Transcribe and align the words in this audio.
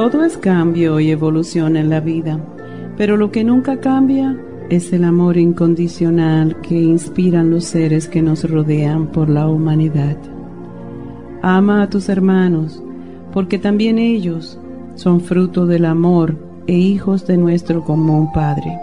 Todo 0.00 0.24
es 0.24 0.38
cambio 0.38 0.98
y 0.98 1.10
evolución 1.10 1.76
en 1.76 1.90
la 1.90 2.00
vida, 2.00 2.40
pero 2.96 3.18
lo 3.18 3.30
que 3.30 3.44
nunca 3.44 3.80
cambia 3.80 4.34
es 4.70 4.94
el 4.94 5.04
amor 5.04 5.36
incondicional 5.36 6.58
que 6.62 6.80
inspiran 6.80 7.50
los 7.50 7.66
seres 7.66 8.08
que 8.08 8.22
nos 8.22 8.50
rodean 8.50 9.08
por 9.08 9.28
la 9.28 9.46
humanidad. 9.46 10.16
Ama 11.42 11.82
a 11.82 11.90
tus 11.90 12.08
hermanos, 12.08 12.82
porque 13.34 13.58
también 13.58 13.98
ellos 13.98 14.58
son 14.94 15.20
fruto 15.20 15.66
del 15.66 15.84
amor 15.84 16.34
e 16.66 16.78
hijos 16.78 17.26
de 17.26 17.36
nuestro 17.36 17.84
común 17.84 18.32
Padre. 18.32 18.78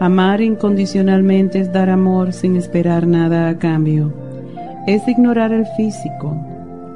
Amar 0.00 0.40
incondicionalmente 0.40 1.60
es 1.60 1.70
dar 1.70 1.90
amor 1.90 2.32
sin 2.32 2.56
esperar 2.56 3.06
nada 3.06 3.46
a 3.50 3.58
cambio. 3.58 4.10
Es 4.86 5.06
ignorar 5.06 5.52
el 5.52 5.66
físico, 5.76 6.34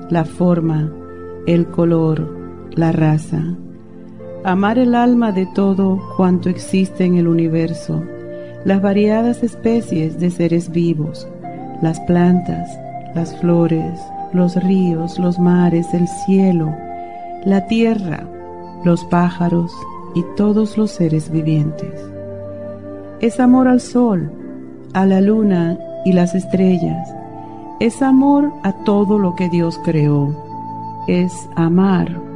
la 0.08 0.24
forma, 0.24 0.90
el 1.46 1.66
color, 1.66 2.35
la 2.76 2.92
raza, 2.92 3.42
amar 4.44 4.78
el 4.78 4.94
alma 4.94 5.32
de 5.32 5.46
todo 5.46 5.98
cuanto 6.18 6.50
existe 6.50 7.04
en 7.04 7.16
el 7.16 7.26
universo, 7.26 8.02
las 8.66 8.82
variadas 8.82 9.42
especies 9.42 10.20
de 10.20 10.30
seres 10.30 10.70
vivos, 10.70 11.26
las 11.80 11.98
plantas, 12.00 12.68
las 13.14 13.34
flores, 13.40 13.98
los 14.34 14.62
ríos, 14.62 15.18
los 15.18 15.38
mares, 15.38 15.94
el 15.94 16.06
cielo, 16.06 16.70
la 17.46 17.66
tierra, 17.66 18.28
los 18.84 19.04
pájaros 19.06 19.72
y 20.14 20.22
todos 20.36 20.76
los 20.76 20.90
seres 20.90 21.30
vivientes. 21.30 21.98
Es 23.20 23.40
amor 23.40 23.68
al 23.68 23.80
sol, 23.80 24.30
a 24.92 25.06
la 25.06 25.22
luna 25.22 25.78
y 26.04 26.12
las 26.12 26.34
estrellas. 26.34 27.08
Es 27.80 28.02
amor 28.02 28.52
a 28.64 28.72
todo 28.84 29.18
lo 29.18 29.34
que 29.34 29.48
Dios 29.48 29.80
creó. 29.82 30.34
Es 31.06 31.48
amar 31.56 32.35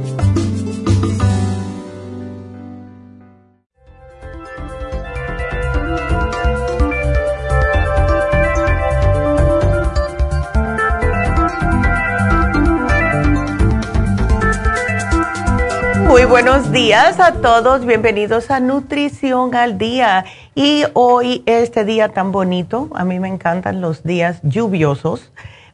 Buenos 16.31 16.71
días 16.71 17.19
a 17.19 17.33
todos, 17.41 17.85
bienvenidos 17.85 18.51
a 18.51 18.61
Nutrición 18.61 19.53
al 19.53 19.77
Día. 19.77 20.23
Y 20.55 20.85
hoy, 20.93 21.43
este 21.45 21.83
día 21.83 22.07
tan 22.07 22.31
bonito, 22.31 22.87
a 22.95 23.03
mí 23.03 23.19
me 23.19 23.27
encantan 23.27 23.81
los 23.81 24.03
días 24.03 24.39
lluviosos, 24.41 25.33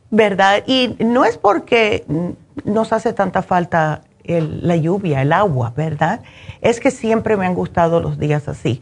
¿verdad? 0.10 0.64
Y 0.66 0.96
no 0.98 1.26
es 1.26 1.38
porque 1.38 2.06
nos 2.64 2.92
hace 2.92 3.14
tanta 3.14 3.44
falta 3.44 4.02
la 4.24 4.76
lluvia, 4.76 5.22
el 5.22 5.32
agua, 5.32 5.74
¿verdad? 5.78 6.22
Es 6.62 6.80
que 6.80 6.90
siempre 6.90 7.38
me 7.38 7.46
han 7.46 7.54
gustado 7.54 8.00
los 8.00 8.18
días 8.18 8.48
así. 8.48 8.82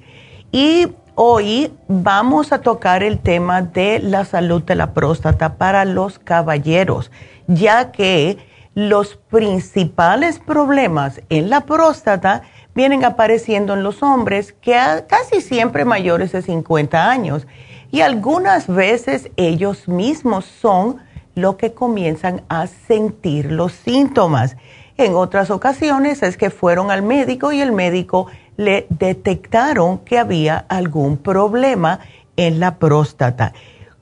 Y 0.54 0.94
hoy 1.16 1.74
vamos 1.89 2.54
a 2.54 2.62
tocar 2.62 3.04
el 3.04 3.19
tema 3.19 3.63
de 3.63 4.00
la 4.00 4.24
salud 4.24 4.63
de 4.63 4.75
la 4.75 4.94
próstata 4.94 5.56
para 5.56 5.83
los 5.83 6.19
caballeros, 6.19 7.12
ya 7.48 7.92
que 7.92 8.38
los 8.75 9.16
principales 9.16 10.39
problemas 10.39 11.22
en 11.30 11.50
la 11.50 11.62
próstata 11.62 12.44
vienen 12.75 13.06
apareciendo 13.06 13.74
en 13.74 13.83
los 13.83 14.04
hombres 14.04 14.51
que 14.51 14.75
casi 15.07 15.39
siempre 15.39 15.86
mayores 15.86 16.33
de 16.33 16.42
50 16.42 17.10
años 17.10 17.48
y 17.89 18.01
algunas 18.01 18.68
veces 18.68 19.31
ellos 19.38 19.88
mismos 19.88 20.44
son 20.44 20.98
lo 21.36 21.56
que 21.56 21.74
comienzan 21.74 22.44
a 22.50 22.68
sentir 22.68 23.50
los 23.50 23.72
síntomas. 23.72 24.57
En 24.98 25.16
otras 25.16 25.51
ocasiones 25.51 26.21
es 26.21 26.36
que 26.36 26.50
fueron 26.50 26.92
al 26.92 27.01
médico 27.01 27.54
y 27.54 27.62
el 27.62 27.71
médico 27.71 28.28
le 28.57 28.88
detectaron 28.89 30.00
que 30.00 30.19
había 30.19 30.57
algún 30.68 31.18
problema 31.18 32.00
en 32.36 32.60
la 32.60 32.75
próstata. 32.75 33.54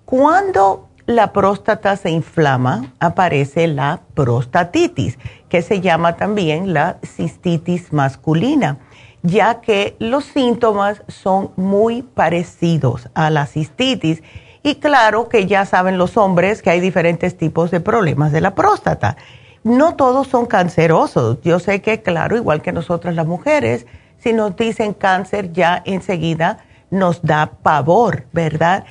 Cuando 0.06 0.90
la 1.06 1.34
próstata 1.34 1.98
se 1.98 2.10
inflama, 2.10 2.94
aparece 3.00 3.68
la 3.68 4.02
prostatitis, 4.14 5.18
que 5.50 5.62
se 5.62 5.82
llama 5.82 6.16
también 6.16 6.74
la 6.74 6.98
cistitis 7.04 7.92
masculina, 7.92 8.78
ya 9.22 9.62
que 9.62 9.96
los 10.00 10.26
síntomas 10.26 11.04
son 11.08 11.52
muy 11.56 12.02
parecidos 12.02 13.10
a 13.14 13.30
la 13.30 13.46
cistitis. 13.46 14.24
Y 14.64 14.76
claro 14.76 15.28
que 15.28 15.46
ya 15.46 15.66
saben 15.66 15.98
los 15.98 16.16
hombres 16.16 16.62
que 16.62 16.70
hay 16.70 16.80
diferentes 16.80 17.38
tipos 17.38 17.70
de 17.70 17.82
problemas 17.82 18.32
de 18.32 18.42
la 18.42 18.56
próstata. 18.56 19.18
No 19.64 19.96
todos 19.96 20.28
son 20.28 20.46
cancerosos. 20.46 21.42
Yo 21.42 21.60
sé 21.60 21.82
que, 21.82 22.02
claro, 22.02 22.38
igual 22.38 22.62
que 22.62 22.72
nosotras 22.72 23.16
las 23.16 23.28
mujeres, 23.28 23.86
si 24.20 24.32
nos 24.32 24.56
dicen 24.56 24.94
cáncer 24.94 25.52
ya 25.52 25.82
enseguida 25.86 26.60
nos 26.90 27.22
da 27.24 27.52
pavor, 27.62 28.26
¿verdad? 28.32 28.86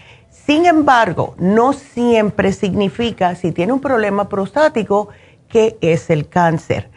Sin 0.47 0.67
embargo, 0.67 1.35
no 1.39 1.73
siempre 1.73 2.53
significa, 2.53 3.37
si 3.37 3.53
tiene 3.53 3.73
un 3.73 3.81
problema 3.81 4.29
prostático, 4.29 5.09
que 5.49 5.77
es 5.81 6.11
el 6.11 6.29
cáncer. 6.29 6.91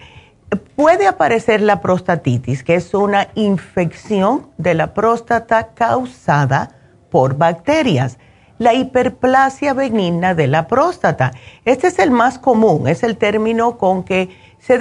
Puede 0.76 1.06
aparecer 1.06 1.62
la 1.62 1.80
prostatitis, 1.82 2.64
que 2.64 2.76
es 2.76 2.94
una 2.94 3.28
infección 3.36 4.48
de 4.58 4.74
la 4.74 4.94
próstata 4.94 5.74
causada 5.76 6.76
por 7.12 7.38
bacterias. 7.38 8.18
La 8.58 8.74
hiperplasia 8.74 9.74
benigna 9.74 10.34
de 10.34 10.48
la 10.48 10.68
próstata. 10.68 11.32
Este 11.66 11.88
es 11.88 12.00
el 12.00 12.10
más 12.10 12.40
común, 12.40 12.88
es 12.88 13.04
el 13.04 13.18
término 13.18 13.78
con 13.78 14.04
que 14.04 14.30
se, 14.60 14.80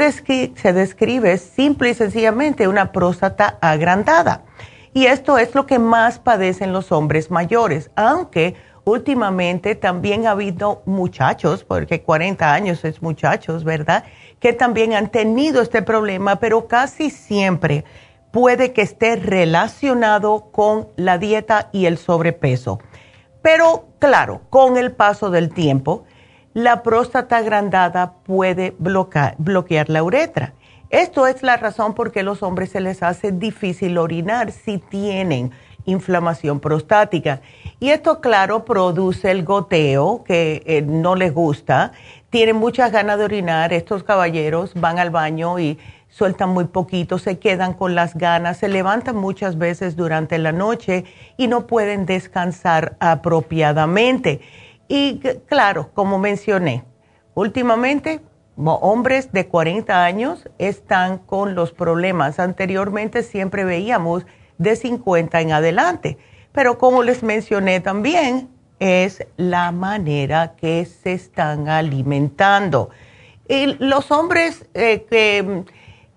se 0.55 0.73
describe 0.73 1.37
simple 1.39 1.91
y 1.91 1.95
sencillamente 1.95 2.69
una 2.69 2.93
próstata 2.93 3.59
agrandada. 3.61 4.43
Y 4.95 5.07
esto 5.07 5.39
es 5.39 5.57
lo 5.57 5.67
que 5.67 5.81
más 5.81 6.21
padecen 6.21 6.73
los 6.73 6.93
hombres 6.93 7.29
mayores, 7.29 7.91
aunque 7.97 8.55
últimamente 8.85 9.75
también 9.75 10.29
ha 10.29 10.31
habido 10.31 10.83
muchachos, 10.87 11.65
porque 11.65 12.03
40 12.03 12.55
años 12.55 12.85
es 12.85 13.03
muchachos, 13.03 13.65
¿verdad? 13.65 14.05
Que 14.39 14.53
también 14.53 14.93
han 14.93 15.11
tenido 15.11 15.63
este 15.63 15.83
problema, 15.83 16.37
pero 16.37 16.69
casi 16.69 17.11
siempre 17.11 17.85
puede 18.31 18.73
que 18.73 18.83
esté 18.83 19.17
relacionado 19.17 20.53
con 20.53 20.87
la 20.95 21.19
dieta 21.19 21.71
y 21.73 21.87
el 21.87 21.99
sobrepeso. 21.99 22.79
Pero 23.43 23.89
claro, 23.99 24.43
con 24.49 24.77
el 24.77 24.93
paso 24.93 25.31
del 25.31 25.53
tiempo, 25.53 26.05
la 26.53 26.85
próstata 26.85 27.39
agrandada 27.39 28.13
puede 28.23 28.77
bloquear, 28.79 29.35
bloquear 29.39 29.91
la 29.91 30.05
uretra 30.05 30.55
esto 30.95 31.27
es 31.27 31.43
la 31.43 31.57
razón 31.57 31.95
por 31.95 32.13
qué 32.13 32.21
a 32.21 32.23
los 32.23 32.43
hombres 32.45 32.71
se 32.71 32.81
les 32.81 33.03
hace 33.03 33.33
difícil 33.33 33.99
orinar 33.99 34.53
si 34.53 34.79
tienen 34.79 35.51
inflamación 35.87 36.61
prostática. 36.61 37.41
Y 37.81 37.91
esto, 37.91 38.21
claro, 38.21 38.65
produce 38.65 39.33
el 39.33 39.45
goteo 39.45 40.23
que 40.25 40.63
eh, 40.67 40.83
no 40.83 41.17
les 41.17 41.35
gusta. 41.35 41.91
Tienen 42.31 42.57
muchas 42.57 42.93
ganas 42.93 43.19
de 43.19 43.25
orinar. 43.25 43.73
Estos 43.73 44.05
caballeros 44.05 44.73
van 44.75 45.01
al 45.01 45.11
baño 45.11 45.59
y 45.59 45.79
sueltan 46.09 46.51
muy 46.51 46.67
poquito, 46.67 47.19
se 47.19 47.41
quedan 47.41 47.75
con 47.75 47.97
las 47.97 48.15
ganas, 48.15 48.59
se 48.59 48.69
levantan 48.69 49.17
muchas 49.17 49.59
veces 49.59 49.97
durante 49.97 50.39
la 50.39 50.53
noche 50.53 51.05
y 51.37 51.49
no 51.49 51.67
pueden 51.67 52.07
descansar 52.07 52.97
apropiadamente. 53.01 54.41
Y 54.87 55.19
claro, 55.47 55.91
como 55.93 56.21
mencioné, 56.21 56.85
últimamente 57.35 58.21
hombres 58.57 59.33
de 59.33 59.47
40 59.47 60.05
años 60.05 60.49
están 60.59 61.19
con 61.19 61.55
los 61.55 61.73
problemas. 61.73 62.39
Anteriormente 62.39 63.23
siempre 63.23 63.65
veíamos 63.65 64.27
de 64.59 64.77
50 64.77 65.41
en 65.41 65.53
adelante, 65.53 66.19
pero 66.53 66.79
como 66.79 67.03
les 67.03 67.23
mencioné 67.23 67.81
también, 67.81 68.49
es 68.79 69.27
la 69.37 69.73
manera 69.73 70.55
que 70.57 70.85
se 70.85 71.13
están 71.13 71.69
alimentando. 71.69 72.91
Y 73.49 73.67
los 73.79 74.11
hombres 74.11 74.67
eh, 74.75 75.07
que 75.09 75.65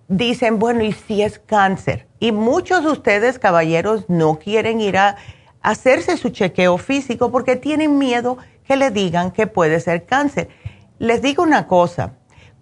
dicen, 0.08 0.58
bueno, 0.58 0.82
¿y 0.82 0.92
si 0.92 1.22
es 1.22 1.38
cáncer? 1.38 2.06
Y 2.20 2.32
muchos 2.32 2.84
de 2.84 2.90
ustedes, 2.90 3.38
caballeros, 3.38 4.08
no 4.08 4.38
quieren 4.38 4.80
ir 4.80 4.96
a 4.96 5.16
hacerse 5.60 6.16
su 6.16 6.30
chequeo 6.30 6.78
físico 6.78 7.30
porque 7.30 7.56
tienen 7.56 7.98
miedo 7.98 8.38
que 8.64 8.76
le 8.76 8.90
digan 8.90 9.30
que 9.30 9.46
puede 9.46 9.80
ser 9.80 10.04
cáncer. 10.04 10.48
Les 10.98 11.22
digo 11.22 11.42
una 11.42 11.66
cosa, 11.66 12.14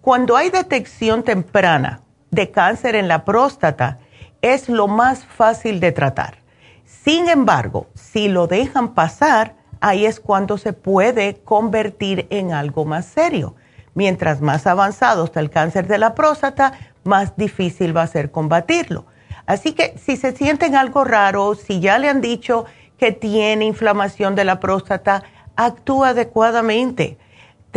cuando 0.07 0.37
hay 0.37 0.49
detección 0.49 1.21
temprana 1.21 1.99
de 2.31 2.49
cáncer 2.49 2.95
en 2.95 3.09
la 3.09 3.25
próstata, 3.25 3.97
es 4.41 4.69
lo 4.69 4.87
más 4.87 5.25
fácil 5.25 5.81
de 5.81 5.91
tratar. 5.91 6.37
Sin 6.85 7.27
embargo, 7.27 7.87
si 7.93 8.29
lo 8.29 8.47
dejan 8.47 8.93
pasar, 8.93 9.55
ahí 9.81 10.05
es 10.05 10.21
cuando 10.21 10.57
se 10.57 10.71
puede 10.71 11.41
convertir 11.43 12.25
en 12.29 12.53
algo 12.53 12.85
más 12.85 13.05
serio. 13.05 13.57
Mientras 13.95 14.39
más 14.39 14.65
avanzado 14.65 15.25
está 15.25 15.41
el 15.41 15.49
cáncer 15.49 15.87
de 15.87 15.97
la 15.97 16.15
próstata, 16.15 16.71
más 17.03 17.35
difícil 17.35 17.93
va 17.93 18.03
a 18.03 18.07
ser 18.07 18.31
combatirlo. 18.31 19.07
Así 19.45 19.73
que 19.73 19.97
si 19.97 20.15
se 20.15 20.31
sienten 20.31 20.75
algo 20.75 21.03
raro, 21.03 21.53
si 21.53 21.81
ya 21.81 21.99
le 21.99 22.07
han 22.07 22.21
dicho 22.21 22.63
que 22.97 23.11
tiene 23.11 23.65
inflamación 23.65 24.35
de 24.35 24.45
la 24.45 24.61
próstata, 24.61 25.23
actúa 25.57 26.09
adecuadamente 26.11 27.17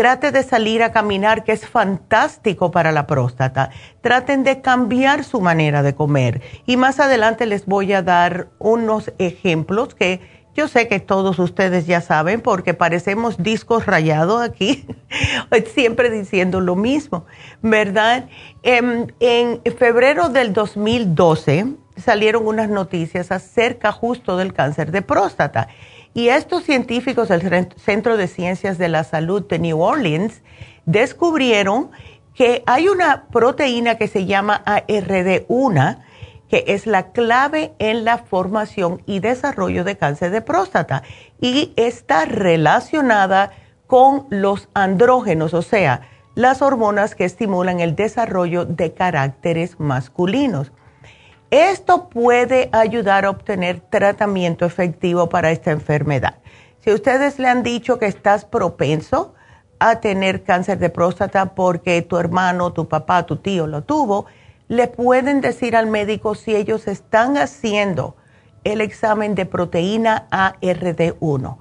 Trate 0.00 0.32
de 0.32 0.42
salir 0.42 0.82
a 0.82 0.92
caminar, 0.92 1.44
que 1.44 1.52
es 1.52 1.66
fantástico 1.66 2.70
para 2.70 2.90
la 2.90 3.06
próstata. 3.06 3.68
Traten 4.00 4.44
de 4.44 4.62
cambiar 4.62 5.24
su 5.24 5.42
manera 5.42 5.82
de 5.82 5.94
comer. 5.94 6.40
Y 6.64 6.78
más 6.78 7.00
adelante 7.00 7.44
les 7.44 7.66
voy 7.66 7.92
a 7.92 8.00
dar 8.00 8.48
unos 8.58 9.12
ejemplos 9.18 9.94
que 9.94 10.22
yo 10.54 10.68
sé 10.68 10.88
que 10.88 11.00
todos 11.00 11.38
ustedes 11.38 11.86
ya 11.86 12.00
saben 12.00 12.40
porque 12.40 12.72
parecemos 12.72 13.42
discos 13.42 13.84
rayados 13.84 14.40
aquí, 14.40 14.86
siempre 15.74 16.08
diciendo 16.08 16.62
lo 16.62 16.76
mismo, 16.76 17.26
¿verdad? 17.60 18.26
En, 18.62 19.12
em, 19.20 19.60
en, 19.66 19.76
febrero 19.76 20.30
del 20.30 20.54
2012 20.54 21.74
salieron 21.98 22.46
unas 22.46 22.70
noticias 22.70 23.30
acerca 23.30 23.92
justo 23.92 24.38
del 24.38 24.54
cáncer 24.54 24.92
de 24.92 25.02
próstata 25.02 25.68
y 26.14 26.28
estos 26.28 26.64
científicos 26.64 27.28
del 27.28 27.68
Centro 27.76 28.16
de 28.16 28.26
Ciencias 28.26 28.78
de 28.78 28.88
la 28.88 29.04
Salud 29.04 29.46
de 29.46 29.58
New 29.58 29.80
Orleans 29.80 30.42
descubrieron 30.84 31.90
que 32.34 32.62
hay 32.66 32.88
una 32.88 33.26
proteína 33.28 33.96
que 33.96 34.08
se 34.08 34.26
llama 34.26 34.62
ARD1, 34.64 35.98
que 36.48 36.64
es 36.66 36.86
la 36.86 37.12
clave 37.12 37.72
en 37.78 38.04
la 38.04 38.18
formación 38.18 39.02
y 39.06 39.20
desarrollo 39.20 39.84
de 39.84 39.96
cáncer 39.96 40.32
de 40.32 40.40
próstata 40.40 41.02
y 41.40 41.72
está 41.76 42.24
relacionada 42.24 43.52
con 43.86 44.26
los 44.30 44.68
andrógenos, 44.74 45.54
o 45.54 45.62
sea, 45.62 46.02
las 46.34 46.62
hormonas 46.62 47.14
que 47.14 47.24
estimulan 47.24 47.80
el 47.80 47.94
desarrollo 47.94 48.64
de 48.64 48.94
caracteres 48.94 49.78
masculinos. 49.78 50.72
Esto 51.50 52.08
puede 52.08 52.68
ayudar 52.72 53.24
a 53.24 53.30
obtener 53.30 53.80
tratamiento 53.80 54.64
efectivo 54.64 55.28
para 55.28 55.50
esta 55.50 55.72
enfermedad. 55.72 56.36
Si 56.78 56.92
ustedes 56.92 57.38
le 57.38 57.48
han 57.48 57.62
dicho 57.62 57.98
que 57.98 58.06
estás 58.06 58.44
propenso 58.44 59.34
a 59.80 60.00
tener 60.00 60.44
cáncer 60.44 60.78
de 60.78 60.90
próstata 60.90 61.54
porque 61.54 62.02
tu 62.02 62.18
hermano, 62.18 62.72
tu 62.72 62.86
papá, 62.88 63.26
tu 63.26 63.36
tío 63.36 63.66
lo 63.66 63.82
tuvo, 63.82 64.26
le 64.68 64.86
pueden 64.86 65.40
decir 65.40 65.74
al 65.74 65.88
médico 65.88 66.36
si 66.36 66.54
ellos 66.54 66.86
están 66.86 67.36
haciendo 67.36 68.16
el 68.62 68.80
examen 68.80 69.34
de 69.34 69.46
proteína 69.46 70.28
ARD1 70.30 71.56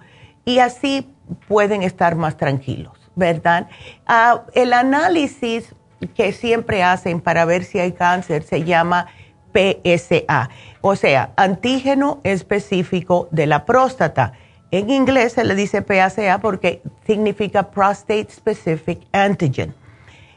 y 0.46 0.60
así 0.60 1.10
pueden 1.48 1.82
estar 1.82 2.16
más 2.16 2.38
tranquilos, 2.38 2.94
¿verdad? 3.16 3.68
Ah, 4.06 4.44
el 4.54 4.74
análisis 4.74 5.74
que 6.16 6.32
siempre 6.34 6.84
hacen 6.84 7.22
para 7.22 7.46
ver 7.46 7.64
si 7.64 7.80
hay 7.80 7.94
cáncer 7.94 8.44
se 8.44 8.64
llama 8.64 9.08
PSA, 9.54 10.50
o 10.82 10.96
sea, 10.96 11.32
antígeno 11.36 12.20
específico 12.24 13.28
de 13.32 13.48
la 13.48 13.66
próstata. 13.66 14.34
En 14.72 14.90
inglés 14.90 15.34
se 15.34 15.44
le 15.44 15.56
dice 15.56 15.82
PSA 15.82 16.40
porque 16.40 16.82
significa 17.06 17.72
Prostate 17.72 18.28
Specific 18.30 19.02
Antigen. 19.12 19.74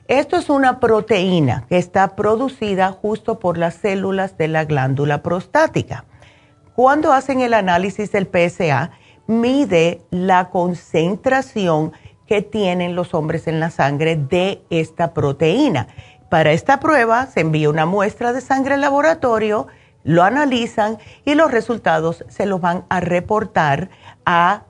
Esto 0.09 0.37
es 0.37 0.51
una 0.51 0.81
proteína 0.81 1.65
que 1.69 1.79
está 1.79 2.17
producida 2.17 2.93
justo 2.93 3.39
por 3.39 3.57
las 3.57 3.75
células 3.75 4.37
de 4.37 4.49
la 4.49 4.65
glándula 4.65 5.23
prostática. 5.23 6.05
Cuando 6.75 7.13
hacen 7.13 7.41
el 7.41 7.55
análisis 7.55 8.11
del 8.13 8.27
PSA, 8.27 8.91
mide 9.27 10.03
la 10.11 10.51
concentración 10.51 11.93
que 12.27 12.43
tienen 12.43 12.95
los 12.95 13.15
hombres 13.15 13.47
en 13.47 13.61
la 13.61 13.71
sangre 13.71 14.17
de 14.17 14.63
esta 14.71 15.13
proteína. 15.13 15.89
Para 16.33 16.53
esta 16.53 16.81
prueba 16.81 17.27
se 17.27 17.41
envía 17.41 17.69
una 17.69 17.85
muestra 17.85 18.33
de 18.33 18.41
sangre 18.41 18.73
al 18.73 18.81
laboratorio, 18.81 19.67
lo 20.03 20.23
analizan 20.23 20.97
y 21.27 21.35
los 21.35 21.51
resultados 21.51 22.25
se 22.29 22.47
los 22.47 22.59
van 22.59 22.87
a 22.89 23.01
reportar 23.01 23.91
a 24.25 24.63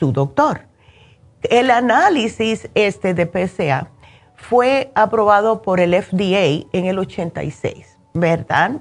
su 0.00 0.10
doctor. 0.10 0.62
El 1.44 1.70
análisis 1.70 2.68
este 2.74 3.14
de 3.14 3.26
PSA 3.26 3.88
fue 4.34 4.90
aprobado 4.96 5.62
por 5.62 5.78
el 5.78 5.94
FDA 5.94 6.66
en 6.72 6.86
el 6.86 6.98
86, 6.98 7.98
¿verdad? 8.12 8.72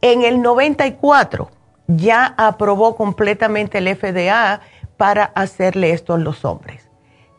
En 0.00 0.22
el 0.22 0.40
94 0.40 1.50
ya 1.86 2.34
aprobó 2.38 2.96
completamente 2.96 3.76
el 3.76 3.94
FDA 3.94 4.62
para 4.96 5.24
hacerle 5.34 5.90
esto 5.90 6.14
a 6.14 6.18
los 6.18 6.46
hombres. 6.46 6.88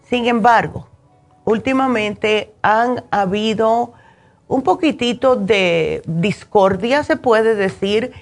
Sin 0.04 0.28
embargo, 0.28 0.91
últimamente 1.52 2.54
han 2.62 3.04
habido 3.12 3.94
un 4.48 4.64
poquitito 4.64 5.36
de 5.36 6.02
discordia, 6.06 7.04
se 7.04 7.18
puede 7.18 7.56
decir, 7.56 8.14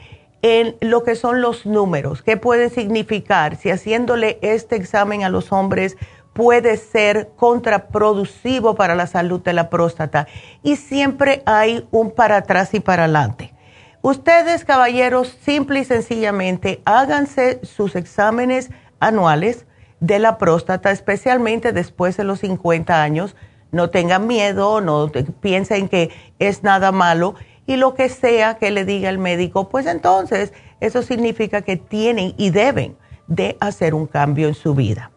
en 0.41 0.75
lo 0.81 1.03
que 1.03 1.15
son 1.15 1.41
los 1.41 1.65
números. 1.65 2.21
¿Qué 2.21 2.37
puede 2.37 2.69
significar 2.69 3.55
si 3.55 3.69
haciéndole 3.71 4.39
este 4.41 4.75
examen 4.75 5.23
a 5.23 5.29
los 5.29 5.51
hombres 5.51 5.97
puede 6.33 6.77
ser 6.77 7.29
contraproductivo 7.35 8.75
para 8.75 8.95
la 8.95 9.07
salud 9.07 9.41
de 9.41 9.53
la 9.53 9.69
próstata? 9.69 10.27
Y 10.63 10.77
siempre 10.77 11.43
hay 11.45 11.87
un 11.91 12.11
para 12.11 12.37
atrás 12.37 12.73
y 12.73 12.79
para 12.79 13.03
adelante. 13.03 13.53
Ustedes, 14.01 14.63
caballeros, 14.63 15.37
simple 15.41 15.81
y 15.81 15.83
sencillamente 15.83 16.81
háganse 16.85 17.59
sus 17.63 17.95
exámenes 17.95 18.71
anuales 18.99 19.65
de 19.99 20.19
la 20.19 20.37
próstata, 20.37 20.91
especialmente 20.91 21.73
después 21.73 22.17
de 22.17 22.23
los 22.23 22.39
50 22.39 23.01
años. 23.01 23.35
No 23.71 23.89
tengan 23.89 24.27
miedo, 24.27 24.81
no 24.81 25.11
piensen 25.41 25.89
que 25.89 26.09
es 26.39 26.63
nada 26.63 26.91
malo 26.91 27.35
y 27.69 27.75
lo 27.75 27.93
que 27.93 28.09
sea 28.09 28.57
que 28.57 28.71
le 28.71 28.83
diga 28.83 29.11
el 29.11 29.19
médico, 29.19 29.69
pues 29.69 29.85
entonces 29.85 30.53
eso 30.79 31.03
significa 31.03 31.61
que 31.61 31.77
tienen 31.77 32.33
y 32.35 32.49
deben 32.49 32.97
de 33.27 33.57
hacer 33.59 33.93
un 33.93 34.07
cambio 34.07 34.47
en 34.47 34.55
su 34.55 34.73
vida. 34.73 35.11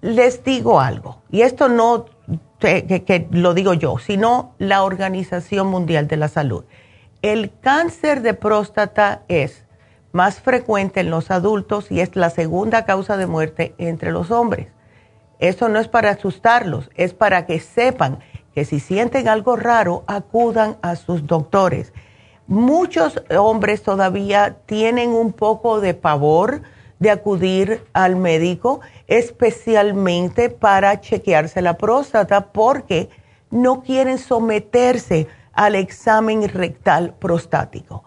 Les 0.00 0.42
digo 0.42 0.80
algo, 0.80 1.22
y 1.30 1.42
esto 1.42 1.68
no 1.68 2.06
que, 2.58 3.04
que 3.04 3.28
lo 3.30 3.54
digo 3.54 3.74
yo, 3.74 3.98
sino 3.98 4.54
la 4.58 4.82
Organización 4.82 5.68
Mundial 5.68 6.08
de 6.08 6.16
la 6.16 6.26
Salud. 6.26 6.64
El 7.22 7.52
cáncer 7.60 8.22
de 8.22 8.34
próstata 8.34 9.22
es 9.28 9.64
más 10.18 10.40
frecuente 10.40 10.98
en 10.98 11.10
los 11.10 11.30
adultos 11.30 11.92
y 11.92 12.00
es 12.00 12.16
la 12.16 12.30
segunda 12.30 12.84
causa 12.84 13.16
de 13.16 13.28
muerte 13.28 13.76
entre 13.78 14.10
los 14.10 14.32
hombres. 14.32 14.66
Eso 15.38 15.68
no 15.68 15.78
es 15.78 15.86
para 15.86 16.10
asustarlos, 16.10 16.90
es 16.96 17.14
para 17.14 17.46
que 17.46 17.60
sepan 17.60 18.18
que 18.52 18.64
si 18.64 18.80
sienten 18.80 19.28
algo 19.28 19.54
raro, 19.54 20.02
acudan 20.08 20.76
a 20.82 20.96
sus 20.96 21.24
doctores. 21.28 21.92
Muchos 22.48 23.22
hombres 23.30 23.84
todavía 23.84 24.56
tienen 24.66 25.10
un 25.10 25.32
poco 25.32 25.80
de 25.80 25.94
pavor 25.94 26.62
de 26.98 27.12
acudir 27.12 27.84
al 27.92 28.16
médico, 28.16 28.80
especialmente 29.06 30.50
para 30.50 31.00
chequearse 31.00 31.62
la 31.62 31.76
próstata, 31.76 32.48
porque 32.48 33.08
no 33.52 33.84
quieren 33.84 34.18
someterse 34.18 35.28
al 35.52 35.76
examen 35.76 36.48
rectal 36.48 37.14
prostático. 37.20 38.02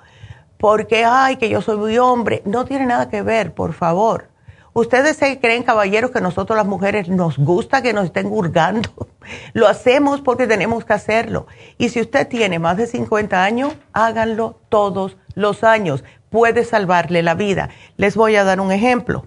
Porque, 0.62 1.04
ay, 1.04 1.38
que 1.38 1.50
yo 1.50 1.60
soy 1.60 1.76
muy 1.76 1.98
hombre, 1.98 2.44
no 2.46 2.66
tiene 2.66 2.86
nada 2.86 3.10
que 3.10 3.24
ver, 3.24 3.56
por 3.56 3.74
favor. 3.74 4.30
Ustedes 4.74 5.18
se 5.18 5.40
creen, 5.40 5.64
caballeros, 5.64 6.12
que 6.12 6.22
nosotros 6.22 6.56
las 6.56 6.68
mujeres 6.68 7.10
nos 7.10 7.40
gusta 7.40 7.82
que 7.82 7.94
nos 7.94 8.06
estén 8.06 8.28
hurgando. 8.28 9.10
Lo 9.54 9.68
hacemos 9.68 10.22
porque 10.22 10.46
tenemos 10.46 10.86
que 10.86 10.94
hacerlo. 10.94 11.48
Y 11.80 11.90
si 11.90 12.00
usted 12.00 12.28
tiene 12.28 12.60
más 12.60 12.78
de 12.78 12.86
50 12.86 13.44
años, 13.44 13.74
háganlo 13.92 14.60
todos 14.70 15.18
los 15.34 15.64
años. 15.64 16.04
Puede 16.30 16.64
salvarle 16.64 17.24
la 17.24 17.34
vida. 17.34 17.70
Les 17.98 18.16
voy 18.16 18.36
a 18.36 18.44
dar 18.44 18.62
un 18.62 18.72
ejemplo. 18.72 19.26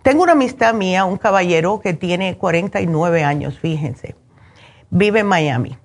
Tengo 0.00 0.22
una 0.22 0.32
amistad 0.32 0.72
mía, 0.72 1.04
un 1.04 1.18
caballero 1.18 1.80
que 1.80 1.92
tiene 1.92 2.38
49 2.38 3.22
años, 3.22 3.58
fíjense. 3.58 4.16
Vive 4.88 5.20
en 5.20 5.26
Miami. 5.26 5.76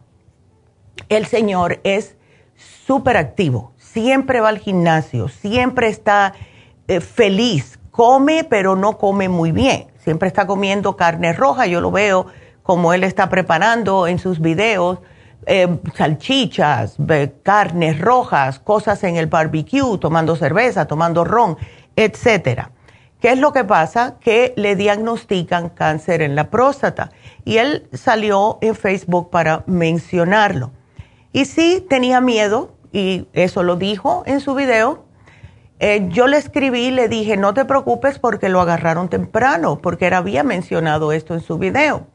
El 1.10 1.26
señor 1.26 1.82
es 1.84 2.16
súper 2.56 3.18
activo. 3.18 3.75
Siempre 3.96 4.42
va 4.42 4.50
al 4.50 4.60
gimnasio. 4.60 5.30
Siempre 5.30 5.88
está 5.88 6.34
eh, 6.90 7.00
feliz 7.00 7.80
come, 7.92 8.44
pero 8.44 8.76
no 8.76 8.98
come 8.98 9.30
muy 9.30 9.54
bien. 9.54 9.88
Siempre 10.04 10.28
está 10.28 10.46
comiendo 10.46 10.98
carne 10.98 11.32
roja, 11.32 11.66
yo 11.66 11.80
lo 11.80 11.92
veo 11.92 12.26
como 12.62 12.92
él 12.92 13.06
está 13.06 13.30
preparando 13.30 14.08
en 14.08 14.20
sus 14.20 14.42
videos, 14.42 15.00
eh, 15.46 15.80
salchichas, 15.96 16.98
carnes 17.42 18.02
rojas, 18.02 18.60
cosas 18.60 19.02
en 19.06 19.16
el 19.16 19.28
barbecue, 19.28 19.98
tomando 19.98 20.36
cerveza, 20.36 20.88
tomando 20.88 21.24
ron, 21.24 21.56
etcétera. 21.96 22.72
¿Qué 23.22 23.32
es 23.32 23.40
lo 23.40 23.54
que 23.54 23.64
pasa? 23.64 24.16
Que 24.20 24.54
le 24.58 24.76
diagnostican 24.76 25.70
cáncer 25.70 26.22
en 26.22 26.36
la 26.36 26.50
próstata 26.50 27.12
y 27.46 27.60
él 27.60 27.88
salió 27.94 28.58
en 28.60 28.76
Facebook 28.76 29.30
para 29.30 29.64
mencionarlo. 29.68 30.72
Y 31.32 31.46
sí 31.46 31.86
tenía 31.90 32.20
miedo, 32.20 32.76
y 32.96 33.28
eso 33.34 33.62
lo 33.62 33.76
dijo 33.76 34.24
en 34.26 34.40
su 34.40 34.56
video, 34.56 35.04
eh, 35.80 36.08
yo 36.12 36.28
le 36.28 36.38
escribí 36.38 36.92
le 36.92 37.10
dije, 37.10 37.36
no 37.36 37.54
te 37.54 37.66
preocupes 37.66 38.20
porque 38.20 38.48
lo 38.48 38.62
agarraron 38.62 39.10
temprano, 39.10 39.80
porque 39.82 40.08
él 40.08 40.14
había 40.14 40.44
mencionado 40.44 41.12
esto 41.12 41.34
en 41.34 41.42
su 41.42 41.58
video. 41.58 42.08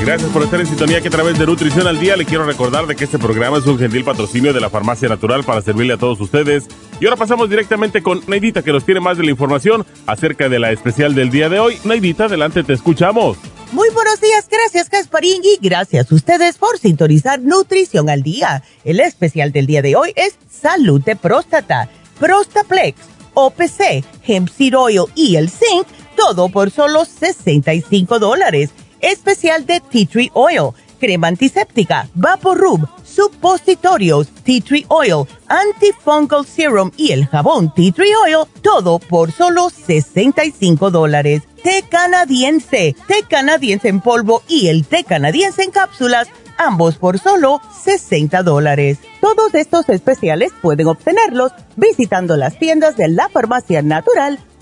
Gracias 0.09 0.31
por 0.31 0.43
estar 0.43 0.59
en 0.59 0.67
sintonía 0.67 1.03
que 1.03 1.09
a 1.09 1.11
través 1.11 1.39
de 1.39 1.45
Nutrición 1.45 1.87
al 1.87 2.01
Día 2.01 2.17
le 2.17 2.25
quiero 2.25 2.47
recordar 2.47 2.87
de 2.87 2.97
que 2.97 3.05
este 3.05 3.19
programa 3.19 3.59
es 3.59 3.67
un 3.67 3.79
gentil 3.79 4.05
patrocinio 4.05 4.55
de 4.55 4.61
la 4.63 4.71
Farmacia 4.71 5.07
Natural 5.07 5.45
para 5.45 5.61
servirle 5.61 5.93
a 5.93 5.99
todos 5.99 6.19
ustedes. 6.23 6.67
Y 6.99 7.05
ahora 7.05 7.19
pasamos 7.19 7.51
directamente 7.51 8.03
con 8.03 8.23
Neidita 8.27 8.63
que 8.63 8.73
nos 8.73 8.87
tiene 8.87 9.01
más 9.01 9.19
de 9.19 9.25
la 9.25 9.33
información 9.33 9.85
acerca 10.07 10.49
de 10.49 10.61
la 10.61 10.73
especial 10.73 11.15
del 11.15 11.29
día 11.29 11.51
de 11.51 11.61
hoy. 11.61 11.77
Neidita, 11.85 12.25
adelante, 12.25 12.65
te 12.65 12.73
escuchamos. 12.73 13.37
Muy 13.73 13.91
buenos 13.91 14.19
días, 14.19 14.49
gracias 14.51 14.89
Gasparín 14.89 15.43
y 15.45 15.59
gracias 15.61 16.11
a 16.11 16.15
ustedes 16.15 16.57
por 16.57 16.79
sintonizar 16.79 17.39
Nutrición 17.43 18.09
al 18.09 18.23
Día. 18.23 18.63
El 18.85 19.01
especial 19.01 19.53
del 19.53 19.67
día 19.67 19.83
de 19.83 19.95
hoy 19.95 20.15
es 20.17 20.39
Salud 20.49 21.03
de 21.03 21.17
Próstata, 21.17 21.91
Prostaplex, 22.19 22.99
OPC, 23.35 24.03
Hemp 24.27 24.49
Seed 24.49 24.73
y 25.15 25.37
el 25.37 25.51
Zinc, 25.51 25.87
todo 26.17 26.49
por 26.49 26.71
solo 26.71 27.05
65 27.05 28.19
dólares 28.19 28.71
especial 29.01 29.67
de 29.67 29.81
Tea 29.81 30.07
Tree 30.07 30.31
Oil, 30.35 30.73
crema 30.99 31.29
antiséptica, 31.29 32.09
Vaporub, 32.15 32.89
supositorios, 33.05 34.29
Tea 34.45 34.61
Tree 34.61 34.87
Oil, 34.89 35.27
antifungal 35.47 36.45
serum 36.45 36.91
y 36.97 37.13
el 37.13 37.27
jabón 37.27 37.73
Tea 37.75 37.93
Tree 37.93 38.15
Oil, 38.25 38.47
todo 38.63 38.99
por 38.99 39.33
solo 39.33 39.71
65 39.71 40.91
dólares. 40.91 41.43
Té 41.63 41.85
canadiense, 41.89 42.95
té 43.07 43.23
canadiense 43.29 43.89
en 43.89 44.01
polvo 44.01 44.43
y 44.49 44.69
el 44.69 44.87
té 44.87 45.05
canadiense 45.05 45.63
en 45.63 45.71
cápsulas, 45.71 46.29
ambos 46.57 46.97
por 46.97 47.19
solo 47.19 47.61
60 47.85 48.43
dólares. 48.43 48.99
Todos 49.21 49.55
estos 49.55 49.89
especiales 49.89 50.53
pueden 50.63 50.87
obtenerlos 50.87 51.53
visitando 51.77 52.37
las 52.37 52.59
tiendas 52.59 52.97
de 52.97 53.09
la 53.09 53.29
farmacia 53.29 53.83
natural 53.83 54.39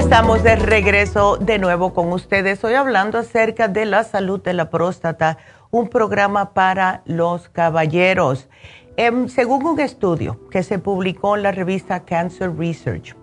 Estamos 0.00 0.42
de 0.42 0.56
regreso 0.56 1.36
de 1.36 1.58
nuevo 1.58 1.92
con 1.92 2.10
ustedes. 2.14 2.64
Hoy 2.64 2.72
hablando 2.72 3.18
acerca 3.18 3.68
de 3.68 3.84
la 3.84 4.02
salud 4.02 4.42
de 4.42 4.54
la 4.54 4.70
próstata, 4.70 5.36
un 5.70 5.88
programa 5.88 6.54
para 6.54 7.02
los 7.04 7.50
caballeros. 7.50 8.48
Em, 8.96 9.28
según 9.28 9.64
un 9.66 9.78
estudio 9.78 10.48
que 10.48 10.62
se 10.62 10.78
publicó 10.78 11.36
en 11.36 11.42
la 11.42 11.52
revista 11.52 12.00
Cancer 12.00 12.50
Research, 12.56 13.14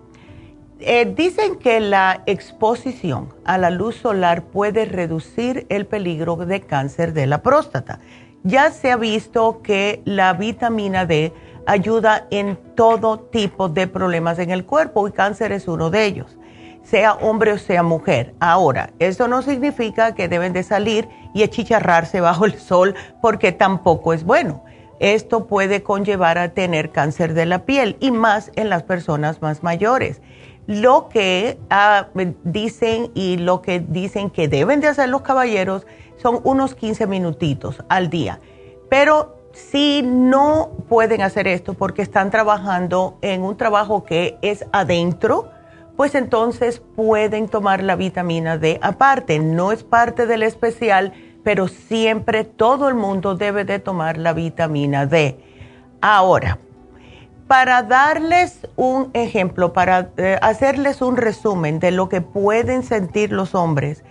eh, 0.78 1.12
dicen 1.14 1.56
que 1.56 1.80
la 1.80 2.22
exposición 2.26 3.34
a 3.44 3.58
la 3.58 3.70
luz 3.70 3.96
solar 3.96 4.44
puede 4.44 4.84
reducir 4.84 5.66
el 5.70 5.84
peligro 5.84 6.36
de 6.36 6.60
cáncer 6.60 7.12
de 7.12 7.26
la 7.26 7.42
próstata. 7.42 7.98
Ya 8.44 8.70
se 8.70 8.92
ha 8.92 8.96
visto 8.96 9.62
que 9.62 10.00
la 10.04 10.32
vitamina 10.32 11.06
D 11.06 11.34
ayuda 11.66 12.28
en 12.30 12.56
todo 12.76 13.18
tipo 13.18 13.68
de 13.68 13.88
problemas 13.88 14.38
en 14.38 14.50
el 14.50 14.64
cuerpo 14.64 15.08
y 15.08 15.12
cáncer 15.12 15.50
es 15.50 15.66
uno 15.66 15.90
de 15.90 16.04
ellos 16.04 16.38
sea 16.90 17.14
hombre 17.14 17.52
o 17.52 17.58
sea 17.58 17.82
mujer. 17.82 18.34
Ahora, 18.40 18.90
eso 18.98 19.28
no 19.28 19.42
significa 19.42 20.14
que 20.14 20.28
deben 20.28 20.52
de 20.52 20.62
salir 20.62 21.08
y 21.34 21.42
achicharrarse 21.42 22.20
bajo 22.20 22.46
el 22.46 22.58
sol 22.58 22.94
porque 23.20 23.52
tampoco 23.52 24.12
es 24.12 24.24
bueno. 24.24 24.64
Esto 24.98 25.46
puede 25.46 25.82
conllevar 25.82 26.38
a 26.38 26.48
tener 26.54 26.90
cáncer 26.90 27.34
de 27.34 27.46
la 27.46 27.64
piel 27.64 27.96
y 28.00 28.10
más 28.10 28.50
en 28.56 28.68
las 28.70 28.82
personas 28.82 29.42
más 29.42 29.62
mayores. 29.62 30.22
Lo 30.66 31.08
que 31.08 31.58
ah, 31.70 32.08
dicen 32.44 33.10
y 33.14 33.36
lo 33.36 33.62
que 33.62 33.80
dicen 33.80 34.30
que 34.30 34.48
deben 34.48 34.80
de 34.80 34.88
hacer 34.88 35.08
los 35.08 35.22
caballeros 35.22 35.86
son 36.16 36.40
unos 36.42 36.74
15 36.74 37.06
minutitos 37.06 37.84
al 37.88 38.10
día. 38.10 38.40
Pero 38.88 39.36
si 39.52 40.02
no 40.02 40.70
pueden 40.88 41.20
hacer 41.20 41.46
esto 41.48 41.74
porque 41.74 42.02
están 42.02 42.30
trabajando 42.30 43.18
en 43.22 43.42
un 43.42 43.56
trabajo 43.56 44.04
que 44.04 44.36
es 44.42 44.64
adentro, 44.72 45.50
pues 45.98 46.14
entonces 46.14 46.80
pueden 46.94 47.48
tomar 47.48 47.82
la 47.82 47.96
vitamina 47.96 48.56
D 48.56 48.78
aparte. 48.82 49.40
No 49.40 49.72
es 49.72 49.82
parte 49.82 50.28
del 50.28 50.44
especial, 50.44 51.12
pero 51.42 51.66
siempre 51.66 52.44
todo 52.44 52.88
el 52.88 52.94
mundo 52.94 53.34
debe 53.34 53.64
de 53.64 53.80
tomar 53.80 54.16
la 54.16 54.32
vitamina 54.32 55.06
D. 55.06 55.40
Ahora, 56.00 56.58
para 57.48 57.82
darles 57.82 58.68
un 58.76 59.10
ejemplo, 59.12 59.72
para 59.72 60.10
eh, 60.18 60.38
hacerles 60.40 61.02
un 61.02 61.16
resumen 61.16 61.80
de 61.80 61.90
lo 61.90 62.08
que 62.08 62.20
pueden 62.20 62.84
sentir 62.84 63.32
los 63.32 63.56
hombres 63.56 64.04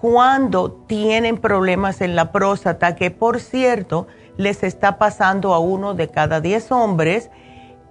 cuando 0.00 0.72
tienen 0.72 1.38
problemas 1.38 2.00
en 2.00 2.16
la 2.16 2.32
próstata, 2.32 2.96
que 2.96 3.12
por 3.12 3.38
cierto 3.38 4.08
les 4.38 4.64
está 4.64 4.98
pasando 4.98 5.54
a 5.54 5.60
uno 5.60 5.94
de 5.94 6.08
cada 6.08 6.40
diez 6.40 6.72
hombres, 6.72 7.30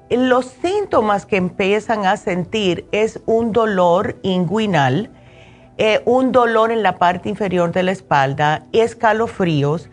los 0.10 0.46
síntomas 0.46 1.26
que 1.26 1.38
empiezan 1.38 2.06
a 2.06 2.18
sentir 2.18 2.88
es 2.92 3.20
un 3.26 3.52
dolor 3.52 4.18
inguinal, 4.24 5.10
eh, 5.78 6.02
un 6.06 6.32
dolor 6.32 6.72
en 6.72 6.82
la 6.82 6.98
parte 6.98 7.30
inferior 7.30 7.72
de 7.72 7.84
la 7.84 7.92
espalda, 7.92 8.64
escalofríos, 8.72 9.90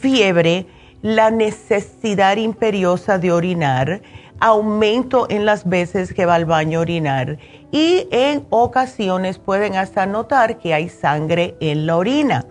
fiebre, 0.00 0.66
la 1.00 1.30
necesidad 1.30 2.36
imperiosa 2.36 3.18
de 3.18 3.32
orinar, 3.32 4.02
aumento 4.40 5.26
en 5.30 5.46
las 5.46 5.68
veces 5.68 6.12
que 6.12 6.26
va 6.26 6.34
al 6.34 6.44
baño 6.44 6.78
a 6.78 6.82
orinar 6.82 7.38
y 7.70 8.08
en 8.10 8.44
ocasiones 8.50 9.38
pueden 9.38 9.76
hasta 9.76 10.06
notar 10.06 10.58
que 10.58 10.74
hay 10.74 10.88
sangre 10.88 11.56
en 11.60 11.86
la 11.86 11.96
orina. 11.96 12.44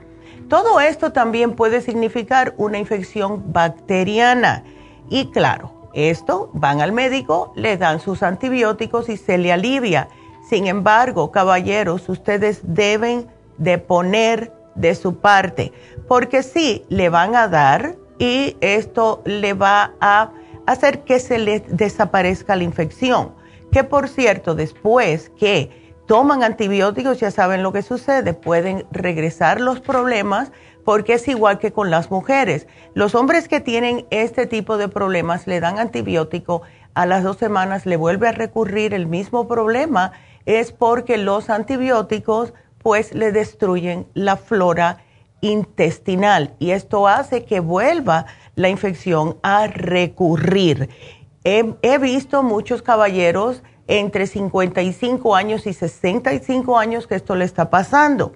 Todo 0.47 0.79
esto 0.79 1.11
también 1.11 1.53
puede 1.53 1.81
significar 1.81 2.53
una 2.57 2.77
infección 2.77 3.51
bacteriana 3.51 4.63
y 5.09 5.25
claro, 5.31 5.80
esto, 5.93 6.49
van 6.53 6.81
al 6.81 6.91
médico, 6.91 7.53
le 7.55 7.77
dan 7.77 7.99
sus 7.99 8.23
antibióticos 8.23 9.09
y 9.09 9.17
se 9.17 9.37
le 9.37 9.51
alivia. 9.51 10.09
Sin 10.47 10.67
embargo, 10.67 11.31
caballeros, 11.31 12.09
ustedes 12.09 12.61
deben 12.63 13.27
de 13.57 13.77
poner 13.77 14.53
de 14.75 14.95
su 14.95 15.17
parte, 15.19 15.71
porque 16.07 16.43
sí, 16.43 16.85
le 16.89 17.09
van 17.09 17.35
a 17.35 17.47
dar 17.47 17.95
y 18.19 18.55
esto 18.61 19.21
le 19.25 19.53
va 19.53 19.93
a 19.99 20.31
hacer 20.65 21.03
que 21.03 21.19
se 21.19 21.37
le 21.37 21.61
desaparezca 21.61 22.55
la 22.55 22.63
infección. 22.63 23.33
Que 23.71 23.83
por 23.83 24.09
cierto, 24.09 24.55
después 24.55 25.31
que 25.37 25.93
toman 26.05 26.43
antibióticos, 26.43 27.19
ya 27.19 27.31
saben 27.31 27.63
lo 27.63 27.71
que 27.71 27.81
sucede, 27.81 28.33
pueden 28.33 28.85
regresar 28.91 29.61
los 29.61 29.79
problemas 29.79 30.51
porque 30.83 31.13
es 31.13 31.27
igual 31.27 31.59
que 31.59 31.71
con 31.71 31.89
las 31.89 32.11
mujeres. 32.11 32.67
Los 32.93 33.15
hombres 33.15 33.47
que 33.47 33.59
tienen 33.59 34.05
este 34.09 34.45
tipo 34.45 34.77
de 34.77 34.87
problemas 34.87 35.47
le 35.47 35.59
dan 35.59 35.79
antibiótico, 35.79 36.61
a 36.93 37.05
las 37.05 37.23
dos 37.23 37.37
semanas 37.37 37.85
le 37.85 37.95
vuelve 37.95 38.27
a 38.27 38.33
recurrir 38.33 38.93
el 38.93 39.07
mismo 39.07 39.47
problema, 39.47 40.11
es 40.45 40.71
porque 40.71 41.17
los 41.17 41.49
antibióticos 41.49 42.53
pues 42.79 43.13
le 43.13 43.31
destruyen 43.31 44.07
la 44.13 44.37
flora 44.37 45.03
intestinal 45.41 46.53
y 46.59 46.71
esto 46.71 47.07
hace 47.07 47.45
que 47.45 47.59
vuelva 47.59 48.25
la 48.55 48.69
infección 48.69 49.37
a 49.43 49.67
recurrir. 49.67 50.89
He, 51.43 51.73
he, 51.81 51.97
visto 51.97 52.43
muchos 52.43 52.81
caballeros 52.81 53.63
entre 53.87 54.27
55 54.27 55.35
años 55.35 55.65
y 55.65 55.73
65 55.73 56.77
años 56.77 57.07
que 57.07 57.15
esto 57.15 57.35
le 57.35 57.45
está 57.45 57.69
pasando 57.69 58.33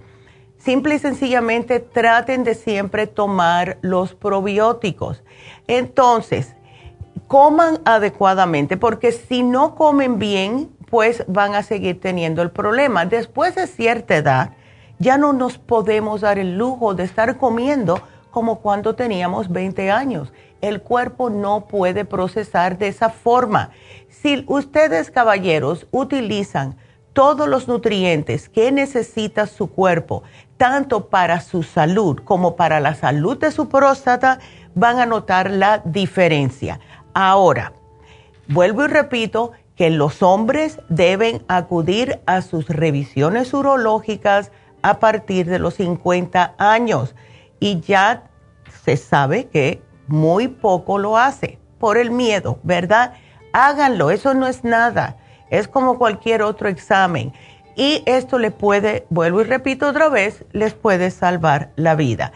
simple 0.66 0.96
y 0.96 1.00
sencillamente 1.00 1.80
traten 1.80 2.44
de 2.44 2.56
siempre 2.56 3.06
tomar 3.06 3.78
los 3.82 4.16
probióticos. 4.16 5.24
Entonces, 5.68 6.56
coman 7.28 7.80
adecuadamente, 7.86 8.76
porque 8.76 9.12
si 9.12 9.44
no 9.44 9.76
comen 9.76 10.18
bien, 10.18 10.72
pues 10.90 11.24
van 11.28 11.54
a 11.54 11.62
seguir 11.62 12.02
teniendo 12.02 12.42
el 12.42 12.50
problema. 12.50 13.06
Después 13.06 13.54
de 13.54 13.68
cierta 13.68 14.16
edad, 14.16 14.54
ya 14.98 15.20
no 15.20 15.34
nos 15.34 15.60
podemos 15.60 16.22
dar 16.22 16.40
el 16.40 16.58
lujo 16.58 16.96
de 16.96 17.04
estar 17.04 17.38
comiendo 17.38 18.02
como 18.32 18.60
cuando 18.60 18.96
teníamos 18.96 19.52
20 19.52 19.92
años. 19.92 20.34
El 20.62 20.82
cuerpo 20.82 21.30
no 21.30 21.68
puede 21.68 22.06
procesar 22.06 22.80
de 22.80 22.88
esa 22.88 23.10
forma. 23.10 23.70
Si 24.10 24.44
ustedes, 24.48 25.12
caballeros, 25.12 25.86
utilizan 25.92 26.76
todos 27.16 27.48
los 27.48 27.70
nutrientes 27.70 28.50
que 28.50 28.74
necesita 28.74 29.48
su 29.48 29.68
cuerpo, 29.72 30.24
tanto 30.58 31.08
para 31.08 31.42
su 31.42 31.64
salud 31.64 32.20
como 32.24 32.56
para 32.56 32.80
la 32.80 32.96
salud 32.96 33.38
de 33.38 33.52
su 33.52 33.68
próstata, 33.70 34.40
van 34.74 35.00
a 35.00 35.06
notar 35.06 35.52
la 35.52 35.80
diferencia. 35.86 36.80
Ahora, 37.14 37.74
vuelvo 38.48 38.86
y 38.86 38.88
repito 38.88 39.52
que 39.76 39.90
los 39.90 40.24
hombres 40.24 40.80
deben 40.90 41.44
acudir 41.48 42.22
a 42.26 42.42
sus 42.42 42.68
revisiones 42.68 43.54
urológicas 43.54 44.52
a 44.82 45.00
partir 45.00 45.48
de 45.48 45.60
los 45.60 45.76
50 45.76 46.56
años 46.58 47.16
y 47.60 47.82
ya 47.82 48.24
se 48.84 48.98
sabe 48.98 49.48
que 49.48 49.82
muy 50.08 50.48
poco 50.48 50.98
lo 50.98 51.18
hace 51.18 51.60
por 51.80 51.98
el 51.98 52.12
miedo, 52.12 52.60
¿verdad? 52.64 53.14
Háganlo, 53.52 54.12
eso 54.12 54.34
no 54.34 54.48
es 54.48 54.64
nada, 54.64 55.18
es 55.50 55.68
como 55.68 55.98
cualquier 55.98 56.42
otro 56.42 56.70
examen. 56.70 57.34
Y 57.76 58.04
esto 58.06 58.40
le 58.40 58.52
puede, 58.52 59.06
vuelvo 59.10 59.42
y 59.42 59.44
repito 59.44 59.90
otra 59.90 60.10
vez, 60.10 60.46
les 60.54 60.74
puede 60.74 61.12
salvar 61.12 61.72
la 61.76 61.96
vida. 61.96 62.32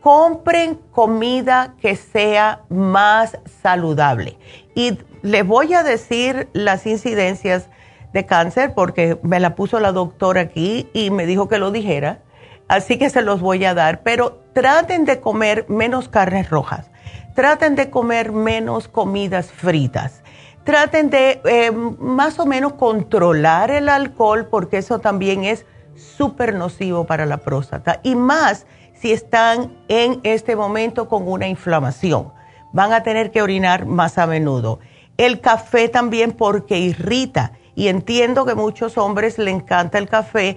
Compren 0.00 0.78
comida 0.90 1.74
que 1.80 1.96
sea 1.96 2.62
más 2.70 3.38
saludable. 3.62 4.38
Y 4.74 4.98
les 5.22 5.46
voy 5.46 5.74
a 5.74 5.82
decir 5.82 6.48
las 6.52 6.86
incidencias 6.86 7.68
de 8.12 8.26
cáncer 8.26 8.74
porque 8.74 9.18
me 9.22 9.40
la 9.40 9.54
puso 9.54 9.80
la 9.80 9.92
doctora 9.92 10.42
aquí 10.42 10.88
y 10.94 11.10
me 11.10 11.26
dijo 11.26 11.48
que 11.48 11.58
lo 11.58 11.70
dijera. 11.70 12.20
Así 12.68 12.98
que 12.98 13.10
se 13.10 13.22
los 13.22 13.40
voy 13.40 13.64
a 13.64 13.74
dar. 13.74 14.02
Pero 14.02 14.42
traten 14.54 15.04
de 15.04 15.20
comer 15.20 15.66
menos 15.68 16.08
carnes 16.08 16.48
rojas. 16.48 16.90
Traten 17.34 17.74
de 17.74 17.90
comer 17.90 18.32
menos 18.32 18.88
comidas 18.88 19.50
fritas 19.50 20.23
traten 20.64 21.10
de 21.10 21.40
eh, 21.44 21.70
más 21.70 22.38
o 22.38 22.46
menos 22.46 22.72
controlar 22.72 23.70
el 23.70 23.88
alcohol 23.88 24.46
porque 24.50 24.78
eso 24.78 24.98
también 24.98 25.44
es 25.44 25.66
súper 25.94 26.54
nocivo 26.54 27.04
para 27.04 27.26
la 27.26 27.38
próstata 27.38 28.00
y 28.02 28.16
más 28.16 28.66
si 28.94 29.12
están 29.12 29.76
en 29.88 30.20
este 30.24 30.56
momento 30.56 31.08
con 31.08 31.28
una 31.28 31.46
inflamación. 31.46 32.32
Van 32.72 32.92
a 32.92 33.02
tener 33.02 33.30
que 33.30 33.42
orinar 33.42 33.86
más 33.86 34.18
a 34.18 34.26
menudo. 34.26 34.80
El 35.16 35.40
café 35.40 35.88
también 35.88 36.32
porque 36.32 36.78
irrita 36.78 37.52
y 37.74 37.88
entiendo 37.88 38.46
que 38.46 38.54
muchos 38.54 38.96
hombres 38.98 39.38
le 39.38 39.50
encanta 39.50 39.98
el 39.98 40.08
café. 40.08 40.56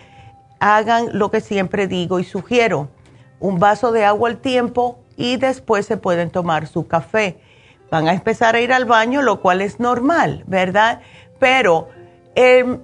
Hagan 0.59 1.09
lo 1.11 1.29
que 1.29 1.41
siempre 1.41 1.87
digo 1.87 2.19
y 2.19 2.23
sugiero, 2.23 2.89
un 3.39 3.59
vaso 3.59 3.91
de 3.91 4.05
agua 4.05 4.29
al 4.29 4.37
tiempo 4.37 4.99
y 5.17 5.37
después 5.37 5.85
se 5.85 5.97
pueden 5.97 6.31
tomar 6.31 6.67
su 6.67 6.87
café 6.87 7.39
van 7.89 8.07
a 8.07 8.13
empezar 8.13 8.55
a 8.55 8.61
ir 8.61 8.73
al 8.73 8.85
baño, 8.85 9.21
lo 9.21 9.41
cual 9.41 9.61
es 9.61 9.79
normal, 9.79 10.43
¿verdad? 10.47 11.01
Pero 11.39 11.89
em, 12.35 12.79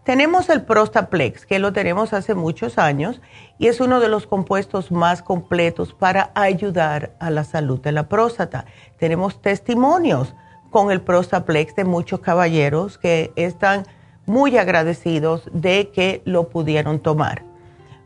Tenemos 0.04 0.48
el 0.50 0.62
Prostaplex, 0.62 1.46
que 1.46 1.58
lo 1.58 1.72
tenemos 1.72 2.12
hace 2.12 2.34
muchos 2.34 2.78
años 2.78 3.20
y 3.58 3.66
es 3.66 3.80
uno 3.80 3.98
de 3.98 4.08
los 4.08 4.28
compuestos 4.28 4.92
más 4.92 5.20
completos 5.20 5.94
para 5.94 6.30
ayudar 6.36 7.16
a 7.18 7.30
la 7.30 7.42
salud 7.42 7.80
de 7.80 7.90
la 7.90 8.08
próstata. 8.08 8.66
Tenemos 8.98 9.42
testimonios 9.42 10.36
con 10.76 10.90
el 10.90 11.00
Prostaplex 11.00 11.74
de 11.74 11.84
muchos 11.84 12.20
caballeros 12.20 12.98
que 12.98 13.32
están 13.34 13.86
muy 14.26 14.58
agradecidos 14.58 15.48
de 15.50 15.88
que 15.88 16.20
lo 16.26 16.50
pudieron 16.50 17.00
tomar. 17.00 17.44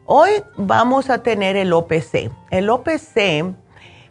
Hoy 0.06 0.30
vamos 0.56 1.10
a 1.10 1.24
tener 1.24 1.56
el 1.56 1.72
OPC. 1.72 2.30
El 2.52 2.70
OPC 2.70 3.56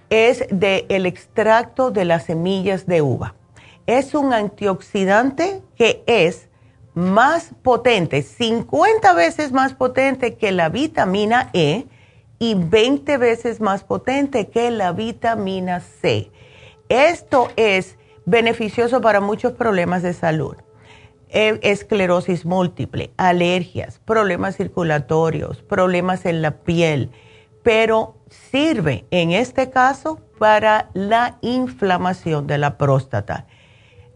es 0.09 0.45
del 0.51 0.85
el 0.89 1.05
extracto 1.05 1.89
de 1.89 2.03
las 2.03 2.25
semillas 2.25 2.85
de 2.85 3.01
uva. 3.01 3.33
Es 3.87 4.13
un 4.13 4.33
antioxidante 4.33 5.61
que 5.77 6.03
es 6.05 6.49
más 6.93 7.51
potente, 7.63 8.23
50 8.23 9.13
veces 9.13 9.53
más 9.53 9.73
potente 9.73 10.35
que 10.35 10.51
la 10.51 10.67
vitamina 10.67 11.49
E 11.53 11.85
y 12.39 12.55
20 12.55 13.17
veces 13.19 13.61
más 13.61 13.85
potente 13.85 14.49
que 14.49 14.69
la 14.69 14.91
vitamina 14.91 15.79
C. 15.79 16.29
Esto 16.89 17.47
es 17.55 17.98
beneficioso 18.29 19.01
para 19.01 19.21
muchos 19.21 19.53
problemas 19.53 20.03
de 20.03 20.13
salud. 20.13 20.55
E, 21.29 21.59
esclerosis 21.61 22.45
múltiple, 22.45 23.11
alergias, 23.17 23.99
problemas 23.99 24.55
circulatorios, 24.55 25.61
problemas 25.61 26.25
en 26.25 26.41
la 26.41 26.51
piel, 26.51 27.11
pero 27.63 28.15
sirve 28.29 29.05
en 29.11 29.31
este 29.31 29.69
caso 29.69 30.19
para 30.39 30.89
la 30.93 31.37
inflamación 31.41 32.47
de 32.47 32.57
la 32.57 32.77
próstata. 32.77 33.45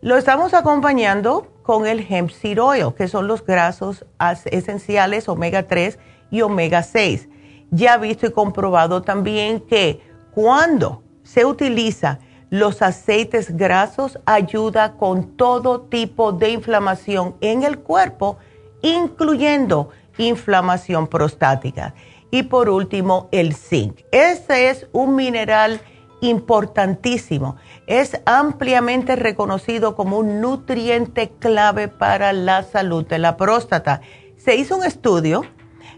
Lo 0.01 0.17
estamos 0.17 0.53
acompañando 0.53 1.47
con 1.61 1.85
el 1.85 2.05
hemp 2.09 2.29
seed 2.29 2.61
oil, 2.61 2.93
que 2.95 3.07
son 3.07 3.27
los 3.27 3.45
grasos 3.45 4.05
esenciales 4.45 5.29
omega 5.29 5.67
3 5.67 5.99
y 6.31 6.41
omega 6.41 6.83
6. 6.83 7.29
Ya 7.71 7.97
visto 7.97 8.27
y 8.27 8.31
comprobado 8.31 9.01
también 9.01 9.59
que 9.59 10.01
cuando 10.33 11.03
se 11.23 11.45
utiliza 11.45 12.19
los 12.53 12.83
aceites 12.83 13.57
grasos 13.57 14.19
ayuda 14.27 14.93
con 14.97 15.37
todo 15.37 15.81
tipo 15.81 16.33
de 16.33 16.51
inflamación 16.51 17.33
en 17.41 17.63
el 17.63 17.79
cuerpo, 17.79 18.37
incluyendo 18.83 19.89
inflamación 20.19 21.07
prostática. 21.07 21.95
Y 22.29 22.43
por 22.43 22.69
último, 22.69 23.27
el 23.31 23.55
zinc. 23.55 24.01
Este 24.11 24.69
es 24.69 24.85
un 24.91 25.15
mineral 25.15 25.81
importantísimo. 26.21 27.55
Es 27.87 28.21
ampliamente 28.27 29.15
reconocido 29.15 29.95
como 29.95 30.19
un 30.19 30.39
nutriente 30.39 31.31
clave 31.39 31.87
para 31.87 32.33
la 32.33 32.61
salud 32.61 33.03
de 33.07 33.17
la 33.17 33.35
próstata. 33.35 34.01
Se 34.37 34.55
hizo 34.55 34.77
un 34.77 34.83
estudio 34.83 35.41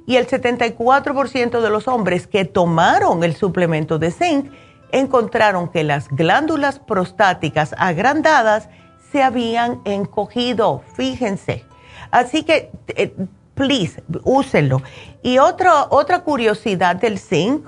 y 0.06 0.16
el 0.16 0.26
74% 0.26 1.60
de 1.60 1.70
los 1.70 1.90
hombres 1.90 2.28
que 2.28 2.46
tomaron 2.46 3.26
el 3.26 3.36
suplemento 3.36 4.00
de 4.00 4.12
zinc 4.12 4.54
encontraron 4.92 5.70
que 5.70 5.84
las 5.84 6.10
glándulas 6.10 6.80
prostáticas 6.80 7.76
agrandadas 7.78 8.70
se 9.12 9.24
habían 9.24 9.82
encogido, 9.86 10.84
fíjense. 10.96 11.66
Así 12.12 12.44
que, 12.44 12.72
eh, 12.88 13.16
please, 13.54 14.04
úsenlo. 14.24 14.82
Y 15.24 15.38
otra, 15.38 15.88
otra 15.90 16.20
curiosidad 16.20 16.98
del 16.98 17.20
zinc, 17.20 17.66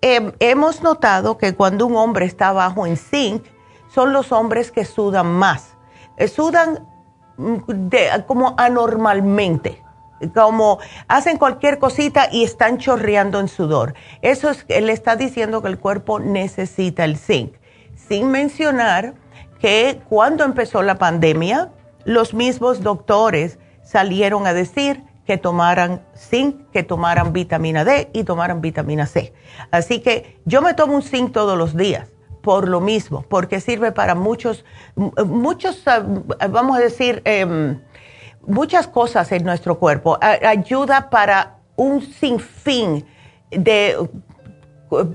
em, 0.00 0.32
hemos 0.38 0.82
notado 0.82 1.38
que 1.38 1.54
cuando 1.54 1.86
un 1.86 1.96
hombre 1.96 2.26
está 2.26 2.52
bajo 2.52 2.86
en 2.86 2.96
zinc, 2.96 3.44
son 3.94 4.12
los 4.12 4.32
hombres 4.32 4.72
que 4.72 4.84
sudan 4.84 5.26
más. 5.26 5.76
Eh, 6.16 6.28
sudan 6.28 6.86
mm, 7.36 7.56
como 8.26 8.54
anormalmente. 8.56 9.83
Como 10.32 10.78
hacen 11.08 11.38
cualquier 11.38 11.78
cosita 11.78 12.28
y 12.30 12.44
están 12.44 12.78
chorreando 12.78 13.40
en 13.40 13.48
sudor. 13.48 13.94
Eso 14.22 14.50
es, 14.50 14.64
le 14.68 14.92
está 14.92 15.16
diciendo 15.16 15.62
que 15.62 15.68
el 15.68 15.78
cuerpo 15.78 16.20
necesita 16.20 17.04
el 17.04 17.16
zinc. 17.16 17.54
Sin 17.94 18.30
mencionar 18.30 19.14
que 19.60 20.00
cuando 20.08 20.44
empezó 20.44 20.82
la 20.82 20.96
pandemia, 20.96 21.70
los 22.04 22.34
mismos 22.34 22.82
doctores 22.82 23.58
salieron 23.82 24.46
a 24.46 24.52
decir 24.52 25.02
que 25.26 25.38
tomaran 25.38 26.04
zinc, 26.16 26.70
que 26.70 26.82
tomaran 26.82 27.32
vitamina 27.32 27.84
D 27.84 28.10
y 28.12 28.24
tomaran 28.24 28.60
vitamina 28.60 29.06
C. 29.06 29.32
Así 29.70 30.00
que 30.00 30.38
yo 30.44 30.60
me 30.60 30.74
tomo 30.74 30.94
un 30.94 31.02
zinc 31.02 31.32
todos 31.32 31.56
los 31.56 31.76
días 31.76 32.14
por 32.44 32.68
lo 32.68 32.80
mismo, 32.80 33.24
porque 33.28 33.58
sirve 33.58 33.90
para 33.90 34.14
muchos, 34.14 34.66
muchos, 35.24 35.82
ah, 35.88 36.04
vamos 36.50 36.76
a 36.76 36.80
decir, 36.80 37.22
em, 37.24 37.80
muchas 38.46 38.86
cosas 38.86 39.30
en 39.32 39.44
nuestro 39.44 39.78
cuerpo. 39.78 40.18
ayuda 40.20 41.10
para 41.10 41.58
un 41.76 42.02
sinfín 42.02 43.04
de, 43.50 43.96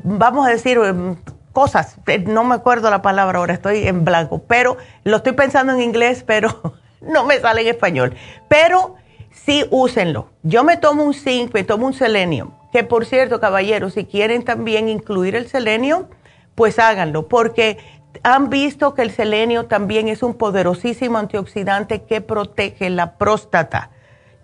vamos 0.03 0.47
a 0.47 0.49
decir, 0.49 0.77
em, 0.77 1.15
cosas. 1.53 1.97
No 2.25 2.43
me 2.43 2.55
acuerdo 2.55 2.89
la 2.89 3.01
palabra 3.01 3.39
ahora, 3.39 3.53
estoy 3.53 3.87
en 3.87 4.05
blanco, 4.05 4.43
pero 4.47 4.77
lo 5.03 5.17
estoy 5.17 5.33
pensando 5.33 5.73
en 5.73 5.81
inglés, 5.81 6.23
pero 6.25 6.75
no 7.01 7.25
me 7.25 7.39
sale 7.39 7.61
en 7.61 7.67
español. 7.67 8.15
Pero 8.47 8.95
sí 9.31 9.65
úsenlo. 9.69 10.29
Yo 10.43 10.63
me 10.63 10.77
tomo 10.77 11.03
un 11.03 11.13
zinc, 11.13 11.53
me 11.53 11.63
tomo 11.63 11.87
un 11.87 11.93
selenio, 11.93 12.53
que 12.71 12.83
por 12.83 13.05
cierto, 13.05 13.39
caballeros, 13.39 13.93
si 13.93 14.05
quieren 14.05 14.43
también 14.43 14.89
incluir 14.89 15.35
el 15.35 15.47
selenio, 15.47 16.09
pues 16.55 16.77
háganlo, 16.79 17.27
porque 17.27 17.77
han 18.23 18.49
visto 18.49 18.93
que 18.93 19.01
el 19.01 19.11
selenio 19.11 19.65
también 19.65 20.07
es 20.07 20.23
un 20.23 20.33
poderosísimo 20.33 21.17
antioxidante 21.17 22.03
que 22.03 22.21
protege 22.21 22.89
la 22.89 23.17
próstata. 23.17 23.91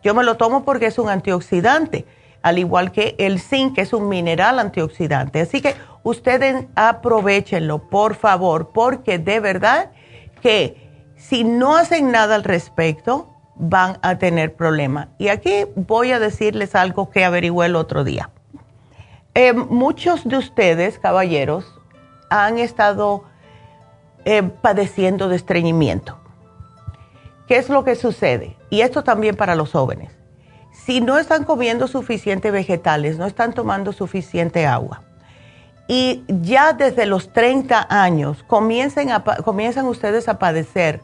Yo 0.03 0.13
me 0.13 0.23
lo 0.23 0.37
tomo 0.37 0.63
porque 0.63 0.87
es 0.87 0.99
un 0.99 1.09
antioxidante, 1.09 2.05
al 2.41 2.59
igual 2.59 2.91
que 2.91 3.15
el 3.17 3.39
zinc, 3.39 3.75
que 3.75 3.81
es 3.81 3.93
un 3.93 4.07
mineral 4.07 4.59
antioxidante. 4.59 5.41
Así 5.41 5.61
que 5.61 5.75
ustedes 6.03 6.65
aprovechenlo, 6.75 7.89
por 7.89 8.15
favor, 8.15 8.69
porque 8.73 9.17
de 9.17 9.39
verdad 9.39 9.91
que 10.41 10.85
si 11.15 11.43
no 11.43 11.75
hacen 11.75 12.11
nada 12.11 12.35
al 12.35 12.43
respecto, 12.43 13.33
van 13.55 13.97
a 14.01 14.17
tener 14.17 14.55
problemas. 14.55 15.07
Y 15.17 15.29
aquí 15.29 15.65
voy 15.75 16.11
a 16.11 16.19
decirles 16.19 16.75
algo 16.75 17.09
que 17.09 17.23
averigüé 17.23 17.65
el 17.65 17.75
otro 17.75 18.03
día. 18.03 18.29
Eh, 19.33 19.53
muchos 19.53 20.27
de 20.27 20.37
ustedes, 20.37 20.99
caballeros, 20.99 21.65
han 22.29 22.59
estado 22.59 23.23
eh, 24.25 24.43
padeciendo 24.43 25.29
de 25.29 25.35
estreñimiento. 25.35 26.17
¿Qué 27.47 27.57
es 27.57 27.69
lo 27.69 27.83
que 27.83 27.95
sucede? 27.95 28.57
Y 28.69 28.81
esto 28.81 29.03
también 29.03 29.35
para 29.35 29.55
los 29.55 29.71
jóvenes. 29.71 30.11
Si 30.71 30.99
no 30.99 31.17
están 31.17 31.43
comiendo 31.45 31.87
suficientes 31.87 32.51
vegetales, 32.51 33.17
no 33.17 33.25
están 33.25 33.53
tomando 33.53 33.93
suficiente 33.93 34.67
agua, 34.67 35.03
y 35.87 36.23
ya 36.27 36.73
desde 36.73 37.05
los 37.05 37.31
30 37.31 37.87
años 37.89 38.43
comienzan 38.47 39.85
ustedes 39.85 40.27
a 40.27 40.39
padecer 40.39 41.01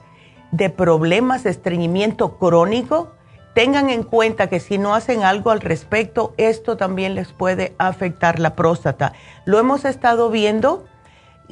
de 0.51 0.69
problemas 0.69 1.43
de 1.43 1.51
estreñimiento 1.51 2.37
crónico, 2.37 3.11
tengan 3.53 3.89
en 3.89 4.03
cuenta 4.03 4.47
que 4.47 4.59
si 4.59 4.77
no 4.77 4.95
hacen 4.95 5.23
algo 5.23 5.51
al 5.51 5.61
respecto, 5.61 6.33
esto 6.37 6.77
también 6.77 7.15
les 7.15 7.31
puede 7.31 7.75
afectar 7.77 8.39
la 8.39 8.55
próstata. 8.55 9.13
Lo 9.45 9.59
hemos 9.59 9.85
estado 9.85 10.29
viendo 10.29 10.85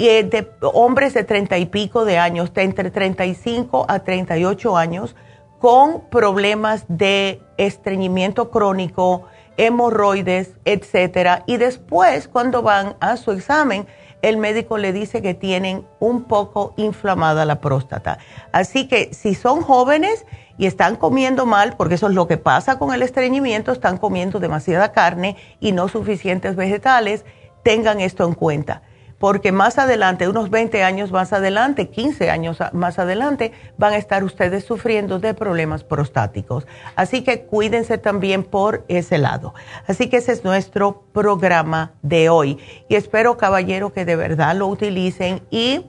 eh, 0.07 0.23
de 0.23 0.49
hombres 0.62 1.13
de 1.13 1.23
30 1.23 1.57
y 1.57 1.65
pico 1.65 2.05
de 2.05 2.17
años, 2.17 2.53
de 2.53 2.63
entre 2.63 2.91
35 2.91 3.85
a 3.88 3.99
38 3.99 4.77
años, 4.77 5.15
con 5.59 6.01
problemas 6.09 6.85
de 6.88 7.41
estreñimiento 7.57 8.49
crónico, 8.49 9.25
hemorroides, 9.57 10.53
etcétera, 10.63 11.43
y 11.45 11.57
después 11.57 12.29
cuando 12.29 12.62
van 12.62 12.95
a 13.01 13.17
su 13.17 13.31
examen 13.31 13.88
el 14.21 14.38
médico 14.38 14.77
le 14.77 14.91
dice 14.91 15.21
que 15.21 15.33
tienen 15.33 15.85
un 15.99 16.23
poco 16.23 16.73
inflamada 16.77 17.45
la 17.45 17.62
próstata. 17.62 18.19
Así 18.51 18.88
que 18.88 19.13
si 19.13 19.33
son 19.33 19.62
jóvenes 19.62 20.25
y 20.57 20.65
están 20.65 20.97
comiendo 20.97 21.45
mal, 21.45 21.75
porque 21.77 21.95
eso 21.95 22.07
es 22.07 22.13
lo 22.13 22.27
que 22.27 22.38
pasa 22.38 22.77
con 22.77 22.93
el 22.93 23.01
estreñimiento, 23.01 23.71
están 23.71 23.97
comiendo 23.97 24.39
demasiada 24.39 24.91
carne 24.91 25.38
y 25.59 25.71
no 25.71 25.88
suficientes 25.88 26.55
vegetales, 26.55 27.23
tengan 27.63 28.01
esto 28.01 28.25
en 28.25 28.33
cuenta. 28.33 28.81
Porque 29.19 29.51
más 29.51 29.77
adelante, 29.77 30.27
unos 30.29 30.49
20 30.49 30.82
años 30.84 31.12
más 31.12 31.34
adelante, 31.34 31.89
15 31.89 32.29
años 32.32 32.58
más 32.71 32.99
adelante, 32.99 33.51
van 33.77 33.93
a 33.93 33.97
estar 33.97 34.23
ustedes 34.23 34.63
sufriendo 34.63 35.19
de 35.19 35.34
problemas 35.34 35.84
prostáticos. 35.84 36.65
Así 36.95 37.21
que 37.23 37.41
cuídense 37.41 37.97
también 37.97 38.43
por 38.43 38.86
ese 38.88 39.17
lado. 39.17 39.53
Así 39.88 40.10
que 40.10 40.17
ese 40.17 40.32
es 40.32 40.45
nuestro 40.45 41.03
programa 41.13 41.91
de 42.01 42.29
hoy. 42.29 42.58
Y 42.88 42.95
espero, 42.95 43.38
caballero, 43.38 43.91
que 43.91 44.05
de 44.05 44.15
verdad 44.15 44.55
lo 44.55 44.67
utilicen 44.67 45.41
y, 45.51 45.86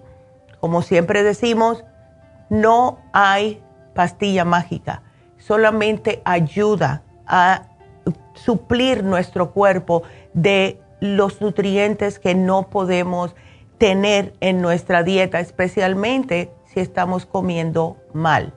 como 0.59 0.83
siempre 0.83 1.23
decimos, 1.23 1.85
no 2.49 2.99
hay 3.13 3.63
pastilla 3.95 4.45
mágica, 4.45 5.03
solamente 5.39 6.21
ayuda 6.25 7.03
a 7.27 7.63
suplir 8.35 9.05
nuestro 9.05 9.53
cuerpo 9.53 10.03
de 10.33 10.81
los 11.01 11.41
nutrientes 11.41 12.19
que 12.19 12.35
no 12.35 12.69
podemos 12.69 13.35
tener 13.79 14.35
en 14.41 14.61
nuestra 14.61 15.03
dieta, 15.03 15.41
especialmente 15.41 16.53
si 16.67 16.81
estamos 16.81 17.27
comiendo 17.27 17.97
mal. 18.13 18.53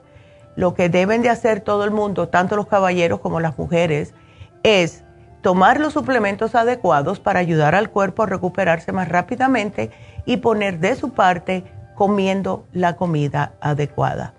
Lo 0.54 0.74
que 0.74 0.88
deben 0.88 1.22
de 1.22 1.30
hacer 1.30 1.60
todo 1.60 1.84
el 1.84 1.90
mundo, 1.90 2.28
tanto 2.28 2.56
los 2.56 2.66
caballeros 2.66 3.20
como 3.20 3.40
las 3.40 3.58
mujeres, 3.58 4.14
es 4.62 5.02
tomar 5.40 5.80
los 5.80 5.94
suplementos 5.94 6.54
adecuados 6.54 7.20
para 7.20 7.40
ayudar 7.40 7.74
al 7.74 7.90
cuerpo 7.90 8.22
a 8.22 8.26
recuperarse 8.26 8.92
más 8.92 9.08
rápidamente 9.08 9.90
y 10.26 10.36
poner 10.38 10.78
de 10.78 10.94
su 10.94 11.10
parte 11.12 11.64
comiendo 11.94 12.66
la 12.72 12.96
comida 12.96 13.52
adecuada. 13.60 14.34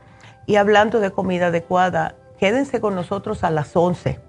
Y 0.46 0.56
hablando 0.56 1.00
de 1.00 1.12
comida 1.12 1.48
adecuada, 1.48 2.16
quédense 2.40 2.80
con 2.80 2.96
nosotros 2.96 3.44
a 3.44 3.50
las 3.50 3.76
11 3.76 4.25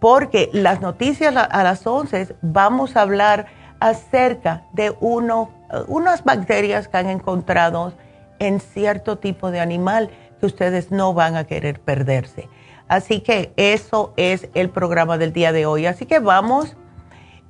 porque 0.00 0.50
las 0.52 0.80
noticias 0.80 1.34
a 1.36 1.62
las 1.62 1.86
11 1.86 2.36
vamos 2.42 2.96
a 2.96 3.02
hablar 3.02 3.46
acerca 3.80 4.64
de 4.72 4.94
uno, 5.00 5.50
unas 5.86 6.24
bacterias 6.24 6.88
que 6.88 6.96
han 6.96 7.08
encontrado 7.08 7.92
en 8.38 8.60
cierto 8.60 9.18
tipo 9.18 9.50
de 9.50 9.60
animal 9.60 10.10
que 10.40 10.46
ustedes 10.46 10.90
no 10.90 11.14
van 11.14 11.36
a 11.36 11.44
querer 11.44 11.80
perderse. 11.80 12.48
Así 12.86 13.20
que 13.20 13.52
eso 13.56 14.14
es 14.16 14.48
el 14.54 14.70
programa 14.70 15.18
del 15.18 15.32
día 15.32 15.52
de 15.52 15.66
hoy. 15.66 15.86
Así 15.86 16.06
que 16.06 16.20
vamos, 16.20 16.76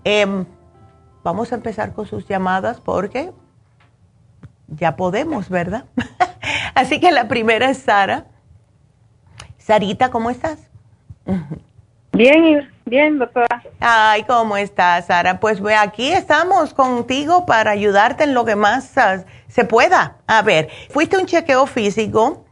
em, 0.04 0.46
vamos 1.22 1.52
a 1.52 1.54
empezar 1.54 1.92
con 1.92 2.06
sus 2.06 2.26
llamadas 2.26 2.80
porque 2.80 3.32
ya 4.66 4.96
podemos, 4.96 5.48
¿verdad? 5.48 5.84
Así 6.74 6.98
que 6.98 7.12
la 7.12 7.28
primera 7.28 7.70
es 7.70 7.78
Sara. 7.78 8.26
Sarita, 9.58 10.10
¿cómo 10.10 10.30
estás? 10.30 10.58
Bien, 12.12 12.68
bien, 12.86 13.18
doctora. 13.18 13.62
Ay, 13.80 14.24
¿cómo 14.24 14.56
estás, 14.56 15.06
Sara? 15.06 15.38
Pues 15.38 15.62
aquí 15.78 16.10
estamos 16.10 16.74
contigo 16.74 17.46
para 17.46 17.70
ayudarte 17.70 18.24
en 18.24 18.34
lo 18.34 18.44
que 18.44 18.56
más 18.56 18.96
ah, 18.98 19.24
se 19.46 19.64
pueda. 19.64 20.16
A 20.26 20.42
ver, 20.42 20.68
fuiste 20.90 21.16
a 21.16 21.20
un 21.20 21.26
chequeo 21.26 21.66
físico. 21.66 22.44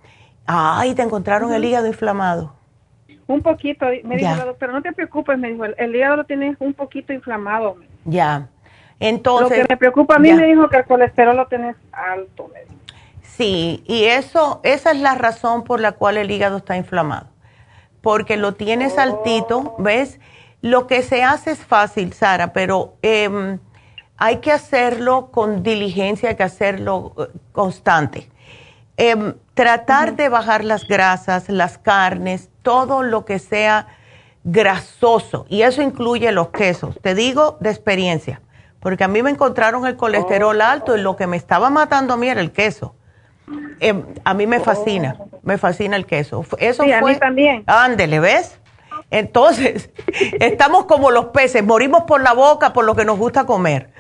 Ay, 0.47 0.95
te 0.95 1.03
encontraron 1.03 1.53
el 1.53 1.65
hígado 1.65 1.87
inflamado. 1.87 2.55
Un 3.27 3.43
poquito, 3.43 3.87
me 4.05 4.17
dijo 4.17 4.37
la 4.37 4.45
doctora, 4.45 4.73
no 4.73 4.83
te 4.83 4.93
preocupes, 4.93 5.37
me 5.37 5.51
dijo, 5.51 5.65
el, 5.65 5.97
hígado 5.97 6.17
lo 6.17 6.25
tienes 6.25 6.57
un 6.61 6.73
poquito 6.73 7.13
inflamado. 7.13 7.77
Ya. 8.05 8.49
Entonces. 9.01 9.59
Lo 9.59 9.65
que 9.65 9.73
me 9.75 9.77
preocupa 9.77 10.15
a 10.15 10.19
mí 10.21 10.33
me 10.33 10.47
dijo 10.47 10.69
que 10.69 10.77
el 10.77 10.85
colesterol 10.85 11.37
lo 11.37 11.47
tenés 11.49 11.77
alto. 11.91 12.49
Sí, 13.23 13.83
y 13.87 14.05
eso, 14.05 14.61
esa 14.63 14.93
es 14.93 15.01
la 15.01 15.15
razón 15.15 15.65
por 15.65 15.81
la 15.81 15.93
cual 15.93 16.19
el 16.19 16.31
hígado 16.31 16.59
está 16.59 16.77
inflamado 16.77 17.36
porque 18.07 18.37
lo 18.37 18.55
tienes 18.55 18.99
altito, 18.99 19.75
¿ves? 19.81 20.21
Lo 20.63 20.87
que 20.87 21.03
se 21.03 21.25
hace 21.25 21.51
es 21.51 21.59
fácil, 21.59 22.13
Sara, 22.13 22.53
pero 22.53 22.95
em, 23.03 23.59
hay 24.17 24.37
que 24.37 24.53
hacerlo 24.53 25.33
con 25.33 25.65
diligencia, 25.65 26.29
hay 26.29 26.37
que 26.37 26.45
hacerlo 26.45 27.15
eh, 27.19 27.37
constante. 27.51 28.31
Em, 28.97 29.35
tratar 29.55 30.15
de 30.15 30.29
bajar 30.29 30.63
las 30.63 30.87
grasas, 30.87 31.49
las 31.49 31.79
carnes, 31.79 32.49
todo 32.63 33.03
lo 33.03 33.25
que 33.25 33.41
sea 33.41 33.89
grasoso, 34.45 35.45
y 35.49 35.63
eso 35.63 35.83
incluye 35.83 36.31
los 36.31 36.51
quesos. 36.51 36.97
Te 37.03 37.17
digo 37.17 37.57
de 37.59 37.71
experiencia, 37.71 38.41
porque 38.79 39.03
a 39.03 39.09
mí 39.09 39.21
me 39.21 39.31
encontraron 39.31 39.85
el 39.85 39.97
colesterol 39.97 40.61
alto 40.61 40.97
y 40.97 41.01
lo 41.01 41.17
que 41.17 41.27
me 41.27 41.37
estaba 41.37 41.71
matando 41.71 42.15
a 42.15 42.17
mí 42.17 42.29
era 42.29 42.41
el 42.41 42.53
queso. 42.53 42.95
Em, 43.81 44.05
a 44.25 44.35
mí 44.35 44.47
me 44.47 44.61
fascina, 44.61 45.17
me 45.43 45.59
fascina 45.59 45.97
el 45.97 46.07
queso. 46.07 46.45
Eso 46.59 46.83
sí, 46.83 46.93
a 46.93 47.01
mí 47.01 47.17
también. 47.17 47.63
Ándele, 47.67 48.21
¿ves? 48.21 48.59
Entonces, 49.11 49.91
estamos 50.41 50.87
como 50.87 51.11
los 51.11 51.27
peces, 51.27 51.65
morimos 51.65 52.03
por 52.03 52.21
la 52.21 52.33
boca, 52.33 52.73
por 52.73 52.85
lo 52.85 52.97
que 52.97 53.05
nos 53.05 53.19
gusta 53.19 53.45
comer. 53.47 53.91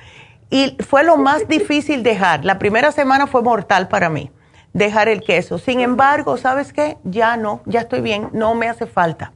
Y 0.50 0.76
fue 0.88 1.04
lo 1.04 1.16
más 1.16 1.48
difícil 1.48 2.02
dejar. 2.02 2.44
La 2.44 2.58
primera 2.58 2.92
semana 2.92 3.26
fue 3.26 3.42
mortal 3.42 3.88
para 3.88 4.08
mí, 4.08 4.30
dejar 4.72 5.08
el 5.08 5.22
queso. 5.22 5.58
Sin 5.58 5.80
embargo, 5.80 6.36
¿sabes 6.36 6.72
qué? 6.72 6.96
Ya 7.04 7.36
no, 7.36 7.62
ya 7.66 7.80
estoy 7.80 8.00
bien, 8.00 8.28
no 8.32 8.54
me 8.54 8.68
hace 8.68 8.86
falta. 8.86 9.32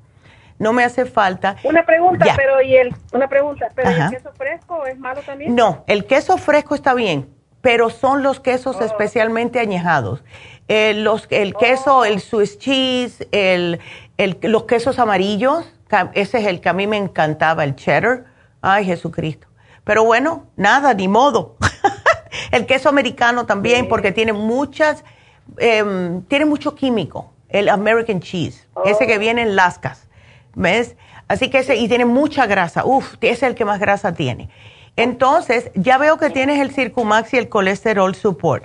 no 0.59 0.73
me 0.75 0.85
hace 0.85 1.07
falta. 1.07 1.57
Una 1.65 1.85
pregunta, 1.87 2.27
pero 2.37 2.61
¿y 2.61 2.77
el, 2.77 2.95
una 3.13 3.29
pregunta, 3.29 3.69
pero 3.75 3.91
el 3.91 4.11
queso 4.11 4.31
fresco 4.37 4.85
es 4.87 4.99
malo 4.99 5.23
también? 5.23 5.55
No, 5.55 5.85
el 5.87 6.05
queso 6.05 6.37
fresco 6.37 6.75
está 6.75 6.93
bien, 6.93 7.29
pero 7.61 7.91
son 7.91 8.23
los 8.23 8.41
quesos 8.41 8.77
oh. 8.81 8.85
especialmente 8.85 9.61
añejados. 9.61 10.23
Eh, 10.69 10.95
los, 10.95 11.27
el 11.31 11.55
queso, 11.55 11.99
oh. 11.99 12.05
el 12.05 12.21
Swiss 12.21 12.59
cheese, 12.59 13.27
el, 13.33 13.81
el, 14.19 14.39
los 14.43 14.65
quesos 14.65 14.99
amarillos, 14.99 15.65
ese 16.15 16.39
es 16.39 16.47
el 16.47 16.61
que 16.61 16.69
a 16.69 16.73
mí 16.73 16.87
me 16.87 16.97
encantaba, 16.97 17.65
el 17.65 17.75
cheddar. 17.75 18.27
Ay, 18.63 18.85
Jesucristo. 18.85 19.49
Pero 19.85 20.05
bueno, 20.05 20.47
nada, 20.57 20.95
ni 20.95 21.09
modo. 21.09 21.57
el 22.53 22.67
queso 22.67 22.89
americano 22.89 23.47
también, 23.47 23.89
porque 23.89 24.13
tiene 24.13 24.33
muchas, 24.33 25.05
em, 25.59 26.23
tiene 26.23 26.45
mucho 26.45 26.75
químico. 26.75 27.33
El 27.49 27.69
American 27.69 28.21
cheese, 28.21 28.69
ese 28.85 29.07
que 29.07 29.17
oh. 29.17 29.21
viene 29.21 29.43
en 29.43 29.57
lascas. 29.57 30.07
¿Ves? 30.55 30.97
Así 31.27 31.51
que 31.51 31.59
ese, 31.59 31.77
y 31.77 31.89
tiene 31.89 32.05
mucha 32.05 32.47
grasa. 32.47 32.85
Uf, 32.85 33.15
ese 33.21 33.33
es 33.33 33.43
el 33.43 33.55
que 33.55 33.65
más 33.65 33.81
grasa 33.81 34.13
tiene. 34.15 34.51
Entonces, 34.97 35.71
ya 35.75 35.99
veo 35.99 36.19
que 36.19 36.31
tienes 36.31 36.61
el 36.61 36.73
Circumax 36.73 37.35
y 37.35 37.39
el 37.39 37.49
colesterol 37.49 38.15
support. 38.15 38.65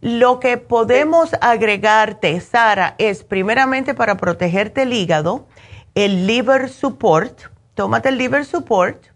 Lo 0.00 0.40
que 0.40 0.56
podemos 0.56 1.34
agregarte, 1.40 2.40
Sara, 2.40 2.94
es 2.98 3.24
primeramente 3.24 3.94
para 3.94 4.16
protegerte 4.16 4.82
el 4.82 4.92
hígado, 4.92 5.46
el 5.94 6.26
liver 6.26 6.68
support. 6.68 7.40
Tómate 7.74 8.10
el 8.10 8.18
liver 8.18 8.44
support 8.44 9.06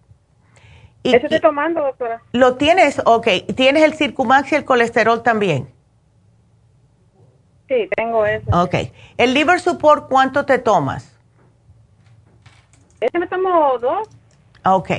y, 1.03 1.15
Eso 1.15 1.27
estoy 1.27 1.41
tomando, 1.41 1.81
doctora. 1.83 2.23
¿Lo 2.33 2.57
tienes? 2.57 3.01
Ok. 3.05 3.29
¿Tienes 3.57 3.83
el 3.83 3.95
Circumax 3.95 4.53
y 4.53 4.57
el 4.57 4.65
colesterol 4.65 5.23
también? 5.23 5.73
Sí, 7.69 7.89
tengo 7.97 8.27
eso. 8.27 8.45
Ok. 8.53 8.75
¿El 9.17 9.33
liver 9.33 9.61
support 9.61 10.09
cuánto 10.09 10.45
te 10.45 10.59
tomas? 10.59 11.17
Ese 13.01 13.19
me 13.19 13.27
tomo 13.29 13.79
dos. 13.79 14.09
Ok. 14.65 14.91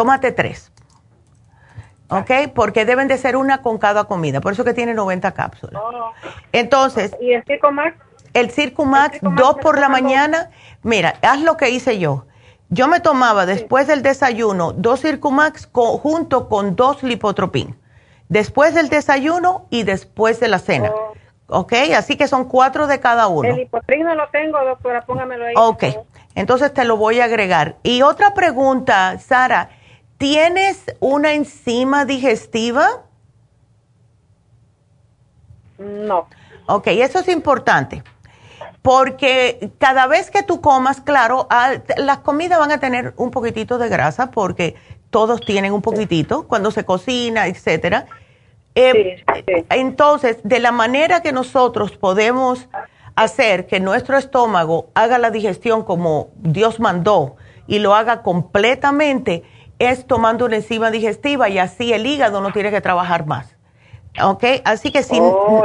Tómate 0.00 0.32
tres. 0.32 0.72
¿Ok? 2.08 2.30
Porque 2.54 2.86
deben 2.86 3.06
de 3.06 3.18
ser 3.18 3.36
una 3.36 3.60
con 3.60 3.76
cada 3.76 4.04
comida. 4.04 4.40
Por 4.40 4.54
eso 4.54 4.64
que 4.64 4.72
tiene 4.72 4.94
90 4.94 5.30
cápsulas. 5.32 5.82
Oh. 5.84 6.12
Entonces. 6.52 7.14
¿Y 7.20 7.34
el 7.34 7.44
Circumax? 7.44 7.98
El 8.32 8.50
Circumax, 8.50 9.18
dos 9.20 9.56
por 9.60 9.78
la 9.78 9.90
mañana. 9.90 10.48
Mira, 10.82 11.16
haz 11.20 11.42
lo 11.42 11.58
que 11.58 11.68
hice 11.68 11.98
yo 11.98 12.24
yo 12.70 12.88
me 12.88 13.00
tomaba 13.00 13.44
después 13.44 13.88
del 13.88 14.00
desayuno 14.00 14.72
dos 14.72 15.02
Circumax 15.02 15.68
junto 15.70 16.48
con 16.48 16.76
dos 16.76 17.02
Lipotropin. 17.02 17.76
Después 18.30 18.74
del 18.74 18.88
desayuno 18.88 19.66
y 19.68 19.82
después 19.82 20.40
de 20.40 20.48
la 20.48 20.60
cena. 20.60 20.90
Oh. 20.94 21.12
¿Ok? 21.48 21.74
Así 21.94 22.16
que 22.16 22.26
son 22.26 22.46
cuatro 22.48 22.86
de 22.86 23.00
cada 23.00 23.26
uno. 23.26 23.50
El 23.50 23.56
Lipotropin 23.56 24.06
no 24.06 24.14
lo 24.14 24.28
tengo, 24.28 24.64
doctora, 24.64 25.02
póngamelo 25.02 25.44
ahí. 25.44 25.54
Ok, 25.58 25.84
entonces 26.34 26.72
te 26.72 26.84
lo 26.84 26.96
voy 26.96 27.20
a 27.20 27.24
agregar. 27.24 27.76
Y 27.82 28.00
otra 28.00 28.32
pregunta, 28.32 29.18
Sara, 29.18 29.68
¿tienes 30.20 30.84
una 31.00 31.32
enzima 31.32 32.04
digestiva? 32.04 33.04
No. 35.78 36.28
Ok, 36.66 36.88
eso 36.88 37.20
es 37.20 37.28
importante 37.28 38.04
porque 38.82 39.70
cada 39.78 40.06
vez 40.06 40.30
que 40.30 40.42
tú 40.42 40.60
comas, 40.60 41.00
claro, 41.00 41.48
las 41.96 42.18
comidas 42.18 42.58
van 42.58 42.70
a 42.70 42.80
tener 42.80 43.14
un 43.16 43.30
poquitito 43.30 43.78
de 43.78 43.88
grasa 43.88 44.30
porque 44.30 44.74
todos 45.08 45.40
tienen 45.40 45.72
un 45.72 45.80
poquitito 45.80 46.46
cuando 46.46 46.70
se 46.70 46.84
cocina, 46.84 47.46
etcétera. 47.46 48.06
Eh, 48.74 49.24
entonces, 49.70 50.38
de 50.44 50.60
la 50.60 50.70
manera 50.70 51.22
que 51.22 51.32
nosotros 51.32 51.96
podemos 51.96 52.68
hacer 53.16 53.66
que 53.66 53.80
nuestro 53.80 54.18
estómago 54.18 54.90
haga 54.94 55.16
la 55.16 55.30
digestión 55.30 55.82
como 55.82 56.28
Dios 56.36 56.78
mandó 56.78 57.36
y 57.66 57.78
lo 57.78 57.94
haga 57.94 58.22
completamente, 58.22 59.44
es 59.80 60.06
tomando 60.06 60.44
una 60.44 60.56
enzima 60.56 60.92
digestiva 60.92 61.48
y 61.48 61.58
así 61.58 61.92
el 61.92 62.06
hígado 62.06 62.40
no 62.40 62.52
tiene 62.52 62.70
que 62.70 62.80
trabajar 62.80 63.26
más. 63.26 63.56
¿Ok? 64.22 64.44
Así 64.64 64.92
que 64.92 65.02
si... 65.02 65.18
Oh, 65.20 65.64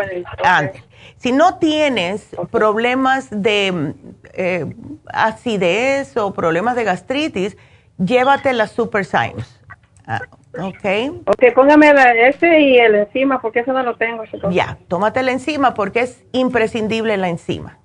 si 1.17 1.31
no 1.31 1.57
tienes 1.57 2.35
problemas 2.51 3.27
de 3.29 3.93
eh, 4.33 4.65
acidez 5.07 6.15
o 6.17 6.33
problemas 6.33 6.75
de 6.75 6.83
gastritis, 6.83 7.57
llévate 7.97 8.53
la 8.53 8.67
Super 8.67 9.05
Science. 9.05 9.59
Ah, 10.07 10.21
ok. 10.59 11.23
Ok, 11.25 11.53
póngame 11.53 11.93
ese 12.27 12.59
y 12.59 12.77
el 12.77 12.95
enzima, 12.95 13.41
porque 13.41 13.61
eso 13.61 13.73
no 13.73 13.83
lo 13.83 13.95
tengo. 13.95 14.23
Ya, 14.49 14.77
tómate 14.87 15.23
la 15.23 15.31
enzima 15.31 15.73
porque 15.73 16.01
es 16.01 16.23
imprescindible 16.31 17.17
la 17.17 17.29
enzima. 17.29 17.77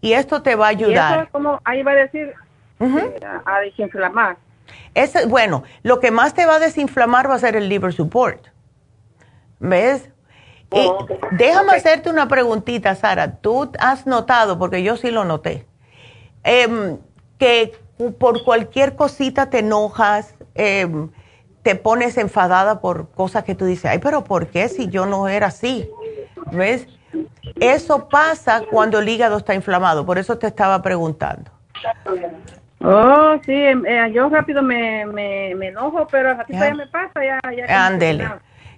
Y 0.00 0.14
esto 0.14 0.42
te 0.42 0.54
va 0.56 0.66
a 0.66 0.70
ayudar. 0.70 1.18
¿Y 1.18 1.22
eso 1.22 1.28
como, 1.32 1.60
ahí 1.64 1.82
va 1.82 1.92
a 1.92 1.96
decir, 1.96 2.34
eh, 2.80 3.20
a, 3.44 3.60
desinflamar. 3.60 4.36
Es, 4.94 5.28
bueno, 5.28 5.62
lo 5.82 6.00
que 6.00 6.10
más 6.10 6.34
te 6.34 6.46
va 6.46 6.56
a 6.56 6.58
desinflamar 6.58 7.30
va 7.30 7.34
a 7.34 7.38
ser 7.38 7.56
el 7.56 7.68
liver 7.68 7.92
support. 7.92 8.46
¿Ves? 9.58 10.08
Y 10.72 10.86
oh, 10.86 11.06
déjame 11.32 11.72
hacerte 11.72 12.10
una 12.10 12.28
preguntita, 12.28 12.94
Sara. 12.94 13.36
Tú 13.36 13.70
has 13.78 14.06
notado, 14.06 14.58
porque 14.58 14.82
yo 14.82 14.96
sí 14.96 15.10
lo 15.10 15.24
noté, 15.24 15.66
em, 16.44 16.98
que 17.38 17.72
por 18.18 18.44
cualquier 18.44 18.94
cosita 18.94 19.50
te 19.50 19.58
enojas, 19.58 20.34
em, 20.54 21.10
te 21.62 21.74
pones 21.74 22.16
enfadada 22.16 22.80
por 22.80 23.10
cosas 23.10 23.44
que 23.44 23.54
tú 23.54 23.64
dices, 23.64 23.86
ay, 23.86 23.98
pero 23.98 24.24
¿por 24.24 24.46
qué 24.46 24.68
si 24.68 24.88
yo 24.88 25.06
no 25.06 25.28
era 25.28 25.48
así? 25.48 25.90
¿Ves? 26.52 26.86
Eso 27.58 28.08
pasa 28.08 28.62
cuando 28.70 29.00
el 29.00 29.08
hígado 29.08 29.38
está 29.38 29.54
inflamado, 29.54 30.06
por 30.06 30.18
eso 30.18 30.38
te 30.38 30.46
estaba 30.46 30.80
preguntando. 30.82 31.50
Oh, 32.82 33.36
sí, 33.44 33.52
em, 33.52 33.84
eh, 33.84 34.10
yo 34.12 34.28
rápido 34.30 34.62
me, 34.62 35.04
me, 35.04 35.50
enojo, 35.50 36.06
pero 36.10 36.30
a 36.30 36.34
ratito 36.34 36.58
ya 36.58 36.74
me 36.74 36.86
pasa, 36.86 37.22
ya. 37.22 37.40
ya 37.54 37.86
Ándele. 37.86 38.28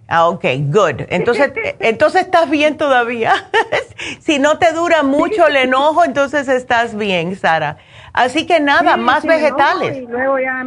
Ah, 0.09 0.29
ok, 0.29 0.45
good. 0.67 1.03
Entonces, 1.09 1.53
entonces 1.81 2.23
estás 2.23 2.51
bien 2.51 2.77
todavía. 2.77 3.33
si 4.21 4.39
no 4.39 4.59
te 4.59 4.73
dura 4.73 5.03
mucho 5.05 5.47
el 5.47 5.57
enojo, 5.57 6.05
entonces 6.05 6.49
estás 6.49 6.97
bien, 6.97 7.37
Sara. 7.37 7.79
Así 8.13 8.45
que 8.45 8.61
nada, 8.61 8.97
más 8.97 9.25
vegetales. 9.25 10.05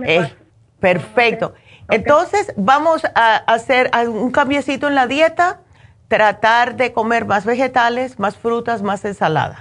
Eh, 0.06 0.34
perfecto. 0.80 1.54
Entonces, 1.90 2.54
vamos 2.56 3.04
a 3.14 3.36
hacer 3.36 3.92
un 4.08 4.32
cambiecito 4.32 4.88
en 4.88 4.96
la 4.96 5.08
dieta, 5.08 5.60
tratar 6.08 6.76
de 6.76 6.94
comer 6.94 7.26
más 7.26 7.46
vegetales, 7.46 8.18
más 8.18 8.38
frutas, 8.38 8.82
más 8.82 9.04
ensaladas. 9.04 9.60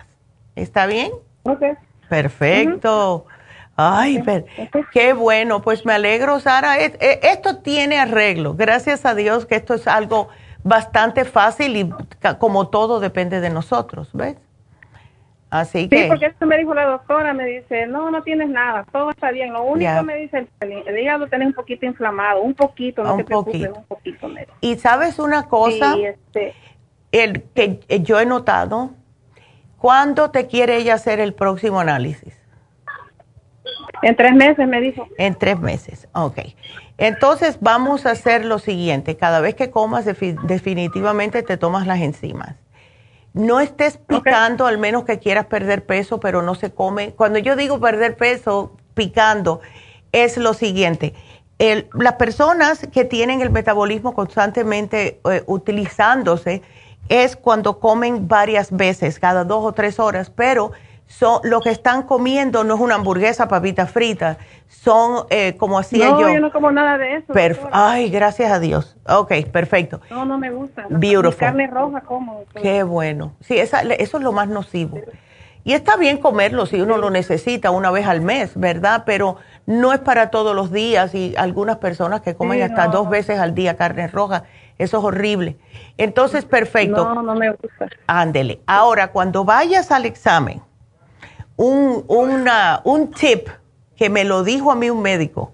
¿Está 0.54 0.87
bien? 0.87 1.10
Ok. 1.42 1.62
Perfecto. 2.08 3.26
Ay, 3.76 4.22
pero, 4.24 4.44
qué 4.92 5.12
bueno, 5.12 5.60
pues 5.60 5.84
me 5.84 5.92
alegro, 5.92 6.38
Sara. 6.38 6.78
E, 6.78 6.96
esto 7.22 7.58
tiene 7.58 7.98
arreglo. 7.98 8.54
Gracias 8.54 9.04
a 9.04 9.14
Dios 9.14 9.46
que 9.46 9.56
esto 9.56 9.74
es 9.74 9.88
algo 9.88 10.28
bastante 10.62 11.24
fácil 11.24 11.76
y 11.76 11.90
como 12.38 12.68
todo 12.68 13.00
depende 13.00 13.40
de 13.40 13.50
nosotros, 13.50 14.10
¿ves? 14.12 14.37
Así 15.50 15.88
que. 15.88 16.02
Sí, 16.02 16.08
porque 16.08 16.26
esto 16.26 16.46
me 16.46 16.58
dijo 16.58 16.74
la 16.74 16.87
doctora, 16.87 17.32
me 17.32 17.44
dice, 17.44 17.87
no, 17.87 18.10
no 18.10 18.22
tienes 18.22 18.48
nada, 18.48 18.84
todo 18.90 19.10
está 19.10 19.30
bien. 19.30 19.52
Lo 19.52 19.64
único 19.64 20.02
me 20.02 20.16
dice, 20.16 20.48
el, 20.60 20.98
hígado 20.98 21.28
tenés 21.28 21.48
un 21.48 21.54
poquito 21.54 21.87
inflamado, 21.87 22.42
un 22.42 22.54
poquito, 22.54 23.02
no 23.02 23.12
un 23.12 23.18
te 23.18 23.24
preocupes, 23.24 23.68
poquito. 23.68 23.78
un 23.78 23.84
poquito. 23.84 24.28
Y 24.60 24.76
sabes 24.76 25.18
una 25.18 25.48
cosa, 25.48 25.94
este, 25.96 26.54
el 27.12 27.42
que 27.54 27.80
yo 28.02 28.18
he 28.18 28.26
notado, 28.26 28.90
¿cuándo 29.78 30.30
te 30.30 30.46
quiere 30.46 30.76
ella 30.76 30.94
hacer 30.94 31.20
el 31.20 31.34
próximo 31.34 31.78
análisis? 31.78 32.43
En 34.02 34.16
tres 34.16 34.35
meses, 34.35 34.66
me 34.68 34.80
dijo. 34.80 35.09
En 35.18 35.35
tres 35.35 35.59
meses, 35.59 36.09
ok. 36.12 36.38
Entonces 36.98 37.59
vamos 37.61 38.07
a 38.07 38.12
hacer 38.12 38.44
lo 38.44 38.59
siguiente, 38.59 39.16
cada 39.16 39.40
vez 39.40 39.54
que 39.54 39.70
comas 39.70 40.04
definitivamente 40.04 41.42
te 41.42 41.57
tomas 41.57 41.87
las 41.87 42.00
enzimas. 42.00 42.54
No 43.33 43.59
estés 43.59 43.96
picando, 43.96 44.66
al 44.66 44.78
menos 44.78 45.04
que 45.04 45.18
quieras 45.18 45.46
perder 45.46 45.85
peso, 45.85 46.20
pero 46.20 46.40
no 46.40 46.54
se 46.54 46.72
come. 46.72 47.12
Cuando 47.14 47.40
yo 47.40 47.57
digo 47.57 47.80
perder 47.80 48.16
peso 48.16 48.76
picando, 48.94 49.61
es 50.12 50.37
lo 50.37 50.54
siguiente. 50.54 51.14
las 51.59 52.12
personas 52.14 52.87
que 52.92 53.04
tienen 53.04 53.40
el 53.40 53.50
metabolismo 53.50 54.14
constantemente 54.14 55.20
eh, 55.28 55.42
utilizándose 55.46 56.62
es 57.08 57.35
cuando 57.35 57.81
comen 57.81 58.29
varias 58.29 58.71
veces, 58.71 59.19
cada 59.19 59.44
dos 59.44 59.64
o 59.64 59.73
tres 59.73 59.98
horas, 59.98 60.31
pero 60.31 60.71
lo 61.44 61.61
que 61.61 61.71
están 61.71 62.02
comiendo 62.02 62.65
no 62.65 62.75
es 62.75 62.81
una 62.81 62.96
hamburguesa, 62.96 63.48
papita 63.48 63.87
frita, 63.87 64.38
son 64.69 65.27
eh, 65.31 65.57
como 65.57 65.79
hacía 65.79 66.09
yo. 66.09 66.21
No, 66.21 66.33
yo 66.33 66.40
no 66.40 66.52
como 66.52 66.71
nada 66.71 66.98
de 66.98 67.17
eso. 67.17 67.33
Ay, 67.73 68.11
gracias 68.11 68.50
a 68.50 68.59
Dios. 68.59 68.96
Ok, 69.07 69.33
perfecto. 69.52 70.00
No, 70.11 70.25
no 70.25 70.38
me 70.38 70.50
gusta. 70.50 70.87
Beautiful. 70.88 71.38
carne 71.38 71.67
roja 71.67 72.00
como. 72.00 72.44
Qué 72.61 72.83
bueno. 72.83 73.35
Sí, 73.40 73.59
eso 73.59 73.79
es 73.79 74.13
lo 74.13 74.33
más 74.33 74.48
nocivo. 74.48 75.00
Y 75.67 75.73
está 75.73 75.96
bien 75.96 76.19
comerlo 76.19 76.67
si 76.67 76.83
uno 76.83 76.98
lo 76.98 77.09
necesita 77.09 77.71
una 77.71 77.90
vez 77.90 78.07
al 78.07 78.21
mes, 78.21 78.52
¿verdad? 78.55 79.05
Pero 79.07 79.38
no 79.65 79.94
es 79.94 80.00
para 80.00 80.29
todos 80.29 80.55
los 80.55 80.71
días 80.71 81.15
y 81.15 81.35
algunas 81.38 81.79
personas 81.79 82.21
que 82.21 82.35
comen 82.35 82.61
hasta 82.61 82.88
dos 82.88 83.09
veces 83.09 83.38
al 83.38 83.55
día 83.55 83.75
carne 83.75 84.07
roja, 84.09 84.44
eso 84.77 84.98
es 84.98 85.05
horrible. 85.05 85.57
Entonces, 85.96 86.44
perfecto. 86.44 87.15
No, 87.15 87.23
no 87.23 87.35
me 87.35 87.50
gusta. 87.52 87.88
Ándele. 88.07 88.61
Ahora, 88.67 89.09
cuando 89.09 89.46
vayas 89.46 89.90
al 89.90 90.05
examen, 90.05 90.61
un, 91.57 92.05
una, 92.09 92.81
un 92.85 93.11
tip 93.11 93.48
que 93.96 94.11
me 94.11 94.25
lo 94.25 94.44
dijo 94.44 94.73
a 94.73 94.77
mí 94.77 94.90
un 94.90 95.02
médico. 95.02 95.50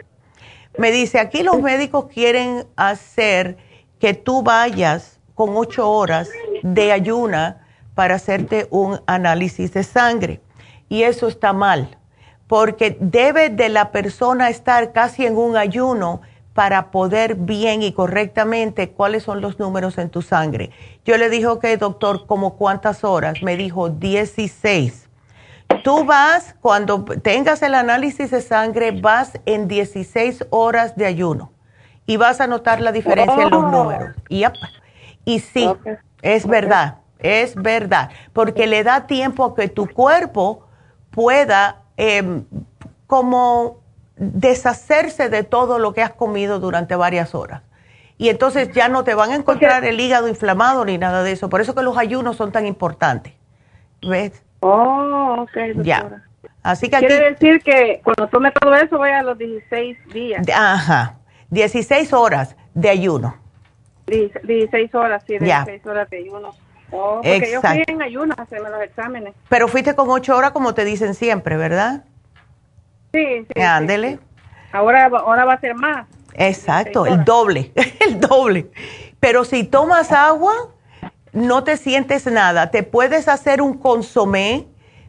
Me 0.79 0.91
dice, 0.93 1.19
aquí 1.19 1.43
los 1.43 1.61
médicos 1.61 2.07
quieren 2.07 2.67
hacer 2.77 3.59
que 3.99 4.15
tú 4.15 4.43
vayas 4.43 5.21
con 5.35 5.57
ocho 5.57 5.91
horas 5.91 6.29
de 6.63 6.93
ayuna 6.93 7.67
para 7.95 8.15
hacerte 8.15 8.67
un 8.71 9.01
análisis 9.07 9.73
de 9.73 9.83
sangre. 9.83 10.41
Y 10.89 11.03
eso 11.03 11.29
está 11.29 11.53
mal, 11.53 11.99
porque 12.47 12.97
debe 13.01 13.51
de 13.51 13.69
la 13.69 13.93
persona 13.93 14.49
estar 14.49 14.93
casi 14.93 15.27
en 15.27 15.37
un 15.37 15.57
ayuno 15.57 16.23
para 16.55 16.91
poder 16.91 17.37
bien 17.37 17.83
y 17.83 17.93
correctamente 17.93 18.91
cuáles 18.91 19.23
son 19.23 19.41
los 19.41 19.59
números 19.59 19.99
en 19.99 20.11
tu 20.11 20.23
sangre. 20.23 20.71
Yo 21.05 21.17
le 21.17 21.31
dije, 21.31 21.47
ok, 21.47 21.65
doctor, 21.79 22.27
¿como 22.27 22.57
cuántas 22.57 23.05
horas? 23.05 23.43
Me 23.43 23.57
dijo 23.57 23.89
16. 23.89 25.10
Tú 25.85 26.05
vas, 26.05 26.55
cuando 26.61 27.05
tengas 27.05 27.63
el 27.63 27.75
análisis 27.75 28.31
de 28.31 28.43
sangre, 28.43 28.91
vas 28.93 29.33
en 29.47 29.69
16 29.69 30.47
horas 30.51 30.97
de 30.97 31.07
ayuno 31.07 31.53
y 32.07 32.17
vas 32.17 32.41
a 32.41 32.47
notar 32.47 32.81
la 32.81 32.93
diferencia 32.93 33.43
en 33.45 33.51
los 33.51 33.65
oh. 33.65 33.71
números. 33.71 34.17
Y 35.25 35.41
sí, 35.41 35.71
es 36.23 36.47
verdad, 36.47 36.99
es 37.19 37.55
verdad, 37.55 38.11
porque 38.33 38.67
le 38.67 38.83
da 38.83 39.07
tiempo 39.07 39.45
a 39.45 39.55
que 39.55 39.69
tu 39.69 39.87
cuerpo 39.87 40.67
pueda 41.11 41.83
em, 41.97 42.45
como 43.07 43.81
deshacerse 44.17 45.29
de 45.29 45.45
todo 45.45 45.79
lo 45.79 45.95
que 45.95 46.03
has 46.03 46.13
comido 46.13 46.61
durante 46.61 46.95
varias 46.97 47.35
horas. 47.35 47.63
Y 48.19 48.29
entonces 48.29 48.71
ya 48.73 48.89
no 48.89 49.03
te 49.03 49.15
van 49.15 49.31
a 49.31 49.37
encontrar 49.37 49.85
el 49.85 49.99
hígado 49.99 50.29
inflamado 50.29 50.85
ni 50.85 50.99
nada 50.99 51.23
de 51.23 51.33
eso. 51.33 51.49
Por 51.49 51.63
eso 51.63 51.75
que 51.75 51.83
los 51.83 51.97
ayunos 51.97 52.37
son 52.37 52.53
tan 52.53 52.67
importantes. 52.67 53.33
¿Ves? 54.03 54.43
Oh, 54.61 55.37
ok. 55.41 55.83
Ya. 55.83 56.23
Así 56.63 56.89
que 56.91 56.99
Quiere 56.99 57.31
decir 57.31 57.63
que 57.63 58.01
cuando 58.05 58.29
tome 58.29 58.51
todo 58.53 58.75
eso 58.75 58.99
voy 58.99 59.11
a 59.11 59.23
los 59.23 59.39
16 59.39 59.99
días. 60.13 60.47
Ajá. 60.55 61.17
16 61.51 62.13
horas 62.13 62.57
de 62.75 62.91
ayuno. 62.91 63.37
16 64.07 64.95
horas, 64.95 65.23
sí, 65.27 65.39
16 65.39 65.87
horas 65.87 66.11
de 66.11 66.19
ayuno. 66.19 66.55
Oh, 66.93 67.21
porque 67.23 67.53
yo 67.53 67.61
fui 67.61 67.85
en 67.87 68.03
ayuno 68.03 68.35
a 68.37 68.43
hacerme 68.43 68.69
los 68.71 68.83
exámenes. 68.83 69.35
Pero 69.49 69.69
fuiste 69.69 69.95
con 69.95 70.11
8 70.11 70.37
horas 70.37 70.51
como 70.51 70.75
te 70.75 70.85
dicen 70.85 71.15
siempre, 71.15 71.57
¿verdad? 71.57 72.05
Sí, 73.13 73.47
sí. 73.55 73.63
Ándele. 73.63 74.19
Ahora, 74.73 75.07
ahora 75.07 75.45
va 75.45 75.55
a 75.55 75.61
ser 75.61 75.75
más. 75.75 76.07
Exacto, 76.35 77.07
el 77.07 77.25
doble, 77.25 77.73
el 78.01 78.21
doble. 78.21 78.71
Pero 79.19 79.45
si 79.45 79.65
tomas 79.65 80.13
agua, 80.13 80.53
no 81.33 81.65
te 81.65 81.77
sientes 81.77 82.27
nada. 82.27 82.71
Te 82.71 82.83
puedes 82.83 83.29
hacer 83.29 83.63
un 83.63 83.79
consomé, 83.79 84.67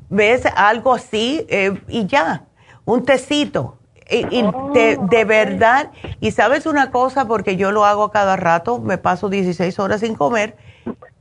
¿ves? 0.10 0.44
Algo 0.56 0.94
así 0.94 1.46
eh, 1.50 1.82
y 1.88 2.06
ya, 2.06 2.46
un 2.86 3.06
tecito. 3.06 3.78
Y, 4.10 4.44
oh, 4.44 4.74
de, 4.74 5.24
verdad, 5.24 5.92
y 6.20 6.32
sabes 6.32 6.66
una 6.66 6.92
cosa, 6.92 7.28
porque 7.28 7.56
yo 7.56 7.72
lo 7.72 7.86
hago 7.86 8.12
cada 8.12 8.36
rato, 8.36 8.78
me 8.78 8.98
paso 8.98 9.30
16 9.30 9.80
horas 9.80 10.02
sin 10.02 10.16
comer 10.16 10.58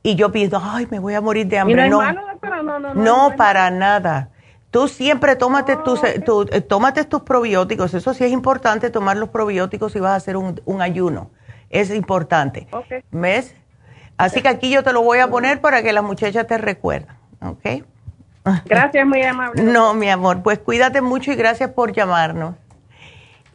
y 0.03 0.15
yo 0.15 0.33
pienso, 0.33 0.61
ay, 0.61 0.87
me 0.91 0.99
voy 0.99 1.13
a 1.13 1.21
morir 1.21 1.47
de 1.47 1.57
hambre. 1.57 1.87
no, 1.87 2.01
no, 2.01 2.79
no, 2.79 2.93
no, 2.93 3.35
para 3.37 3.71
nada. 3.71 4.31
Tú 4.71 4.87
siempre 4.87 5.35
tómate, 5.35 5.75
tus, 5.77 6.03
eh, 6.03 6.23
eh, 6.51 6.61
tómate 6.61 7.03
tus 7.03 7.21
probióticos, 7.21 7.93
eso 7.93 8.13
sí 8.13 8.23
es 8.23 8.31
importante 8.31 8.89
tomar 8.89 9.17
los 9.17 9.29
probióticos 9.29 9.91
si 9.91 9.99
vas 9.99 10.11
a 10.11 10.15
hacer 10.15 10.37
un, 10.37 10.81
ayuno, 10.81 11.29
es 11.69 11.91
importante. 11.91 12.67
¿Ves? 13.11 13.55
Así 14.21 14.41
que 14.43 14.49
aquí 14.49 14.69
yo 14.69 14.83
te 14.83 14.93
lo 14.93 15.01
voy 15.01 15.17
a 15.17 15.29
poner 15.29 15.61
para 15.61 15.81
que 15.81 15.93
la 15.93 16.03
muchacha 16.03 16.43
te 16.43 16.59
recuerde, 16.59 17.07
¿ok? 17.41 17.81
Gracias, 18.65 19.07
muy 19.07 19.23
amable. 19.23 19.63
No, 19.63 19.95
mi 19.95 20.09
amor, 20.09 20.43
pues 20.43 20.59
cuídate 20.59 21.01
mucho 21.01 21.31
y 21.31 21.35
gracias 21.35 21.71
por 21.71 21.91
llamarnos. 21.91 22.53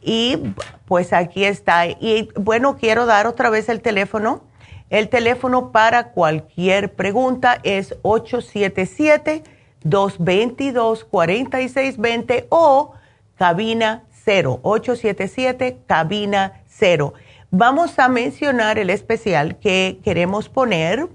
Y 0.02 0.42
pues 0.86 1.12
aquí 1.12 1.44
está. 1.44 1.86
Y 1.86 2.30
bueno, 2.34 2.78
quiero 2.78 3.06
dar 3.06 3.28
otra 3.28 3.48
vez 3.48 3.68
el 3.68 3.80
teléfono. 3.80 4.42
El 4.90 5.08
teléfono 5.08 5.70
para 5.70 6.10
cualquier 6.10 6.94
pregunta 6.94 7.60
es 7.62 7.94
877 8.02 9.44
222-4620 9.84 12.46
o 12.48 12.92
cabina 13.36 14.02
0, 14.24 14.58
877 14.62 15.78
cabina 15.86 16.60
0. 16.66 17.14
Vamos 17.58 17.98
a 17.98 18.10
mencionar 18.10 18.78
el 18.78 18.90
especial 18.90 19.58
que 19.58 19.98
queremos 20.04 20.50
poner 20.50 21.08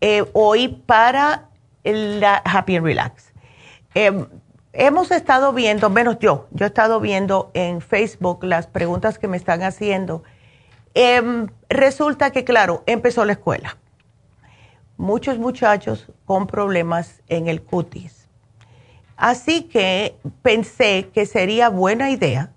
eh, 0.00 0.24
hoy 0.32 0.82
para 0.84 1.48
la 1.84 2.42
Happy 2.44 2.74
and 2.74 2.84
Relax. 2.84 3.32
Em, 3.94 4.26
hemos 4.72 5.12
estado 5.12 5.52
viendo, 5.52 5.88
menos 5.88 6.18
yo, 6.18 6.48
yo 6.50 6.64
he 6.64 6.66
estado 6.66 6.98
viendo 6.98 7.52
en 7.54 7.80
Facebook 7.80 8.42
las 8.42 8.66
preguntas 8.66 9.20
que 9.20 9.28
me 9.28 9.36
están 9.36 9.62
haciendo. 9.62 10.24
Em, 10.94 11.46
resulta 11.68 12.32
que, 12.32 12.42
claro, 12.42 12.82
empezó 12.86 13.24
la 13.24 13.34
escuela 13.34 13.78
muchos 14.96 15.38
muchachos 15.38 16.08
con 16.24 16.48
problemas 16.48 17.22
en 17.28 17.46
el 17.46 17.62
cutis. 17.62 18.26
Así 19.16 19.62
que 19.62 20.16
pensé 20.42 21.10
que 21.14 21.26
sería 21.26 21.68
buena 21.68 22.10
idea 22.10 22.50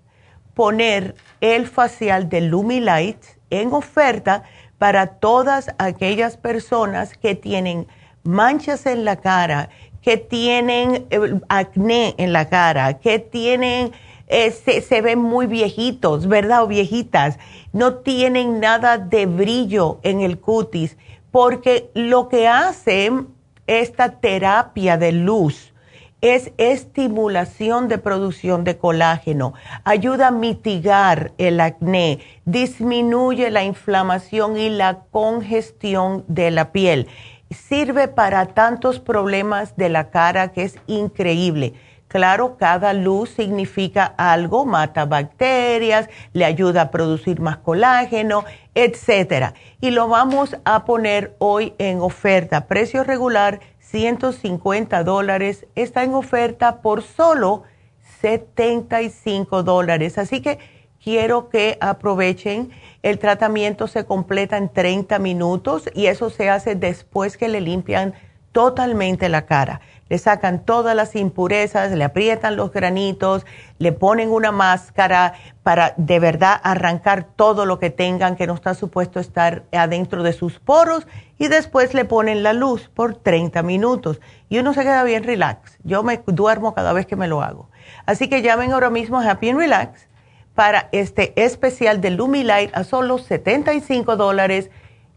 poner 0.54 1.14
el 1.40 1.66
facial 1.66 2.28
de 2.28 2.40
Lumilight 2.40 3.18
en 3.50 3.72
oferta 3.72 4.44
para 4.78 5.06
todas 5.06 5.74
aquellas 5.78 6.36
personas 6.36 7.16
que 7.16 7.34
tienen 7.34 7.86
manchas 8.22 8.86
en 8.86 9.04
la 9.04 9.16
cara, 9.16 9.68
que 10.02 10.16
tienen 10.16 11.06
eh, 11.10 11.40
acné 11.48 12.14
en 12.18 12.32
la 12.32 12.48
cara, 12.48 12.98
que 12.98 13.18
tienen, 13.18 13.92
eh, 14.28 14.50
se, 14.50 14.80
se, 14.80 15.00
ven 15.00 15.18
muy 15.18 15.46
viejitos, 15.46 16.26
¿verdad? 16.26 16.64
O 16.64 16.66
viejitas, 16.66 17.38
no 17.72 17.96
tienen 17.96 18.60
nada 18.60 18.98
de 18.98 19.26
brillo 19.26 20.00
en 20.02 20.20
el 20.20 20.38
cutis 20.38 20.96
porque 21.30 21.90
lo 21.94 22.28
que 22.28 22.46
hace 22.46 23.10
esta 23.66 24.20
terapia 24.20 24.96
de 24.96 25.12
luz 25.12 25.73
es 26.24 26.52
estimulación 26.56 27.86
de 27.86 27.98
producción 27.98 28.64
de 28.64 28.78
colágeno, 28.78 29.52
ayuda 29.84 30.28
a 30.28 30.30
mitigar 30.30 31.32
el 31.36 31.60
acné, 31.60 32.18
disminuye 32.46 33.50
la 33.50 33.62
inflamación 33.62 34.56
y 34.56 34.70
la 34.70 35.00
congestión 35.10 36.24
de 36.26 36.50
la 36.50 36.72
piel. 36.72 37.08
Sirve 37.50 38.08
para 38.08 38.46
tantos 38.46 39.00
problemas 39.00 39.76
de 39.76 39.90
la 39.90 40.08
cara 40.08 40.48
que 40.48 40.62
es 40.62 40.78
increíble. 40.86 41.74
Claro, 42.08 42.56
cada 42.56 42.94
luz 42.94 43.28
significa 43.30 44.04
algo, 44.16 44.64
mata 44.64 45.04
bacterias, 45.04 46.08
le 46.32 46.46
ayuda 46.46 46.82
a 46.82 46.90
producir 46.90 47.40
más 47.40 47.58
colágeno, 47.58 48.44
etcétera. 48.74 49.52
Y 49.82 49.90
lo 49.90 50.08
vamos 50.08 50.56
a 50.64 50.86
poner 50.86 51.34
hoy 51.38 51.74
en 51.76 52.00
oferta. 52.00 52.66
Precio 52.66 53.04
regular, 53.04 53.60
150 53.94 55.04
dólares. 55.04 55.68
Está 55.76 56.02
en 56.02 56.14
oferta 56.14 56.82
por 56.82 57.02
solo 57.02 57.62
75 58.20 59.62
dólares. 59.62 60.18
Así 60.18 60.42
que 60.42 60.58
quiero 61.00 61.48
que 61.48 61.78
aprovechen. 61.80 62.72
El 63.04 63.20
tratamiento 63.20 63.86
se 63.86 64.04
completa 64.04 64.56
en 64.56 64.68
30 64.68 65.20
minutos 65.20 65.88
y 65.94 66.06
eso 66.06 66.28
se 66.28 66.50
hace 66.50 66.74
después 66.74 67.36
que 67.36 67.46
le 67.46 67.60
limpian 67.60 68.14
totalmente 68.50 69.28
la 69.28 69.46
cara 69.46 69.80
le 70.08 70.18
sacan 70.18 70.64
todas 70.64 70.94
las 70.94 71.16
impurezas, 71.16 71.92
le 71.92 72.04
aprietan 72.04 72.56
los 72.56 72.72
granitos, 72.72 73.46
le 73.78 73.92
ponen 73.92 74.30
una 74.30 74.52
máscara 74.52 75.34
para 75.62 75.94
de 75.96 76.18
verdad 76.18 76.60
arrancar 76.62 77.24
todo 77.24 77.66
lo 77.66 77.78
que 77.78 77.90
tengan 77.90 78.36
que 78.36 78.46
no 78.46 78.54
está 78.54 78.74
supuesto 78.74 79.20
estar 79.20 79.64
adentro 79.72 80.22
de 80.22 80.32
sus 80.32 80.58
poros 80.58 81.06
y 81.38 81.48
después 81.48 81.94
le 81.94 82.04
ponen 82.04 82.42
la 82.42 82.52
luz 82.52 82.88
por 82.88 83.16
30 83.16 83.62
minutos 83.62 84.20
y 84.48 84.58
uno 84.58 84.74
se 84.74 84.82
queda 84.82 85.04
bien 85.04 85.24
relax. 85.24 85.78
Yo 85.82 86.02
me 86.02 86.22
duermo 86.26 86.74
cada 86.74 86.92
vez 86.92 87.06
que 87.06 87.16
me 87.16 87.28
lo 87.28 87.42
hago. 87.42 87.70
Así 88.06 88.28
que 88.28 88.42
llamen 88.42 88.72
ahora 88.72 88.90
mismo 88.90 89.18
a 89.18 89.30
Happy 89.30 89.50
and 89.50 89.58
Relax 89.58 90.08
para 90.54 90.88
este 90.92 91.32
especial 91.42 92.00
de 92.00 92.10
Lumilight 92.10 92.74
a 92.76 92.84
solo 92.84 93.18
75 93.18 94.16
dólares. 94.16 94.70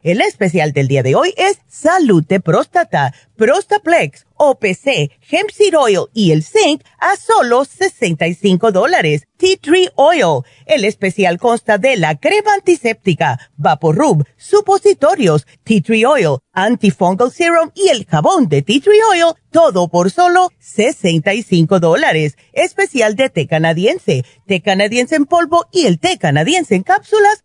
El 0.00 0.20
especial 0.20 0.72
del 0.72 0.86
día 0.86 1.02
de 1.02 1.16
hoy 1.16 1.34
es 1.36 1.58
Salud 1.66 2.24
de 2.24 2.38
Próstata, 2.38 3.12
Prostaplex, 3.34 4.26
OPC, 4.36 5.10
Hemp 5.28 5.50
Seed 5.52 5.76
Oil 5.76 6.06
y 6.14 6.30
el 6.30 6.44
Zinc 6.44 6.82
a 7.00 7.16
solo 7.16 7.64
65 7.64 8.70
dólares. 8.70 9.26
Tea 9.36 9.56
Tree 9.60 9.90
Oil. 9.96 10.42
El 10.66 10.84
especial 10.84 11.38
consta 11.38 11.78
de 11.78 11.96
la 11.96 12.14
crema 12.14 12.54
antiséptica, 12.54 13.50
Vaporub, 13.56 14.24
supositorios, 14.36 15.48
Tea 15.64 15.80
Tree 15.80 16.04
Oil, 16.04 16.38
Antifungal 16.52 17.32
Serum 17.32 17.72
y 17.74 17.88
el 17.88 18.06
jabón 18.06 18.48
de 18.48 18.62
Tea 18.62 18.80
Tree 18.80 19.00
Oil, 19.10 19.34
todo 19.50 19.88
por 19.88 20.12
solo 20.12 20.52
65 20.60 21.80
dólares. 21.80 22.36
Especial 22.52 23.16
de 23.16 23.30
té 23.30 23.48
canadiense, 23.48 24.24
té 24.46 24.60
canadiense 24.60 25.16
en 25.16 25.26
polvo 25.26 25.66
y 25.72 25.86
el 25.86 25.98
té 25.98 26.18
canadiense 26.18 26.76
en 26.76 26.84
cápsulas, 26.84 27.44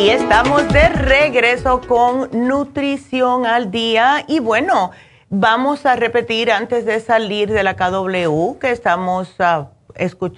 Y 0.00 0.08
estamos 0.08 0.66
de 0.72 0.88
regreso 0.88 1.82
con 1.86 2.30
Nutrición 2.32 3.44
al 3.44 3.70
Día. 3.70 4.24
Y 4.26 4.40
bueno, 4.40 4.92
vamos 5.28 5.84
a 5.84 5.94
repetir 5.94 6.50
antes 6.50 6.86
de 6.86 7.00
salir 7.00 7.50
de 7.50 7.62
la 7.62 7.76
KW, 7.76 8.58
que 8.58 8.70
estamos, 8.70 9.36
uh, 9.38 9.66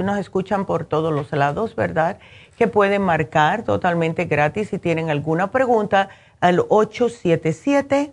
nos 0.02 0.18
escuchan 0.18 0.66
por 0.66 0.84
todos 0.84 1.12
los 1.12 1.30
lados, 1.30 1.76
¿verdad? 1.76 2.18
Que 2.58 2.66
pueden 2.66 3.02
marcar 3.02 3.62
totalmente 3.62 4.24
gratis 4.24 4.70
si 4.70 4.80
tienen 4.80 5.10
alguna 5.10 5.52
pregunta 5.52 6.08
al 6.40 6.58
877 6.68 8.10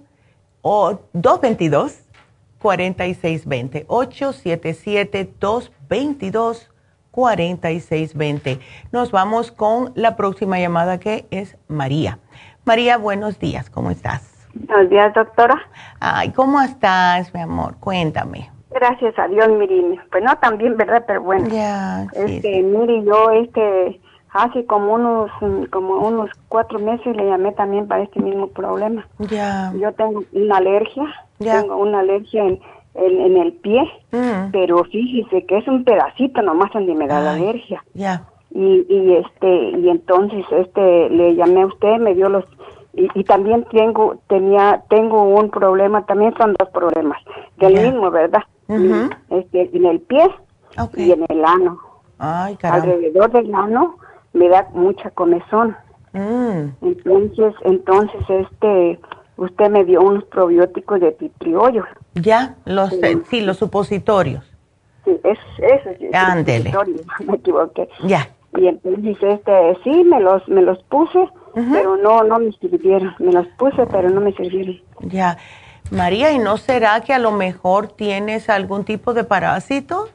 o 0.62 1.00
222 1.14 1.96
4620 2.60 3.86
877 3.88 5.34
222 5.40 6.70
4620. 7.12 8.60
Nos 8.92 9.12
vamos 9.12 9.52
con 9.52 9.92
la 9.96 10.16
próxima 10.16 10.60
llamada 10.60 11.00
que 11.00 11.28
es 11.32 11.58
María. 11.68 12.20
María, 12.66 12.98
buenos 12.98 13.40
días, 13.40 13.70
¿cómo 13.70 13.92
estás? 13.92 14.48
Buenos 14.54 14.90
días, 14.90 15.14
doctora. 15.14 15.56
Ay, 16.00 16.32
¿cómo 16.32 16.62
estás, 16.62 17.34
mi 17.34 17.42
amor? 17.42 17.76
Cuéntame. 17.80 18.50
Gracias 18.72 19.18
a 19.18 19.28
Dios, 19.28 19.50
Miri. 19.50 20.00
Pues 20.12 20.24
no 20.24 20.36
también, 20.38 20.78
¿verdad? 20.78 21.04
Pero 21.08 21.22
bueno. 21.22 21.48
Ya, 21.48 22.08
sí, 22.14 22.36
este, 22.36 22.62
Miri, 22.62 23.04
yo 23.04 23.32
este 23.32 24.00
hace 24.32 24.66
como 24.66 24.94
unos 24.94 25.32
como 25.72 26.08
unos 26.08 26.30
cuatro 26.50 26.78
meses 26.78 27.16
le 27.16 27.28
llamé 27.28 27.52
también 27.54 27.88
para 27.88 28.04
este 28.04 28.20
mismo 28.20 28.48
problema. 28.48 29.08
Ya. 29.18 29.74
Yo 29.76 29.92
tengo 29.94 30.24
una 30.34 30.58
alergia. 30.58 31.06
Ya. 31.40 31.62
Tengo 31.62 31.78
una 31.78 32.00
alergia 32.00 32.44
en 32.44 32.60
en, 32.96 33.38
el 33.38 33.54
pie, 33.54 33.82
mm. 34.12 34.52
pero 34.52 34.84
fíjese 34.86 35.46
que 35.46 35.58
es 35.58 35.68
un 35.68 35.84
pedacito 35.84 36.42
nomás 36.42 36.72
donde 36.74 36.96
me 36.96 37.08
da 37.08 37.22
la 37.22 37.34
alergia. 37.34 37.84
Ya. 37.94 38.26
Y, 38.52 38.86
y 38.90 39.16
este 39.16 39.70
y 39.78 39.90
entonces 39.90 40.44
este 40.52 41.10
le 41.10 41.36
llamé 41.36 41.62
a 41.62 41.68
usted, 41.68 41.98
me 41.98 42.16
dio 42.16 42.30
los 42.30 42.46
y, 42.94 43.24
también 43.24 43.66
tengo 43.72 44.20
tenía 44.28 44.84
tengo 44.90 45.24
un 45.24 45.50
problema, 45.50 46.06
también 46.06 46.34
son 46.38 46.56
dos 46.58 46.70
problemas 46.70 47.20
del 47.58 47.74
mismo, 47.74 48.10
¿verdad? 48.10 48.42
Este 49.30 49.70
en 49.74 49.86
el 49.86 50.00
pie 50.02 50.28
y 50.96 51.12
en 51.12 51.26
el 51.30 51.46
ano. 51.46 51.80
Ay, 52.18 52.58
Alrededor 52.64 53.32
del 53.32 53.54
ano 53.54 53.98
me 54.34 54.50
da 54.50 54.68
mucha 54.74 55.12
comezón. 55.12 55.76
Mm. 56.14 56.72
Entonces, 56.82 57.54
entonces 57.64 58.22
este 58.28 59.00
usted 59.38 59.70
me 59.70 59.86
dio 59.86 60.02
unos 60.02 60.26
probióticos 60.26 61.00
de 61.00 61.12
titriollo. 61.14 61.86
Ya, 62.22 62.56
los, 62.66 62.94
sí. 63.30 63.42
los 63.42 63.58
supositorios. 63.58 64.44
Sí, 65.06 65.20
eso 65.24 65.90
es. 65.90 66.14
Ándele. 66.14 66.72
Me 67.26 67.36
equivoqué. 67.36 67.90
Ya. 68.04 68.30
Y 68.58 68.68
entonces, 68.68 69.18
este, 69.22 69.78
sí, 69.84 70.04
me 70.04 70.20
los, 70.20 70.48
me 70.48 70.64
los 70.64 70.82
puse, 70.86 71.30
pero 71.54 71.98
no, 71.98 72.24
no 72.24 72.40
me 72.40 72.52
sirvieron. 72.54 73.14
Me 73.20 73.32
los 73.32 73.46
puse, 73.60 73.86
pero 73.86 74.10
no 74.10 74.22
me 74.22 74.34
sirvieron. 74.34 74.76
Ya. 75.02 75.38
María, 75.92 76.32
¿y 76.32 76.40
no 76.40 76.58
será 76.58 77.02
que 77.02 77.14
a 77.14 77.20
lo 77.20 77.32
mejor 77.32 77.90
tienes 77.90 78.50
algún 78.50 78.86
tipo 78.86 79.14
de 79.14 79.24
parásito? 79.24 80.10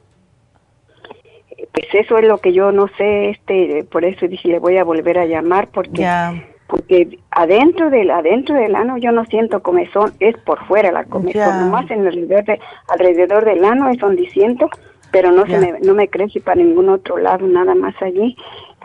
Pues 1.73 1.87
eso 1.93 2.19
es 2.19 2.27
lo 2.27 2.39
que 2.39 2.53
yo 2.53 2.73
no 2.73 2.89
sé, 2.99 3.31
este, 3.31 3.85
por 3.85 4.05
eso 4.05 4.27
dije, 4.27 4.49
le 4.49 4.59
voy 4.59 4.79
a 4.79 4.85
volver 4.85 5.19
a 5.19 5.27
llamar, 5.27 5.69
porque... 5.69 6.03
Ya 6.03 6.35
porque 6.75 7.21
adentro 7.31 7.89
del 7.89 8.11
adentro 8.11 8.57
del 8.57 8.75
ano 8.75 8.99
yo 8.99 9.13
no 9.13 9.25
siento 9.27 9.63
comezón, 9.63 10.13
es 10.19 10.37
por 10.39 10.59
fuera 10.67 10.91
la 10.91 11.05
comezón, 11.05 11.61
nomás 11.61 11.89
en 11.89 12.05
alrededor, 12.05 12.45
de, 12.45 12.59
alrededor 12.89 13.45
del 13.45 13.65
ano 13.65 13.91
es 13.91 13.99
donde 13.99 14.29
siento, 14.31 14.69
pero 15.13 15.31
no 15.31 15.47
se 15.47 15.57
me, 15.61 15.79
no 15.85 15.95
me 15.95 16.09
crece 16.09 16.41
para 16.41 16.61
ningún 16.61 16.89
otro 16.89 17.17
lado, 17.19 17.47
nada 17.47 17.77
más 17.77 17.95
allí. 18.03 18.37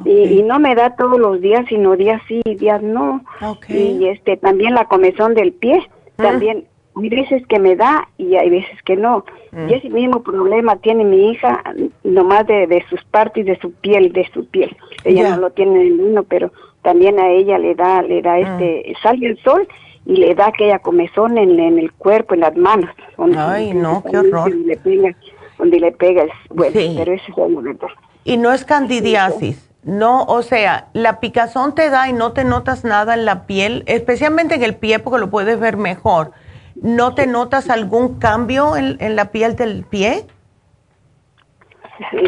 Y, 0.05 0.43
no 0.43 0.59
me 0.59 0.75
da 0.75 0.95
todos 0.95 1.17
los 1.17 1.41
días, 1.41 1.65
sino 1.67 1.95
días 1.95 2.21
sí 2.27 2.41
y 2.45 2.55
días 2.55 2.83
no. 2.83 3.23
Y 3.67 4.05
este 4.05 4.37
también 4.37 4.75
la 4.75 4.85
comezón 4.85 5.33
del 5.33 5.51
pie, 5.51 5.81
ah. 6.19 6.23
también 6.23 6.65
hay 6.95 7.09
veces 7.09 7.45
que 7.47 7.57
me 7.57 7.75
da 7.75 8.07
y 8.19 8.35
hay 8.35 8.51
veces 8.51 8.83
que 8.83 8.97
no. 8.97 9.25
Mm. 9.51 9.69
Y 9.69 9.73
ese 9.73 9.89
mismo 9.89 10.21
problema 10.21 10.75
tiene 10.75 11.05
mi 11.05 11.31
hija, 11.31 11.63
nomás 12.03 12.45
de, 12.45 12.67
de 12.67 12.85
sus 12.87 13.03
partes, 13.05 13.47
de 13.47 13.57
su 13.59 13.71
piel, 13.71 14.13
de 14.13 14.29
su 14.31 14.45
piel. 14.45 14.77
Ella 15.05 15.31
no 15.31 15.41
lo 15.41 15.49
tiene 15.49 15.87
en 15.87 15.99
uno, 15.99 16.23
pero 16.23 16.51
también 16.81 17.19
a 17.19 17.29
ella 17.29 17.57
le 17.57 17.75
da, 17.75 18.01
le 18.01 18.21
da 18.21 18.33
ah. 18.33 18.39
este, 18.39 18.93
sale 19.01 19.27
el 19.27 19.43
sol 19.43 19.67
y 20.05 20.17
le 20.17 20.33
da 20.35 20.47
aquella 20.47 20.79
comezón 20.79 21.37
en, 21.37 21.59
en 21.59 21.77
el 21.77 21.91
cuerpo, 21.93 22.33
en 22.33 22.41
las 22.41 22.55
manos. 22.55 22.89
Ay, 23.37 23.73
no, 23.73 24.03
qué 24.09 24.17
horror. 24.17 24.49
Donde 24.49 24.67
le 24.67 24.77
pega, 24.77 25.15
donde 25.57 25.79
le 25.79 25.91
pega 25.91 26.23
el, 26.23 26.31
bueno, 26.49 26.73
pero 26.73 27.13
eso 27.13 27.23
es 27.27 27.37
la 27.37 27.61
verdad. 27.61 27.87
Y 28.23 28.37
no 28.37 28.51
es 28.51 28.65
candidiasis. 28.65 29.69
No, 29.83 30.23
o 30.23 30.41
sea, 30.41 30.89
la 30.93 31.19
picazón 31.19 31.73
te 31.73 31.89
da 31.89 32.09
y 32.09 32.13
no 32.13 32.33
te 32.33 32.43
notas 32.43 32.83
nada 32.83 33.13
en 33.13 33.23
la 33.23 33.45
piel, 33.45 33.83
especialmente 33.87 34.55
en 34.55 34.63
el 34.63 34.75
pie 34.75 34.99
porque 34.99 35.19
lo 35.19 35.29
puedes 35.29 35.59
ver 35.59 35.77
mejor. 35.77 36.31
¿No 36.75 37.13
te 37.13 37.27
notas 37.27 37.69
algún 37.69 38.19
cambio 38.19 38.75
en, 38.75 38.97
en 38.99 39.15
la 39.15 39.31
piel 39.31 39.55
del 39.55 39.83
pie? 39.83 40.25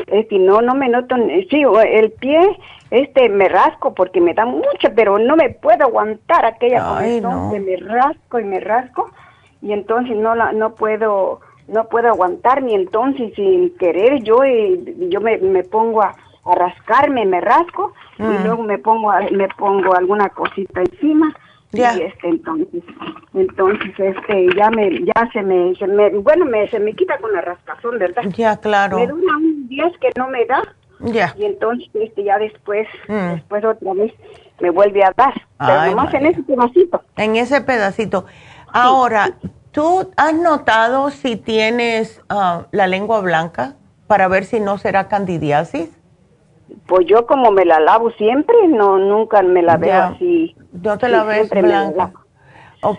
Este, 0.08 0.40
no, 0.40 0.62
no 0.62 0.76
me 0.76 0.90
noto, 0.90 1.16
sí, 1.50 1.64
el 1.88 2.12
pie, 2.12 2.58
este, 2.90 3.30
me 3.30 3.48
rasco 3.48 3.94
porque 3.94 4.22
me 4.22 4.34
da 4.34 4.46
mucho, 4.46 4.90
pero 4.96 5.18
no 5.18 5.36
me 5.36 5.50
puedo 5.50 5.84
aguantar 5.84 6.46
aquella 6.46 6.84
comezón 6.84 7.52
que 7.52 7.60
me 7.60 7.78
rasco 7.78 8.40
y 8.40 8.44
me 8.44 8.60
rasco, 8.60 9.12
y 9.62 9.74
entonces 9.74 10.18
no 10.18 10.36
la, 10.36 10.52
no 10.52 10.76
puedo, 10.76 11.40
no 11.68 11.86
puedo 11.86 12.10
aguantar, 12.10 12.64
ni 12.64 12.76
entonces 12.76 13.34
sin 13.36 13.76
querer 13.78 14.22
yo, 14.24 14.44
eh, 14.44 14.80
yo 15.10 15.22
me, 15.22 15.38
me 15.38 15.64
pongo 15.64 16.02
a, 16.02 16.16
rascarme, 16.44 17.26
me 17.26 17.40
rasco, 17.40 17.94
y 18.18 18.24
mm. 18.24 18.44
luego 18.44 18.64
me 18.64 18.80
pongo, 18.80 19.12
me 19.32 19.48
pongo 19.50 19.96
alguna 19.96 20.30
cosita 20.30 20.82
encima. 20.82 21.32
Y 21.74 21.82
este, 21.82 22.28
entonces, 22.28 22.84
entonces, 23.34 23.92
este, 23.98 24.48
ya 24.58 24.70
me, 24.72 25.06
ya 25.06 25.30
se 25.32 25.42
me, 25.42 25.74
se 25.76 25.88
me, 25.88 26.10
bueno, 26.10 26.46
me, 26.46 26.68
se 26.68 26.80
me 26.80 26.94
quita 26.94 27.18
con 27.20 27.32
la 27.32 27.40
rascazón, 27.40 27.98
¿verdad? 27.98 28.24
Ya, 28.36 28.58
claro. 28.58 29.00
Me 29.00 29.08
dura 29.08 29.38
un 29.38 29.61
día 29.72 29.92
que 30.00 30.10
no 30.18 30.28
me 30.28 30.46
da. 30.46 30.62
Ya. 31.00 31.34
Y 31.36 31.46
entonces, 31.46 31.90
este, 31.96 32.24
ya 32.24 32.38
después, 32.38 32.88
mm. 33.08 33.34
después 33.34 33.66
otra 33.66 33.94
vez 33.94 34.14
me 34.60 34.70
vuelve 34.70 35.04
a 35.04 35.12
dar. 35.16 35.34
Pero 35.58 35.86
nomás 35.88 36.14
en 36.14 36.28
ese 36.28 36.44
pedacito. 36.44 37.02
En 37.18 37.36
ese 37.36 37.62
pedacito. 37.62 38.26
Ahora, 38.72 39.32
¿tú 39.72 40.12
has 40.16 40.34
notado 40.34 41.10
si 41.10 41.36
tienes 41.36 42.22
ah, 42.30 42.68
la 42.72 42.86
lengua 42.86 43.20
blanca 43.22 43.76
para 44.08 44.28
ver 44.28 44.46
si 44.46 44.60
no 44.60 44.78
será 44.78 45.08
candidiasis? 45.08 45.90
Pues 46.88 47.06
yo 47.08 47.26
como 47.26 47.52
me 47.52 47.66
la 47.66 47.80
lavo 47.80 48.12
siempre, 48.12 48.56
no 48.68 48.98
nunca 48.98 49.42
me 49.42 49.62
la 49.62 49.78
veo 49.78 50.04
así. 50.04 50.56
¿No 50.72 50.98
te 50.98 51.10
la 51.10 51.24
ves 51.24 51.50
blanca? 51.50 52.14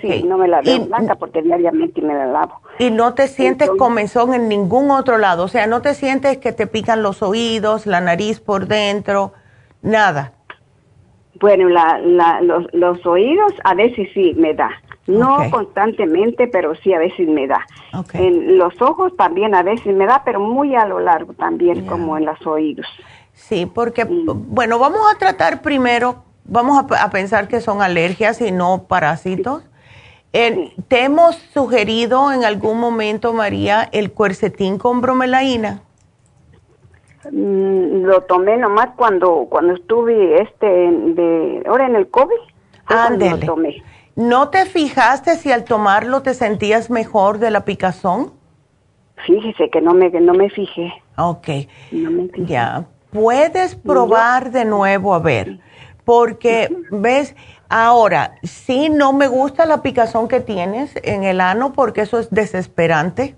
Sí, 0.00 0.22
no 0.22 0.38
me 0.38 0.48
la 0.48 0.60
veo 0.60 0.86
blanca 0.86 1.16
porque 1.16 1.42
diariamente 1.42 2.00
me 2.02 2.14
la 2.14 2.26
lavo. 2.26 2.60
¿Y 2.78 2.90
no 2.90 3.14
te 3.14 3.26
sientes 3.26 3.68
comezón 3.70 4.32
en 4.32 4.48
ningún 4.48 4.90
otro 4.90 5.18
lado? 5.18 5.44
O 5.44 5.48
sea, 5.48 5.66
¿no 5.66 5.82
te 5.82 5.94
sientes 5.94 6.38
que 6.38 6.52
te 6.52 6.66
pican 6.66 7.02
los 7.02 7.22
oídos, 7.22 7.86
la 7.86 8.00
nariz 8.00 8.40
por 8.40 8.66
dentro? 8.66 9.32
Nada. 9.82 10.34
Bueno, 11.40 11.68
la, 11.68 11.98
la, 11.98 12.40
los, 12.40 12.66
los 12.72 13.04
oídos 13.04 13.52
a 13.64 13.74
veces 13.74 14.08
sí 14.14 14.34
me 14.36 14.54
da. 14.54 14.70
No 15.06 15.50
constantemente, 15.50 16.46
pero 16.46 16.76
sí 16.76 16.94
a 16.94 16.98
veces 16.98 17.28
me 17.28 17.48
da. 17.48 17.66
En 18.14 18.56
los 18.56 18.80
ojos 18.80 19.16
también 19.16 19.54
a 19.54 19.62
veces 19.64 19.94
me 19.94 20.06
da, 20.06 20.22
pero 20.24 20.38
muy 20.38 20.76
a 20.76 20.86
lo 20.86 21.00
largo 21.00 21.32
también, 21.32 21.86
como 21.86 22.16
en 22.16 22.24
los 22.24 22.46
oídos. 22.46 22.86
Sí, 23.32 23.66
porque, 23.66 24.06
bueno, 24.08 24.78
vamos 24.78 25.00
a 25.12 25.18
tratar 25.18 25.60
primero, 25.60 26.22
vamos 26.44 26.84
a, 26.88 27.10
pensar 27.10 27.48
que 27.48 27.60
son 27.60 27.82
alergias 27.82 28.40
y 28.40 28.52
no 28.52 28.84
parásitos. 28.84 29.64
¿Te 30.32 31.04
hemos 31.04 31.36
sugerido 31.52 32.32
en 32.32 32.44
algún 32.44 32.80
momento, 32.80 33.34
María, 33.34 33.88
el 33.92 34.12
cuercetín 34.12 34.78
con 34.78 35.02
bromelaína? 35.02 35.82
Mm, 37.30 38.04
lo 38.04 38.22
tomé 38.22 38.56
nomás 38.56 38.90
cuando 38.96 39.46
cuando 39.48 39.74
estuve 39.74 40.42
este 40.42 40.66
de 40.66 41.62
ahora 41.66 41.86
en 41.86 41.96
el 41.96 42.08
COVID. 42.08 42.34
Lo 43.18 43.38
tomé. 43.38 43.82
¿No 44.16 44.48
te 44.48 44.66
fijaste 44.66 45.36
si 45.36 45.52
al 45.52 45.64
tomarlo 45.64 46.22
te 46.22 46.34
sentías 46.34 46.90
mejor 46.90 47.38
de 47.38 47.50
la 47.50 47.64
picazón? 47.64 48.32
Fíjese 49.26 49.70
que 49.70 49.80
no 49.80 49.94
me 49.94 50.10
no 50.10 50.34
me 50.34 50.50
fijé. 50.50 50.92
Ok. 51.16 51.48
No 51.92 52.10
me 52.10 52.28
fijé. 52.28 52.46
Ya, 52.46 52.86
puedes 53.10 53.74
probar 53.76 54.50
de 54.50 54.64
nuevo 54.64 55.14
a 55.14 55.18
ver, 55.18 55.60
porque 56.04 56.74
ves, 56.90 57.36
ahora, 57.72 58.34
sí 58.42 58.88
no 58.90 59.12
me 59.12 59.26
gusta 59.26 59.66
la 59.66 59.82
picazón 59.82 60.28
que 60.28 60.40
tienes 60.40 60.94
en 61.02 61.24
el 61.24 61.40
ano 61.40 61.72
porque 61.72 62.02
eso 62.02 62.18
es 62.18 62.30
desesperante. 62.30 63.34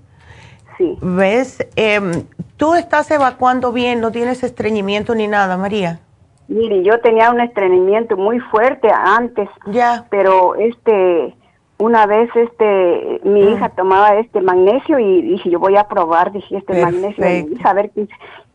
Sí. 0.76 0.98
¿Ves? 1.00 1.66
Em, 1.76 2.24
¿Tú 2.56 2.74
estás 2.74 3.10
evacuando 3.10 3.72
bien? 3.72 4.00
¿No 4.00 4.10
tienes 4.10 4.42
estreñimiento 4.42 5.14
ni 5.14 5.28
nada, 5.28 5.56
María? 5.56 6.00
Mire, 6.48 6.82
yo 6.82 7.00
tenía 7.00 7.30
un 7.30 7.40
estreñimiento 7.40 8.16
muy 8.16 8.40
fuerte 8.40 8.88
antes. 8.92 9.48
Ya. 9.66 10.06
Pero 10.10 10.56
este, 10.56 11.34
una 11.78 12.06
vez 12.06 12.28
este, 12.34 13.20
mi 13.22 13.42
ah. 13.42 13.50
hija 13.50 13.68
tomaba 13.70 14.16
este 14.16 14.40
magnesio 14.40 14.98
y 14.98 15.22
dije, 15.22 15.50
yo 15.50 15.58
voy 15.58 15.76
a 15.76 15.88
probar, 15.88 16.32
dije, 16.32 16.58
este 16.58 16.82
magnesio, 16.82 17.24
y 17.28 17.56
saber 17.62 17.90
qué, 17.94 18.08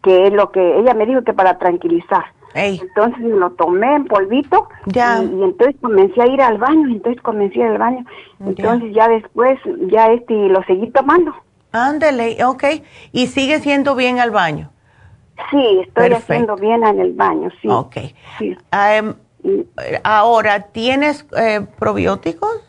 que 0.04 0.28
es 0.28 0.34
lo 0.34 0.52
que 0.52 0.80
ella 0.80 0.94
me 0.94 1.06
dijo 1.06 1.24
que 1.24 1.34
para 1.34 1.58
tranquilizar. 1.58 2.26
Entonces 2.54 3.20
lo 3.22 3.52
tomé 3.52 3.96
en 3.96 4.06
polvito 4.06 4.68
ya. 4.86 5.22
Y, 5.24 5.44
entonces 5.44 5.76
comencé 5.82 6.22
a 6.22 6.28
ir 6.28 6.42
al 6.42 6.58
baño, 6.58 6.88
entonces 6.88 7.22
comencé 7.22 7.62
a 7.62 7.66
ir 7.66 7.72
al 7.72 7.78
baño. 7.78 8.06
Entonces 8.46 8.94
ya, 8.94 9.08
después, 9.08 9.60
ya 9.92 10.08
este, 10.12 10.34
lo 10.34 10.64
seguí 10.64 10.90
tomando. 10.92 11.34
Ándale, 11.72 12.44
ok. 12.44 12.64
¿Y 13.12 13.28
sigue 13.28 13.60
siendo 13.60 13.96
bien 13.96 14.20
al 14.20 14.32
baño? 14.32 14.72
Sí, 15.52 15.82
estoy 15.86 16.12
haciendo 16.12 16.56
bien 16.56 16.84
en 16.84 17.00
el 17.00 17.14
baño, 17.14 17.50
sí. 17.62 17.68
Ok. 17.70 17.98
ahora, 20.04 20.60
¿tienes 20.72 21.26
eh, 21.38 21.66
probióticos? 21.78 22.64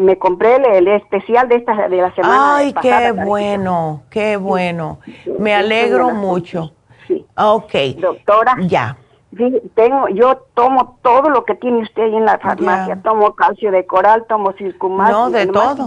me 0.00 0.18
compré 0.18 0.56
el, 0.56 0.88
especial 0.88 1.48
de 1.48 1.56
esta 1.56 1.88
de 1.88 1.96
la 1.96 2.12
semana. 2.14 2.56
Ay, 2.56 2.74
qué 2.82 3.12
bueno, 3.12 4.02
qué 4.10 4.36
bueno. 4.36 4.98
Me 5.38 5.54
alegro 5.54 6.10
mucho. 6.10 6.72
Sí. 7.12 7.26
Ok. 7.36 7.72
Doctora. 7.98 8.56
Ya. 8.60 8.96
tengo, 9.74 10.08
yo 10.08 10.44
tomo 10.54 10.98
todo 11.02 11.30
lo 11.30 11.44
que 11.44 11.54
tiene 11.54 11.82
usted 11.82 12.02
ahí 12.02 12.16
en 12.16 12.24
la 12.24 12.38
farmacia. 12.38 13.00
Tomo 13.02 13.34
calcio 13.34 13.70
de 13.70 13.86
coral, 13.86 14.24
tomo 14.28 14.52
circumax. 14.52 15.10
No, 15.10 15.30
de 15.30 15.46
todo. 15.46 15.86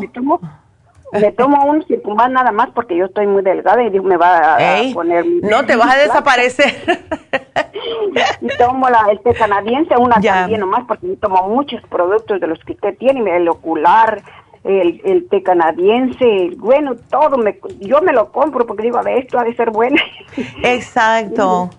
Me 1.11 1.31
tomo, 1.31 1.63
un 1.65 1.85
circumax 1.85 2.31
nada 2.31 2.51
más 2.51 2.69
porque 2.71 2.97
yo 2.97 3.05
estoy 3.05 3.27
muy 3.27 3.41
delgada 3.41 3.81
y 3.81 3.99
me 3.99 4.17
va 4.17 4.55
a, 4.55 4.57
poner... 4.93 5.25
No, 5.43 5.65
te 5.65 5.75
vas 5.75 5.93
a 5.93 5.97
desaparecer. 5.97 6.75
y 8.41 8.47
tomo 8.57 8.89
la, 8.89 9.05
el 9.11 9.19
té 9.21 9.33
canadiense, 9.33 9.95
una 9.97 10.19
también 10.19 10.59
nomás, 10.59 10.83
porque 10.87 11.07
yo 11.07 11.17
tomo 11.17 11.47
muchos 11.47 11.81
productos 11.89 12.41
de 12.41 12.47
los 12.47 12.59
que 12.65 12.73
usted 12.73 12.97
tiene, 12.97 13.37
el 13.37 13.47
ocular, 13.47 14.23
el, 14.65 15.01
el 15.05 15.29
té 15.29 15.43
canadiense, 15.43 16.51
bueno, 16.57 16.95
todo, 17.09 17.37
me, 17.37 17.59
yo 17.79 18.01
me 18.01 18.13
lo 18.13 18.31
compro 18.31 18.65
porque 18.65 18.83
digo, 18.83 18.97
a 18.97 19.03
ver, 19.03 19.19
esto 19.19 19.37
ha 19.37 19.43
de 19.43 19.55
ser 19.55 19.69
bueno. 19.71 19.97
Exacto. 20.63 21.69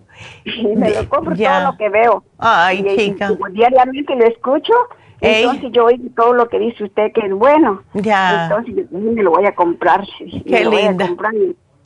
me 0.77 0.91
lo 0.91 1.09
compro 1.09 1.37
todo 1.37 1.61
lo 1.61 1.77
que 1.77 1.89
veo. 1.89 2.25
Ay, 2.39 2.85
chica. 2.97 3.31
diariamente 3.51 4.15
lo 4.15 4.25
escucho, 4.27 4.73
entonces 5.21 5.73
yo 5.73 5.87
oigo 5.87 6.05
todo 6.15 6.35
lo 6.35 6.49
que 6.49 6.59
dice 6.59 6.85
usted 6.85 7.13
que 7.13 7.27
es 7.27 7.33
bueno. 7.33 7.83
Ya. 7.95 8.45
Entonces 8.45 8.87
yo 8.91 8.99
me 8.99 9.23
lo 9.23 9.33
voy 9.33 9.47
a 9.47 9.55
comprar. 9.55 10.03
Qué 10.47 10.65
linda. 10.65 11.09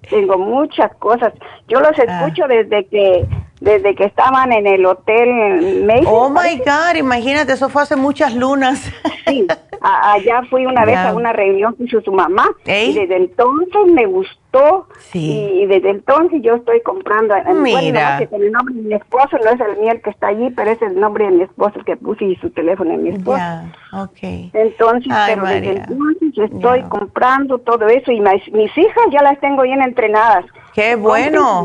Tengo 0.09 0.39
muchas 0.39 0.95
cosas. 0.97 1.33
Yo 1.69 1.81
los 1.81 1.99
ah. 1.99 2.03
escucho 2.03 2.47
desde 2.49 2.85
que 2.87 3.27
desde 3.61 3.95
que 3.95 4.05
estaban 4.05 4.53
en 4.53 4.67
el 4.67 4.85
hotel 4.87 5.85
Mason. 5.87 6.07
Oh 6.07 6.31
my 6.31 6.57
God, 6.59 6.97
imagínate, 6.97 7.53
eso 7.53 7.69
fue 7.69 7.83
hace 7.83 7.95
muchas 7.95 8.35
lunas. 8.35 8.91
Sí, 9.27 9.47
allá 9.81 10.43
fui 10.49 10.67
una 10.67 10.85
vez 10.85 10.97
a 10.97 11.15
una 11.15 11.33
reunión 11.33 11.75
con 11.75 11.87
su, 11.89 12.11
mamá 12.11 12.49
y 12.65 12.93
desde 12.95 13.17
entonces 13.17 13.87
me 13.93 14.07
gustó 14.07 14.89
y, 15.13 15.67
desde 15.67 15.91
entonces 15.91 16.41
yo 16.43 16.57
estoy 16.57 16.81
comprando. 16.81 17.35
Mira. 17.55 18.19
el 18.19 18.51
nombre 18.51 18.75
de 18.75 18.83
mi 18.83 18.95
esposo 18.95 19.37
no 19.45 19.51
es 19.51 19.61
el 19.61 19.77
mío 19.79 19.93
el 19.93 20.03
que 20.03 20.11
está 20.11 20.29
allí, 20.29 20.51
pero 20.51 20.71
es 20.71 20.83
el 20.83 20.99
nombre 20.99 21.27
de 21.27 21.31
mi 21.33 21.43
esposo 21.43 21.81
que 21.85 21.97
puse 21.97 22.25
y 22.25 22.37
su 22.37 22.51
teléfono 22.51 22.91
de 22.91 22.97
mi 22.97 23.11
esposo. 23.11 23.37
Ya, 23.37 23.73
okay. 23.93 24.51
Entonces, 24.55 25.13
pero 25.27 25.47
desde 25.47 25.71
entonces 25.71 26.51
estoy 26.53 26.83
comprando 26.85 27.59
todo 27.59 27.87
eso 27.89 28.11
y 28.11 28.21
mis 28.21 28.79
hijas 28.79 29.05
ya 29.13 29.23
las 29.23 29.39
tengo 29.39 29.63
bien 29.63 29.83
entrenadas 29.83 30.45
Qué 30.75 30.97
bueno. 30.97 31.65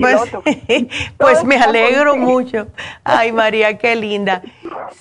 Pues, 0.00 0.20
pues, 1.18 1.44
me 1.44 1.56
alegro 1.56 2.16
mucho. 2.16 2.68
Ay, 3.04 3.32
María, 3.32 3.78
qué 3.78 3.94
linda. 3.96 4.42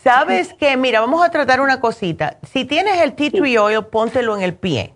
¿Sabes 0.03 0.53
qué? 0.53 0.77
Mira, 0.77 1.01
vamos 1.01 1.25
a 1.25 1.31
tratar 1.31 1.61
una 1.61 1.79
cosita. 1.79 2.37
Si 2.43 2.65
tienes 2.65 3.01
el 3.01 3.13
tea 3.13 3.31
tree 3.31 3.57
oil, 3.57 3.85
póntelo 3.85 4.35
en 4.37 4.43
el 4.43 4.53
pie. 4.53 4.93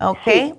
¿Ok? 0.00 0.56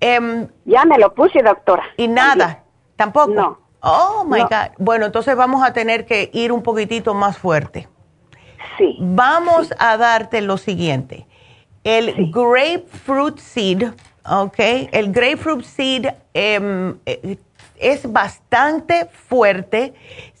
Em, 0.00 0.48
ya 0.64 0.84
me 0.84 0.98
lo 0.98 1.14
puse, 1.14 1.42
doctora. 1.42 1.84
¿Y 1.96 2.08
nada? 2.08 2.64
¿Tampoco? 2.96 3.32
No. 3.32 3.58
Oh, 3.80 4.24
my 4.26 4.40
God. 4.40 4.74
Bueno, 4.78 5.06
entonces 5.06 5.34
vamos 5.36 5.64
a 5.64 5.72
tener 5.72 6.06
que 6.06 6.30
ir 6.32 6.52
un 6.52 6.62
poquitito 6.62 7.14
más 7.14 7.38
fuerte. 7.38 7.88
Sí. 8.78 8.96
Vamos 9.00 9.74
a 9.78 9.96
darte 9.96 10.40
lo 10.40 10.56
siguiente. 10.56 11.26
El 11.84 12.30
grapefruit 12.30 13.38
seed 13.38 13.92
Ok, 14.24 14.58
el 14.92 15.12
grapefruit 15.12 15.64
seed 15.64 16.06
em, 16.32 16.96
eh, 17.06 17.38
es 17.78 18.10
bastante 18.12 19.06
fuerte, 19.06 19.94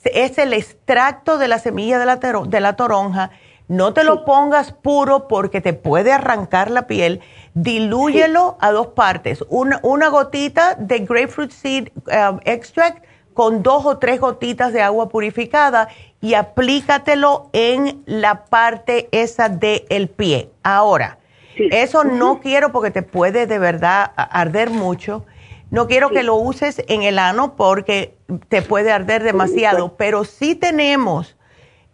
es 0.04 0.38
el 0.38 0.52
extracto 0.52 1.36
de 1.36 1.48
la 1.48 1.58
semilla 1.58 1.98
de 1.98 2.06
la, 2.06 2.16
de 2.16 2.60
la 2.60 2.76
toronja. 2.76 3.30
No 3.66 3.92
te 3.92 4.04
lo 4.04 4.24
pongas 4.24 4.72
puro 4.72 5.26
porque 5.26 5.60
te 5.60 5.72
puede 5.72 6.12
arrancar 6.12 6.70
la 6.70 6.86
piel. 6.86 7.20
Dilúyelo 7.54 8.56
a 8.60 8.70
dos 8.70 8.88
partes. 8.88 9.44
Una, 9.48 9.80
una, 9.82 10.08
gotita 10.08 10.74
de 10.74 11.00
grapefruit 11.00 11.50
seed 11.50 11.88
em, 12.06 12.38
extract 12.44 13.04
con 13.34 13.62
dos 13.62 13.84
o 13.86 13.98
tres 13.98 14.20
gotitas 14.20 14.72
de 14.72 14.82
agua 14.82 15.08
purificada 15.08 15.88
y 16.20 16.34
aplícatelo 16.34 17.48
en 17.52 18.02
la 18.06 18.44
parte 18.44 19.08
esa 19.10 19.48
del 19.48 20.08
pie. 20.08 20.50
Ahora, 20.62 21.18
eso 21.56 22.04
no 22.04 22.40
quiero 22.40 22.72
porque 22.72 22.90
te 22.90 23.02
puede 23.02 23.46
de 23.46 23.58
verdad 23.58 24.12
arder 24.16 24.70
mucho, 24.70 25.24
No 25.70 25.86
quiero 25.86 26.10
que 26.10 26.22
lo 26.22 26.36
uses 26.36 26.84
en 26.88 27.02
el 27.02 27.18
ano 27.18 27.56
porque 27.56 28.16
te 28.48 28.60
puede 28.60 28.92
arder 28.92 29.22
demasiado, 29.22 29.96
pero 29.96 30.24
sí 30.24 30.54
tenemos 30.54 31.36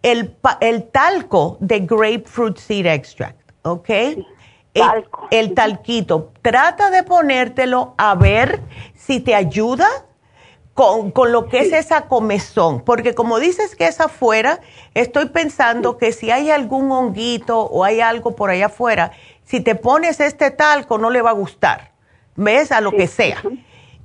el, 0.03 0.37
el 0.61 0.85
talco 0.91 1.57
de 1.61 1.81
grapefruit 1.81 2.57
seed 2.57 2.87
extract, 2.87 3.41
¿ok? 3.63 3.91
El, 5.31 5.55
talquito. 5.55 6.33
Trata 6.43 6.91
de 6.91 7.03
ponértelo 7.03 7.95
a 7.99 8.15
ver 8.15 8.61
si 8.95 9.21
te 9.21 9.35
ayuda 9.35 9.89
con, 10.75 11.13
lo 11.33 11.49
que 11.49 11.59
es 11.59 11.73
esa 11.73 12.03
comezón, 12.03 12.83
porque 12.83 13.15
como 13.15 13.41
dices 13.41 13.75
que 13.75 13.87
es 13.87 14.01
afuera, 14.01 14.61
estoy 14.95 15.27
pensando 15.27 15.99
que 15.99 16.13
si 16.13 16.31
hay 16.31 16.53
algún 16.53 16.93
honguito 16.93 17.61
o 17.61 17.83
hay 17.83 18.01
algo 18.01 18.37
por 18.37 18.51
allá 18.51 18.67
afuera, 18.67 19.11
si 19.49 19.61
te 19.61 19.75
pones 19.75 20.21
este 20.21 20.51
talco 20.51 20.99
no 20.99 21.09
le 21.09 21.23
va 21.23 21.31
a 21.31 21.33
gustar, 21.33 21.93
¿ves? 22.37 22.71
A 22.71 22.83
lo 22.83 22.93
que 22.93 23.07
sea. 23.07 23.43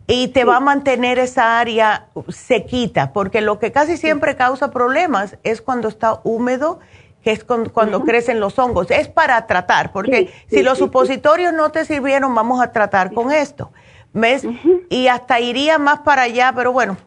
Y 0.08 0.30
te 0.30 0.46
va 0.46 0.58
a 0.58 0.60
mantener 0.62 1.20
esa 1.20 1.60
área 1.60 2.08
sequita, 2.30 3.12
porque 3.12 3.42
lo 3.42 3.60
que 3.60 3.74
casi 3.74 3.98
siempre 3.98 4.38
causa 4.38 4.72
problemas 4.72 5.38
es 5.44 5.62
cuando 5.62 5.90
está 5.90 6.22
húmedo 6.24 6.80
que 7.24 7.32
es 7.32 7.44
cuando 7.46 8.04
crecen 8.04 8.40
los 8.40 8.58
hongos. 8.60 8.92
Es 8.92 9.08
para 9.08 9.46
tratar, 9.46 9.92
porque 9.92 10.34
si 10.50 10.62
los 10.62 10.78
supositorios 10.78 11.54
no 11.54 11.72
te 11.72 11.86
sirvieron, 11.86 12.34
vamos 12.36 12.62
a 12.62 12.72
tratar 12.72 13.14
con 13.14 13.32
esto. 13.32 13.72
¿Ves? 14.14 14.46
Y 14.90 15.08
hasta 15.08 15.40
iría 15.40 15.80
más 15.80 16.02
para 16.02 16.24
allá, 16.24 16.54
pero 16.56 16.72
bueno, 16.72 16.98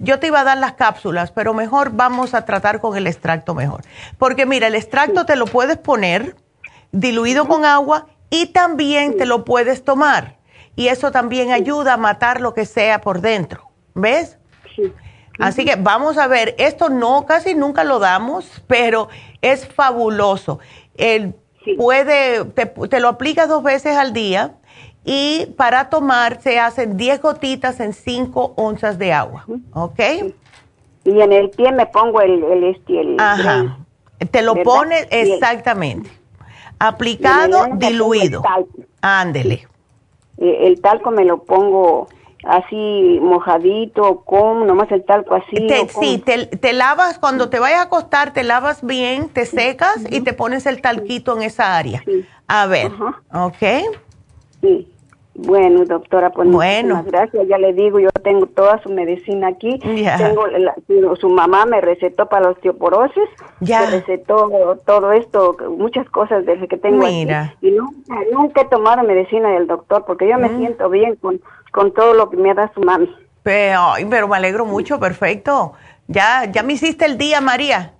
yo 0.00 0.18
te 0.18 0.26
iba 0.26 0.40
a 0.40 0.44
dar 0.44 0.58
las 0.58 0.72
cápsulas, 0.72 1.30
pero 1.30 1.54
mejor 1.54 1.92
vamos 1.92 2.34
a 2.34 2.44
tratar 2.44 2.80
con 2.80 2.96
el 2.96 3.06
extracto 3.06 3.54
mejor. 3.54 3.82
Porque 4.18 4.44
mira, 4.44 4.66
el 4.66 4.74
extracto 4.74 5.24
te 5.24 5.36
lo 5.36 5.46
puedes 5.46 5.78
poner 5.78 6.34
diluido 6.92 7.46
con 7.46 7.64
agua 7.64 8.06
y 8.30 8.46
también 8.46 9.16
te 9.16 9.26
lo 9.26 9.44
puedes 9.44 9.84
tomar. 9.84 10.36
Y 10.76 10.88
eso 10.88 11.10
también 11.10 11.50
ayuda 11.50 11.94
a 11.94 11.96
matar 11.96 12.40
lo 12.40 12.54
que 12.54 12.64
sea 12.64 13.00
por 13.00 13.20
dentro. 13.20 13.70
¿Ves? 13.94 14.38
Sí. 14.76 14.92
Así 15.38 15.64
que 15.64 15.76
vamos 15.76 16.18
a 16.18 16.26
ver, 16.26 16.54
esto 16.58 16.88
no, 16.88 17.24
casi 17.24 17.54
nunca 17.54 17.84
lo 17.84 18.00
damos, 18.00 18.62
pero 18.66 19.08
es 19.40 19.66
fabuloso. 19.66 20.58
El, 20.96 21.34
puede, 21.76 22.44
te, 22.44 23.00
lo 23.00 23.08
aplicas 23.08 23.48
dos 23.48 23.62
veces 23.62 23.96
al 23.96 24.12
día 24.12 24.54
y 25.04 25.46
para 25.56 25.90
tomar 25.90 26.40
se 26.42 26.58
hacen 26.58 26.96
10 26.96 27.22
gotitas 27.22 27.78
en 27.78 27.92
5 27.92 28.54
onzas 28.56 28.98
de 28.98 29.12
agua, 29.12 29.46
¿ok? 29.72 30.00
Y 31.04 31.20
en 31.20 31.32
el 31.32 31.50
pie 31.50 31.70
me 31.72 31.86
pongo 31.86 32.20
el, 32.20 32.42
el, 32.42 32.64
este, 32.64 33.16
Ajá. 33.18 33.78
te 34.30 34.42
lo 34.42 34.56
pones 34.56 35.06
exactamente. 35.10 36.10
Aplicado, 36.78 37.66
diluido. 37.74 38.42
Ándele. 39.00 39.66
El 40.38 40.80
talco 40.80 41.10
me 41.10 41.24
lo 41.24 41.42
pongo 41.42 42.08
así 42.44 43.18
mojadito, 43.20 44.20
con 44.24 44.66
nomás 44.66 44.90
el 44.92 45.04
talco 45.04 45.34
así. 45.34 45.68
sí, 46.00 46.22
te, 46.24 46.72
lavas, 46.72 47.18
cuando 47.18 47.48
te 47.48 47.58
vayas 47.58 47.80
a 47.80 47.82
acostar, 47.82 48.32
te 48.32 48.44
lavas 48.44 48.84
bien, 48.84 49.28
te 49.28 49.46
secas 49.46 49.96
y 50.10 50.20
te 50.20 50.32
pones 50.32 50.66
el 50.66 50.80
talquito 50.80 51.36
en 51.36 51.42
esa 51.42 51.76
área. 51.76 52.02
A 52.46 52.66
ver, 52.66 52.92
¿ok? 53.32 53.62
Sí. 54.60 54.88
Bueno, 55.40 55.84
doctora, 55.84 56.30
pues 56.30 56.50
bueno. 56.50 57.04
gracias. 57.06 57.46
Ya 57.46 57.58
le 57.58 57.72
digo, 57.72 58.00
yo 58.00 58.10
tengo 58.24 58.46
toda 58.46 58.82
su 58.82 58.88
medicina 58.88 59.48
aquí. 59.48 59.78
Tengo 59.78 61.16
su 61.16 61.28
mamá 61.28 61.64
me 61.64 61.80
recetó 61.80 62.26
para 62.26 62.46
la 62.46 62.50
osteoporosis. 62.50 63.28
Ya. 63.60 63.82
Me 63.82 64.00
recetó 64.00 64.78
todo 64.84 65.12
esto, 65.12 65.56
muchas 65.76 66.08
cosas 66.10 66.44
desde 66.44 66.66
que 66.66 66.76
tengo 66.76 67.06
Mira. 67.06 67.54
Y 67.60 67.70
nunca, 67.70 68.16
nunca 68.32 68.62
he 68.62 68.64
tomado 68.66 69.04
medicina 69.04 69.50
del 69.50 69.68
doctor 69.68 70.04
porque 70.06 70.28
yo 70.28 70.38
me 70.38 70.48
mm. 70.48 70.58
siento 70.58 70.90
bien 70.90 71.16
con 71.16 71.40
con 71.70 71.92
todo 71.92 72.14
lo 72.14 72.30
que 72.30 72.36
me 72.36 72.54
da 72.54 72.70
su 72.74 72.80
mami. 72.80 73.14
Pero, 73.42 73.92
pero 74.10 74.28
me 74.28 74.36
alegro 74.36 74.64
mucho, 74.64 74.98
perfecto. 74.98 75.74
Ya, 76.06 76.44
ya 76.50 76.62
me 76.62 76.74
hiciste 76.74 77.04
el 77.04 77.18
día, 77.18 77.40
María. 77.40 77.92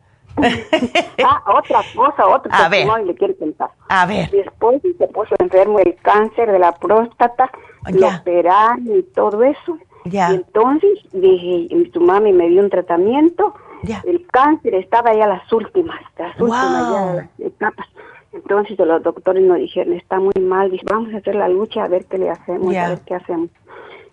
Ah, 1.25 1.43
otra 1.47 1.81
cosa, 1.95 2.27
otra 2.27 2.57
a 2.57 2.69
ver. 2.69 2.87
le 3.05 3.15
quiero 3.15 3.37
contar. 3.37 3.71
A 3.89 4.07
ver. 4.07 4.31
Mi 4.33 4.41
esposo 4.41 4.81
se 4.99 5.09
puso 5.09 5.35
enfermo 5.39 5.79
del 5.79 5.97
cáncer 6.03 6.51
de 6.51 6.59
la 6.59 6.73
próstata, 6.73 7.51
lo 7.93 8.09
operaron 8.09 8.87
y 8.87 9.03
todo 9.03 9.43
eso. 9.43 9.79
Ya. 10.05 10.33
Y 10.33 10.37
entonces 10.37 10.99
dije, 11.13 11.69
su 11.93 12.01
mami 12.01 12.33
me 12.33 12.49
dio 12.49 12.63
un 12.63 12.71
tratamiento. 12.71 13.55
Ya. 13.83 14.03
El 14.07 14.27
cáncer 14.27 14.75
estaba 14.75 15.15
ya 15.15 15.27
las 15.27 15.53
últimas, 15.53 16.01
las 16.19 16.39
últimas 16.41 17.29
etapas. 17.39 17.87
Entonces 18.33 18.79
los 18.79 19.03
doctores 19.03 19.43
nos 19.43 19.59
dijeron, 19.59 19.95
está 19.95 20.19
muy 20.19 20.33
mal, 20.41 20.71
Dice, 20.71 20.85
vamos 20.91 21.13
a 21.15 21.19
hacer 21.19 21.35
la 21.35 21.49
lucha 21.49 21.85
a 21.85 21.89
ver 21.89 22.05
qué 22.07 22.19
le 22.19 22.31
hacemos, 22.31 22.75
a 22.75 22.89
ver 22.91 23.01
qué 23.07 23.15
hacemos. 23.15 23.51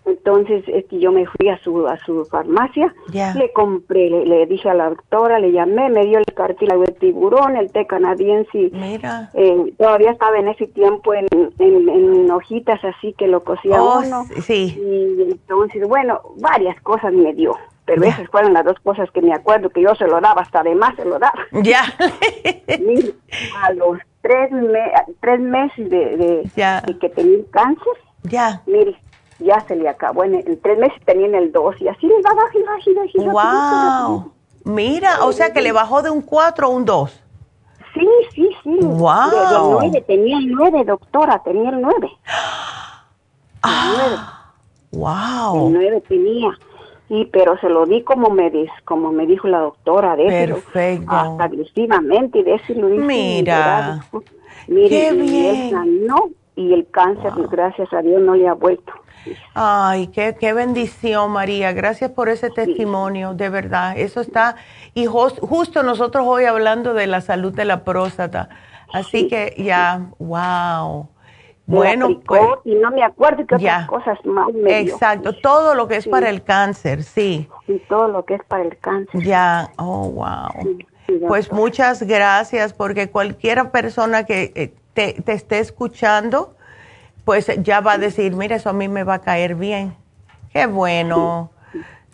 Entonces 0.06 0.64
este, 0.68 0.98
yo 1.00 1.10
me 1.10 1.26
fui 1.26 1.48
a 1.48 1.58
su 1.58 1.86
a 1.86 1.98
su 2.04 2.24
farmacia, 2.26 2.94
le 3.12 3.52
compré, 3.52 4.08
le, 4.08 4.46
dije 4.46 4.70
a 4.70 4.74
la 4.74 4.88
doctora, 4.88 5.40
le 5.40 5.50
llamé, 5.50 5.90
me 5.90 6.06
dio 6.06 6.18
el 6.18 6.24
cartílago 6.26 6.84
de 6.84 6.92
tiburón, 6.92 7.56
el 7.56 7.72
té 7.72 7.86
canadiense. 7.86 8.70
Mira. 8.72 9.30
Eh, 9.34 9.72
todavía 9.76 10.12
estaba 10.12 10.38
en 10.38 10.48
ese 10.48 10.68
tiempo 10.68 11.12
en, 11.12 11.26
en, 11.58 12.30
hojitas 12.30 12.84
así 12.84 13.14
que 13.14 13.26
lo 13.26 13.42
cosía 13.42 13.82
oh, 13.82 14.00
uno. 14.00 14.26
Sí. 14.42 14.78
Y 14.80 15.22
entonces, 15.22 15.88
bueno, 15.88 16.20
varias 16.36 16.80
cosas 16.82 17.12
me 17.12 17.32
dio 17.34 17.56
pero 17.86 18.02
esas 18.02 18.28
fueron 18.30 18.52
las 18.52 18.64
dos 18.64 18.78
cosas 18.80 19.08
que 19.12 19.22
me 19.22 19.32
acuerdo 19.32 19.70
que 19.70 19.80
yo 19.80 19.94
se 19.94 20.06
lo 20.08 20.20
daba, 20.20 20.42
hasta 20.42 20.60
además 20.60 20.94
se 20.96 21.04
lo 21.04 21.20
daba. 21.20 21.38
Ya. 21.62 21.82
a 23.62 23.72
los 23.74 23.98
tres, 24.22 24.50
tres 25.20 25.40
meses 25.40 25.88
de, 25.88 26.50
que 27.00 27.08
tenía 27.10 27.44
cáncer, 27.52 27.92
ya. 28.24 28.60
mire, 28.66 28.96
ya 29.38 29.60
se 29.66 29.76
le 29.76 29.88
acabó. 29.88 30.24
En, 30.24 30.60
tres 30.60 30.78
meses 30.78 31.00
tenía 31.04 31.38
el 31.38 31.52
dos 31.52 31.80
y 31.80 31.88
así 31.88 32.06
le 32.06 32.20
va 32.22 32.34
bajando, 32.34 33.04
y 33.14 33.28
Wow. 33.28 34.32
Mira, 34.64 35.24
o 35.24 35.32
sea 35.32 35.52
que 35.52 35.62
le 35.62 35.72
bajó 35.72 36.02
de 36.02 36.10
un 36.10 36.22
cuatro 36.22 36.66
a 36.66 36.70
un 36.70 36.84
dos. 36.84 37.22
Sí, 37.94 38.08
sí, 38.34 38.48
sí. 38.62 38.78
Wow. 38.82 39.30
De, 39.30 39.70
nueve, 39.70 40.04
tenía 40.06 40.38
el 40.38 40.48
nueve, 40.48 40.84
doctora, 40.84 41.40
tenía 41.44 41.70
el 41.70 41.80
nueve. 41.80 42.10
Ah, 43.62 44.52
Wow. 44.92 45.66
El 45.66 45.72
nueve 45.72 46.02
tenía. 46.06 46.50
Sí, 47.08 47.28
pero 47.32 47.56
se 47.58 47.68
lo 47.68 47.86
di 47.86 48.02
como 48.02 48.30
me, 48.30 48.50
como 48.84 49.12
me 49.12 49.26
dijo 49.26 49.46
la 49.46 49.60
doctora, 49.60 50.16
de 50.16 50.24
Perfecto. 50.24 51.10
hasta 51.10 51.44
agresivamente, 51.44 52.42
de 52.42 52.60
lo 52.74 52.88
Mira, 52.88 54.00
Mire, 54.66 54.88
qué 54.88 55.12
bien. 55.12 56.06
no 56.06 56.30
y 56.56 56.72
el 56.72 56.88
cáncer, 56.90 57.32
gracias 57.50 57.92
a 57.92 58.02
Dios, 58.02 58.20
no 58.20 58.34
le 58.34 58.48
ha 58.48 58.54
vuelto. 58.54 58.92
Ay, 59.54 60.08
qué, 60.08 60.36
qué 60.38 60.52
bendición, 60.52 61.30
María. 61.30 61.72
Gracias 61.72 62.10
por 62.10 62.28
ese 62.28 62.50
testimonio, 62.50 63.34
de 63.34 63.48
verdad. 63.48 63.98
Eso 63.98 64.20
está, 64.20 64.56
y 64.94 65.06
justo 65.06 65.82
nosotros 65.82 66.24
hoy 66.26 66.44
hablando 66.44 66.94
de 66.94 67.06
la 67.06 67.20
salud 67.20 67.52
de 67.52 67.64
la 67.64 67.84
próstata. 67.84 68.48
Así 68.92 69.28
que 69.28 69.54
ya, 69.58 70.06
wow. 70.18 71.08
Bueno, 71.66 72.20
pues, 72.24 72.42
y 72.64 72.76
no 72.76 72.92
me 72.92 73.02
acuerdo 73.02 73.44
qué 73.44 73.56
otras 73.56 73.88
cosas 73.88 74.24
más 74.24 74.52
me 74.52 74.78
Exacto, 74.78 75.32
todo 75.32 75.74
lo 75.74 75.88
que 75.88 75.96
es 75.96 76.06
para 76.06 76.30
el 76.30 76.44
cáncer, 76.44 77.02
sí. 77.02 77.48
Y 77.66 77.78
todo 77.80 78.06
lo 78.06 78.24
que 78.24 78.34
es 78.34 78.44
para 78.44 78.62
el 78.62 78.78
cáncer. 78.78 79.20
Ya, 79.22 79.70
oh, 79.76 80.08
wow. 80.10 80.78
pues 81.26 81.52
muchas 81.52 82.04
gracias, 82.04 82.72
porque 82.72 83.10
cualquier 83.10 83.70
persona 83.72 84.24
que 84.24 84.52
eh, 84.54 84.74
te, 84.94 85.14
te, 85.14 85.32
esté 85.32 85.58
escuchando, 85.58 86.55
pues 87.26 87.50
ya 87.64 87.80
va 87.80 87.94
a 87.94 87.98
decir, 87.98 88.36
mira, 88.36 88.54
eso 88.54 88.70
a 88.70 88.72
mí 88.72 88.86
me 88.86 89.02
va 89.02 89.14
a 89.14 89.18
caer 89.18 89.56
bien. 89.56 89.96
Qué 90.52 90.66
bueno. 90.66 91.50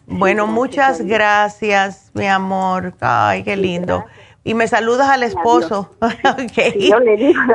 bueno, 0.06 0.46
muchas 0.46 1.02
gracias, 1.02 2.10
mi 2.14 2.26
amor. 2.26 2.94
Ay, 2.98 3.42
qué 3.42 3.58
lindo. 3.58 4.06
Y 4.42 4.54
me 4.54 4.66
saludas 4.66 5.10
al 5.10 5.22
esposo. 5.22 5.90
okay. 6.32 6.88
yo 6.88 6.98
le 6.98 7.18
digo. 7.18 7.42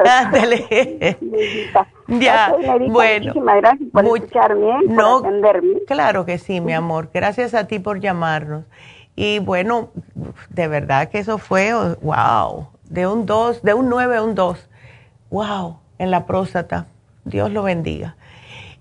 ya, 2.07 2.55
bueno. 2.89 3.25
Muchísimas 3.25 3.57
gracias 3.57 3.89
por 3.91 4.05
escucharme, 4.05 4.95
por 4.95 5.25
atenderme. 5.25 5.79
Claro 5.87 6.25
que 6.25 6.37
sí, 6.37 6.61
mi 6.61 6.73
amor. 6.73 7.09
Gracias 7.11 7.55
a 7.55 7.65
ti 7.65 7.79
por 7.79 7.99
llamarnos. 7.99 8.65
Y 9.15 9.39
bueno, 9.39 9.89
de 10.49 10.67
verdad 10.67 11.09
que 11.09 11.17
eso 11.17 11.39
fue, 11.39 11.73
wow, 12.03 12.67
de 12.83 13.07
un 13.07 13.25
2, 13.25 13.63
de 13.63 13.73
un 13.73 13.89
9 13.89 14.17
a 14.17 14.21
un 14.21 14.35
2. 14.35 14.69
Wow, 15.31 15.79
en 15.97 16.11
la 16.11 16.27
próstata. 16.27 16.85
Dios 17.27 17.51
lo 17.51 17.63
bendiga. 17.63 18.15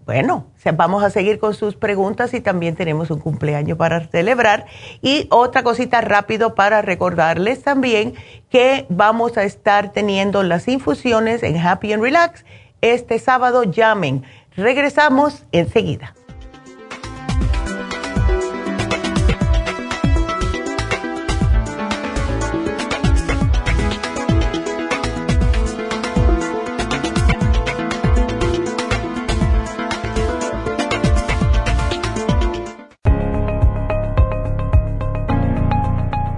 bueno, 0.06 0.48
vamos 0.76 1.04
a 1.04 1.10
seguir 1.10 1.40
con 1.40 1.54
sus 1.54 1.76
preguntas 1.76 2.34
y 2.34 2.42
también 2.42 2.76
tenemos 2.76 3.10
un 3.10 3.20
cumpleaños 3.20 3.78
para 3.78 4.06
celebrar. 4.08 4.66
Y 5.02 5.28
otra 5.30 5.64
cosita 5.64 6.02
rápido 6.02 6.56
para 6.56 6.82
recordarles 6.82 7.64
también 7.64 8.14
que 8.50 8.86
vamos 8.90 9.38
a 9.38 9.44
estar 9.44 9.92
teniendo 9.92 10.44
las 10.44 10.68
infusiones 10.68 11.44
en 11.44 11.58
Happy 11.58 11.94
and 11.94 12.04
Relax 12.04 12.44
este 12.82 13.20
sábado. 13.20 13.64
Llamen. 13.64 14.24
Regresamos 14.56 15.46
enseguida. 15.52 16.14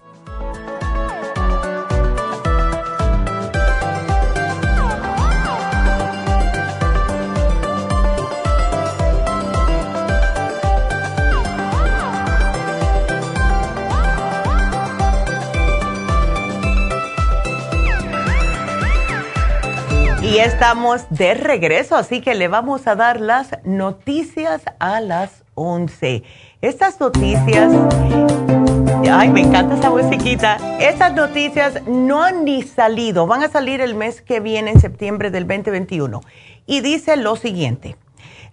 Y 20.31 20.39
estamos 20.39 21.07
de 21.09 21.33
regreso, 21.33 21.97
así 21.97 22.21
que 22.21 22.35
le 22.35 22.47
vamos 22.47 22.87
a 22.87 22.95
dar 22.95 23.19
las 23.19 23.49
noticias 23.65 24.61
a 24.79 25.01
las 25.01 25.43
11. 25.55 26.23
Estas 26.61 27.01
noticias, 27.01 27.69
ay, 29.11 29.29
me 29.29 29.41
encanta 29.41 29.75
esa 29.75 29.89
musiquita. 29.89 30.55
Estas 30.79 31.13
noticias 31.15 31.85
no 31.85 32.23
han 32.23 32.45
ni 32.45 32.63
salido, 32.63 33.27
van 33.27 33.43
a 33.43 33.49
salir 33.49 33.81
el 33.81 33.93
mes 33.93 34.21
que 34.21 34.39
viene, 34.39 34.71
en 34.71 34.79
septiembre 34.79 35.31
del 35.31 35.45
2021. 35.45 36.21
Y 36.65 36.79
dice 36.79 37.17
lo 37.17 37.35
siguiente, 37.35 37.97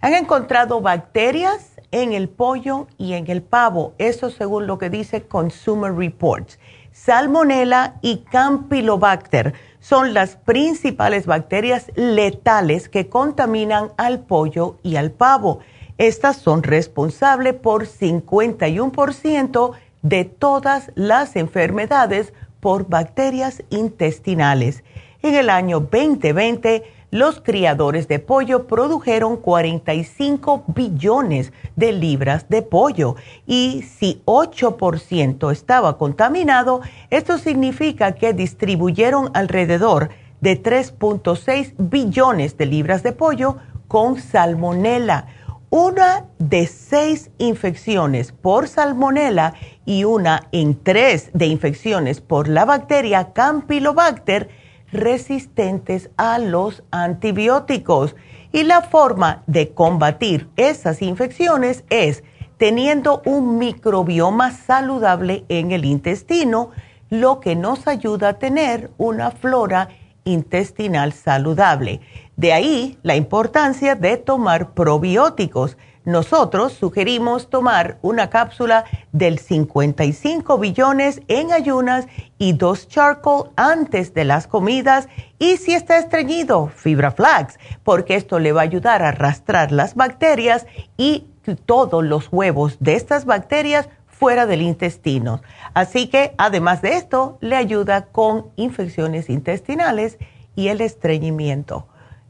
han 0.01 0.15
encontrado 0.15 0.81
bacterias 0.81 1.79
en 1.91 2.11
el 2.11 2.27
pollo 2.27 2.87
y 2.97 3.13
en 3.13 3.31
el 3.31 3.41
pavo, 3.41 3.93
eso 3.99 4.29
según 4.31 4.67
lo 4.67 4.77
que 4.79 4.89
dice 4.89 5.23
Consumer 5.23 5.95
Reports. 5.95 6.59
Salmonella 6.91 7.95
y 8.01 8.25
Campylobacter 8.29 9.53
son 9.79 10.13
las 10.13 10.35
principales 10.35 11.25
bacterias 11.25 11.91
letales 11.95 12.89
que 12.89 13.07
contaminan 13.07 13.91
al 13.97 14.19
pollo 14.19 14.77
y 14.83 14.97
al 14.97 15.11
pavo. 15.11 15.59
Estas 15.97 16.37
son 16.37 16.63
responsables 16.63 17.55
por 17.55 17.85
51% 17.85 19.71
de 20.01 20.25
todas 20.25 20.91
las 20.95 21.35
enfermedades 21.35 22.33
por 22.59 22.87
bacterias 22.87 23.63
intestinales. 23.69 24.83
En 25.21 25.35
el 25.35 25.49
año 25.49 25.79
2020, 25.81 26.83
los 27.11 27.41
criadores 27.41 28.07
de 28.07 28.19
pollo 28.19 28.67
produjeron 28.67 29.37
45 29.37 30.63
billones 30.67 31.51
de 31.75 31.91
libras 31.91 32.47
de 32.49 32.61
pollo 32.61 33.15
y 33.47 33.83
si 33.83 34.21
8% 34.25 35.51
estaba 35.51 35.97
contaminado, 35.97 36.81
esto 37.09 37.37
significa 37.37 38.13
que 38.13 38.33
distribuyeron 38.33 39.31
alrededor 39.33 40.09
de 40.41 40.61
3.6 40.61 41.73
billones 41.77 42.57
de 42.57 42.65
libras 42.65 43.03
de 43.03 43.11
pollo 43.11 43.57
con 43.87 44.19
salmonela. 44.19 45.27
Una 45.71 46.25
de 46.39 46.65
seis 46.65 47.29
infecciones 47.37 48.31
por 48.31 48.67
salmonela 48.67 49.53
y 49.85 50.03
una 50.03 50.47
en 50.51 50.81
tres 50.81 51.29
de 51.33 51.45
infecciones 51.45 52.21
por 52.21 52.47
la 52.47 52.65
bacteria 52.65 53.33
Campylobacter 53.33 54.49
resistentes 54.91 56.09
a 56.17 56.39
los 56.39 56.83
antibióticos. 56.91 58.15
Y 58.51 58.63
la 58.63 58.81
forma 58.81 59.43
de 59.47 59.73
combatir 59.73 60.49
esas 60.55 61.01
infecciones 61.01 61.83
es 61.89 62.23
teniendo 62.57 63.21
un 63.25 63.57
microbioma 63.57 64.51
saludable 64.51 65.45
en 65.49 65.71
el 65.71 65.85
intestino, 65.85 66.71
lo 67.09 67.39
que 67.39 67.55
nos 67.55 67.87
ayuda 67.87 68.29
a 68.29 68.33
tener 68.33 68.91
una 68.97 69.31
flora 69.31 69.89
intestinal 70.25 71.13
saludable. 71.13 72.01
De 72.35 72.53
ahí 72.53 72.97
la 73.01 73.15
importancia 73.15 73.95
de 73.95 74.17
tomar 74.17 74.73
probióticos. 74.73 75.77
Nosotros 76.09 76.73
sugerimos 76.73 77.51
tomar 77.51 77.99
una 78.01 78.31
cápsula 78.31 78.85
del 79.11 79.37
55 79.37 80.57
billones 80.57 81.21
en 81.27 81.53
ayunas 81.53 82.07
y 82.39 82.53
dos 82.53 82.87
charcoal 82.87 83.51
antes 83.55 84.15
de 84.15 84.25
las 84.25 84.47
comidas 84.47 85.07
y 85.37 85.57
si 85.57 85.75
está 85.75 85.99
estreñido, 85.99 86.71
fibra 86.75 87.11
flax, 87.11 87.59
porque 87.83 88.15
esto 88.15 88.39
le 88.39 88.53
va 88.53 88.61
a 88.61 88.63
ayudar 88.63 89.03
a 89.03 89.09
arrastrar 89.09 89.71
las 89.71 89.93
bacterias 89.93 90.65
y 90.97 91.27
todos 91.67 92.03
los 92.03 92.29
huevos 92.31 92.77
de 92.79 92.95
estas 92.95 93.25
bacterias 93.25 93.87
fuera 94.07 94.47
del 94.47 94.63
intestino. 94.63 95.43
Así 95.75 96.07
que 96.07 96.33
además 96.39 96.81
de 96.81 96.97
esto, 96.97 97.37
le 97.39 97.55
ayuda 97.55 98.07
con 98.07 98.47
infecciones 98.55 99.29
intestinales 99.29 100.17
y 100.55 100.69
el 100.69 100.81
estreñimiento. 100.81 101.87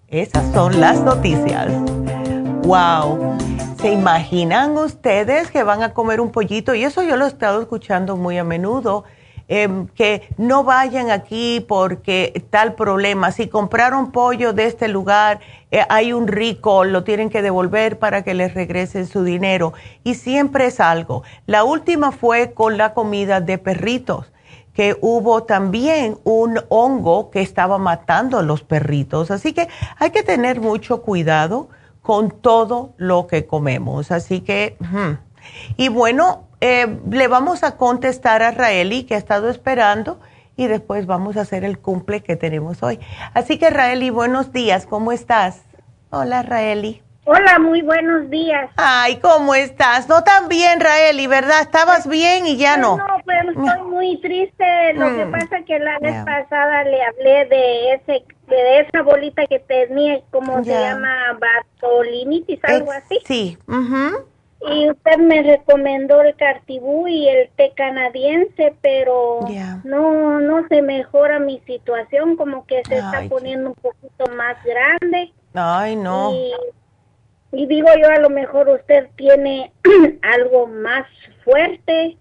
Esas 0.10 0.52
son 0.54 0.82
las 0.82 1.00
noticias. 1.00 1.72
¡Wow! 2.64 3.38
¿Se 3.82 3.92
imaginan 3.92 4.78
ustedes 4.78 5.50
que 5.50 5.64
van 5.64 5.84
a 5.84 5.94
comer 5.94 6.22
un 6.22 6.32
pollito? 6.32 6.76
Y 6.76 6.84
eso 6.84 7.02
yo 7.04 7.18
lo 7.18 7.26
he 7.26 7.28
estado 7.28 7.62
escuchando 7.62 8.18
muy 8.18 8.38
a 8.38 8.44
menudo. 8.44 9.06
Em, 9.52 9.88
que 9.88 10.30
no 10.38 10.64
vayan 10.64 11.10
aquí 11.10 11.66
porque 11.68 12.46
tal 12.52 12.76
problema. 12.76 13.32
Si 13.32 13.48
compraron 13.48 14.12
pollo 14.12 14.54
de 14.54 14.66
este 14.66 14.88
lugar, 14.88 15.40
eh, 15.72 15.82
hay 15.90 16.14
un 16.14 16.28
rico, 16.28 16.84
lo 16.84 17.04
tienen 17.04 17.32
que 17.32 17.42
devolver 17.42 17.98
para 17.98 18.24
que 18.24 18.36
les 18.36 18.54
regresen 18.54 19.08
su 19.08 19.24
dinero. 19.24 19.74
Y 20.04 20.14
siempre 20.14 20.68
es 20.68 20.80
algo. 20.80 21.24
La 21.48 21.64
última 21.64 22.12
fue 22.12 22.54
con 22.54 22.78
la 22.78 22.94
comida 22.94 23.42
de 23.42 23.58
perritos 23.58 24.32
que 24.76 24.96
hubo 25.02 25.44
también 25.44 26.20
un 26.24 26.62
hongo 26.70 27.32
que 27.32 27.42
estaba 27.42 27.80
matando 27.80 28.38
a 28.38 28.44
los 28.44 28.62
perritos. 28.64 29.32
Así 29.32 29.52
que 29.52 29.68
hay 29.98 30.12
que 30.12 30.22
tener 30.22 30.62
mucho 30.62 31.02
cuidado 31.02 31.70
con 32.10 32.32
todo 32.32 32.96
lo 32.98 33.28
que 33.28 33.46
comemos. 33.46 34.10
Así 34.10 34.42
que, 34.42 34.78
y 35.78 35.90
bueno, 35.90 36.48
eh, 36.60 36.98
le 37.08 37.28
vamos 37.28 37.64
a 37.64 37.78
contestar 37.78 38.42
a 38.42 38.50
Raeli 38.50 39.04
que 39.04 39.14
ha 39.14 39.20
estado 39.20 39.48
esperando 39.48 40.20
y 40.58 40.66
después 40.66 41.06
vamos 41.06 41.38
a 41.38 41.42
hacer 41.42 41.64
el 41.64 41.78
cumple 41.78 42.24
que 42.24 42.36
tenemos 42.36 42.82
hoy. 42.82 43.00
Así 43.36 43.60
que 43.60 43.70
Raeli, 43.70 44.10
buenos 44.10 44.52
días, 44.52 44.88
¿cómo 44.88 45.12
estás? 45.12 45.62
Hola 46.10 46.42
Raeli. 46.42 47.04
Hola, 47.26 47.60
muy 47.60 47.84
buenos 47.84 48.28
días. 48.32 48.72
Ay, 48.76 49.18
¿cómo 49.18 49.54
estás? 49.54 50.10
No 50.10 50.24
tan 50.24 50.48
bien, 50.48 50.80
Raeli, 50.80 51.28
¿verdad? 51.28 51.62
Estabas 51.62 52.08
bien 52.08 52.48
y 52.48 52.58
ya 52.58 52.76
no. 52.76 52.98
No, 52.98 53.06
pero 53.24 53.52
estoy 53.52 53.88
muy 53.88 54.20
triste. 54.20 54.94
Lo 54.96 55.16
que 55.16 55.26
mm. 55.26 55.32
pasa 55.32 55.62
que 55.64 55.78
la 55.78 56.00
vez 56.00 56.26
pasada 56.26 56.86
le 56.86 57.04
hablé 57.04 57.46
de 57.46 57.94
ese 57.94 58.26
de 58.50 58.80
esa 58.82 59.02
bolita 59.04 59.46
que 59.48 59.60
tenía, 59.60 60.22
como 60.32 60.64
se 60.64 60.72
llama? 60.72 61.38
Bartolinitis, 61.40 62.60
algo 62.64 62.92
así. 62.92 63.20
Sí. 63.26 63.58
Y 64.62 64.90
usted 64.90 65.18
me 65.20 65.42
recomendó 65.42 66.22
el 66.22 66.36
cartibú 66.36 67.08
y 67.08 67.30
el 67.30 67.50
té 67.56 67.72
canadiense, 67.76 68.76
pero 68.82 69.40
no 69.86 70.40
no 70.42 70.68
se 70.68 70.82
mejora 70.82 71.40
mi 71.40 71.60
situación, 71.66 72.36
como 72.36 72.66
que 72.66 72.84
se 72.86 72.96
está 72.96 73.24
poniendo 73.30 73.70
un 73.70 73.76
poquito 73.76 74.26
más 74.36 74.58
grande. 74.64 75.32
Ay, 75.54 75.96
no. 75.96 76.34
Y 77.52 77.66
digo 77.66 77.88
yo, 78.00 78.10
a 78.10 78.20
lo 78.20 78.30
mejor 78.30 78.70
usted 78.70 79.08
tiene 79.16 79.72
algo 80.22 80.68
más 80.68 81.08
fuerte 81.44 82.18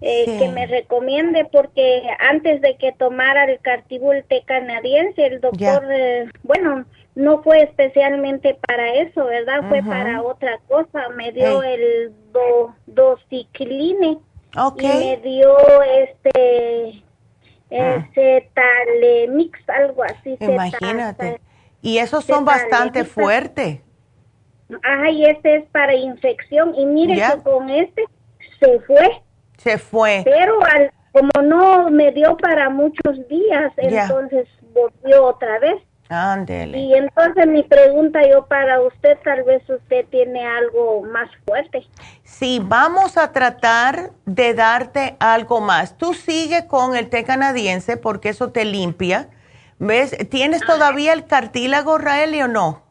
eh, 0.00 0.38
que 0.38 0.48
me 0.48 0.66
recomiende, 0.66 1.44
porque 1.50 2.02
antes 2.20 2.60
de 2.60 2.76
que 2.76 2.92
tomara 2.92 3.44
el 3.44 3.58
cartibul 3.60 4.22
té 4.28 4.42
canadiense, 4.46 5.26
el 5.26 5.40
doctor, 5.40 5.84
eh, 5.90 6.28
bueno, 6.44 6.84
no 7.16 7.42
fue 7.42 7.62
especialmente 7.62 8.56
para 8.66 8.94
eso, 8.94 9.24
¿verdad? 9.24 9.68
Fue 9.68 9.82
para 9.82 10.22
otra 10.22 10.60
cosa. 10.68 11.08
Me 11.16 11.32
dio 11.32 11.64
el 11.64 12.12
do, 12.32 12.74
dosicline 12.86 14.18
y 14.78 14.86
me 14.86 15.16
dio 15.16 15.56
este 15.82 17.02
ese 17.70 18.50
talemix, 18.54 19.58
algo 19.68 20.04
así. 20.04 20.36
Imagínate. 20.40 21.40
y 21.82 21.98
esos 21.98 22.24
son 22.24 22.44
bastante 22.44 23.04
fuertes. 23.04 23.80
Ay, 24.82 25.24
este 25.24 25.56
es 25.56 25.64
para 25.72 25.94
infección. 25.94 26.74
Y 26.76 26.86
mire 26.86 27.14
que 27.14 27.42
con 27.42 27.68
este 27.68 28.04
se 28.60 28.78
fue. 28.80 29.22
Se 29.58 29.78
fue. 29.78 30.22
Pero 30.24 30.58
al, 30.64 30.90
como 31.12 31.30
no 31.42 31.90
me 31.90 32.12
dio 32.12 32.36
para 32.36 32.70
muchos 32.70 33.28
días, 33.28 33.72
entonces 33.76 34.48
volvió 34.72 35.26
otra 35.26 35.58
vez. 35.58 35.82
Ándele. 36.08 36.78
Y 36.78 36.94
entonces 36.94 37.46
mi 37.46 37.62
pregunta 37.62 38.20
yo 38.26 38.46
para 38.46 38.80
usted, 38.80 39.18
tal 39.24 39.42
vez 39.42 39.62
usted 39.68 40.06
tiene 40.10 40.46
algo 40.46 41.02
más 41.02 41.28
fuerte. 41.46 41.86
Sí, 42.22 42.60
vamos 42.62 43.18
a 43.18 43.32
tratar 43.32 44.12
de 44.24 44.54
darte 44.54 45.16
algo 45.18 45.60
más. 45.60 45.98
Tú 45.98 46.14
sigue 46.14 46.66
con 46.66 46.96
el 46.96 47.10
té 47.10 47.24
canadiense 47.24 47.98
porque 47.98 48.30
eso 48.30 48.52
te 48.52 48.64
limpia. 48.64 49.28
¿Ves? 49.78 50.16
¿Tienes 50.30 50.62
todavía 50.64 51.12
el 51.12 51.26
cartílago, 51.26 51.98
Raeli, 51.98 52.42
o 52.42 52.48
no? 52.48 52.87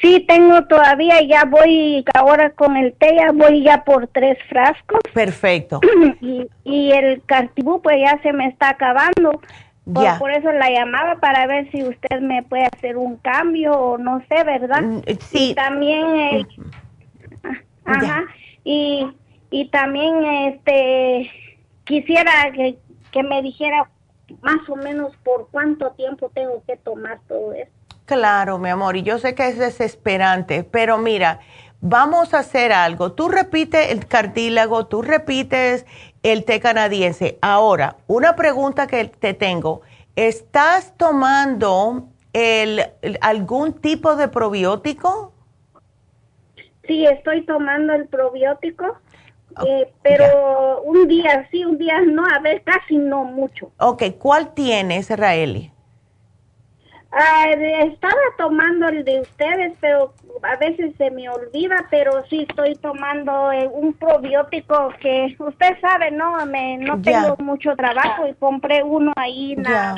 Sí, 0.00 0.24
tengo 0.26 0.64
todavía, 0.66 1.22
ya 1.22 1.44
voy 1.44 2.04
ahora 2.14 2.50
con 2.50 2.76
el 2.76 2.92
té, 2.94 3.14
ya 3.16 3.32
voy 3.32 3.62
ya 3.62 3.84
por 3.84 4.08
tres 4.08 4.36
frascos. 4.48 5.00
Perfecto. 5.12 5.80
Y, 6.20 6.48
y 6.64 6.92
el 6.92 7.22
cartibú 7.24 7.80
pues 7.82 7.96
ya 8.00 8.20
se 8.22 8.32
me 8.32 8.46
está 8.46 8.70
acabando. 8.70 9.40
Por, 9.84 10.18
por, 10.18 10.32
eso 10.32 10.50
la 10.50 10.68
llamaba 10.68 11.20
para 11.20 11.46
ver 11.46 11.70
si 11.70 11.84
usted 11.84 12.20
me 12.20 12.42
puede 12.42 12.64
hacer 12.64 12.96
un 12.96 13.16
cambio 13.18 13.72
o 13.72 13.98
no 13.98 14.20
sé, 14.28 14.42
¿verdad? 14.42 14.82
Mm, 14.82 15.02
sí. 15.20 15.50
Y 15.50 15.54
también, 15.54 16.16
eh, 16.16 16.46
ajá, 17.84 18.24
y, 18.64 19.06
y 19.50 19.68
también 19.68 20.24
este 20.24 21.30
quisiera 21.84 22.50
que, 22.52 22.78
que 23.12 23.22
me 23.22 23.42
dijera 23.42 23.88
más 24.42 24.68
o 24.68 24.74
menos 24.74 25.16
por 25.18 25.48
cuánto 25.52 25.92
tiempo 25.92 26.30
tengo 26.34 26.64
que 26.66 26.76
tomar 26.76 27.20
todo 27.28 27.52
esto. 27.52 27.75
Claro, 28.06 28.58
mi 28.58 28.68
amor, 28.68 28.96
y 28.96 29.02
yo 29.02 29.18
sé 29.18 29.34
que 29.34 29.48
es 29.48 29.58
desesperante, 29.58 30.62
pero 30.62 30.96
mira, 30.96 31.40
vamos 31.80 32.34
a 32.34 32.38
hacer 32.38 32.72
algo. 32.72 33.12
Tú 33.12 33.28
repites 33.28 33.90
el 33.90 34.06
cartílago, 34.06 34.86
tú 34.86 35.02
repites 35.02 35.84
el 36.22 36.44
té 36.44 36.60
canadiense. 36.60 37.36
Ahora, 37.42 37.96
una 38.06 38.36
pregunta 38.36 38.86
que 38.86 39.06
te 39.06 39.34
tengo, 39.34 39.82
¿estás 40.14 40.96
tomando 40.96 42.04
el, 42.32 42.84
algún 43.20 43.72
tipo 43.72 44.14
de 44.14 44.28
probiótico? 44.28 45.32
Sí, 46.86 47.04
estoy 47.06 47.44
tomando 47.44 47.92
el 47.92 48.06
probiótico, 48.06 48.98
eh, 49.66 49.92
pero 50.02 50.82
un 50.82 51.08
día 51.08 51.48
sí, 51.50 51.64
un 51.64 51.76
día 51.76 52.00
no, 52.02 52.24
a 52.24 52.38
ver, 52.38 52.62
casi 52.62 52.98
no 52.98 53.24
mucho. 53.24 53.72
Ok, 53.80 54.04
¿cuál 54.16 54.54
tienes, 54.54 55.10
Raeli? 55.10 55.72
Ah, 57.18 57.46
estaba 57.48 58.20
tomando 58.36 58.88
el 58.88 59.02
de 59.02 59.22
ustedes, 59.22 59.72
pero 59.80 60.12
a 60.42 60.56
veces 60.56 60.94
se 60.98 61.10
me 61.10 61.30
olvida, 61.30 61.86
pero 61.90 62.22
sí 62.28 62.46
estoy 62.46 62.74
tomando 62.74 63.50
eh, 63.52 63.66
un 63.72 63.94
probiótico 63.94 64.90
que 65.00 65.34
usted 65.38 65.80
sabe, 65.80 66.10
¿no? 66.10 66.44
Me, 66.44 66.76
no 66.76 67.00
tengo 67.00 67.34
mucho 67.38 67.74
trabajo 67.74 68.26
y 68.26 68.34
compré 68.34 68.82
uno 68.82 69.14
ahí 69.16 69.54
en 69.54 69.62
la 69.62 69.96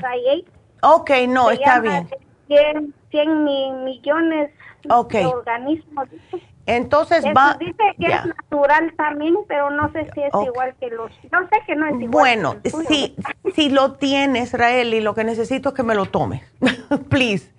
Ok, 0.83 1.11
no, 1.29 1.51
está 1.51 1.81
bien. 1.81 2.09
100, 2.47 2.95
100 3.11 3.85
millones 3.85 4.53
de 4.85 5.27
organismos. 5.27 6.09
Entonces 6.69 7.25
va. 7.25 7.57
Dice 7.59 7.75
que 7.99 8.07
es 8.07 8.27
natural 8.27 8.93
también, 8.97 9.37
pero 9.49 9.71
no 9.71 9.91
sé 9.93 10.07
si 10.14 10.23
es 10.23 10.33
igual 10.47 10.75
que 10.79 10.89
los. 10.89 11.11
No 11.33 11.41
sé 11.49 11.62
que 11.66 11.75
no 11.75 11.87
es 11.87 11.95
igual. 11.95 12.11
Bueno, 12.11 12.57
si, 12.89 13.16
si 13.55 13.71
lo 13.71 13.93
tienes, 13.93 14.53
Rael, 14.53 14.93
y 14.93 15.01
lo 15.01 15.14
que 15.14 15.25
necesito 15.25 15.71
es 15.71 15.75
que 15.75 15.83
me 15.83 15.95
lo 15.95 16.07
tomes. 16.07 16.43
Please. 17.09 17.51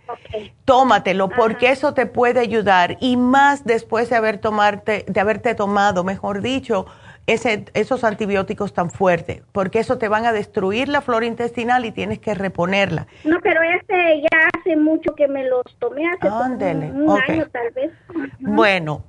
Tómatelo, 0.66 1.30
porque 1.30 1.72
eso 1.72 1.94
te 1.94 2.06
puede 2.06 2.40
ayudar. 2.40 2.98
Y 3.00 3.18
más 3.18 3.64
después 3.66 4.10
de, 4.10 4.16
haber 4.16 4.38
tomarte, 4.38 5.06
de 5.08 5.20
haberte 5.20 5.56
tomado, 5.56 6.04
mejor 6.04 6.42
dicho, 6.42 6.86
ese, 7.34 7.66
esos 7.74 8.04
antibióticos 8.04 8.74
tan 8.74 8.90
fuertes, 8.90 9.44
porque 9.52 9.80
eso 9.80 9.98
te 9.98 10.08
van 10.08 10.26
a 10.26 10.34
destruir 10.34 10.90
la 10.90 11.02
flora 11.02 11.26
intestinal 11.26 11.86
y 11.86 11.92
tienes 11.92 12.20
que 12.20 12.34
reponerla. 12.34 13.08
No, 13.24 13.40
pero 13.42 13.62
este 13.62 14.22
ya 14.22 14.50
hace 14.58 14.76
mucho 14.76 15.14
que 15.16 15.28
me 15.28 15.48
los 15.48 15.64
tomé, 15.78 16.08
hace 16.08 16.28
un, 16.28 17.12
año 17.12 17.48
tal 17.52 17.72
vez. 17.76 17.92
Bueno, 18.40 19.04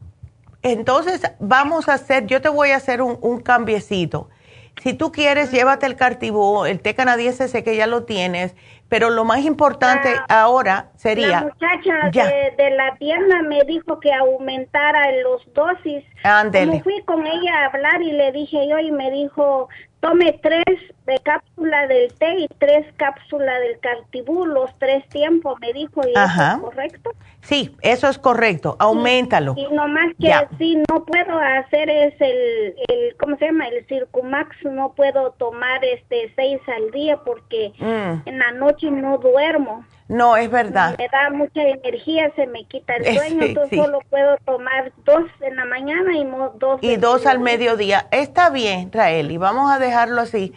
entonces 0.63 1.23
vamos 1.39 1.89
a 1.89 1.95
hacer, 1.95 2.27
yo 2.27 2.43
te 2.43 2.51
voy 2.51 2.71
a 2.71 2.77
hacer 2.77 3.01
un, 3.01 3.19
un 3.23 3.41
cambiecito. 3.41 4.29
Si 4.83 4.95
tú 4.95 5.13
quieres, 5.13 5.51
llévate 5.51 5.87
el 5.87 5.97
cartibú, 5.97 6.65
el 6.65 6.81
té 6.81 6.95
canadiense 6.95 7.49
sé 7.49 7.65
que 7.65 7.77
ya 7.77 7.87
lo 7.87 8.05
tienes, 8.05 8.55
pero 8.91 9.09
lo 9.09 9.25
más 9.25 9.41
importante 9.45 10.17
ahora 10.29 10.91
sería... 10.97 11.29
La 11.29 11.43
muchacha 11.43 12.11
de, 12.11 12.71
la 12.77 12.97
tienda 12.97 13.41
me 13.43 13.63
dijo 13.65 14.01
que 14.01 14.13
aumentara 14.13 15.13
los 15.23 15.43
dosis. 15.55 16.05
Ándele. 16.25 16.83
fui 16.83 17.01
con 17.05 17.25
ella 17.25 17.63
a 17.63 17.67
hablar 17.67 18.03
y 18.03 18.11
le 18.11 18.33
dije 18.33 18.69
yo 18.69 18.79
y 18.81 18.91
me 18.91 19.13
dijo, 19.13 19.69
tome 20.01 20.39
tres 20.43 20.65
de 21.07 21.19
cápsula 21.19 21.87
del 21.87 22.13
té 22.15 22.35
y 22.39 22.49
tres 22.59 22.87
cápsulas 22.97 23.61
del 23.61 23.79
cartibú, 23.81 24.47
los 24.47 24.71
tres 24.79 25.07
tiempos, 25.09 25.59
me 25.61 25.73
dijo, 25.73 26.01
¿y 26.07 26.13
eso 26.13 26.43
es 26.55 26.61
correcto? 26.61 27.11
Sí, 27.43 27.77
eso 27.83 28.09
es 28.09 28.19
correcto, 28.19 28.77
aumentalo. 28.79 29.55
Y, 29.57 29.73
nomás 29.75 30.15
que 30.19 30.33
así 30.33 30.83
no 30.91 31.05
puedo 31.05 31.39
hacer 31.39 31.89
es 31.91 32.15
el, 32.21 32.75
el, 32.89 33.17
¿cómo 33.19 33.37
se 33.37 33.47
llama? 33.47 33.69
El 33.69 33.85
Circumax, 33.87 34.57
no 34.65 34.93
puedo 34.93 35.33
tomar 35.33 35.85
este 35.85 36.33
seis 36.37 36.61
al 36.69 36.91
día 36.91 37.19
porque 37.25 37.73
mm. 37.79 38.29
en 38.29 38.39
la 38.39 38.53
noche 38.53 38.91
no 38.91 39.19
duermo. 39.19 39.85
No, 40.11 40.37
es 40.37 40.51
verdad. 40.51 40.97
Me 40.99 41.07
da 41.09 41.31
mucha 41.31 41.63
energía, 41.63 42.33
se 42.35 42.45
me 42.49 42.65
quita 42.65 42.97
el 42.97 43.05
sueño, 43.17 43.45
entonces 43.45 43.79
solo 43.79 44.01
puedo 44.11 44.37
tomar 44.45 44.93
dos 45.05 45.23
en 45.41 45.55
la 45.55 45.65
mañana 45.65 46.17
y 46.17 46.27
dos. 46.59 46.81
Y 46.83 46.97
dos 46.97 47.27
al 47.27 47.39
mediodía. 47.39 48.09
Está 48.11 48.51
bien, 48.51 48.91
Raeli, 48.93 49.37
vamos 49.37 49.71
a 49.71 49.79
dejarlo 49.79 50.21
así. 50.21 50.53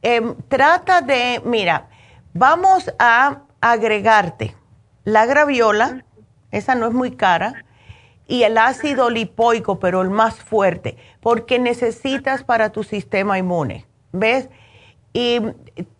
Em, 0.00 0.34
trata 0.48 1.02
de, 1.02 1.42
mira, 1.44 1.88
vamos 2.32 2.94
a 2.98 3.42
agregarte 3.60 4.54
la 5.04 5.26
graviola, 5.26 6.06
esa 6.50 6.74
no 6.74 6.86
es 6.86 6.94
muy 6.94 7.10
cara, 7.10 7.66
y 8.26 8.44
el 8.44 8.56
ácido 8.56 9.10
lipoico, 9.10 9.78
pero 9.78 10.00
el 10.00 10.08
más 10.08 10.36
fuerte, 10.36 10.96
porque 11.20 11.58
necesitas 11.58 12.42
para 12.42 12.70
tu 12.70 12.82
sistema 12.84 13.38
inmune. 13.38 13.84
¿Ves? 14.12 14.48
Y 15.16 15.40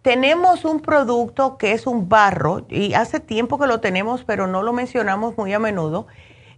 tenemos 0.03 0.65
un 0.65 0.81
producto 0.81 1.57
que 1.57 1.71
es 1.71 1.87
un 1.87 2.09
barro, 2.09 2.67
y 2.69 2.95
hace 2.95 3.21
tiempo 3.21 3.61
que 3.61 3.69
lo 3.69 3.79
tenemos, 3.79 4.25
pero 4.25 4.49
no 4.49 4.61
lo 4.65 4.73
mencionamos 4.73 5.39
muy 5.39 5.53
a 5.53 5.61
menudo. 5.61 6.09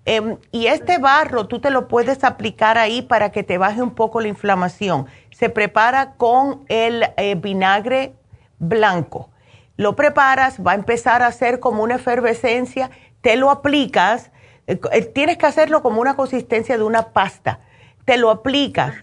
Em, 0.06 0.38
y 0.52 0.66
este 0.68 0.96
barro 0.96 1.48
tú 1.48 1.60
te 1.60 1.68
lo 1.68 1.86
puedes 1.86 2.24
aplicar 2.24 2.78
ahí 2.78 3.02
para 3.02 3.30
que 3.30 3.42
te 3.42 3.58
baje 3.58 3.82
un 3.82 3.90
poco 3.90 4.22
la 4.22 4.28
inflamación. 4.28 5.06
Se 5.32 5.50
prepara 5.50 6.14
con 6.14 6.64
el 6.68 7.04
eh, 7.18 7.34
vinagre 7.34 8.14
blanco. 8.58 9.28
Lo 9.76 9.94
preparas, 9.94 10.58
va 10.66 10.72
a 10.72 10.76
empezar 10.76 11.20
a 11.22 11.26
hacer 11.26 11.60
como 11.60 11.82
una 11.82 11.96
efervescencia, 11.96 12.90
te 13.20 13.36
lo 13.36 13.50
aplicas, 13.50 14.30
eh, 14.66 14.80
eh, 14.92 15.02
tienes 15.02 15.36
que 15.36 15.44
hacerlo 15.44 15.82
como 15.82 16.00
una 16.00 16.16
consistencia 16.16 16.78
de 16.78 16.84
una 16.84 17.12
pasta. 17.12 17.60
Te 18.06 18.16
lo 18.16 18.30
aplicas, 18.30 18.94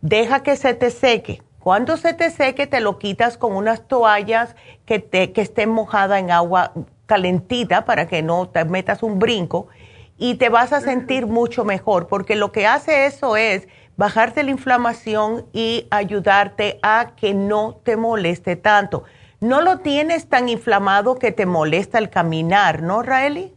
deja 0.00 0.44
que 0.44 0.54
se 0.54 0.74
te 0.74 0.92
seque 0.92 1.42
cuando 1.60 1.98
se 1.98 2.14
te 2.14 2.30
seque, 2.30 2.66
te 2.66 2.80
lo 2.80 2.98
quitas 2.98 3.36
con 3.36 3.54
unas 3.54 3.86
toallas 3.86 4.56
que, 4.86 4.98
te, 4.98 5.32
que 5.32 5.42
estén 5.42 5.68
mojadas 5.68 6.18
en 6.18 6.30
agua 6.30 6.72
calentita 7.04 7.84
para 7.84 8.08
que 8.08 8.22
no 8.22 8.48
te 8.48 8.64
metas 8.64 9.02
un 9.02 9.18
brinco 9.18 9.68
y 10.16 10.36
te 10.36 10.48
vas 10.48 10.72
a 10.72 10.80
sentir 10.80 11.26
mucho 11.26 11.64
mejor, 11.64 12.08
porque 12.08 12.34
lo 12.34 12.50
que 12.50 12.66
hace 12.66 13.06
eso 13.06 13.36
es 13.36 13.68
bajarte 13.96 14.42
la 14.42 14.50
inflamación 14.50 15.46
y 15.52 15.86
ayudarte 15.90 16.78
a 16.82 17.12
que 17.14 17.34
no 17.34 17.78
te 17.84 17.96
moleste 17.96 18.56
tanto. 18.56 19.04
No 19.40 19.60
lo 19.60 19.78
tienes 19.78 20.28
tan 20.28 20.48
inflamado 20.48 21.18
que 21.18 21.32
te 21.32 21.44
molesta 21.46 21.98
el 21.98 22.08
caminar, 22.08 22.82
¿no, 22.82 23.02
Raeli? 23.02 23.54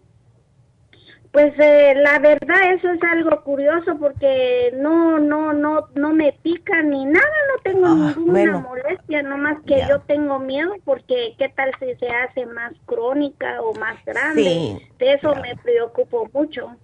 Pues 1.34 1.52
eh, 1.58 1.96
la 1.96 2.20
verdad 2.20 2.74
eso 2.76 2.92
es 2.92 3.02
algo 3.02 3.42
curioso 3.42 3.98
porque 3.98 4.72
no 4.76 5.18
no 5.18 5.52
no 5.52 5.88
no 5.96 6.14
me 6.14 6.32
pica 6.44 6.84
ni 6.84 7.06
nada, 7.06 7.26
no 7.48 7.62
tengo 7.64 7.88
ah, 7.88 8.14
ninguna 8.16 8.60
molestia, 8.60 9.24
nomás 9.24 9.58
que 9.66 9.82
yo 9.90 10.00
tengo 10.02 10.38
miedo 10.38 10.76
porque 10.86 11.34
qué 11.40 11.50
tal 11.50 11.72
si 11.80 11.96
se 11.96 12.08
hace 12.08 12.46
más 12.46 12.74
crónica 12.86 13.60
o 13.64 13.74
más 13.74 13.96
grande. 14.06 14.80
de 15.00 15.14
eso 15.14 15.34
me 15.34 15.56
preocupo 15.56 16.30
mucho. 16.32 16.76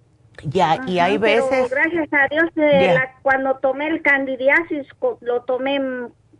Ya, 0.42 0.80
y 0.84 0.98
hay 0.98 1.16
veces... 1.16 1.70
gracias 1.70 2.08
a 2.12 2.26
Dios, 2.28 2.50
eh, 2.56 2.96
cuando 3.22 3.54
tomé 3.58 3.86
el 3.86 4.02
candidiasis, 4.02 4.84
lo 5.20 5.42
tomé 5.42 5.80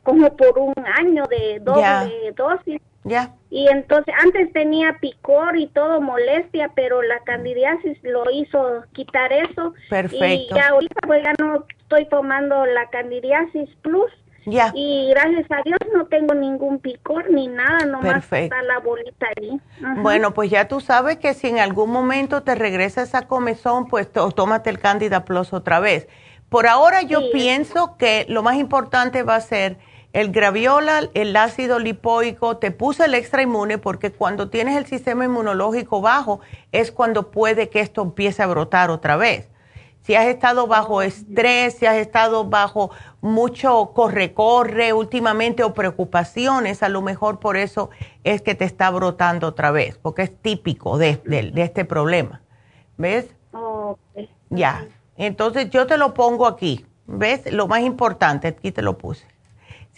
como 0.02 0.36
por 0.36 0.58
un 0.58 0.74
año 0.98 1.26
de 1.26 1.60
doble 1.60 2.32
dosis 2.34 2.80
ya. 3.04 3.34
Y 3.50 3.68
entonces, 3.68 4.14
antes 4.22 4.52
tenía 4.52 4.98
picor 5.00 5.56
y 5.58 5.66
todo, 5.68 6.00
molestia, 6.00 6.70
pero 6.74 7.02
la 7.02 7.18
candidiasis 7.20 7.98
lo 8.02 8.30
hizo 8.30 8.84
quitar 8.92 9.32
eso. 9.32 9.74
Perfecto. 9.88 10.24
Y 10.24 10.48
ya 10.54 10.68
ahorita 10.68 11.00
pues 11.06 11.22
ya 11.24 11.32
no 11.38 11.64
estoy 11.80 12.06
tomando 12.08 12.66
la 12.66 12.88
candidiasis 12.90 13.68
plus. 13.82 14.10
Ya. 14.46 14.72
Y 14.74 15.10
gracias 15.10 15.46
a 15.50 15.62
Dios 15.64 15.78
no 15.92 16.06
tengo 16.06 16.34
ningún 16.34 16.78
picor 16.78 17.30
ni 17.30 17.46
nada, 17.46 17.84
nomás 17.84 18.24
está 18.32 18.62
la 18.62 18.78
bolita 18.78 19.26
ahí. 19.36 19.60
Bueno, 19.98 20.32
pues 20.32 20.50
ya 20.50 20.66
tú 20.66 20.80
sabes 20.80 21.18
que 21.18 21.34
si 21.34 21.48
en 21.48 21.58
algún 21.58 21.90
momento 21.90 22.42
te 22.42 22.54
regresa 22.54 23.02
esa 23.02 23.28
comezón, 23.28 23.86
pues 23.86 24.10
tómate 24.10 24.70
el 24.70 24.78
Candida 24.78 25.24
Plus 25.24 25.52
otra 25.52 25.78
vez. 25.78 26.08
Por 26.48 26.66
ahora 26.66 27.02
yo 27.02 27.30
pienso 27.32 27.96
que 27.98 28.24
lo 28.28 28.42
más 28.42 28.56
importante 28.56 29.22
va 29.22 29.36
a 29.36 29.40
ser 29.40 29.76
el 30.12 30.32
graviola, 30.32 31.08
el 31.14 31.36
ácido 31.36 31.78
lipoico, 31.78 32.56
te 32.56 32.70
puse 32.70 33.04
el 33.04 33.14
extra 33.14 33.42
inmune 33.42 33.78
porque 33.78 34.10
cuando 34.10 34.50
tienes 34.50 34.76
el 34.76 34.86
sistema 34.86 35.24
inmunológico 35.24 36.00
bajo 36.00 36.40
es 36.72 36.90
cuando 36.90 37.30
puede 37.30 37.68
que 37.68 37.80
esto 37.80 38.02
empiece 38.02 38.42
a 38.42 38.46
brotar 38.46 38.90
otra 38.90 39.16
vez. 39.16 39.48
Si 40.02 40.14
has 40.14 40.26
estado 40.26 40.66
bajo 40.66 40.94
oh, 40.94 41.02
estrés, 41.02 41.74
si 41.74 41.86
has 41.86 41.96
estado 41.96 42.44
bajo 42.46 42.90
mucho 43.20 43.92
corre-corre 43.94 44.92
últimamente 44.92 45.62
o 45.62 45.74
preocupaciones, 45.74 46.82
a 46.82 46.88
lo 46.88 47.02
mejor 47.02 47.38
por 47.38 47.56
eso 47.56 47.90
es 48.24 48.40
que 48.40 48.54
te 48.54 48.64
está 48.64 48.90
brotando 48.90 49.46
otra 49.46 49.70
vez, 49.70 49.98
porque 49.98 50.22
es 50.22 50.34
típico 50.34 50.96
de, 50.96 51.20
este 51.56 51.84
problema. 51.84 52.40
¿Ves? 52.96 53.28
Ya. 54.48 54.86
Entonces 55.16 55.68
yo 55.70 55.86
te 55.86 55.98
lo 55.98 56.14
pongo 56.14 56.46
aquí. 56.46 56.86
¿Ves? 57.06 57.52
Lo 57.52 57.68
más 57.68 57.82
importante, 57.82 58.48
aquí 58.48 58.72
te 58.72 58.82
lo 58.82 58.96
puse. 58.96 59.26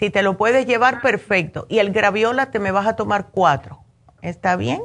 Si 0.02 0.10
te 0.10 0.22
lo 0.22 0.36
puedes 0.36 0.66
llevar, 0.66 1.00
perfecto. 1.00 1.64
Y 1.68 1.78
el 1.78 1.92
graviola 1.92 2.50
te 2.50 2.58
me 2.58 2.72
vas 2.72 2.88
a 2.88 2.96
tomar 2.96 3.28
cuatro. 3.30 3.84
¿Está 4.20 4.56
bien? 4.56 4.82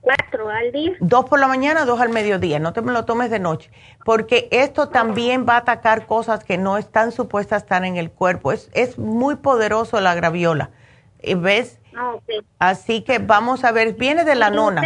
Cuatro 0.00 0.48
al 0.48 0.70
día. 0.70 0.92
Dos 1.00 1.24
por 1.24 1.40
la 1.40 1.48
mañana, 1.48 1.84
dos 1.84 2.00
al 2.00 2.10
mediodía. 2.10 2.60
No 2.60 2.72
te 2.72 2.82
me 2.82 2.92
lo 2.92 3.04
tomes 3.04 3.30
de 3.30 3.40
noche. 3.40 3.68
Porque 4.04 4.46
esto 4.52 4.90
también 4.90 5.44
va 5.44 5.54
a 5.54 5.56
atacar 5.56 6.06
cosas 6.06 6.44
que 6.44 6.56
no 6.56 6.78
están 6.78 7.10
supuestas 7.10 7.62
a 7.62 7.64
estar 7.64 7.84
en 7.84 7.96
el 7.96 8.12
cuerpo. 8.12 8.52
Es, 8.52 8.70
es 8.74 8.96
muy 8.96 9.34
poderoso 9.34 10.00
la 10.00 10.14
graviola. 10.14 10.70
¿Ves? 11.38 11.80
Ah, 11.98 12.18
así 12.58 13.00
que 13.00 13.18
vamos 13.18 13.64
a 13.64 13.72
ver, 13.72 13.94
viene 13.94 14.24
de 14.24 14.34
la 14.34 14.50
nona. 14.50 14.82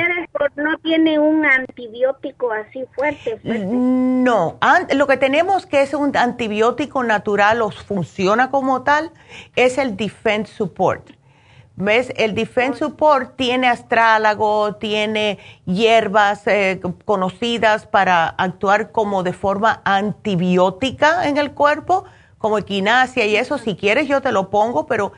no 0.54 0.78
tiene 0.78 1.18
un 1.18 1.44
antibiótico 1.44 2.52
así 2.52 2.84
fuerte, 2.94 3.40
No, 3.42 4.58
lo 4.94 5.06
que 5.08 5.16
tenemos 5.16 5.66
que 5.66 5.82
es 5.82 5.92
un 5.92 6.16
antibiótico 6.16 7.02
natural 7.02 7.62
o 7.62 7.70
funciona 7.70 8.50
como 8.50 8.82
tal 8.82 9.10
es 9.56 9.78
el 9.78 9.96
Defense 9.96 10.52
Support. 10.54 11.10
¿Ves? 11.74 12.12
El 12.16 12.34
Defense 12.34 12.78
Support 12.78 13.36
tiene 13.36 13.66
astrálago, 13.66 14.76
tiene 14.76 15.38
hierbas 15.64 16.46
eh, 16.46 16.80
conocidas 17.04 17.86
para 17.86 18.28
actuar 18.28 18.92
como 18.92 19.22
de 19.22 19.32
forma 19.32 19.80
antibiótica 19.84 21.26
en 21.26 21.38
el 21.38 21.52
cuerpo, 21.52 22.04
como 22.38 22.58
equinacia 22.58 23.24
y 23.24 23.34
eso. 23.36 23.56
Si 23.56 23.76
quieres 23.76 24.06
yo 24.06 24.20
te 24.20 24.30
lo 24.30 24.50
pongo, 24.50 24.86
pero 24.86 25.12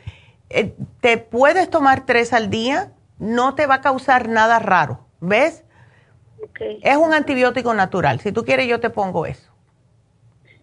eh, 0.53 0.75
te 1.01 1.19
puedes 1.19 1.71
tomar 1.71 2.07
tres 2.07 2.33
al 2.33 2.51
día, 2.51 2.93
no 3.19 3.55
te 3.55 3.67
va 3.67 3.77
a 3.77 3.81
causar 3.81 4.29
nada 4.29 4.59
raro, 4.59 5.07
¿ves? 5.21 5.65
Es 6.83 6.97
un 6.97 7.15
antibiótico 7.15 7.73
natural. 7.75 8.21
Si 8.21 8.33
tú 8.33 8.45
quieres, 8.45 8.67
yo 8.67 8.81
te 8.81 8.91
pongo 8.91 9.27
eso. 9.27 9.51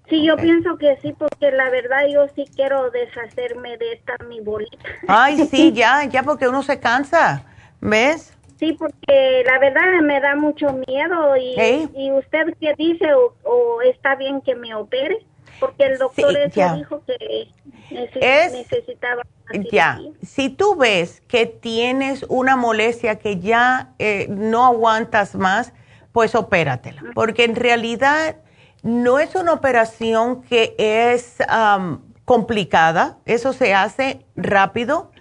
Sí, 0.10 0.26
yo 0.26 0.36
pienso 0.38 0.78
que 0.78 0.98
sí, 1.02 1.14
porque 1.18 1.52
la 1.52 1.70
verdad 1.70 2.08
yo 2.12 2.28
sí 2.36 2.46
quiero 2.56 2.90
deshacerme 2.90 3.78
de 3.78 3.94
esta 3.94 4.16
mi 4.28 4.42
bolita. 4.42 4.78
Ay, 5.08 5.46
sí, 5.46 5.72
ya, 5.76 6.04
ya 6.06 6.24
porque 6.24 6.48
uno 6.48 6.64
se 6.64 6.80
cansa, 6.80 7.44
¿ves? 7.80 8.34
Sí, 8.58 8.74
porque 8.74 9.44
la 9.46 9.60
verdad 9.60 10.02
me 10.02 10.20
da 10.20 10.36
mucho 10.36 10.74
miedo 10.88 11.38
y, 11.38 11.90
y 11.96 12.12
usted 12.12 12.58
qué 12.60 12.74
dice 12.78 13.14
o, 13.14 13.82
está 13.84 14.16
bien 14.16 14.42
que 14.42 14.56
me 14.56 14.74
opere 14.74 15.26
porque 15.60 15.86
el 15.86 15.98
doctor 15.98 16.34
dijo 16.76 17.02
que 17.06 17.48
necesitaba. 17.90 19.22
Ya, 19.72 20.00
si 20.22 20.50
tú 20.50 20.76
ves 20.76 21.22
que 21.28 21.46
tienes 21.46 22.24
una 22.30 22.56
molestia 22.56 23.18
que 23.18 23.40
ya 23.40 23.94
eh, 23.98 24.28
no 24.30 24.66
aguantas 24.66 25.36
más, 25.36 25.74
pues 26.12 26.36
opératela, 26.36 27.02
porque 27.16 27.44
en 27.46 27.56
realidad 27.56 28.38
no 28.84 29.20
es 29.20 29.36
una 29.36 29.54
operación 29.54 30.44
que 30.44 30.76
es 30.78 31.38
complicada, 32.26 33.18
eso 33.26 33.54
se 33.54 33.74
hace 33.74 34.26
rápido 34.36 35.12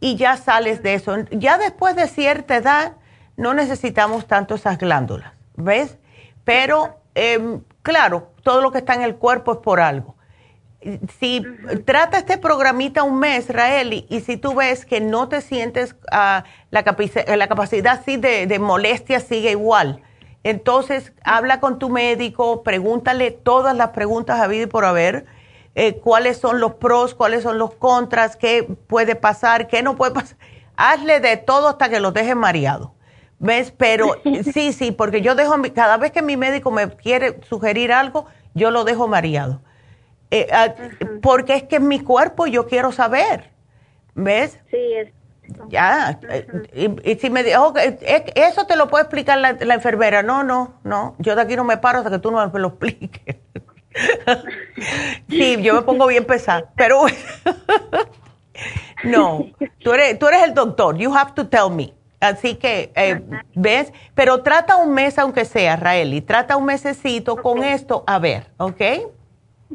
y 0.00 0.16
ya 0.16 0.36
sales 0.36 0.82
de 0.82 0.94
eso. 0.94 1.16
Ya 1.30 1.58
después 1.58 1.96
de 1.96 2.08
cierta 2.08 2.56
edad 2.56 2.92
no 3.36 3.54
necesitamos 3.54 4.26
tanto 4.26 4.54
esas 4.54 4.78
glándulas, 4.78 5.32
¿ves? 5.56 5.98
Pero, 6.44 7.00
em, 7.14 7.62
claro, 7.82 8.32
todo 8.42 8.60
lo 8.60 8.70
que 8.70 8.78
está 8.78 8.94
en 8.94 9.02
el 9.02 9.16
cuerpo 9.16 9.52
es 9.52 9.58
por 9.58 9.80
algo. 9.80 10.16
Si 11.18 11.42
trata 11.84 12.18
este 12.18 12.38
programita 12.38 13.02
un 13.02 13.18
mes, 13.18 13.48
Raeli, 13.48 14.06
y 14.10 14.20
si 14.20 14.36
tú 14.36 14.54
ves 14.54 14.84
que 14.84 15.00
no 15.00 15.28
te 15.28 15.40
sientes, 15.40 15.94
uh, 16.12 16.44
la, 16.70 16.84
la, 17.36 17.48
capacidad 17.48 18.02
sí 18.04 18.16
de, 18.16 18.46
de 18.46 18.58
molestia 18.58 19.20
sigue 19.20 19.52
igual, 19.52 20.02
entonces 20.44 21.12
habla 21.24 21.58
con 21.58 21.78
tu 21.78 21.88
médico, 21.88 22.62
pregúntale 22.62 23.30
todas 23.30 23.74
las 23.74 23.88
preguntas 23.90 24.40
a 24.40 24.46
vida 24.46 24.64
y 24.64 24.66
por 24.66 24.84
haber 24.84 25.24
eh, 25.74 25.96
cuáles 25.96 26.36
son 26.36 26.60
los 26.60 26.74
pros, 26.74 27.14
cuáles 27.14 27.42
son 27.42 27.58
los 27.58 27.74
contras, 27.74 28.36
qué 28.36 28.62
puede 28.86 29.16
pasar, 29.16 29.66
qué 29.66 29.82
no 29.82 29.96
puede 29.96 30.12
pasar. 30.12 30.36
Hazle 30.76 31.20
de 31.20 31.36
todo 31.36 31.68
hasta 31.68 31.88
que 31.88 31.98
lo 31.98 32.12
dejes 32.12 32.36
mareado. 32.36 32.94
¿Ves? 33.38 33.72
Pero 33.76 34.16
sí, 34.52 34.72
sí, 34.72 34.92
porque 34.92 35.20
yo 35.20 35.34
dejo, 35.34 35.56
cada 35.74 35.96
vez 35.96 36.12
que 36.12 36.22
mi 36.22 36.36
médico 36.36 36.70
me 36.70 36.88
quiere 36.90 37.40
sugerir 37.48 37.92
algo, 37.92 38.26
yo 38.54 38.70
lo 38.70 38.84
dejo 38.84 39.08
mareado. 39.08 39.62
Eh, 40.30 40.48
ah, 40.52 40.74
porque 41.22 41.54
es 41.54 41.62
que 41.64 41.76
en 41.76 41.88
mi 41.88 42.00
cuerpo 42.00 42.46
yo 42.46 42.66
quiero 42.66 42.92
saber. 42.92 43.50
¿Ves? 44.14 44.58
Sí, 44.70 44.76
es. 44.94 45.12
Ya, 45.68 46.18
eh, 46.30 46.96
y, 47.04 47.14
si 47.16 47.28
me 47.28 47.42
dijo, 47.42 47.74
eso 47.76 48.66
te 48.66 48.76
lo 48.76 48.88
puede 48.88 49.02
explicar 49.02 49.38
la, 49.38 49.52
la, 49.52 49.74
enfermera. 49.74 50.22
No, 50.22 50.42
no, 50.42 50.74
no, 50.84 51.16
yo 51.18 51.36
de 51.36 51.42
aquí 51.42 51.54
no 51.54 51.64
me 51.64 51.76
paro 51.76 51.98
hasta 51.98 52.10
que 52.10 52.18
tú 52.18 52.30
no 52.30 52.50
me 52.50 52.60
lo 52.60 52.68
expliques. 52.68 53.36
sí, 55.28 55.62
yo 55.62 55.74
me 55.74 55.82
pongo 55.82 56.06
bien 56.06 56.24
pesada, 56.24 56.70
pero 56.76 57.04
no, 59.04 59.46
tú 59.80 59.92
eres, 59.92 60.18
tú 60.18 60.28
eres 60.28 60.44
el 60.44 60.54
doctor, 60.54 60.96
you 60.96 61.14
have 61.14 61.32
to 61.32 61.46
tell 61.46 61.70
me. 61.70 61.92
Así 62.20 62.54
que, 62.54 62.90
eh, 62.96 63.20
¿ves? 63.54 63.92
Pero 64.14 64.42
trata 64.42 64.76
un 64.76 64.94
mes 64.94 65.18
aunque 65.18 65.44
sea, 65.44 65.76
Raeli, 65.76 66.22
trata 66.22 66.56
un 66.56 66.64
mesecito 66.64 67.36
con 67.36 67.62
esto, 67.62 68.02
a 68.06 68.18
ver, 68.18 68.50
¿ok? 68.56 68.80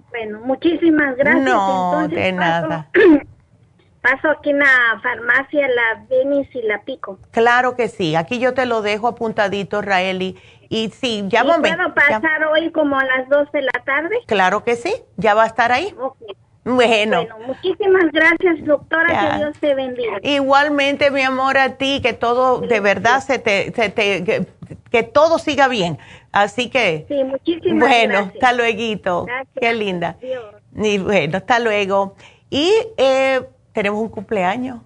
Bueno, 0.09 0.39
muchísimas 0.41 1.15
gracias. 1.17 1.45
No, 1.45 2.07
de 2.07 2.31
nada. 2.31 2.89
Paso 4.01 4.29
aquí 4.29 4.51
en 4.51 4.59
la 4.59 4.99
farmacia, 5.03 5.67
la 5.67 6.05
Venis 6.09 6.47
y 6.55 6.61
la 6.61 6.81
Pico. 6.83 7.19
Claro 7.31 7.75
que 7.75 7.89
sí, 7.89 8.15
aquí 8.15 8.39
yo 8.39 8.53
te 8.53 8.65
lo 8.65 8.81
dejo 8.81 9.09
apuntadito, 9.09 9.81
Raeli, 9.81 10.37
y 10.69 10.89
sí, 10.91 11.25
llámame. 11.27 11.75
¿Puedo 11.75 11.93
pasar 11.93 12.45
hoy 12.45 12.71
como 12.71 12.97
a 12.97 13.03
las 13.03 13.27
2 13.27 13.51
de 13.51 13.61
la 13.63 13.83
tarde? 13.85 14.15
Claro 14.25 14.63
que 14.63 14.77
sí, 14.77 14.93
ya 15.17 15.33
va 15.33 15.43
a 15.43 15.47
estar 15.47 15.73
ahí. 15.73 15.93
Bueno. 16.75 17.25
bueno. 17.25 17.47
muchísimas 17.47 18.11
gracias, 18.11 18.65
doctora. 18.65 19.31
Que 19.31 19.37
Dios 19.37 19.57
te 19.59 19.73
bendiga. 19.73 20.19
Igualmente, 20.21 21.11
mi 21.11 21.21
amor, 21.21 21.57
a 21.57 21.77
ti, 21.77 21.99
que 22.01 22.13
todo 22.13 22.59
de 22.61 22.79
verdad 22.79 23.21
se 23.21 23.39
te, 23.39 23.71
se 23.73 23.89
te 23.89 24.45
que, 24.91 25.03
todo 25.03 25.39
siga 25.39 25.67
bien. 25.67 25.97
Así 26.31 26.69
que. 26.69 27.05
Sí, 27.07 27.23
muchísimas 27.23 27.87
bueno, 27.87 28.13
gracias. 28.13 28.33
hasta 28.35 28.53
luego. 28.53 29.27
Qué 29.59 29.73
linda. 29.73 30.17
Y 30.75 30.97
bueno, 30.99 31.37
hasta 31.37 31.59
luego. 31.59 32.15
Y 32.49 32.71
eh, 32.97 33.41
tenemos 33.73 33.99
un 33.99 34.09
cumpleaños. 34.09 34.79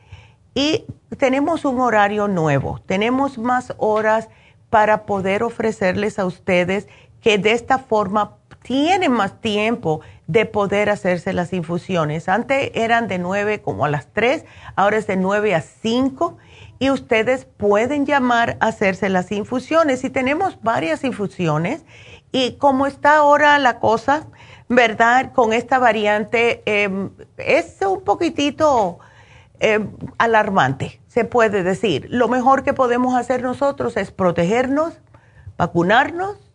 y 0.55 0.85
tenemos 1.19 1.65
un 1.65 1.81
horario 1.81 2.29
nuevo. 2.29 2.81
Tenemos 2.87 3.39
más 3.39 3.73
horas 3.79 4.29
para 4.71 5.07
poder 5.07 5.43
ofrecerles 5.43 6.19
a 6.19 6.27
ustedes 6.27 6.89
que 7.21 7.39
de 7.39 7.53
esta 7.53 7.79
forma 7.79 8.37
tienen 8.63 9.13
más 9.13 9.41
tiempo 9.41 10.01
de 10.27 10.45
poder 10.45 10.91
hacerse 10.91 11.33
las 11.33 11.53
infusiones. 11.53 12.29
Antes 12.29 12.71
eran 12.75 13.09
de 13.09 13.19
9 13.19 13.63
como 13.63 13.85
a 13.85 13.89
las 13.89 14.13
3, 14.13 14.45
ahora 14.77 14.99
es 14.99 15.07
de 15.07 15.17
9 15.17 15.55
a 15.55 15.61
5 15.61 16.37
y 16.79 16.91
ustedes 16.91 17.45
pueden 17.45 18.07
llamar 18.07 18.57
a 18.61 18.69
hacerse 18.69 19.09
las 19.09 19.33
infusiones. 19.33 20.05
Y 20.05 20.11
tenemos 20.11 20.63
varias 20.63 21.05
infusiones 21.05 21.85
y 22.33 22.53
como 22.53 22.87
está 22.87 23.17
ahora 23.17 23.59
la 23.59 23.79
cosa, 23.81 24.27
¿verdad? 24.69 25.33
Con 25.33 25.53
esta 25.53 25.79
variante 25.79 26.63
em, 26.67 27.11
es 27.37 27.79
un 27.83 28.03
poquitito 28.03 28.99
em, 29.61 29.91
alarmante, 30.19 31.01
se 31.09 31.25
puede 31.25 31.63
decir. 31.63 32.07
Lo 32.11 32.29
mejor 32.29 32.63
que 32.63 32.75
podemos 32.75 33.15
hacer 33.15 33.43
nosotros 33.43 33.97
es 33.97 34.11
protegernos, 34.11 35.01
vacunarnos 35.57 36.48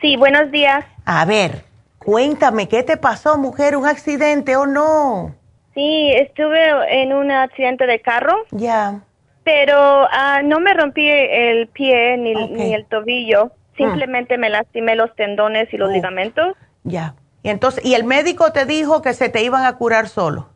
Sí, 0.00 0.16
buenos 0.16 0.52
días. 0.52 0.84
A 1.04 1.24
ver, 1.24 1.68
Cuéntame, 2.10 2.66
¿qué 2.66 2.82
te 2.82 2.96
pasó, 2.96 3.38
mujer? 3.38 3.76
¿Un 3.76 3.86
accidente 3.86 4.56
o 4.56 4.66
no? 4.66 5.32
Sí, 5.74 6.10
estuve 6.12 7.00
en 7.00 7.12
un 7.12 7.30
accidente 7.30 7.86
de 7.86 8.00
carro. 8.00 8.34
Ya. 8.50 9.02
Pero 9.44 9.78
ah, 10.10 10.40
no 10.42 10.58
me 10.58 10.74
rompí 10.74 11.08
el 11.08 11.68
pie 11.68 12.16
ni, 12.16 12.34
ni 12.34 12.74
el 12.74 12.84
tobillo. 12.86 13.52
Simplemente 13.76 14.38
me 14.38 14.50
lastimé 14.50 14.96
los 14.96 15.14
tendones 15.14 15.72
y 15.72 15.76
los 15.76 15.88
oh. 15.88 15.92
ligamentos. 15.92 16.56
Ya. 16.82 17.14
Y 17.44 17.50
entonces, 17.50 17.84
¿y 17.84 17.94
el 17.94 18.02
médico 18.02 18.50
te 18.50 18.66
dijo 18.66 19.02
que 19.02 19.12
se 19.12 19.28
te 19.28 19.44
iban 19.44 19.64
a 19.64 19.76
curar 19.76 20.08
solo? 20.08 20.48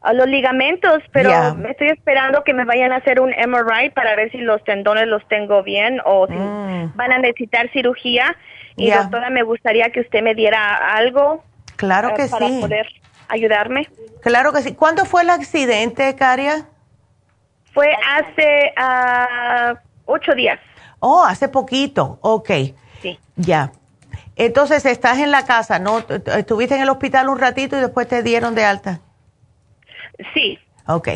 A 0.00 0.14
los 0.14 0.28
ligamentos, 0.28 1.02
pero 1.12 1.30
estoy 1.68 1.88
esperando 1.88 2.42
que 2.42 2.54
me 2.54 2.64
vayan 2.64 2.92
a 2.92 2.96
hacer 2.96 3.20
un 3.20 3.32
MRI 3.32 3.90
para 3.90 4.16
ver 4.16 4.30
si 4.30 4.38
los 4.38 4.64
tendones 4.64 5.08
los 5.08 5.28
tengo 5.28 5.62
bien 5.62 6.00
o 6.06 6.26
si 6.26 6.32
mm. 6.32 6.96
van 6.96 7.12
a 7.12 7.18
necesitar 7.18 7.68
cirugía. 7.70 8.34
Y 8.78 8.90
doctora, 8.90 9.28
me 9.30 9.42
gustaría 9.42 9.90
que 9.90 10.00
usted 10.00 10.22
me 10.22 10.34
diera 10.34 10.94
algo. 10.94 11.44
Claro 11.76 12.14
que 12.14 12.24
sí. 12.24 12.30
Para 12.30 12.48
poder 12.60 12.86
ayudarme. 13.28 13.88
Claro 14.22 14.52
que 14.52 14.62
sí. 14.62 14.74
¿Cuándo 14.74 15.04
fue 15.04 15.22
el 15.22 15.30
accidente, 15.30 16.14
Caria? 16.16 16.66
Fue 17.74 17.92
hace 17.92 18.72
uh, 18.76 19.76
ocho 20.06 20.34
días. 20.34 20.58
Oh, 21.00 21.24
hace 21.24 21.48
poquito. 21.48 22.18
Ok. 22.22 22.50
Sí. 23.02 23.18
Ya. 23.36 23.72
Entonces, 24.36 24.86
estás 24.86 25.18
en 25.18 25.30
la 25.30 25.44
casa, 25.44 25.78
¿no? 25.78 26.04
Estuviste 26.36 26.76
en 26.76 26.82
el 26.82 26.88
hospital 26.88 27.28
un 27.28 27.38
ratito 27.38 27.76
y 27.76 27.80
después 27.80 28.06
te 28.08 28.22
dieron 28.22 28.54
de 28.54 28.64
alta. 28.64 29.00
Sí. 30.34 30.58
Ok. 30.86 31.08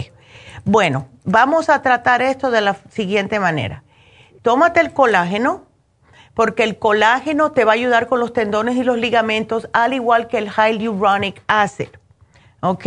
Bueno, 0.64 1.08
vamos 1.24 1.68
a 1.68 1.82
tratar 1.82 2.22
esto 2.22 2.50
de 2.50 2.60
la 2.60 2.74
siguiente 2.90 3.40
manera. 3.40 3.82
Tómate 4.42 4.80
el 4.80 4.92
colágeno, 4.92 5.66
porque 6.34 6.64
el 6.64 6.78
colágeno 6.78 7.52
te 7.52 7.64
va 7.64 7.72
a 7.72 7.74
ayudar 7.74 8.06
con 8.06 8.20
los 8.20 8.32
tendones 8.32 8.76
y 8.76 8.84
los 8.84 8.98
ligamentos, 8.98 9.68
al 9.72 9.92
igual 9.92 10.28
que 10.28 10.38
el 10.38 10.50
hyaluronic 10.50 11.42
acid. 11.46 11.88
¿Ok? 12.60 12.86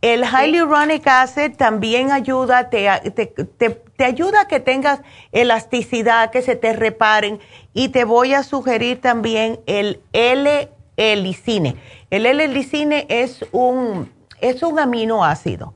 El 0.00 0.24
hyaluronic 0.24 1.06
acid 1.06 1.56
también 1.56 2.10
ayuda, 2.10 2.68
te, 2.68 2.88
te, 3.12 4.04
ayuda 4.04 4.42
a 4.42 4.48
que 4.48 4.58
tengas 4.58 5.00
elasticidad, 5.30 6.30
que 6.30 6.42
se 6.42 6.56
te 6.56 6.72
reparen. 6.72 7.38
Y 7.72 7.90
te 7.90 8.04
voy 8.04 8.34
a 8.34 8.42
sugerir 8.42 9.00
también 9.00 9.60
el 9.66 10.00
L-Elicine. 10.12 11.76
El 12.10 12.26
L-Elicine 12.26 13.06
es 13.08 13.46
un 13.52 14.10
es 14.40 14.62
un 14.62 14.78
aminoácido. 14.78 15.74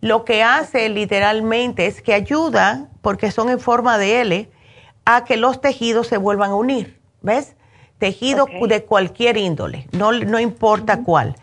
Lo 0.00 0.24
que 0.24 0.42
hace 0.42 0.88
literalmente 0.88 1.86
es 1.86 2.02
que 2.02 2.12
ayuda, 2.12 2.88
porque 3.00 3.30
son 3.30 3.48
en 3.48 3.58
forma 3.58 3.98
de 3.98 4.20
L, 4.20 4.48
a 5.04 5.24
que 5.24 5.36
los 5.36 5.60
tejidos 5.60 6.06
se 6.06 6.16
vuelvan 6.16 6.50
a 6.50 6.54
unir. 6.54 7.00
¿Ves? 7.22 7.56
Tejido 7.98 8.46
de 8.68 8.84
cualquier 8.84 9.36
índole, 9.36 9.86
no, 9.92 10.12
no 10.12 10.38
importa 10.38 11.02
cuál. 11.02 11.36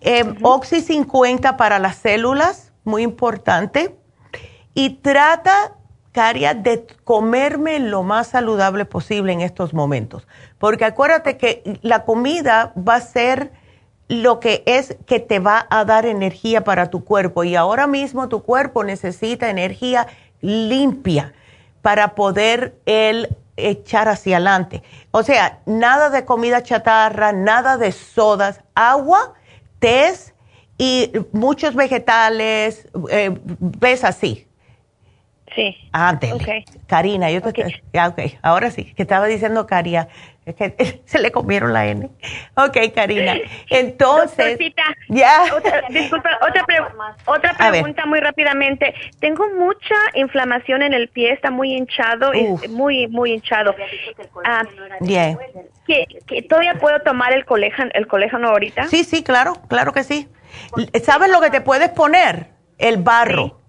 Eh, 0.00 0.34
Oxy 0.42 0.80
50 0.80 1.56
para 1.56 1.78
las 1.78 1.96
células, 1.96 2.72
muy 2.84 3.02
importante. 3.02 3.94
Y 4.74 4.90
trata, 4.90 5.74
Caria, 6.12 6.54
de 6.54 6.86
comerme 7.04 7.78
lo 7.78 8.02
más 8.02 8.28
saludable 8.28 8.86
posible 8.86 9.32
en 9.32 9.40
estos 9.42 9.74
momentos. 9.74 10.26
Porque 10.58 10.84
acuérdate 10.84 11.36
que 11.36 11.78
la 11.82 12.04
comida 12.04 12.72
va 12.76 12.96
a 12.96 13.00
ser 13.00 13.52
lo 14.08 14.40
que 14.40 14.64
es 14.66 14.96
que 15.06 15.20
te 15.20 15.38
va 15.38 15.66
a 15.70 15.84
dar 15.84 16.06
energía 16.06 16.64
para 16.64 16.90
tu 16.90 17.04
cuerpo. 17.04 17.44
Y 17.44 17.54
ahora 17.54 17.86
mismo 17.86 18.28
tu 18.28 18.42
cuerpo 18.42 18.82
necesita 18.82 19.50
energía 19.50 20.08
limpia 20.40 21.34
para 21.82 22.14
poder 22.14 22.74
él 22.86 23.36
echar 23.56 24.08
hacia 24.08 24.36
adelante. 24.36 24.82
O 25.10 25.22
sea, 25.22 25.60
nada 25.66 26.10
de 26.10 26.24
comida 26.24 26.62
chatarra, 26.62 27.32
nada 27.32 27.76
de 27.76 27.92
sodas, 27.92 28.62
agua, 28.74 29.34
tés 29.78 30.34
y 30.78 31.12
muchos 31.32 31.74
vegetales, 31.74 32.88
eh, 33.10 33.36
ves 33.44 34.04
así. 34.04 34.46
Sí. 35.54 35.76
Antes. 35.92 36.32
Okay. 36.32 36.64
Karina, 36.86 37.30
yo 37.30 37.42
te... 37.42 37.48
Okay. 37.50 37.82
ok, 38.06 38.38
ahora 38.42 38.70
sí, 38.70 38.84
que 38.94 39.02
estaba 39.02 39.26
diciendo 39.26 39.66
Caria, 39.66 40.08
es 40.46 40.54
que 40.54 41.02
se 41.04 41.18
le 41.18 41.30
comieron 41.30 41.72
la 41.72 41.86
N. 41.86 42.08
Ok, 42.56 42.76
Karina. 42.94 43.34
Entonces... 43.68 44.58
ya. 45.08 45.44
Otra, 45.54 45.82
disculpa, 45.90 46.30
otra, 46.42 46.64
otra 47.26 47.54
pregunta 47.54 48.06
muy 48.06 48.20
rápidamente. 48.20 48.94
Tengo 49.20 49.48
mucha 49.50 49.94
inflamación 50.14 50.82
en 50.82 50.94
el 50.94 51.08
pie, 51.08 51.32
está 51.32 51.50
muy 51.50 51.74
hinchado, 51.74 52.32
y 52.34 52.68
muy, 52.68 53.06
muy 53.08 53.32
hinchado. 53.32 53.74
Ah, 54.44 54.62
yeah. 55.00 55.36
¿que, 55.86 56.06
que, 56.26 56.42
todavía 56.42 56.74
puedo 56.74 57.00
tomar 57.00 57.32
el 57.32 57.44
colágeno, 57.44 57.90
el 57.94 58.06
colágeno 58.06 58.48
ahorita? 58.48 58.88
Sí, 58.88 59.04
sí, 59.04 59.22
claro, 59.22 59.54
claro 59.68 59.92
que 59.92 60.04
sí. 60.04 60.28
¿Sabes 61.02 61.30
lo 61.30 61.40
que 61.40 61.50
te 61.50 61.60
puedes 61.60 61.90
poner? 61.90 62.48
El 62.78 62.96
barro. 62.98 63.60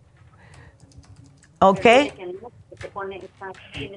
¿Ok? 1.59 1.85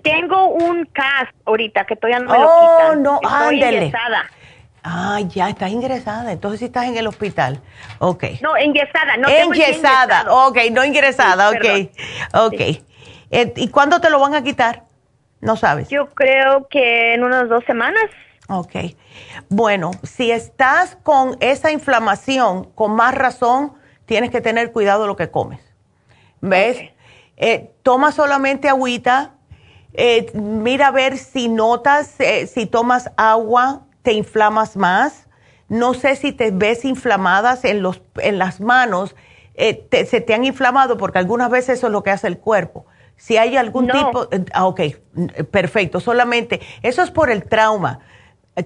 Tengo 0.02 0.46
un 0.46 0.84
cast 0.86 1.32
ahorita 1.44 1.84
que 1.84 1.96
todavía 1.96 2.20
no 2.20 2.32
me 2.32 2.38
lo 2.38 2.46
oh, 2.46 2.78
quitan. 2.78 3.02
no, 3.02 3.20
Estoy 3.22 3.62
ingresada. 3.62 4.30
Ah, 4.82 5.20
ya, 5.20 5.48
estás 5.48 5.70
ingresada. 5.70 6.32
Entonces 6.32 6.60
sí 6.60 6.66
estás 6.66 6.84
en 6.84 6.96
el 6.96 7.06
hospital. 7.06 7.60
Ok. 7.98 8.24
No, 8.42 8.58
ingresada, 8.58 9.16
no 9.16 9.30
Ingresada, 9.30 10.46
ok, 10.46 10.58
no 10.70 10.84
ingresada, 10.84 11.50
ok. 11.50 11.90
Ok. 12.34 12.60
Eh, 13.30 13.52
¿Y 13.56 13.68
cuándo 13.68 14.00
te 14.00 14.10
lo 14.10 14.20
van 14.20 14.34
a 14.34 14.42
quitar? 14.42 14.84
No 15.40 15.56
sabes. 15.56 15.88
Yo 15.88 16.10
creo 16.10 16.68
que 16.68 17.14
en 17.14 17.24
unas 17.24 17.48
dos 17.48 17.64
semanas. 17.64 18.04
Ok. 18.48 18.76
Bueno, 19.48 19.90
si 20.02 20.30
estás 20.30 20.96
con 21.02 21.36
esa 21.40 21.70
inflamación, 21.72 22.64
con 22.74 22.94
más 22.94 23.14
razón, 23.14 23.72
tienes 24.06 24.30
que 24.30 24.40
tener 24.40 24.70
cuidado 24.70 25.06
lo 25.06 25.16
que 25.16 25.30
comes. 25.30 25.60
¿Ves? 26.40 26.78
Eh, 27.36 27.72
toma 27.82 28.12
solamente 28.12 28.68
agüita, 28.68 29.34
eh, 29.92 30.30
mira 30.34 30.88
a 30.88 30.90
ver 30.90 31.18
si 31.18 31.48
notas, 31.48 32.18
eh, 32.20 32.46
si 32.46 32.66
tomas 32.66 33.10
agua, 33.16 33.86
te 34.02 34.12
inflamas 34.12 34.76
más. 34.76 35.28
No 35.68 35.94
sé 35.94 36.16
si 36.16 36.32
te 36.32 36.50
ves 36.50 36.84
inflamadas 36.84 37.64
en, 37.64 37.82
los, 37.82 38.02
en 38.16 38.38
las 38.38 38.60
manos, 38.60 39.16
se 39.56 40.20
te 40.20 40.34
han 40.34 40.44
inflamado 40.44 40.96
porque 40.96 41.18
algunas 41.18 41.48
veces 41.48 41.78
eso 41.78 41.86
es 41.86 41.92
lo 41.92 42.02
que 42.02 42.10
hace 42.10 42.26
el 42.26 42.38
cuerpo. 42.38 42.86
Si 43.16 43.36
hay 43.36 43.56
algún 43.56 43.86
tipo, 43.86 44.28
ah, 44.52 44.66
ok, 44.66 44.80
perfecto, 45.50 46.00
solamente, 46.00 46.60
eso 46.82 47.02
es 47.02 47.10
por 47.10 47.30
el 47.30 47.44
trauma. 47.44 48.00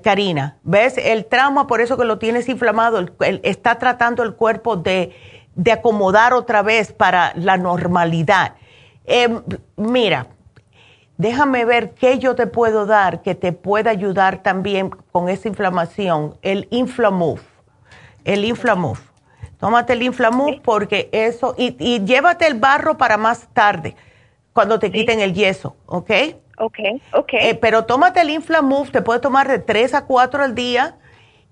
Karina, 0.03 0.59
¿ves? 0.65 0.99
El 0.99 1.25
trauma, 1.25 1.67
por 1.67 1.81
eso 1.81 1.97
que 1.97 2.05
lo 2.05 2.19
tienes 2.19 2.49
inflamado, 2.49 3.07
está 3.43 3.79
tratando 3.79 4.23
el 4.23 4.35
cuerpo 4.35 4.77
de, 4.77 5.15
de 5.59 5.73
acomodar 5.73 6.35
otra 6.35 6.63
vez 6.63 6.93
para 6.93 7.33
la 7.35 7.57
normalidad. 7.57 8.55
Em, 9.05 9.43
mira, 9.77 10.29
déjame 11.17 11.65
ver 11.65 11.95
qué 11.95 12.21
yo 12.21 12.37
te 12.37 12.47
puedo 12.47 12.87
dar 12.87 13.23
que 13.23 13.35
te 13.35 13.53
pueda 13.53 13.91
ayudar 13.91 14.45
también 14.45 14.91
con 15.11 15.29
esa 15.29 15.49
inflamación. 15.49 16.37
El 16.43 16.69
Inflamuf. 16.71 17.43
El 18.25 18.45
Inflamuf. 18.45 19.01
Tómate 19.59 19.95
el 19.95 20.03
Inflamuf 20.03 20.61
porque 20.63 21.09
eso, 21.11 21.57
y, 21.59 22.05
llévate 22.05 22.47
el 22.47 22.55
barro 22.55 22.97
para 22.97 23.17
más 23.17 23.49
tarde, 23.53 23.97
cuando 24.53 24.79
te 24.79 24.93
quiten 24.93 25.19
el 25.19 25.35
yeso, 25.35 25.75
¿ok? 25.87 26.11
Ok, 26.59 26.79
ok. 27.15 27.33
Eh, 27.33 27.59
pero 27.61 27.85
tómate 27.85 28.21
el 28.21 28.31
Inflamuf, 28.31 28.93
te 28.93 29.03
puedes 29.03 29.21
tomar 29.21 29.49
de 29.49 29.59
3 29.59 29.95
a 29.95 30.05
4 30.05 30.45
al 30.45 30.55
día, 30.55 30.95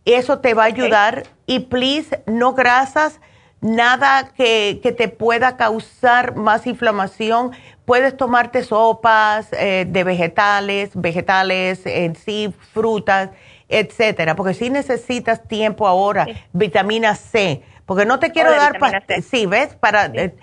eso 0.04 0.38
te 0.38 0.54
va 0.54 0.62
a 0.62 0.66
ayudar. 0.66 1.24
Y 1.46 1.60
please, 1.60 2.22
no 2.26 2.54
grasas 2.54 3.20
nada 3.66 4.30
que, 4.34 4.80
te 4.96 5.08
pueda 5.08 5.56
causar 5.56 6.36
más 6.36 6.66
inflamación. 6.66 7.52
Puedes 7.84 8.16
tomarte 8.16 8.62
sopas 8.62 9.48
eh, 9.52 9.86
de 9.88 10.04
vegetales, 10.04 10.90
vegetales 10.94 11.84
en 11.84 12.16
sí, 12.16 12.54
frutas, 12.72 13.30
etcétera, 13.68 14.36
porque 14.36 14.54
si 14.54 14.70
necesitas 14.70 15.46
tiempo 15.46 15.86
ahora, 15.86 16.26
vitamina 16.52 17.14
C, 17.14 17.62
porque 17.84 18.06
no 18.06 18.18
te 18.18 18.30
quiero 18.30 18.50
dar 18.50 18.78
pastillas. 18.78 19.24
Sí, 19.24 19.46
¿ves? 19.46 19.74
Para, 19.74 20.06
eh, 20.06 20.34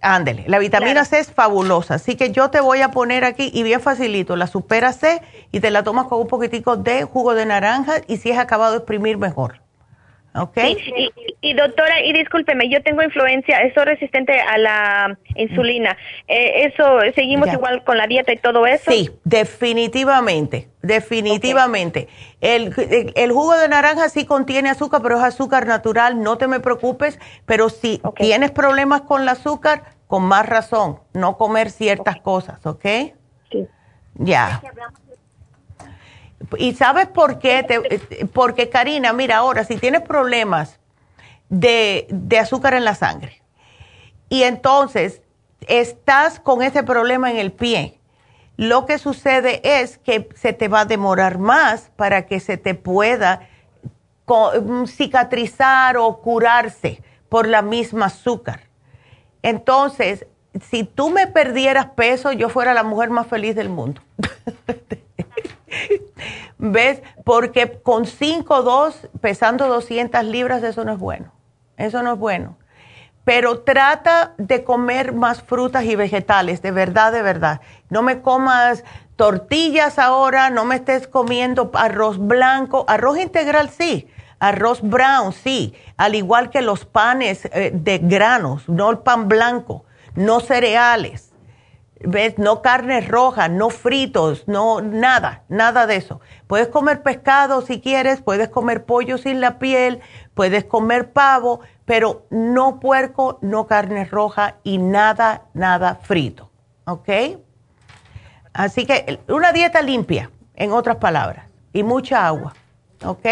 ándele, 0.00 0.44
la 0.46 0.58
vitamina 0.58 1.04
C 1.04 1.18
es 1.18 1.32
fabulosa, 1.32 1.94
así 1.94 2.16
que 2.16 2.32
yo 2.32 2.50
te 2.50 2.60
voy 2.60 2.82
a 2.82 2.90
poner 2.90 3.24
aquí 3.24 3.50
y 3.52 3.62
bien 3.62 3.80
facilito, 3.80 4.36
la 4.36 4.46
supera 4.46 4.92
C 4.92 5.22
y 5.52 5.60
te 5.60 5.70
la 5.70 5.82
tomas 5.82 6.06
con 6.06 6.20
un 6.20 6.28
poquitico 6.28 6.76
de 6.76 7.04
jugo 7.04 7.34
de 7.34 7.46
naranja 7.46 7.94
y 8.06 8.18
si 8.18 8.30
es 8.30 8.38
acabado 8.38 8.72
de 8.72 8.78
exprimir 8.78 9.16
mejor. 9.16 9.60
Okay. 10.32 10.76
y, 11.40 11.54
doctora, 11.54 12.04
y 12.04 12.12
discúlpeme, 12.12 12.68
yo 12.68 12.80
tengo 12.84 13.02
influencia, 13.02 13.58
soy 13.74 13.84
resistente 13.84 14.40
a 14.40 14.58
la 14.58 15.18
insulina. 15.34 15.96
Eh, 16.28 16.66
¿Eso 16.66 17.00
seguimos 17.16 17.52
igual 17.52 17.82
con 17.82 17.98
la 17.98 18.06
dieta 18.06 18.32
y 18.32 18.36
todo 18.36 18.64
eso? 18.64 18.92
Sí, 18.92 19.10
definitivamente, 19.24 20.68
definitivamente. 20.82 22.06
El, 22.40 22.72
el, 23.16 23.32
jugo 23.32 23.56
de 23.56 23.68
naranja 23.68 24.08
sí 24.08 24.24
contiene 24.24 24.70
azúcar, 24.70 25.02
pero 25.02 25.18
es 25.18 25.24
azúcar 25.24 25.66
natural, 25.66 26.22
no 26.22 26.38
te 26.38 26.46
me 26.46 26.60
preocupes, 26.60 27.18
pero 27.44 27.68
si 27.68 28.00
tienes 28.16 28.52
problemas 28.52 29.00
con 29.00 29.22
el 29.22 29.28
azúcar, 29.28 29.82
con 30.06 30.22
más 30.22 30.46
razón, 30.46 31.00
no 31.12 31.38
comer 31.38 31.70
ciertas 31.70 32.20
cosas, 32.20 32.64
¿ok? 32.66 32.84
Sí. 33.50 33.66
Ya. 34.14 34.62
¿Y 36.56 36.74
sabes 36.74 37.06
por 37.06 37.38
qué? 37.38 37.62
Te, 37.62 38.26
porque 38.28 38.68
Karina, 38.68 39.12
mira, 39.12 39.38
ahora, 39.38 39.64
si 39.64 39.76
tienes 39.76 40.02
problemas 40.02 40.78
de, 41.48 42.06
de 42.10 42.38
azúcar 42.38 42.74
en 42.74 42.84
la 42.84 42.94
sangre 42.94 43.42
y 44.28 44.44
entonces 44.44 45.22
estás 45.68 46.40
con 46.40 46.62
ese 46.62 46.82
problema 46.82 47.30
en 47.30 47.36
el 47.36 47.52
pie, 47.52 48.00
lo 48.56 48.84
que 48.84 48.98
sucede 48.98 49.60
es 49.64 49.98
que 49.98 50.28
se 50.34 50.52
te 50.52 50.68
va 50.68 50.80
a 50.80 50.84
demorar 50.84 51.38
más 51.38 51.90
para 51.96 52.26
que 52.26 52.40
se 52.40 52.58
te 52.58 52.74
pueda 52.74 53.48
mm, 54.26 54.84
cicatrizar 54.84 55.96
o 55.96 56.20
curarse 56.20 57.02
por 57.28 57.48
la 57.48 57.62
misma 57.62 58.06
azúcar. 58.06 58.60
Entonces, 59.42 60.26
si 60.60 60.84
tú 60.84 61.10
me 61.10 61.26
perdieras 61.26 61.86
peso, 61.96 62.32
yo 62.32 62.48
fuera 62.48 62.74
la 62.74 62.82
mujer 62.82 63.10
más 63.10 63.26
feliz 63.28 63.54
del 63.54 63.68
mundo. 63.68 64.02
¿Ves? 66.58 67.02
Porque 67.24 67.80
con 67.82 68.06
5 68.06 68.54
o 68.54 68.62
2, 68.62 69.08
pesando 69.20 69.68
200 69.68 70.24
libras, 70.24 70.62
eso 70.62 70.84
no 70.84 70.92
es 70.92 70.98
bueno. 70.98 71.32
Eso 71.76 72.02
no 72.02 72.12
es 72.12 72.18
bueno 72.18 72.56
pero 73.24 73.60
trata 73.60 74.34
de 74.38 74.64
comer 74.64 75.12
más 75.12 75.42
frutas 75.42 75.84
y 75.84 75.94
vegetales, 75.94 76.62
de 76.62 76.70
verdad, 76.70 77.12
de 77.12 77.22
verdad. 77.22 77.60
No 77.88 78.02
me 78.02 78.22
comas 78.22 78.84
tortillas 79.16 79.98
ahora, 79.98 80.50
no 80.50 80.64
me 80.64 80.76
estés 80.76 81.06
comiendo 81.06 81.70
arroz 81.74 82.18
blanco, 82.18 82.84
arroz 82.88 83.18
integral 83.18 83.70
sí, 83.70 84.08
arroz 84.38 84.80
brown 84.82 85.32
sí, 85.32 85.74
al 85.96 86.14
igual 86.14 86.50
que 86.50 86.62
los 86.62 86.86
panes 86.86 87.44
eh, 87.52 87.70
de 87.74 87.98
granos, 87.98 88.68
no 88.68 88.90
el 88.90 88.98
pan 88.98 89.28
blanco, 89.28 89.84
no 90.14 90.40
cereales. 90.40 91.29
¿Ves? 92.02 92.38
No 92.38 92.62
carne 92.62 93.02
roja, 93.02 93.48
no 93.48 93.68
fritos, 93.68 94.48
no 94.48 94.80
nada, 94.80 95.42
nada 95.48 95.86
de 95.86 95.96
eso. 95.96 96.20
Puedes 96.46 96.68
comer 96.68 97.02
pescado 97.02 97.60
si 97.60 97.80
quieres, 97.80 98.22
puedes 98.22 98.48
comer 98.48 98.84
pollo 98.84 99.18
sin 99.18 99.40
la 99.40 99.58
piel, 99.58 100.00
puedes 100.34 100.64
comer 100.64 101.12
pavo, 101.12 101.60
pero 101.84 102.26
no 102.30 102.80
puerco, 102.80 103.38
no 103.42 103.66
carne 103.66 104.06
roja 104.06 104.56
y 104.64 104.78
nada, 104.78 105.42
nada 105.52 105.96
frito. 105.96 106.50
¿Ok? 106.86 107.08
Así 108.54 108.86
que 108.86 109.20
una 109.28 109.52
dieta 109.52 109.82
limpia, 109.82 110.30
en 110.54 110.72
otras 110.72 110.96
palabras, 110.96 111.46
y 111.72 111.82
mucha 111.82 112.26
agua. 112.26 112.54
¿Ok? 113.04 113.26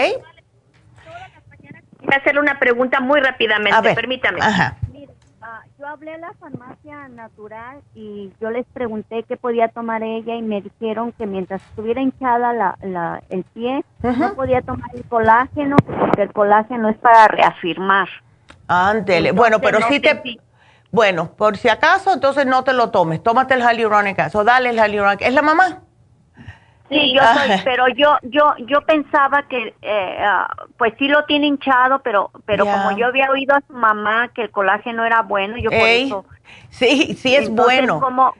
Voy 2.00 2.14
a 2.14 2.18
hacerle 2.18 2.40
una 2.40 2.58
pregunta 2.58 3.00
muy 3.00 3.20
rápidamente, 3.20 3.94
permítame. 3.94 4.40
Ajá. 4.42 4.76
Yo 5.78 5.86
hablé 5.86 6.14
a 6.14 6.18
la 6.18 6.32
farmacia 6.40 7.06
natural 7.06 7.82
y 7.94 8.32
yo 8.40 8.50
les 8.50 8.66
pregunté 8.66 9.22
qué 9.22 9.36
podía 9.36 9.68
tomar 9.68 10.02
ella 10.02 10.34
y 10.34 10.42
me 10.42 10.60
dijeron 10.60 11.12
que 11.12 11.24
mientras 11.24 11.62
estuviera 11.62 12.00
hinchada 12.00 12.52
la, 12.52 13.22
el 13.28 13.44
pie, 13.44 13.84
no 14.02 14.34
podía 14.34 14.60
tomar 14.62 14.90
el 14.94 15.04
colágeno 15.04 15.76
porque 15.76 16.22
el 16.22 16.32
colágeno 16.32 16.88
es 16.88 16.96
para 16.96 17.28
reafirmar. 17.28 18.08
Ándele. 18.66 19.30
Bueno, 19.30 19.60
pero 19.60 19.78
si 19.82 20.00
te... 20.00 20.20
Bueno, 20.90 21.30
por 21.36 21.56
si 21.56 21.68
acaso, 21.68 22.12
entonces 22.12 22.44
no 22.44 22.64
te 22.64 22.72
lo 22.72 22.90
tomes. 22.90 23.22
Tómate 23.22 23.54
el 23.54 23.60
hyaluronic 23.60 24.18
acid 24.18 24.40
o 24.40 24.42
dale 24.42 24.70
el 24.70 24.76
hyaluronic 24.76 25.20
¿Es 25.20 25.32
la 25.32 25.42
mamá? 25.42 25.82
Sí, 26.88 27.14
yo 27.14 27.22
soy, 27.22 27.50
pero 27.64 27.88
yo 27.88 28.16
yo 28.22 28.54
yo 28.66 28.80
pensaba 28.82 29.42
que 29.42 29.74
eh, 29.82 30.16
ah, 30.20 30.48
pues 30.76 30.94
sí 30.98 31.08
lo 31.08 31.24
tiene 31.24 31.46
hinchado, 31.46 32.00
pero 32.00 32.30
pero 32.46 32.64
como 32.64 32.96
yo 32.96 33.06
había 33.06 33.30
oído 33.30 33.54
a 33.54 33.62
su 33.66 33.74
mamá 33.74 34.28
que 34.28 34.42
el 34.42 34.50
colágeno 34.50 35.04
era 35.04 35.22
bueno, 35.22 35.56
yo 35.58 35.70
por 35.70 35.86
eso 35.86 36.24
Sí, 36.70 37.14
sí 37.14 37.34
es 37.34 37.50
bueno. 37.50 38.00
Como, 38.00 38.34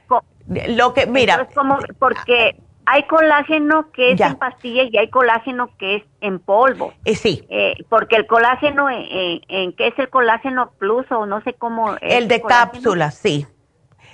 lo 0.67 0.93
que 0.93 1.05
mira, 1.05 1.47
como 1.53 1.77
porque 1.99 2.55
hay 2.85 3.03
colágeno 3.03 3.91
que 3.91 4.13
es 4.13 4.21
en 4.21 4.35
pastillas 4.35 4.87
y 4.91 4.97
hay 4.97 5.09
colágeno 5.09 5.69
que 5.77 5.97
es 5.97 6.03
en 6.21 6.39
polvo. 6.39 6.93
Eh, 7.05 7.15
sí. 7.15 7.45
Eh, 7.49 7.75
porque 7.87 8.15
el 8.15 8.25
colágeno, 8.25 8.89
eh, 8.89 9.41
en, 9.47 9.73
¿qué 9.73 9.87
es 9.87 9.99
el 9.99 10.09
colágeno 10.09 10.71
plus 10.79 11.05
o 11.11 11.27
no 11.27 11.41
sé 11.41 11.53
cómo? 11.53 11.95
El 12.01 12.27
de 12.27 12.41
cápsulas, 12.41 13.15
sí 13.15 13.45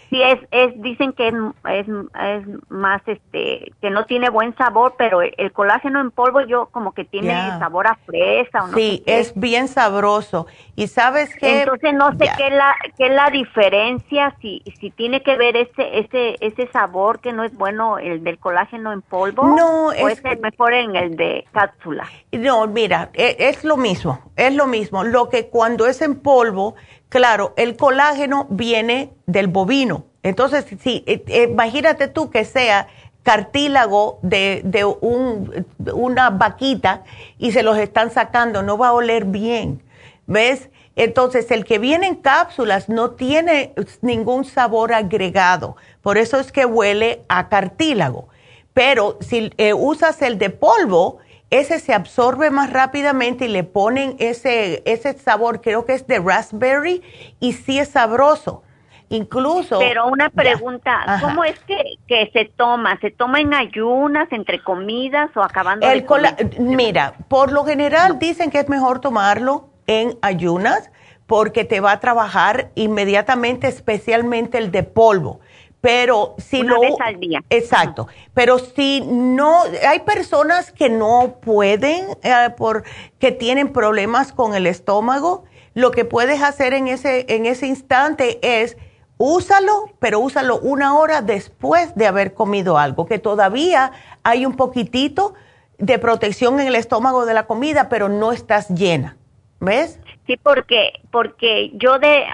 sí 0.09 0.21
es, 0.21 0.39
es 0.51 0.81
dicen 0.81 1.13
que 1.13 1.29
es, 1.29 1.33
es, 1.65 2.45
más 2.69 3.01
este 3.05 3.71
que 3.81 3.89
no 3.89 4.05
tiene 4.05 4.29
buen 4.29 4.55
sabor 4.55 4.95
pero 4.97 5.21
el, 5.21 5.51
colágeno 5.51 6.01
en 6.01 6.11
polvo 6.11 6.41
yo 6.41 6.67
como 6.67 6.93
que 6.93 7.05
tiene 7.05 7.33
sabor 7.59 7.87
a 7.87 7.95
fresa 8.05 8.63
o 8.63 8.67
no 8.67 8.77
sí 8.77 9.03
es 9.05 9.33
bien 9.35 9.67
sabroso. 9.67 10.47
Y 10.75 10.87
sabes 10.87 11.33
que 11.35 11.61
entonces 11.61 11.93
no 11.93 12.11
sé 12.11 12.29
qué 12.37 12.47
es 12.47 12.53
la 12.53 12.75
qué 12.97 13.07
es 13.07 13.13
la 13.13 13.29
diferencia 13.29 14.35
si 14.41 14.61
si 14.79 14.91
tiene 14.91 15.23
que 15.23 15.37
ver 15.37 15.55
ese 15.55 15.99
ese 15.99 16.35
ese 16.39 16.67
sabor 16.71 17.19
que 17.19 17.31
no 17.31 17.43
es 17.43 17.55
bueno 17.55 17.97
el 17.97 18.23
del 18.23 18.37
colágeno 18.37 18.91
en 18.91 19.01
polvo 19.01 19.45
no 19.47 19.87
o 19.87 19.91
es, 20.09 20.23
es 20.23 20.39
mejor 20.39 20.73
en 20.73 20.95
el 20.95 21.15
de 21.15 21.45
cápsula. 21.51 22.07
No 22.31 22.67
mira 22.67 23.09
es, 23.13 23.35
es 23.39 23.63
lo 23.63 23.77
mismo 23.77 24.19
es 24.35 24.53
lo 24.53 24.67
mismo. 24.67 25.03
Lo 25.03 25.29
que 25.29 25.47
cuando 25.47 25.87
es 25.87 26.01
en 26.01 26.19
polvo 26.19 26.75
Claro, 27.15 27.53
el 27.55 27.77
colágeno 27.77 28.45
viene 28.49 29.13
del 29.25 29.47
bovino. 29.47 30.03
Entonces, 30.21 30.65
sí, 30.83 31.01
eh, 31.07 31.23
eh, 31.27 31.47
imagínate 31.49 32.09
tú 32.09 32.29
que 32.29 32.43
sea 32.43 32.89
cartílago 33.23 34.19
de, 34.21 34.59
de 34.65 34.83
un, 34.83 35.65
una 35.93 36.29
vaquita 36.29 37.05
y 37.37 37.53
se 37.53 37.63
los 37.63 37.77
están 37.77 38.11
sacando, 38.11 38.63
no 38.63 38.77
va 38.77 38.89
a 38.89 38.93
oler 38.93 39.23
bien. 39.23 39.81
¿Ves? 40.27 40.69
Entonces, 40.97 41.49
el 41.51 41.63
que 41.63 41.79
viene 41.79 42.05
en 42.07 42.15
cápsulas 42.15 42.89
no 42.89 43.11
tiene 43.11 43.73
ningún 44.01 44.43
sabor 44.43 44.91
agregado. 44.91 45.77
Por 46.01 46.17
eso 46.17 46.37
es 46.37 46.51
que 46.51 46.65
huele 46.65 47.23
a 47.29 47.47
cartílago. 47.47 48.27
Pero 48.73 49.17
si 49.21 49.53
eh, 49.55 49.73
usas 49.73 50.21
el 50.21 50.37
de 50.37 50.49
polvo, 50.49 51.19
ese 51.49 51.79
se 51.79 51.93
absorbe 51.93 52.49
más 52.49 52.71
rápidamente 52.71 53.45
y 53.45 53.47
le 53.49 53.63
ponen 53.63 54.15
ese, 54.19 54.81
ese 54.85 55.13
sabor, 55.13 55.61
creo 55.61 55.85
que 55.85 55.93
es 55.93 56.07
de 56.07 56.19
raspberry, 56.19 57.01
y 57.39 57.53
sí 57.53 57.79
es 57.79 57.89
sabroso. 57.89 58.63
Incluso. 59.09 59.77
Pero 59.77 60.07
una 60.07 60.31
pregunta, 60.31 61.19
¿cómo 61.21 61.43
es 61.43 61.59
que, 61.59 61.97
que, 62.07 62.31
se 62.33 62.45
toma? 62.45 62.99
¿Se 63.01 63.11
toma 63.11 63.39
en 63.39 63.53
ayunas, 63.53 64.27
entre 64.31 64.63
comidas 64.63 65.29
o 65.35 65.43
acabando 65.43 65.87
el 65.87 66.01
de 66.01 66.55
Mira, 66.59 67.13
por 67.27 67.51
lo 67.51 67.63
general 67.65 68.17
dicen 68.17 68.49
que 68.49 68.59
es 68.59 68.67
mejor 68.67 68.99
tomarlo 68.99 69.69
en 69.85 70.17
ayunas 70.23 70.89
porque 71.27 71.65
te 71.65 71.81
va 71.81 71.91
a 71.91 71.99
trabajar 71.99 72.71
inmediatamente, 72.73 73.67
especialmente 73.67 74.57
el 74.57 74.71
de 74.71 74.81
polvo 74.81 75.39
pero 75.85 76.33
si 76.39 76.61
Una 76.61 76.79
vez 76.79 76.95
al 76.99 77.19
día. 77.19 77.43
Exacto. 77.51 78.07
Pero 78.33 78.57
si 78.57 79.01
no, 79.01 79.61
hay 79.87 79.99
personas 79.99 80.71
que 80.71 80.89
no 80.89 81.35
pueden, 81.41 82.07
eh, 82.23 82.49
por, 82.57 82.85
que 83.19 83.31
tienen 83.31 83.71
problemas 83.71 84.33
con 84.33 84.55
el 84.55 84.65
estómago, 84.65 85.43
lo 85.75 85.91
que 85.91 86.03
puedes 86.03 86.41
hacer 86.41 86.73
en 86.73 86.87
ese, 86.87 87.27
en 87.29 87.45
ese 87.45 87.67
instante 87.67 88.39
es 88.41 88.77
úsalo, 89.19 89.91
pero 89.99 90.19
úsalo 90.21 90.57
una 90.57 90.97
hora 90.97 91.21
después 91.21 91.93
de 91.93 92.07
haber 92.07 92.33
comido 92.33 92.79
algo, 92.79 93.05
que 93.05 93.19
todavía 93.19 93.91
hay 94.23 94.47
un 94.47 94.55
poquitito 94.55 95.35
de 95.77 95.99
protección 95.99 96.59
en 96.59 96.65
el 96.65 96.75
estómago 96.75 97.27
de 97.27 97.35
la 97.35 97.45
comida, 97.45 97.89
pero 97.89 98.09
no 98.09 98.31
estás 98.31 98.69
llena. 98.69 99.17
¿Ves? 99.59 99.99
Sí, 100.27 100.37
porque 100.41 100.93
porque 101.11 101.69
yo 101.75 101.99
de 101.99 102.25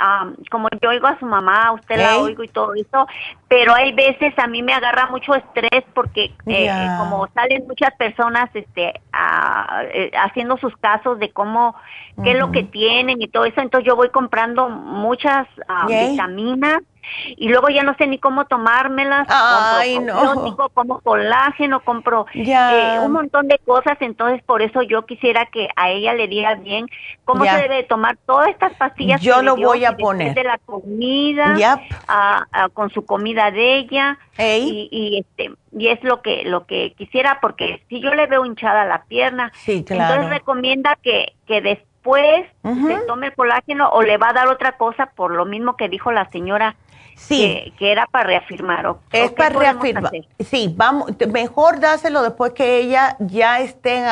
como 0.50 0.70
yo 0.82 0.90
oigo 0.90 1.08
a 1.08 1.20
su 1.20 1.26
mamá, 1.26 1.74
usted 1.74 1.98
la 1.98 2.20
oigo 2.20 2.42
y 2.42 2.48
todo 2.48 2.74
eso, 2.74 3.06
pero 3.50 3.74
hay 3.74 3.92
veces 3.92 4.34
a 4.38 4.48
mí 4.48 4.64
me 4.64 4.74
agarra 4.74 5.08
mucho 5.08 5.36
estrés 5.36 5.84
porque 5.94 6.32
eh, 6.48 6.70
como 6.98 7.28
salen 7.34 7.68
muchas 7.68 7.94
personas 7.96 8.50
este 8.54 8.94
eh, 9.94 10.12
haciendo 10.14 10.56
sus 10.58 10.76
casos 10.78 11.20
de 11.20 11.32
cómo 11.32 11.76
qué 12.24 12.32
es 12.32 12.40
lo 12.40 12.52
que 12.54 12.64
tienen 12.64 13.22
y 13.22 13.28
todo 13.28 13.44
eso, 13.44 13.60
entonces 13.60 13.86
yo 13.86 13.98
voy 13.98 14.10
comprando 14.10 14.70
muchas 14.70 15.48
vitaminas 15.90 16.82
y 17.38 17.50
luego 17.50 17.70
ya 17.70 17.84
no 17.84 17.96
sé 17.96 18.08
ni 18.08 18.18
cómo 18.18 18.46
tomármelas. 18.46 19.28
Ay, 19.30 20.00
no. 20.00 20.56
Como 20.74 21.00
colágeno, 21.02 21.82
compro 21.82 22.26
eh, 22.34 23.00
un 23.04 23.12
montón 23.12 23.48
de 23.48 23.58
cosas, 23.60 23.98
entonces 24.02 24.42
por 24.44 24.62
eso 24.62 24.82
yo 24.82 25.06
quisiera 25.06 25.46
que 25.48 25.70
a 25.76 25.90
ella 25.90 26.14
le 26.14 26.28
diera 26.28 26.56
bien 26.56 26.88
cómo 27.26 27.46
se 27.46 27.56
debe 27.58 27.84
tomar 27.84 28.18
todas 28.26 28.50
estas 28.50 28.74
pastillas. 28.74 29.22
Yo 29.22 29.42
lo 29.42 29.56
voy 29.56 29.86
a 29.86 29.96
poner. 29.96 30.34
De 30.34 30.44
la 30.44 30.58
comida, 30.58 31.56
con 32.74 32.90
su 32.90 33.06
comida 33.06 33.52
de 33.52 33.78
ella. 33.78 34.18
Y, 34.38 34.90
y, 34.92 35.20
este 35.20 35.52
y 35.72 35.88
es 35.88 36.04
lo 36.04 36.22
que 36.22 36.44
lo 36.44 36.66
que 36.66 36.94
quisiera 36.98 37.40
porque 37.42 37.84
si 37.90 38.02
yo 38.02 38.14
le 38.14 38.28
veo 38.28 38.46
hinchada 38.46 38.86
la 38.86 39.04
pierna 39.04 39.52
entonces 39.68 40.30
recomienda 40.30 40.98
que 41.02 41.34
que 41.46 41.62
después 41.62 42.46
se 42.64 42.96
tome 43.08 43.28
el 43.28 43.34
colágeno 43.34 43.90
o 43.90 44.02
le 44.02 44.18
va 44.18 44.30
a 44.30 44.34
dar 44.34 44.48
otra 44.48 44.78
cosa 44.78 45.12
por 45.16 45.32
lo 45.32 45.46
mismo 45.46 45.78
que 45.78 45.88
dijo 45.88 46.12
la 46.12 46.30
señora 46.32 46.76
Sí. 47.28 47.74
Que, 47.78 47.92
era 47.92 48.08
para 48.08 48.26
reafirmar. 48.26 48.96
es 49.12 49.32
para 49.32 49.58
reafirmar. 49.58 50.12
Sí, 50.40 50.74
vamos, 50.76 51.12
mejor 51.32 51.80
dáselo 51.80 52.24
después 52.24 52.54
que 52.54 52.80
ella 52.80 53.16
ya 53.20 53.60
esté. 53.60 54.04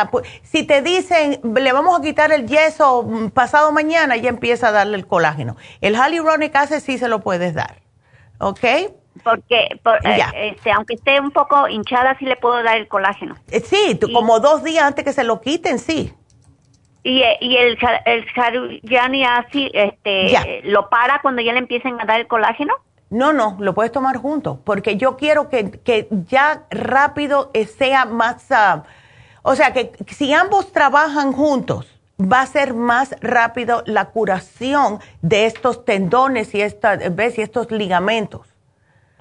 Si 0.43 0.63
te 0.63 0.81
dicen, 0.83 1.39
le 1.43 1.71
vamos 1.73 1.99
a 1.99 2.03
quitar 2.03 2.31
el 2.31 2.47
yeso 2.47 3.03
mm, 3.03 3.29
pasado 3.29 3.71
mañana, 3.71 4.15
ya 4.15 4.29
empieza 4.29 4.67
a 4.67 4.71
darle 4.71 4.95
el 4.95 5.07
colágeno. 5.07 5.57
El 5.81 5.95
hyaluronic 5.95 6.55
acid 6.55 6.79
sí 6.79 6.97
se 6.99 7.09
lo 7.09 7.21
puedes 7.21 7.55
dar. 7.55 7.81
¿Ok? 8.37 8.63
Porque, 9.23 9.67
eh, 10.05 10.53
este, 10.55 10.71
aunque 10.71 10.93
esté 10.93 11.19
un 11.19 11.31
poco 11.31 11.67
hinchada, 11.67 12.15
sí 12.19 12.25
le 12.25 12.35
puedo 12.35 12.61
dar 12.61 12.77
el 12.77 12.87
colágeno. 12.87 13.35
Eh, 13.49 13.59
sí, 13.59 13.99
como 14.13 14.39
dos 14.39 14.63
días 14.63 14.83
antes 14.83 15.03
que 15.03 15.13
se 15.13 15.23
lo 15.23 15.41
quiten, 15.41 15.79
sí. 15.79 16.13
Y, 17.03 17.23
y 17.41 17.57
el, 17.57 17.77
el 18.05 18.25
así, 19.25 19.71
este, 19.73 20.61
¿lo 20.63 20.89
para 20.89 21.21
cuando 21.21 21.41
ya 21.41 21.53
le 21.53 21.59
empiecen 21.59 21.99
a 21.99 22.05
dar 22.05 22.19
el 22.19 22.27
colágeno? 22.27 22.75
No, 23.09 23.33
no, 23.33 23.57
lo 23.59 23.73
puedes 23.73 23.91
tomar 23.91 24.17
junto, 24.17 24.59
porque 24.63 24.97
yo 24.97 25.17
quiero 25.17 25.49
que, 25.49 25.71
que 25.71 26.07
ya 26.29 26.65
rápido 26.69 27.51
sea 27.77 28.05
más, 28.05 28.45
ah, 28.51 28.83
o 29.41 29.55
sea, 29.55 29.73
que 29.73 29.93
si 30.07 30.33
ambos 30.33 30.71
trabajan 30.71 31.31
juntos, 31.33 31.87
va 32.19 32.41
a 32.41 32.45
ser 32.45 32.73
más 32.73 33.15
rápido 33.21 33.83
la 33.85 34.05
curación 34.05 34.99
de 35.21 35.45
estos 35.45 35.85
tendones 35.85 36.53
y, 36.53 36.61
esta, 36.61 36.97
¿ves? 36.97 37.37
y 37.37 37.41
estos 37.41 37.71
ligamentos. 37.71 38.47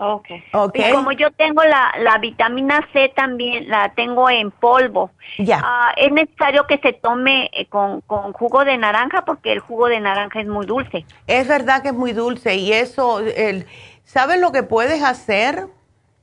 Okay. 0.00 0.44
Y 0.74 0.92
como 0.92 1.10
yo 1.10 1.32
tengo 1.32 1.64
la, 1.64 1.92
la, 1.98 2.18
vitamina 2.18 2.86
C 2.92 3.12
también, 3.16 3.68
la 3.68 3.88
tengo 3.94 4.30
en 4.30 4.52
polvo. 4.52 5.10
Ya. 5.38 5.60
Ah, 5.64 5.92
es 5.96 6.12
necesario 6.12 6.68
que 6.68 6.78
se 6.78 6.92
tome 6.92 7.50
eh, 7.52 7.66
con, 7.66 8.00
con, 8.02 8.32
jugo 8.32 8.64
de 8.64 8.78
naranja 8.78 9.24
porque 9.24 9.52
el 9.52 9.58
jugo 9.58 9.88
de 9.88 9.98
naranja 9.98 10.40
es 10.40 10.46
muy 10.46 10.66
dulce. 10.66 11.04
Es 11.26 11.48
verdad 11.48 11.82
que 11.82 11.88
es 11.88 11.94
muy 11.94 12.12
dulce 12.12 12.54
y 12.54 12.72
eso, 12.72 13.18
el, 13.18 13.66
¿sabes 14.04 14.40
lo 14.40 14.52
que 14.52 14.62
puedes 14.62 15.02
hacer? 15.02 15.66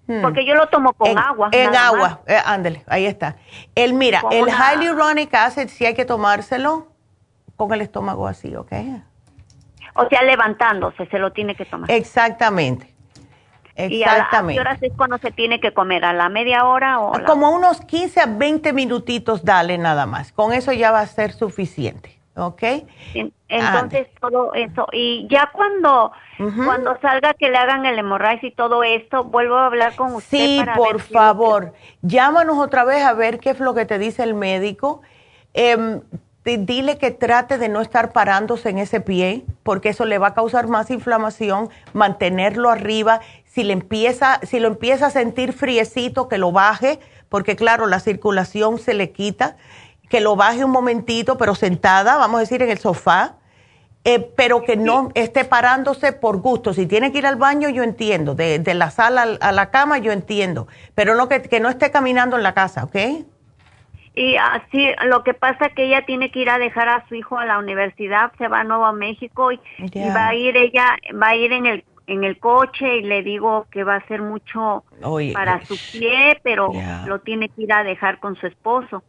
Hmm. 0.08 0.22
Porque 0.22 0.46
yo 0.46 0.56
lo 0.56 0.68
tomo 0.68 0.94
con 0.94 1.18
agua. 1.18 1.50
En 1.52 1.76
agua, 1.76 2.22
eh, 2.28 2.38
ándale, 2.46 2.82
ahí 2.88 3.06
está. 3.06 3.36
El, 3.76 3.94
mira, 3.94 4.22
el 4.32 4.46
hyaluronic 4.46 5.34
acid 5.34 5.68
sí 5.68 5.86
hay 5.86 5.96
que 5.96 6.06
tomárselo 6.06 6.88
con 7.58 7.74
el 7.74 7.82
estómago 7.82 8.26
así, 8.26 8.56
¿ok? 8.56 8.72
O 9.96 10.08
sea, 10.08 10.24
levantándose, 10.24 11.08
se 11.08 11.20
lo 11.20 11.34
tiene 11.34 11.56
que 11.56 11.66
tomar. 11.66 11.92
Exactamente. 11.92 12.95
Exactamente. 13.76 14.54
¿Y 14.54 14.58
a, 14.58 14.64
qué 14.64 14.70
horas 14.70 14.84
es 14.84 14.94
cuando 14.96 15.18
se 15.18 15.32
tiene 15.32 15.60
que 15.60 15.74
comer? 15.74 16.06
¿A 16.06 16.14
la 16.14 16.30
media 16.30 16.66
hora 16.66 17.00
o...? 17.00 17.14
Como 17.26 17.50
unos 17.52 17.82
15 17.82 18.22
a 18.22 18.26
20 18.26 18.74
minutitos, 18.74 19.44
dale 19.44 19.78
nada 19.78 20.06
más. 20.06 20.32
Con 20.32 20.54
eso 20.54 20.72
ya 20.72 20.92
va 20.92 21.02
a 21.02 21.08
ser 21.08 21.34
suficiente, 21.34 22.18
¿ok? 22.36 22.64
Entonces, 23.48 24.08
todo 24.20 24.54
eso. 24.54 24.88
Y 24.94 25.28
ya 25.30 25.52
cuando, 25.54 26.12
cuando 26.38 26.98
salga 27.02 27.34
que 27.34 27.50
le 27.50 27.58
hagan 27.58 27.86
el 27.86 28.00
hemorragia 28.00 28.50
y 28.50 28.54
todo 28.54 28.84
esto, 28.84 29.26
vuelvo 29.26 29.56
a 29.56 29.66
hablar 29.66 29.96
con 29.96 30.16
usted. 30.16 30.38
Sí, 30.38 30.62
por 30.76 31.02
favor. 31.02 31.74
Llámanos 32.02 32.58
otra 32.58 32.86
vez 32.86 33.04
a 33.04 33.14
ver 33.14 33.40
qué 33.40 33.50
es 33.52 33.60
lo 33.60 33.74
que 33.74 33.86
te 33.86 34.00
dice 34.00 34.24
el 34.24 34.34
médico. 34.36 35.02
Eh, 35.54 36.00
dile 36.46 36.98
que 37.00 37.10
trate 37.10 37.58
de 37.58 37.70
no 37.70 37.82
estar 37.82 38.12
parándose 38.12 38.70
en 38.70 38.78
ese 38.78 39.02
pie, 39.02 39.44
porque 39.64 39.90
eso 39.90 40.06
le 40.06 40.20
va 40.20 40.28
a 40.28 40.34
causar 40.36 40.68
más 40.68 40.92
inflamación, 40.92 41.70
mantenerlo 41.94 42.70
arriba. 42.70 43.20
Si, 43.46 43.64
le 43.64 43.74
empieza, 43.74 44.40
si 44.44 44.60
lo 44.60 44.68
empieza 44.68 45.08
a 45.08 45.10
sentir 45.10 45.54
friecito, 45.54 46.28
que 46.28 46.38
lo 46.38 46.52
baje, 46.52 47.00
porque 47.30 47.56
claro, 47.56 47.88
la 47.88 48.00
circulación 48.00 48.78
se 48.78 48.94
le 48.94 49.12
quita, 49.12 49.58
que 50.08 50.22
lo 50.22 50.36
baje 50.36 50.64
un 50.64 50.72
momentito, 50.72 51.38
pero 51.38 51.56
sentada, 51.56 52.16
vamos 52.18 52.38
a 52.38 52.42
decir, 52.42 52.62
en 52.62 52.70
el 52.70 52.78
sofá, 52.78 53.38
eh, 54.04 54.20
pero 54.36 54.62
que 54.62 54.78
no 54.78 55.10
esté 55.16 55.46
parándose 55.46 56.14
por 56.14 56.38
gusto. 56.38 56.76
Si 56.76 56.86
tiene 56.86 57.12
que 57.12 57.18
ir 57.18 57.26
al 57.26 57.38
baño, 57.38 57.70
yo 57.70 57.82
entiendo, 57.82 58.36
de, 58.36 58.62
la 58.76 58.92
sala 58.92 59.38
a 59.42 59.52
la 59.52 59.72
cama, 59.72 59.98
yo 59.98 60.12
entiendo, 60.12 60.68
pero 60.94 61.16
no 61.16 61.28
que, 61.28 61.42
que 61.42 61.60
no 61.60 61.70
esté 61.70 61.90
caminando 61.90 62.38
en 62.38 62.44
la 62.44 62.54
casa, 62.54 62.84
¿ok? 62.84 63.26
Y 64.16 64.38
así, 64.38 64.88
lo 65.06 65.24
que 65.24 65.34
pasa 65.34 65.66
es 65.66 65.74
que 65.74 65.86
ella 65.86 66.06
tiene 66.06 66.32
que 66.32 66.40
ir 66.40 66.50
a 66.50 66.58
dejar 66.58 66.88
a 66.88 67.06
su 67.08 67.16
hijo 67.16 67.38
a 67.38 67.46
la 67.46 67.60
universidad, 67.60 68.32
se 68.38 68.48
va 68.48 68.62
a 68.62 68.64
Nuevo 68.64 68.92
México 68.94 69.52
y, 69.52 69.60
va 70.10 70.28
a 70.30 70.36
ir 70.36 70.56
ella, 70.56 70.96
va 71.22 71.30
a 71.30 71.36
ir 71.36 71.52
en 71.52 71.66
el 71.66 71.84
en 72.08 72.24
el 72.24 72.38
coche 72.38 72.98
y 72.98 73.02
le 73.02 73.24
digo 73.24 73.66
que 73.72 73.84
va 73.84 73.96
a 73.96 74.08
ser 74.08 74.22
mucho 74.22 74.84
para 75.34 75.66
su 75.66 75.76
pie, 75.92 76.40
pero 76.44 76.72
lo 77.08 77.20
tiene 77.22 77.50
que 77.50 77.64
ir 77.64 77.74
a 77.74 77.84
dejar 77.84 78.20
con 78.20 78.36
su 78.36 78.46
esposo 78.46 79.04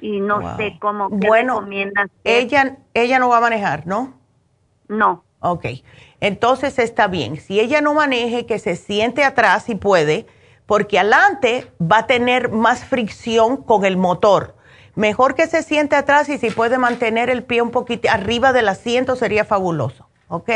y 0.00 0.20
no 0.20 0.56
sé 0.56 0.76
cómo 0.80 1.10
qué 1.10 1.26
bueno, 1.26 1.66
Ella 2.22 2.78
ella 2.94 3.18
no 3.18 3.28
va 3.28 3.38
a 3.38 3.40
manejar, 3.40 3.86
¿no? 3.86 4.14
No. 4.88 5.24
Ok. 5.40 5.66
Entonces 6.20 6.78
está 6.78 7.08
bien. 7.08 7.36
Si 7.36 7.60
ella 7.60 7.80
no 7.80 7.94
maneje, 7.94 8.46
que 8.46 8.58
se 8.58 8.76
siente 8.76 9.24
atrás 9.24 9.64
si 9.64 9.74
puede 9.74 10.26
porque 10.68 10.98
adelante 10.98 11.72
va 11.80 12.00
a 12.00 12.06
tener 12.06 12.50
más 12.50 12.84
fricción 12.84 13.56
con 13.56 13.86
el 13.86 13.96
motor. 13.96 14.54
Mejor 14.94 15.34
que 15.34 15.46
se 15.46 15.62
siente 15.62 15.96
atrás 15.96 16.28
y 16.28 16.36
si 16.36 16.50
puede 16.50 16.76
mantener 16.76 17.30
el 17.30 17.42
pie 17.42 17.62
un 17.62 17.70
poquito 17.70 18.06
arriba 18.10 18.52
del 18.52 18.68
asiento 18.68 19.16
sería 19.16 19.46
fabuloso, 19.46 20.06
¿ok? 20.28 20.50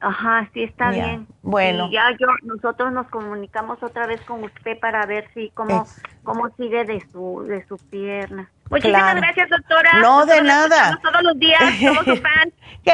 Ajá, 0.00 0.50
sí 0.52 0.64
está 0.64 0.90
bien. 0.90 1.28
Bueno. 1.42 1.86
Y 1.86 1.92
ya 1.92 2.10
yo, 2.18 2.26
nosotros 2.42 2.92
nos 2.92 3.06
comunicamos 3.10 3.80
otra 3.80 4.08
vez 4.08 4.20
con 4.22 4.42
usted 4.42 4.78
para 4.80 5.06
ver 5.06 5.30
si 5.34 5.50
cómo, 5.50 5.86
cómo 6.24 6.48
sigue 6.56 6.84
de 6.84 7.00
su, 7.12 7.44
de 7.46 7.64
su 7.68 7.76
pierna. 7.76 8.50
Muchísimas 8.70 9.14
gracias, 9.14 9.50
doctora. 9.50 10.00
No, 10.00 10.26
de 10.26 10.42
nada. 10.42 10.98
Todos 11.00 11.22
los 11.22 11.38
días, 11.38 11.60
somos 11.78 12.04
su 12.04 12.16
fan. 12.22 12.52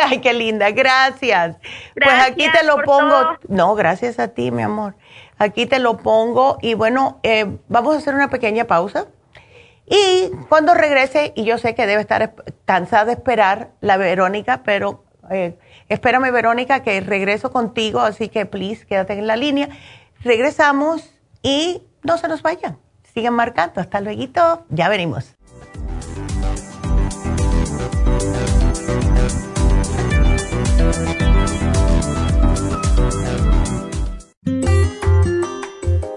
Ay, 0.09 0.21
qué 0.21 0.35
linda, 0.35 0.71
gracias. 0.73 1.57
pues 1.95 2.23
aquí 2.23 2.47
te 2.53 2.65
lo 2.67 2.83
pongo. 2.83 3.39
No, 3.49 3.75
gracias 3.75 4.19
a 4.19 4.29
ti, 4.29 4.51
mi 4.51 4.63
amor. 4.63 4.95
Aquí 5.41 5.65
te 5.65 5.79
lo 5.79 5.97
pongo 5.97 6.59
y 6.61 6.75
bueno, 6.75 7.19
eh, 7.23 7.57
vamos 7.67 7.95
a 7.95 7.99
hacer 7.99 8.15
una 8.15 8.29
pequeña 8.29 8.67
pausa. 8.67 9.07
Y 9.87 10.31
cuando 10.51 10.75
regrese, 10.75 11.33
y 11.35 11.45
yo 11.45 11.57
sé 11.57 11.75
que 11.75 11.87
debe 11.87 12.03
estar 12.03 12.35
cansada 12.67 13.07
de 13.07 13.13
esperar 13.13 13.71
la 13.81 13.97
Verónica, 13.97 14.61
pero 14.67 15.03
eh, 15.31 15.57
espérame 15.89 16.31
Verónica 16.31 16.83
que 16.83 17.01
regreso 17.01 17.51
contigo, 17.53 18.01
así 18.01 18.29
que 18.29 18.45
please 18.45 18.85
quédate 18.85 19.15
en 19.15 19.27
la 19.27 19.37
línea. 19.37 19.71
Regresamos 20.23 21.11
y 21.43 21.85
no 22.03 22.19
se 22.19 22.29
nos 22.29 22.43
vayan. 22.43 22.77
Sigan 23.15 23.33
marcando. 23.33 23.81
Hasta 23.81 24.03
luego. 24.03 24.67
Ya 24.69 24.91
venimos. 24.91 25.37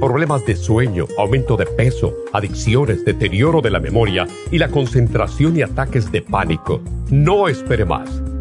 problemas 0.00 0.44
de 0.46 0.56
sueño, 0.56 1.06
aumento 1.18 1.56
de 1.56 1.66
peso, 1.66 2.14
adicciones, 2.32 3.04
deterioro 3.04 3.60
de 3.60 3.70
la 3.70 3.80
memoria 3.80 4.26
y 4.50 4.58
la 4.58 4.68
concentración 4.68 5.56
y 5.56 5.62
ataques 5.62 6.10
de 6.10 6.22
pánico. 6.22 6.80
No 7.10 7.48
espere 7.48 7.84
más. 7.84 8.22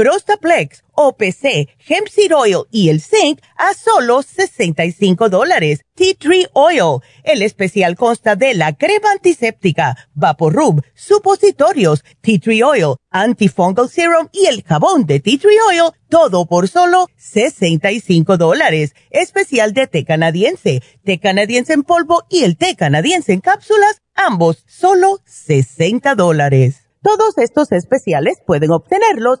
Prostaplex, 0.00 0.82
OPC, 0.94 1.68
Hemp 1.86 2.08
Seed 2.08 2.34
Oil 2.34 2.64
y 2.70 2.88
el 2.88 3.02
Zinc 3.02 3.38
a 3.54 3.74
solo 3.74 4.22
65 4.22 5.28
dólares. 5.28 5.80
Tea 5.94 6.14
Tree 6.18 6.46
Oil. 6.54 7.02
El 7.22 7.42
especial 7.42 7.96
consta 7.96 8.34
de 8.34 8.54
la 8.54 8.72
crema 8.72 9.12
antiséptica, 9.12 9.98
Vaporub, 10.14 10.82
supositorios, 10.94 12.02
Tea 12.22 12.38
Tree 12.38 12.62
Oil, 12.62 12.94
Antifungal 13.10 13.90
Serum 13.90 14.28
y 14.32 14.46
el 14.46 14.62
jabón 14.62 15.04
de 15.04 15.20
Tea 15.20 15.38
Tree 15.38 15.58
Oil, 15.68 15.92
todo 16.08 16.46
por 16.46 16.68
solo 16.68 17.06
65 17.18 18.38
dólares. 18.38 18.94
Especial 19.10 19.74
de 19.74 19.86
té 19.86 20.06
canadiense, 20.06 20.82
té 21.04 21.20
canadiense 21.20 21.74
en 21.74 21.82
polvo 21.82 22.24
y 22.30 22.44
el 22.44 22.56
té 22.56 22.74
canadiense 22.74 23.34
en 23.34 23.40
cápsulas, 23.40 24.00
ambos 24.14 24.64
solo 24.66 25.18
60 25.26 26.14
dólares. 26.14 26.86
Todos 27.02 27.36
estos 27.36 27.72
especiales 27.72 28.38
pueden 28.46 28.70
obtenerlos 28.70 29.40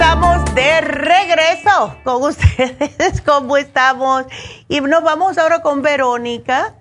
Estamos 0.00 0.54
de 0.54 0.80
regreso 0.80 1.96
con 2.04 2.22
ustedes. 2.22 3.20
¿Cómo 3.26 3.56
estamos? 3.56 4.26
Y 4.68 4.80
nos 4.80 5.02
vamos 5.02 5.36
ahora 5.38 5.60
con 5.60 5.82
Verónica. 5.82 6.74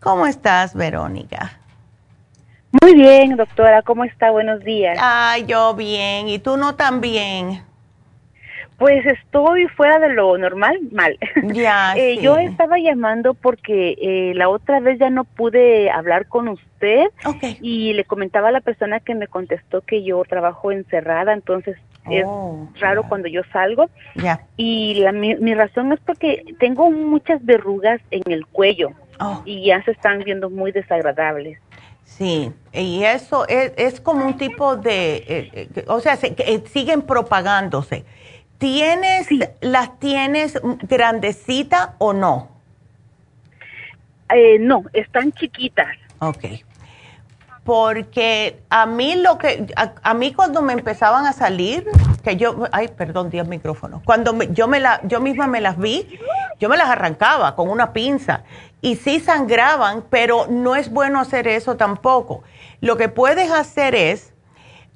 ¿Cómo 0.00 0.26
estás, 0.26 0.74
Verónica? 0.74 1.56
Muy 2.82 2.94
bien, 2.96 3.36
doctora. 3.36 3.82
¿Cómo 3.82 4.02
está? 4.04 4.32
Buenos 4.32 4.64
días. 4.64 4.98
Ah, 5.00 5.38
yo 5.46 5.74
bien. 5.74 6.28
¿Y 6.28 6.40
tú 6.40 6.56
no 6.56 6.74
tan 6.74 7.00
bien? 7.00 7.62
Pues 8.78 9.06
estoy 9.06 9.66
fuera 9.68 9.98
de 10.00 10.08
lo 10.14 10.36
normal, 10.36 10.78
mal. 10.90 11.16
Ya, 11.54 11.94
eh, 11.96 12.18
Yo 12.20 12.36
estaba 12.38 12.78
llamando 12.78 13.34
porque 13.34 13.96
eh, 14.00 14.32
la 14.34 14.48
otra 14.48 14.80
vez 14.80 14.98
ya 14.98 15.10
no 15.10 15.24
pude 15.24 15.90
hablar 15.90 16.26
con 16.26 16.48
usted 16.48 17.04
y 17.60 17.92
le 17.94 18.04
comentaba 18.04 18.48
a 18.48 18.52
la 18.52 18.60
persona 18.60 19.00
que 19.00 19.14
me 19.14 19.28
contestó 19.28 19.80
que 19.82 20.02
yo 20.02 20.22
trabajo 20.28 20.72
encerrada, 20.72 21.32
entonces 21.32 21.76
es 22.10 22.24
Oh, 22.26 22.68
raro 22.80 23.04
cuando 23.08 23.28
yo 23.28 23.42
salgo. 23.52 23.88
Ya. 24.16 24.40
Y 24.56 24.94
la, 25.00 25.12
mi, 25.12 25.34
mi 25.36 25.54
razón 25.54 25.92
es 25.92 26.00
porque 26.04 26.44
tengo 26.58 26.90
muchas 26.90 27.44
verrugas 27.44 28.00
en 28.10 28.22
el 28.30 28.44
cuello 28.46 28.90
Oh. 29.20 29.42
y 29.44 29.66
ya 29.66 29.80
se 29.84 29.92
están 29.92 30.18
viendo 30.24 30.50
muy 30.50 30.72
desagradables. 30.72 31.58
Sí, 32.02 32.50
y 32.72 33.04
eso 33.04 33.46
es, 33.48 33.72
es 33.76 34.00
como 34.00 34.26
un 34.26 34.36
tipo 34.36 34.76
de, 34.76 35.16
eh, 35.16 35.50
eh, 35.76 35.84
o 35.86 36.00
sea, 36.00 36.16
se- 36.16 36.34
que, 36.34 36.42
eh, 36.42 36.62
siguen 36.66 37.02
propagándose. 37.02 38.04
¿Tienes, 38.64 39.26
las 39.60 39.98
tienes 39.98 40.58
grandecita 40.88 41.96
o 41.98 42.14
no? 42.14 42.48
Eh, 44.34 44.56
no, 44.58 44.84
están 44.94 45.32
chiquitas. 45.32 45.88
Ok. 46.20 46.46
Porque 47.62 48.62
a 48.70 48.86
mí 48.86 49.16
lo 49.16 49.36
que, 49.36 49.66
a, 49.76 49.92
a 50.02 50.14
mí 50.14 50.32
cuando 50.32 50.62
me 50.62 50.72
empezaban 50.72 51.26
a 51.26 51.34
salir, 51.34 51.86
que 52.22 52.36
yo, 52.36 52.64
ay, 52.72 52.88
perdón, 52.88 53.28
di 53.28 53.38
el 53.38 53.48
micrófono, 53.48 54.00
cuando 54.02 54.32
me- 54.32 54.50
yo, 54.50 54.66
me 54.66 54.80
la, 54.80 54.98
yo 55.04 55.20
misma 55.20 55.46
me 55.46 55.60
las 55.60 55.76
vi, 55.76 56.18
yo 56.58 56.70
me 56.70 56.78
las 56.78 56.88
arrancaba 56.88 57.54
con 57.56 57.68
una 57.68 57.92
pinza 57.92 58.44
y 58.80 58.96
sí 58.96 59.20
sangraban, 59.20 60.02
pero 60.08 60.46
no 60.48 60.74
es 60.74 60.88
bueno 60.90 61.20
hacer 61.20 61.48
eso 61.48 61.76
tampoco. 61.76 62.42
Lo 62.80 62.96
que 62.96 63.10
puedes 63.10 63.50
hacer 63.50 63.94
es, 63.94 64.32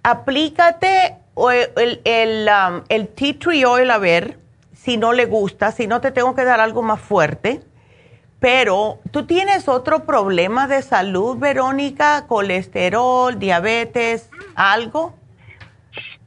aplícate 0.03 1.18
o 1.41 1.51
el, 1.53 1.69
el, 1.77 2.01
el, 2.05 2.49
um, 2.49 2.83
el 2.89 3.07
tea 3.09 3.35
tree 3.39 3.65
oil 3.65 3.91
a 3.93 3.99
ver 3.99 4.39
si 4.75 4.97
no 4.97 5.13
le 5.13 5.25
gusta, 5.27 5.71
si 5.71 5.87
no 5.87 6.01
te 6.01 6.11
tengo 6.11 6.35
que 6.35 6.45
dar 6.45 6.61
algo 6.61 6.83
más 6.83 7.01
fuerte. 7.01 7.61
Pero, 8.41 8.99
¿tú 9.11 9.27
tienes 9.27 9.69
otro 9.69 10.05
problema 10.05 10.67
de 10.69 10.83
salud, 10.83 11.39
Verónica? 11.39 12.25
¿Colesterol, 12.29 13.39
diabetes, 13.39 14.31
algo? 14.55 15.15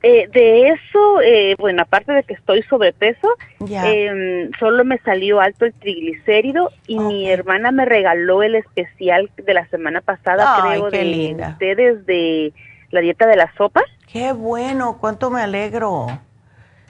Eh, 0.04 0.28
de 0.34 0.70
eso, 0.70 1.22
eh, 1.22 1.56
bueno, 1.60 1.84
aparte 1.84 2.12
de 2.12 2.24
que 2.24 2.34
estoy 2.34 2.64
sobrepeso, 2.64 3.28
Ya. 3.60 3.84
eh, 3.88 4.50
solo 4.60 4.84
me 4.84 4.98
salió 5.00 5.40
alto 5.40 5.66
el 5.66 5.74
triglicérido 5.74 6.72
y 6.88 7.00
mi 7.00 7.30
hermana 7.30 7.72
me 7.72 7.86
regaló 7.86 8.44
el 8.44 8.56
especial 8.56 9.30
de 9.38 9.54
la 9.54 9.68
semana 9.68 10.02
pasada, 10.02 10.56
Ay, 10.56 10.62
creo, 10.80 10.90
de 10.92 11.04
linda. 11.06 11.50
ustedes 11.52 12.06
de 12.06 12.52
la 12.92 13.02
dieta 13.02 13.28
de 13.28 13.36
las 13.38 13.54
sopas. 13.56 13.86
Qué 14.12 14.34
bueno, 14.34 14.98
cuánto 15.00 15.30
me 15.30 15.42
alegro. 15.42 16.08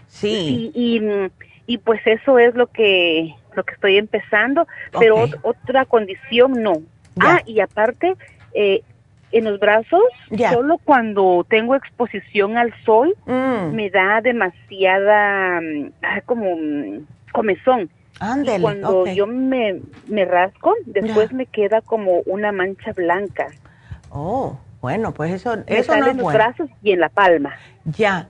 Sí. 0.08 0.72
Y, 0.74 0.98
y, 0.98 1.32
y 1.68 1.78
pues 1.78 2.02
eso 2.06 2.40
es 2.40 2.56
lo 2.56 2.68
que 2.68 3.36
lo 3.56 3.64
que 3.64 3.74
estoy 3.74 3.98
empezando, 3.98 4.66
pero 4.98 5.28
otra 5.44 5.86
condición 5.86 6.64
no. 6.64 6.74
Ah, 7.20 7.42
y 7.46 7.60
aparte, 7.60 8.16
eh, 8.54 8.82
en 9.34 9.44
los 9.44 9.60
brazos, 9.60 10.02
solo 10.54 10.78
cuando 10.84 11.46
tengo 11.50 11.76
exposición 11.76 12.58
al 12.58 12.74
sol, 12.86 13.16
Mm. 13.26 13.74
me 13.76 13.90
da 13.90 14.22
demasiada, 14.22 15.60
ah, 16.02 16.22
como 16.26 16.48
comezón. 17.32 17.90
Ándele, 18.20 18.58
y 18.58 18.62
cuando 18.62 19.06
yo 19.08 19.26
me, 19.28 19.82
me 20.08 20.26
rasco, 20.26 20.76
después 20.86 21.34
me 21.34 21.46
queda 21.46 21.82
como 21.82 22.20
una 22.26 22.52
mancha 22.52 22.94
blanca. 22.94 23.48
Oh, 24.12 24.58
bueno, 24.82 25.14
pues 25.14 25.32
eso, 25.32 25.56
Me 25.68 25.78
eso 25.80 25.96
no 25.96 26.06
es 26.06 26.12
en 26.12 26.18
los 26.18 26.24
bueno. 26.24 26.38
brazos 26.40 26.70
y 26.82 26.92
en 26.92 27.00
la 27.00 27.10
palma. 27.10 27.54
Ya. 27.86 28.28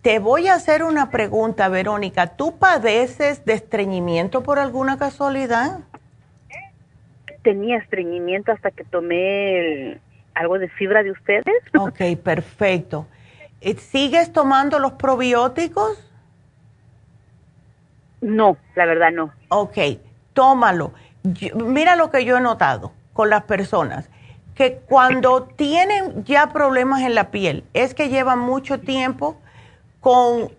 Te 0.00 0.18
voy 0.18 0.48
a 0.48 0.54
hacer 0.54 0.82
una 0.82 1.10
pregunta, 1.10 1.68
Verónica. 1.68 2.26
¿Tú 2.36 2.56
padeces 2.58 3.44
de 3.44 3.52
estreñimiento 3.52 4.42
por 4.42 4.58
alguna 4.58 4.98
casualidad? 4.98 5.78
Tenía 7.42 7.78
estreñimiento 7.78 8.50
hasta 8.52 8.70
que 8.70 8.84
tomé 8.84 9.58
el- 9.58 10.00
algo 10.34 10.58
de 10.58 10.68
fibra 10.68 11.02
de 11.02 11.10
ustedes. 11.12 11.44
Ok, 11.78 12.00
perfecto. 12.22 13.06
Eh, 13.60 13.74
¿Sigues 13.76 14.32
tomando 14.32 14.78
los 14.80 14.92
probióticos? 14.92 16.08
No, 18.20 18.56
la 18.74 18.86
verdad 18.86 19.10
no. 19.12 19.32
Ok, 19.48 19.76
tómalo. 20.32 20.92
Yo- 21.22 21.54
mira 21.56 21.96
lo 21.96 22.10
que 22.10 22.24
yo 22.24 22.38
he 22.38 22.40
notado 22.40 22.92
con 23.12 23.30
las 23.30 23.44
personas, 23.44 24.08
que 24.62 24.76
cuando 24.86 25.42
tienen 25.42 26.24
ya 26.24 26.52
problemas 26.52 27.00
en 27.02 27.16
la 27.16 27.32
piel, 27.32 27.64
es 27.74 27.94
que 27.94 28.08
llevan 28.08 28.38
mucho 28.38 28.78
tiempo 28.78 29.36
con 30.00 30.50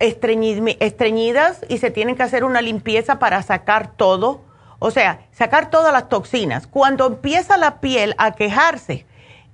estreñi- 0.00 0.76
estreñidas 0.80 1.60
y 1.68 1.78
se 1.78 1.92
tienen 1.92 2.16
que 2.16 2.24
hacer 2.24 2.42
una 2.42 2.60
limpieza 2.60 3.20
para 3.20 3.40
sacar 3.42 3.92
todo, 3.92 4.40
o 4.80 4.90
sea, 4.90 5.20
sacar 5.30 5.70
todas 5.70 5.92
las 5.92 6.08
toxinas. 6.08 6.66
Cuando 6.66 7.06
empieza 7.06 7.56
la 7.56 7.80
piel 7.80 8.16
a 8.18 8.32
quejarse, 8.32 9.06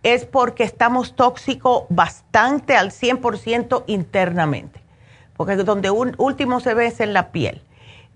es 0.03 0.25
porque 0.25 0.65
estamos 0.65 1.15
tóxicos 1.15 1.85
bastante 1.91 2.77
al 2.77 2.93
100% 2.93 3.85
internamente, 3.89 4.81
porque 5.37 5.57
donde 5.57 5.91
un, 5.91 6.15
último 6.17 6.61
se 6.61 6.73
ve 6.73 6.87
es 6.87 7.01
en 7.01 7.13
la 7.13 7.31
piel. 7.31 7.61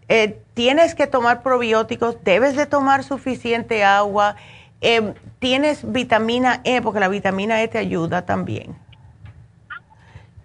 Eh, 0.08 0.38
tienes 0.54 0.94
que 0.94 1.06
tomar 1.06 1.42
probióticos, 1.42 2.16
debes 2.24 2.56
de 2.56 2.64
tomar 2.64 3.04
suficiente 3.04 3.84
agua, 3.84 4.36
eh, 4.84 5.14
tienes 5.38 5.90
vitamina 5.90 6.60
E, 6.64 6.80
porque 6.82 7.00
la 7.00 7.08
vitamina 7.08 7.62
E 7.62 7.68
te 7.68 7.78
ayuda 7.78 8.24
también. 8.24 8.76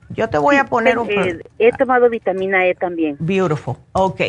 Yo 0.09 0.27
te 0.29 0.39
voy 0.39 0.55
a 0.55 0.65
poner 0.65 0.97
un... 0.97 1.09
Eh, 1.09 1.39
he 1.59 1.71
tomado 1.71 2.09
vitamina 2.09 2.65
E 2.65 2.73
también. 2.73 3.15
Beautiful, 3.19 3.75
ok. 3.91 4.21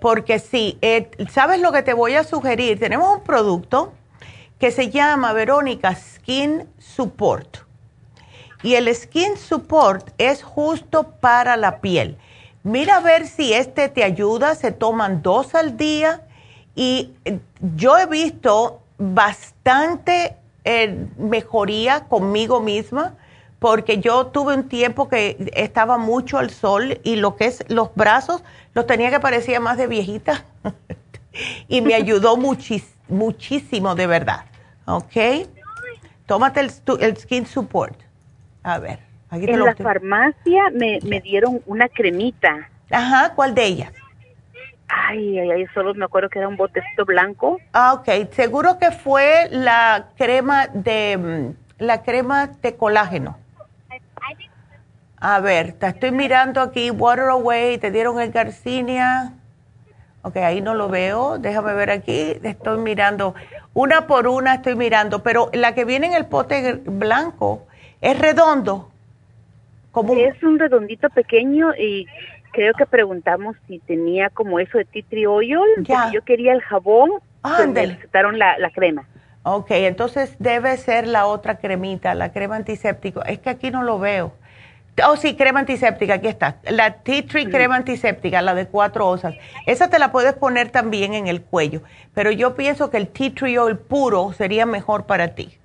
Porque 0.00 0.38
sí, 0.38 0.78
eh, 0.80 1.10
¿sabes 1.30 1.60
lo 1.60 1.72
que 1.72 1.82
te 1.82 1.92
voy 1.92 2.14
a 2.14 2.24
sugerir? 2.24 2.80
Tenemos 2.80 3.18
un 3.18 3.22
producto 3.22 3.92
que 4.58 4.70
se 4.70 4.88
llama 4.90 5.32
Verónica 5.34 5.94
Skin 5.94 6.20
Skin 6.30 6.68
Support. 6.78 7.58
Y 8.62 8.74
el 8.74 8.94
Skin 8.94 9.36
Support 9.36 10.10
es 10.18 10.42
justo 10.42 11.14
para 11.20 11.56
la 11.56 11.80
piel. 11.80 12.18
Mira 12.62 12.98
a 12.98 13.00
ver 13.00 13.26
si 13.26 13.52
este 13.52 13.88
te 13.88 14.04
ayuda, 14.04 14.54
se 14.54 14.70
toman 14.70 15.22
dos 15.22 15.54
al 15.54 15.76
día 15.76 16.22
y 16.74 17.14
eh, 17.24 17.40
yo 17.74 17.98
he 17.98 18.06
visto 18.06 18.80
bastante 19.00 20.36
eh, 20.64 21.06
mejoría 21.16 22.04
conmigo 22.04 22.60
misma 22.60 23.14
porque 23.58 23.98
yo 23.98 24.26
tuve 24.26 24.54
un 24.54 24.68
tiempo 24.68 25.08
que 25.08 25.50
estaba 25.54 25.96
mucho 25.96 26.36
al 26.36 26.50
sol 26.50 27.00
y 27.02 27.16
lo 27.16 27.34
que 27.34 27.46
es 27.46 27.64
los 27.68 27.94
brazos 27.94 28.44
los 28.74 28.86
tenía 28.86 29.10
que 29.10 29.18
parecía 29.18 29.58
más 29.58 29.78
de 29.78 29.86
viejita 29.86 30.44
y 31.68 31.80
me 31.80 31.94
ayudó 31.94 32.36
muchísimo 32.36 33.94
de 33.94 34.06
verdad, 34.06 34.44
¿ok? 34.84 35.48
Tómate 36.26 36.60
el, 36.60 37.16
Skin 37.16 37.46
Support. 37.46 37.98
A 38.62 38.78
ver. 38.78 39.00
Aquí 39.30 39.46
en 39.48 39.64
la 39.64 39.74
farmacia 39.74 40.70
me, 40.72 40.98
me 41.04 41.20
dieron 41.20 41.62
una 41.66 41.88
cremita. 41.88 42.68
Ajá, 42.90 43.32
¿cuál 43.34 43.54
de 43.54 43.64
ellas? 43.64 43.92
Ay, 44.92 45.38
ay, 45.38 45.50
ay, 45.50 45.66
solo 45.72 45.94
me 45.94 46.04
acuerdo 46.04 46.28
que 46.28 46.38
era 46.38 46.48
un 46.48 46.56
botecito 46.56 47.04
blanco. 47.04 47.58
Ah, 47.72 47.94
ok. 47.94 48.30
Seguro 48.32 48.78
que 48.78 48.90
fue 48.90 49.48
la 49.50 50.08
crema 50.16 50.66
de 50.68 51.16
mm, 51.16 51.84
la 51.84 52.02
crema 52.02 52.48
de 52.60 52.76
colágeno. 52.76 53.38
A 55.22 55.38
ver, 55.40 55.74
te 55.74 55.86
estoy 55.86 56.12
mirando 56.12 56.62
aquí, 56.62 56.90
Water 56.90 57.26
Away, 57.26 57.76
te 57.76 57.90
dieron 57.90 58.18
el 58.20 58.30
Garcinia. 58.30 59.34
Ok, 60.22 60.36
ahí 60.38 60.60
no 60.60 60.74
lo 60.74 60.88
veo. 60.88 61.38
Déjame 61.38 61.74
ver 61.74 61.90
aquí. 61.90 62.38
Estoy 62.42 62.78
mirando. 62.78 63.34
Una 63.74 64.06
por 64.06 64.26
una 64.26 64.54
estoy 64.54 64.74
mirando. 64.74 65.22
Pero 65.22 65.50
la 65.52 65.74
que 65.74 65.84
viene 65.84 66.08
en 66.08 66.14
el 66.14 66.26
pote 66.26 66.80
blanco 66.84 67.66
es 68.00 68.18
redondo. 68.18 68.90
Como 69.92 70.14
es 70.14 70.42
un 70.42 70.58
redondito 70.58 71.08
pequeño 71.10 71.74
y 71.74 72.06
creo 72.52 72.74
que 72.74 72.86
preguntamos 72.86 73.56
si 73.66 73.78
tenía 73.80 74.30
como 74.30 74.60
eso 74.60 74.78
de 74.78 74.84
tea 74.84 75.04
tree 75.08 75.26
oil, 75.26 75.58
yo 76.12 76.22
quería 76.22 76.52
el 76.52 76.60
jabón, 76.60 77.10
ah, 77.42 77.64
me 77.66 77.86
necesitaron 77.86 78.38
la, 78.38 78.58
la 78.58 78.70
crema. 78.70 79.06
Ok, 79.42 79.70
entonces 79.70 80.36
debe 80.38 80.76
ser 80.76 81.06
la 81.06 81.26
otra 81.26 81.58
cremita, 81.58 82.14
la 82.14 82.32
crema 82.32 82.56
antiséptico. 82.56 83.24
Es 83.24 83.38
que 83.38 83.50
aquí 83.50 83.70
no 83.70 83.82
lo 83.82 83.98
veo. 83.98 84.32
Oh, 85.08 85.16
sí, 85.16 85.34
crema 85.34 85.60
antiséptica, 85.60 86.14
aquí 86.14 86.28
está. 86.28 86.56
La 86.68 87.02
tea 87.02 87.24
tree 87.24 87.48
crema 87.48 87.76
antiséptica, 87.76 88.42
la 88.42 88.54
de 88.54 88.66
cuatro 88.66 89.08
osas. 89.08 89.34
Esa 89.66 89.88
te 89.88 89.98
la 89.98 90.12
puedes 90.12 90.34
poner 90.34 90.70
también 90.70 91.14
en 91.14 91.26
el 91.26 91.42
cuello. 91.42 91.82
Pero 92.12 92.30
yo 92.30 92.54
pienso 92.54 92.90
que 92.90 92.98
el 92.98 93.08
tea 93.08 93.32
tree 93.34 93.56
oil 93.56 93.78
puro 93.78 94.32
sería 94.32 94.66
mejor 94.66 95.06
para 95.06 95.28
ti. 95.34 95.56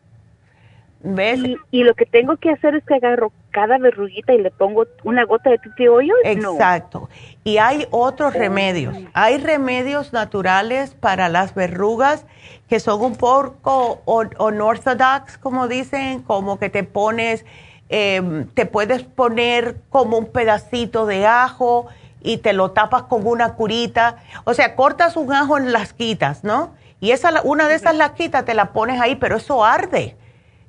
¿Ves? 1.01 1.39
Y, 1.71 1.83
lo 1.83 1.93
que 1.93 2.05
tengo 2.05 2.37
que 2.37 2.49
hacer 2.49 2.75
es 2.75 2.83
que 2.83 2.95
agarro 2.95 3.31
cada 3.55 3.77
verruguita 3.77 4.33
y 4.33 4.39
le 4.39 4.51
pongo 4.51 4.85
una 5.05 5.23
gota 5.23 5.49
de 5.49 5.87
oil. 5.89 6.11
Exacto. 6.25 7.09
Y 7.45 7.57
hay 7.57 7.87
otros 7.89 8.33
remedios. 8.33 8.97
Hay 9.13 9.37
remedios 9.37 10.11
naturales 10.11 10.93
para 10.93 11.29
las 11.29 11.55
verrugas 11.55 12.25
que 12.67 12.81
son 12.81 13.01
un 13.01 13.15
poco 13.15 14.01
unorthodox, 14.37 15.37
como 15.37 15.69
dicen, 15.69 16.21
como 16.23 16.59
que 16.59 16.69
te 16.69 16.83
pones, 16.83 17.45
em, 17.87 18.45
te 18.49 18.65
puedes 18.65 19.03
poner 19.03 19.77
como 19.89 20.17
un 20.17 20.25
pedacito 20.25 21.05
de 21.05 21.25
ajo 21.25 21.87
y 22.21 22.39
te 22.39 22.51
lo 22.51 22.71
tapas 22.71 23.03
con 23.03 23.25
una 23.25 23.53
curita. 23.53 24.17
O 24.43 24.53
sea, 24.53 24.75
cortas 24.75 25.15
un 25.15 25.31
ajo 25.31 25.57
en 25.57 25.71
las 25.71 25.93
quitas, 25.93 26.43
¿no? 26.43 26.73
Y 26.99 27.11
esa, 27.11 27.41
una 27.43 27.69
de 27.69 27.75
esas 27.75 27.95
lasquitas 27.95 28.43
te 28.43 28.53
la 28.53 28.73
pones 28.73 28.99
ahí, 28.99 29.15
pero 29.15 29.37
eso 29.37 29.63
arde. 29.63 30.17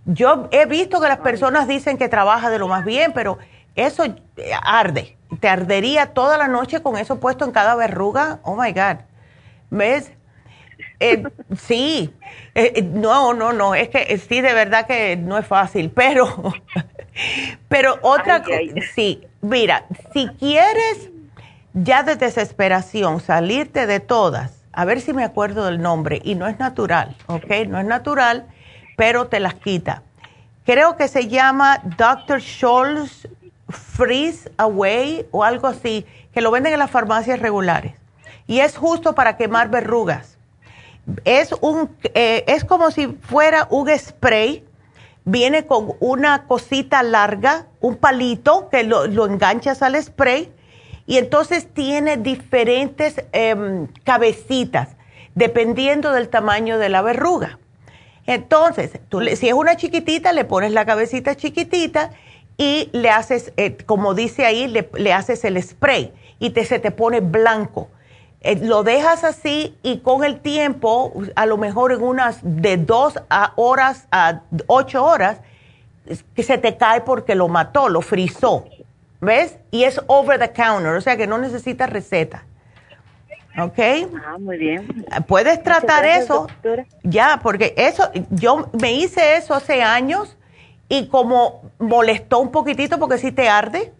Yo 0.06 0.48
he 0.52 0.66
visto 0.66 1.00
que 1.00 1.08
las 1.08 1.18
personas 1.18 1.66
dicen 1.66 1.98
que 1.98 2.08
trabaja 2.08 2.48
de 2.48 2.58
lo 2.58 2.68
más 2.68 2.84
bien, 2.84 3.12
pero 3.12 3.38
eso 3.74 4.04
eh, 4.04 4.14
arde. 4.62 5.16
Te 5.40 5.48
ardería 5.48 6.14
toda 6.14 6.38
la 6.38 6.46
noche 6.46 6.80
con 6.80 6.96
eso 6.96 7.18
puesto 7.18 7.44
en 7.44 7.50
cada 7.50 7.74
verruga. 7.74 8.38
Oh 8.42 8.54
my 8.54 8.72
God. 8.72 8.98
¿Ves? 9.70 10.12
Eh, 11.00 11.24
sí. 11.58 12.14
Eh, 12.54 12.82
no, 12.82 13.34
no, 13.34 13.52
no. 13.52 13.74
Es 13.74 13.88
que 13.88 14.16
sí, 14.18 14.40
de 14.40 14.54
verdad 14.54 14.86
que 14.86 15.16
no 15.16 15.36
es 15.38 15.46
fácil, 15.46 15.90
pero. 15.90 16.54
pero 17.68 17.98
otra 18.02 18.44
cosa. 18.44 18.58
Sí. 18.94 19.26
Mira, 19.40 19.86
si 20.12 20.28
quieres 20.28 21.10
ya 21.74 22.04
de 22.04 22.14
desesperación 22.14 23.20
salirte 23.20 23.86
de 23.86 23.98
todas, 23.98 24.64
a 24.72 24.84
ver 24.84 25.00
si 25.00 25.12
me 25.12 25.24
acuerdo 25.24 25.66
del 25.66 25.80
nombre, 25.82 26.20
y 26.22 26.36
no 26.36 26.46
es 26.46 26.58
natural, 26.58 27.16
¿ok? 27.26 27.66
No 27.68 27.78
es 27.80 27.86
natural 27.86 28.46
pero 28.96 29.28
te 29.28 29.40
las 29.40 29.54
quita. 29.54 30.02
Creo 30.64 30.96
que 30.96 31.06
se 31.06 31.28
llama 31.28 31.80
Dr. 31.96 32.40
Scholl's 32.40 33.28
Freeze 33.68 34.50
Away 34.56 35.26
o 35.30 35.44
algo 35.44 35.68
así, 35.68 36.04
que 36.32 36.40
lo 36.40 36.50
venden 36.50 36.72
en 36.72 36.78
las 36.78 36.90
farmacias 36.90 37.38
regulares. 37.40 37.94
Y 38.46 38.60
es 38.60 38.76
justo 38.76 39.14
para 39.14 39.36
quemar 39.36 39.68
verrugas. 39.68 40.38
Es, 41.24 41.52
un, 41.60 41.90
eh, 42.14 42.44
es 42.48 42.64
como 42.64 42.90
si 42.90 43.06
fuera 43.08 43.68
un 43.70 43.88
spray. 43.96 44.64
Viene 45.24 45.66
con 45.66 45.94
una 46.00 46.44
cosita 46.46 47.02
larga, 47.02 47.66
un 47.80 47.96
palito 47.96 48.68
que 48.68 48.84
lo, 48.84 49.26
enganchas 49.26 49.82
al 49.82 50.00
spray 50.00 50.52
y 51.04 51.18
entonces 51.18 51.72
tiene 51.72 52.16
diferentes 52.16 53.24
em, 53.32 53.88
cabecitas 54.04 54.90
dependiendo 55.34 56.12
del 56.12 56.28
tamaño 56.28 56.78
de 56.78 56.88
la 56.88 57.02
verruga. 57.02 57.58
Entonces, 58.26 58.98
tú 59.08 59.20
si 59.36 59.48
es 59.48 59.54
una 59.54 59.76
chiquitita, 59.76 60.32
le 60.32 60.44
pones 60.44 60.72
la 60.72 60.84
cabecita 60.84 61.36
chiquitita 61.36 62.10
y 62.58 62.90
le 62.92 63.10
haces, 63.10 63.52
eh, 63.56 63.76
como 63.86 64.14
dice 64.14 64.44
ahí, 64.44 64.66
le, 64.66 65.12
haces 65.12 65.44
el 65.44 65.62
spray 65.62 66.12
y 66.38 66.50
te, 66.50 66.64
se 66.64 66.78
te 66.78 66.90
pone 66.90 67.20
blanco. 67.20 67.88
Eh, 68.40 68.56
lo 68.56 68.82
dejas 68.82 69.24
así 69.24 69.76
y 69.82 69.98
con 69.98 70.24
el 70.24 70.40
tiempo, 70.40 71.12
a 71.36 71.46
lo 71.46 71.56
mejor 71.56 71.92
en 71.92 72.02
unas 72.02 72.38
de 72.42 72.76
dos 72.76 73.14
a 73.30 73.52
horas 73.56 74.08
a 74.10 74.42
ocho 74.66 75.04
horas, 75.04 75.40
que 76.34 76.42
se 76.42 76.58
te 76.58 76.76
cae 76.76 77.00
porque 77.00 77.34
lo 77.34 77.48
mató, 77.48 77.88
lo 77.88 78.00
frizó. 78.00 78.64
¿Ves? 79.20 79.58
Y 79.70 79.84
es 79.84 80.00
over 80.08 80.38
the 80.38 80.52
counter, 80.52 80.94
o 80.94 81.00
sea 81.00 81.16
que 81.16 81.26
no 81.26 81.38
necesitas 81.38 81.90
receta. 81.90 82.44
¿Ok? 83.58 83.78
Ah, 84.24 84.36
muy 84.38 84.58
bien. 84.58 85.06
Puedes 85.26 85.62
tratar 85.62 86.04
eso. 86.04 86.46
Ya, 87.02 87.40
porque 87.42 87.74
eso, 87.76 88.10
yo 88.30 88.68
me 88.80 88.92
hice 88.92 89.36
eso 89.36 89.54
hace 89.54 89.82
años 89.82 90.36
y 90.88 91.08
como 91.08 91.70
molestó 91.78 92.38
un 92.38 92.50
poquitito 92.50 92.98
porque 92.98 93.18
si 93.18 93.32
te 93.32 93.48
arde 93.48 93.92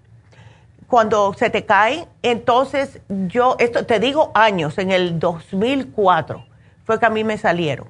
cuando 0.87 1.35
se 1.35 1.51
te 1.51 1.65
cae, 1.65 2.07
entonces 2.23 3.01
yo, 3.09 3.57
esto 3.59 3.87
te 3.87 3.99
digo 3.99 4.31
años, 4.35 4.79
en 4.79 4.93
el 4.93 5.19
2004 5.19 6.45
fue 6.85 7.01
que 7.01 7.07
a 7.07 7.11
mí 7.11 7.25
me 7.25 7.39
salieron. 7.39 7.89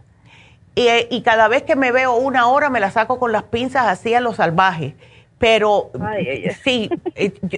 Y, 0.74 0.88
y 1.10 1.22
cada 1.22 1.48
vez 1.48 1.62
que 1.64 1.74
me 1.74 1.90
veo 1.90 2.14
una 2.14 2.46
hora 2.48 2.70
me 2.70 2.80
la 2.80 2.90
saco 2.90 3.18
con 3.18 3.32
las 3.32 3.44
pinzas 3.44 3.86
así 3.86 4.14
a 4.14 4.20
lo 4.20 4.34
salvaje 4.34 4.94
pero 5.38 5.90
sí, 6.62 6.88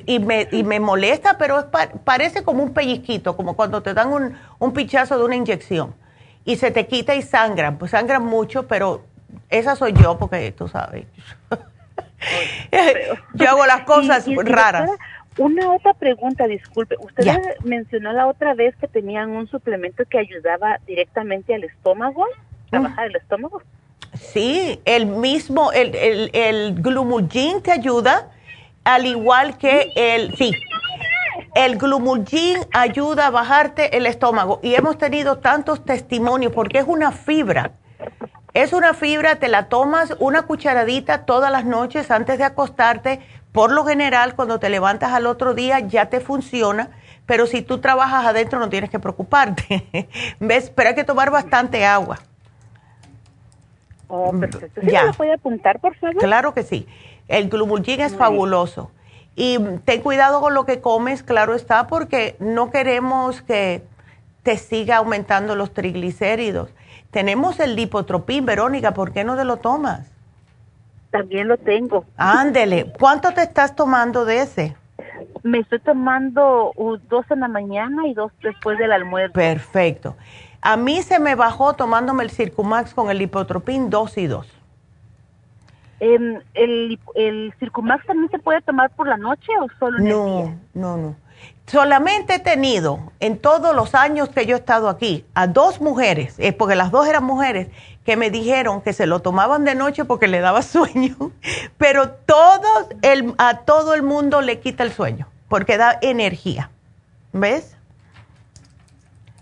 y 0.06 0.18
me, 0.18 0.48
y 0.50 0.64
me 0.64 0.80
molesta, 0.80 1.38
pero 1.38 1.70
parece 2.04 2.42
como 2.42 2.62
un 2.62 2.74
pellizquito, 2.74 3.36
como 3.36 3.54
cuando 3.54 3.82
te 3.82 3.94
dan 3.94 4.12
un, 4.12 4.36
un 4.58 4.72
pichazo 4.72 5.18
de 5.18 5.24
una 5.24 5.36
inyección 5.36 5.94
y 6.44 6.56
se 6.56 6.70
te 6.70 6.86
quita 6.86 7.14
y 7.14 7.22
sangran, 7.22 7.78
pues 7.78 7.92
sangran 7.92 8.24
mucho, 8.24 8.66
pero 8.66 9.04
esa 9.50 9.76
soy 9.76 9.92
yo 9.92 10.18
porque 10.18 10.50
tú 10.52 10.66
sabes. 10.66 11.06
yo 13.34 13.48
hago 13.48 13.66
las 13.66 13.82
cosas 13.82 14.26
raras. 14.44 14.90
una 15.36 15.72
otra 15.72 15.94
pregunta, 15.94 16.46
disculpe. 16.46 16.96
Usted 16.98 17.38
mencionó 17.64 18.12
la 18.12 18.26
otra 18.26 18.54
vez 18.54 18.74
que 18.76 18.88
tenían 18.88 19.30
un 19.30 19.46
suplemento 19.46 20.04
que 20.06 20.18
ayudaba 20.18 20.78
directamente 20.86 21.54
al 21.54 21.64
estómago, 21.64 22.24
a 22.72 22.78
mm. 22.78 22.82
bajar 22.82 23.06
el 23.06 23.16
estómago. 23.16 23.62
Sí, 24.14 24.80
el 24.84 25.06
mismo, 25.06 25.72
el, 25.72 25.94
el, 25.94 26.30
el 26.32 27.62
te 27.62 27.72
ayuda, 27.72 28.30
al 28.84 29.06
igual 29.06 29.58
que 29.58 29.92
el, 29.94 30.34
sí, 30.36 30.52
el 31.54 31.76
glumulgin 31.76 32.58
ayuda 32.72 33.26
a 33.26 33.30
bajarte 33.30 33.96
el 33.96 34.06
estómago. 34.06 34.60
Y 34.62 34.74
hemos 34.74 34.98
tenido 34.98 35.38
tantos 35.38 35.84
testimonios 35.84 36.52
porque 36.52 36.78
es 36.78 36.84
una 36.86 37.12
fibra. 37.12 37.72
Es 38.54 38.72
una 38.72 38.94
fibra, 38.94 39.36
te 39.36 39.48
la 39.48 39.68
tomas 39.68 40.14
una 40.20 40.42
cucharadita 40.42 41.26
todas 41.26 41.52
las 41.52 41.64
noches 41.64 42.10
antes 42.10 42.38
de 42.38 42.44
acostarte. 42.44 43.20
Por 43.52 43.72
lo 43.72 43.84
general, 43.84 44.34
cuando 44.34 44.58
te 44.58 44.68
levantas 44.68 45.12
al 45.12 45.26
otro 45.26 45.54
día 45.54 45.80
ya 45.80 46.06
te 46.06 46.20
funciona, 46.20 46.90
pero 47.26 47.46
si 47.46 47.62
tú 47.62 47.78
trabajas 47.78 48.24
adentro 48.24 48.58
no 48.58 48.68
tienes 48.68 48.90
que 48.90 48.98
preocuparte. 48.98 50.08
¿Ves? 50.40 50.70
Pero 50.70 50.88
hay 50.90 50.94
que 50.94 51.04
tomar 51.04 51.30
bastante 51.30 51.84
agua. 51.84 52.18
Oh, 54.08 54.32
perfecto. 54.38 54.80
ya. 54.82 55.06
¿Me 55.06 55.12
puede 55.12 55.34
apuntar, 55.34 55.80
por 55.80 55.94
favor? 55.96 56.16
Claro 56.16 56.54
que 56.54 56.62
sí. 56.62 56.86
El 57.28 57.48
glumulgin 57.48 58.00
es 58.00 58.16
fabuloso. 58.16 58.90
Y 59.36 59.58
ten 59.84 60.00
cuidado 60.02 60.40
con 60.40 60.54
lo 60.54 60.64
que 60.64 60.80
comes, 60.80 61.22
claro 61.22 61.54
está, 61.54 61.86
porque 61.86 62.36
no 62.40 62.70
queremos 62.70 63.42
que 63.42 63.84
te 64.42 64.56
siga 64.56 64.96
aumentando 64.96 65.54
los 65.54 65.72
triglicéridos. 65.72 66.70
Tenemos 67.10 67.60
el 67.60 67.76
lipotropín, 67.76 68.46
Verónica, 68.46 68.94
¿por 68.94 69.12
qué 69.12 69.22
no 69.24 69.36
te 69.36 69.44
lo 69.44 69.58
tomas? 69.58 70.10
También 71.10 71.48
lo 71.48 71.56
tengo. 71.56 72.04
Ándele. 72.16 72.92
¿Cuánto 72.98 73.32
te 73.32 73.42
estás 73.42 73.76
tomando 73.76 74.24
de 74.24 74.42
ese? 74.42 74.76
Me 75.42 75.58
estoy 75.58 75.78
tomando 75.80 76.72
dos 77.08 77.30
en 77.30 77.40
la 77.40 77.48
mañana 77.48 78.06
y 78.06 78.14
dos 78.14 78.32
después 78.42 78.78
del 78.78 78.92
almuerzo. 78.92 79.32
Perfecto. 79.32 80.16
A 80.60 80.76
mí 80.76 81.02
se 81.02 81.18
me 81.18 81.34
bajó 81.34 81.74
tomándome 81.74 82.24
el 82.24 82.30
Circumax 82.30 82.94
con 82.94 83.10
el 83.10 83.18
Lipotropin 83.18 83.90
dos 83.90 84.18
y 84.18 84.26
dos. 84.26 84.46
Em, 86.00 86.40
el, 86.54 86.98
¿El 87.14 87.54
Circumax 87.58 88.06
también 88.06 88.30
se 88.30 88.38
puede 88.38 88.60
tomar 88.62 88.90
por 88.90 89.08
la 89.08 89.16
noche 89.16 89.48
o 89.60 89.66
solo 89.78 89.98
en 89.98 90.08
no, 90.08 90.26
el 90.26 90.44
día? 90.44 90.58
No, 90.74 90.96
no, 90.96 91.16
Solamente 91.66 92.34
he 92.34 92.38
tenido 92.38 93.12
en 93.20 93.38
todos 93.38 93.74
los 93.74 93.94
años 93.94 94.28
que 94.28 94.46
yo 94.46 94.56
he 94.56 94.58
estado 94.58 94.88
aquí 94.88 95.24
a 95.34 95.46
dos 95.46 95.80
mujeres, 95.80 96.34
eh, 96.38 96.52
porque 96.52 96.76
las 96.76 96.90
dos 96.90 97.06
eran 97.08 97.24
mujeres, 97.24 97.68
que 98.04 98.16
me 98.16 98.30
dijeron 98.30 98.80
que 98.80 98.92
se 98.92 99.06
lo 99.06 99.20
tomaban 99.20 99.64
de 99.64 99.74
noche 99.74 100.04
porque 100.04 100.28
le 100.28 100.40
daba 100.40 100.62
sueño, 100.62 101.32
pero 101.76 102.10
todo 102.10 102.88
el, 103.02 103.34
a 103.38 103.58
todo 103.58 103.94
el 103.94 104.02
mundo 104.02 104.40
le 104.40 104.60
quita 104.60 104.84
el 104.84 104.92
sueño 104.92 105.26
porque 105.48 105.78
da 105.78 105.98
energía. 106.02 106.70
¿Ves? 107.32 107.76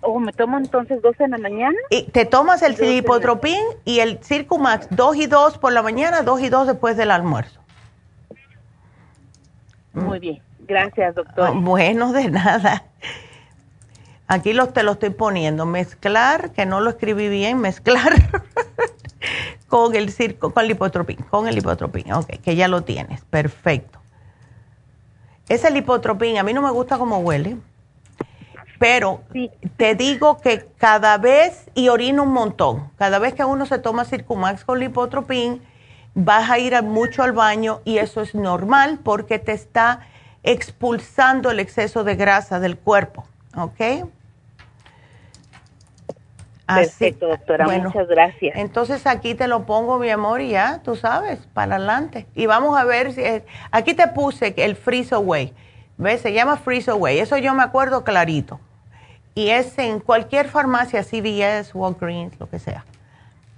¿O 0.08 0.20
me 0.20 0.32
tomo 0.32 0.56
entonces 0.56 1.02
dos 1.02 1.18
en 1.18 1.32
la 1.32 1.38
mañana? 1.38 1.76
Y 1.90 2.04
te 2.04 2.24
tomas 2.26 2.62
el 2.62 2.76
Cipotropin 2.76 3.60
y 3.84 3.98
el 3.98 4.20
Circumax, 4.22 4.86
dos 4.90 5.16
y 5.16 5.26
dos 5.26 5.58
por 5.58 5.72
la 5.72 5.82
mañana, 5.82 6.22
dos 6.22 6.40
y 6.40 6.48
dos 6.48 6.68
después 6.68 6.96
del 6.96 7.10
almuerzo. 7.10 7.60
Muy 9.92 10.20
bien, 10.20 10.40
gracias 10.60 11.16
doctor. 11.16 11.60
bueno, 11.60 12.12
de 12.12 12.30
nada. 12.30 12.84
Aquí 14.28 14.52
los, 14.52 14.72
te 14.72 14.84
lo 14.84 14.92
estoy 14.92 15.10
poniendo. 15.10 15.66
Mezclar, 15.66 16.52
que 16.52 16.66
no 16.66 16.80
lo 16.80 16.90
escribí 16.90 17.28
bien, 17.28 17.58
mezclar 17.58 18.12
con 19.68 19.96
el 19.96 20.10
circo, 20.10 20.54
con 20.54 20.62
el 20.62 20.68
lipotropín, 20.68 21.16
con 21.30 21.48
el 21.48 21.56
lipotropín, 21.56 22.12
ok, 22.12 22.28
que 22.44 22.54
ya 22.54 22.68
lo 22.68 22.82
tienes, 22.82 23.24
perfecto. 23.24 23.98
Ese 25.48 25.68
lipotropín, 25.72 26.38
a 26.38 26.44
mí 26.44 26.52
no 26.52 26.62
me 26.62 26.70
gusta 26.70 26.96
cómo 26.96 27.18
huele, 27.18 27.56
pero 28.78 29.22
te 29.76 29.94
digo 29.94 30.38
que 30.38 30.66
cada 30.76 31.18
vez, 31.18 31.70
y 31.74 31.88
orino 31.88 32.24
un 32.24 32.32
montón, 32.32 32.90
cada 32.96 33.18
vez 33.18 33.34
que 33.34 33.44
uno 33.44 33.66
se 33.66 33.78
toma 33.78 34.04
Circumax 34.04 34.64
con 34.64 34.80
lipotropín, 34.80 35.62
vas 36.14 36.50
a 36.50 36.58
ir 36.58 36.80
mucho 36.82 37.22
al 37.22 37.32
baño 37.32 37.80
y 37.84 37.98
eso 37.98 38.22
es 38.22 38.34
normal 38.34 38.98
porque 39.02 39.38
te 39.38 39.52
está 39.52 40.00
expulsando 40.42 41.50
el 41.50 41.60
exceso 41.60 42.04
de 42.04 42.16
grasa 42.16 42.60
del 42.60 42.78
cuerpo, 42.78 43.26
¿ok? 43.56 44.08
Perfecto, 46.66 47.28
doctora, 47.28 47.68
muchas 47.68 48.08
gracias. 48.08 48.56
Entonces 48.56 49.06
aquí 49.06 49.34
te 49.34 49.46
lo 49.46 49.66
pongo, 49.66 49.98
mi 49.98 50.10
amor, 50.10 50.40
y 50.40 50.50
ya, 50.50 50.80
tú 50.82 50.96
sabes, 50.96 51.38
para 51.54 51.76
adelante. 51.76 52.26
Y 52.34 52.46
vamos 52.46 52.76
a 52.76 52.84
ver 52.84 53.12
si. 53.12 53.22
aquí 53.70 53.94
te 53.94 54.08
puse 54.08 54.52
el 54.56 54.74
Freeze 54.74 55.14
Away. 55.14 55.54
¿Ves? 55.98 56.20
Se 56.20 56.32
llama 56.32 56.56
Freeze 56.56 56.90
Away. 56.90 57.18
Eso 57.18 57.36
yo 57.38 57.54
me 57.54 57.62
acuerdo 57.62 58.04
clarito. 58.04 58.60
Y 59.34 59.50
es 59.50 59.78
en 59.78 60.00
cualquier 60.00 60.48
farmacia, 60.48 61.02
CVS, 61.02 61.74
Walgreens, 61.74 62.38
lo 62.40 62.48
que 62.48 62.58
sea. 62.58 62.84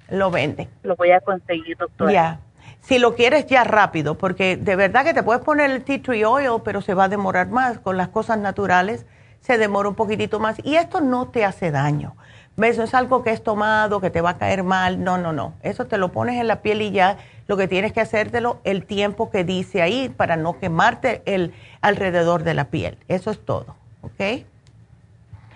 Lo 0.09 0.31
vende. 0.31 0.69
Lo 0.83 0.97
voy 0.97 1.11
a 1.11 1.21
conseguir, 1.21 1.77
doctora. 1.77 2.13
Ya. 2.13 2.41
Si 2.81 2.99
lo 2.99 3.15
quieres 3.15 3.47
ya 3.47 3.65
rápido, 3.65 4.17
porque 4.17 4.57
de 4.57 4.77
verdad 4.77 5.05
que 5.05 5.15
te 5.15 5.23
puedes 5.23 5.43
poner 5.43 5.71
el 5.71 5.85
tea 5.85 6.03
tree 6.03 6.25
oil, 6.25 6.63
pero 6.65 6.81
se 6.81 6.95
va 6.95 7.05
a 7.05 7.09
demorar 7.09 7.49
más. 7.49 7.79
Con 7.79 7.97
las 7.97 8.09
cosas 8.09 8.39
naturales 8.39 9.05
se 9.41 9.59
demora 9.59 9.89
un 9.89 9.95
poquitito 9.95 10.41
más. 10.41 10.57
Y 10.65 10.77
esto 10.77 11.01
no 11.01 11.29
te 11.29 11.45
hace 11.45 11.71
daño 11.71 12.15
¿Ves? 12.59 12.77
No 12.77 12.83
es 12.83 12.93
algo 12.93 13.23
que 13.23 13.31
es 13.31 13.45
tomado, 13.45 14.01
que 14.01 14.11
te 14.11 14.21
va 14.21 14.31
a 14.31 14.37
caer 14.37 14.65
mal. 14.65 15.05
No, 15.05 15.17
no, 15.17 15.33
no. 15.33 15.55
Eso 15.63 15.87
te 15.87 15.97
lo 15.97 16.11
pones 16.11 16.41
en 16.41 16.49
la 16.49 16.61
piel 16.61 16.83
y 16.83 16.91
ya 16.91 17.17
lo 17.49 17.57
que 17.57 17.67
tienes 17.67 17.93
que 17.93 18.01
hacértelo 18.01 18.61
el 18.65 18.85
tiempo 18.85 19.31
que 19.31 19.43
dice 19.43 19.83
ahí 19.83 20.11
para 20.11 20.37
no 20.37 20.59
quemarte 20.61 21.23
el 21.25 21.53
alrededor 21.81 22.45
de 22.45 22.55
la 22.55 22.67
piel. 22.67 22.99
Eso 23.09 23.31
es 23.31 23.45
todo. 23.45 23.75
¿Ok? 24.03 24.45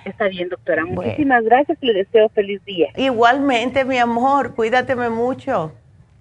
Está 0.05 0.27
bien, 0.29 0.49
doctora. 0.49 0.85
Muchísimas 0.85 1.45
gracias 1.45 1.79
y 1.81 1.87
le 1.87 1.93
deseo 1.93 2.29
feliz 2.31 2.65
día. 2.65 2.89
Igualmente, 2.97 3.85
mi 3.85 3.99
amor. 3.99 4.55
Cuídateme 4.55 5.11
mucho. 5.11 5.73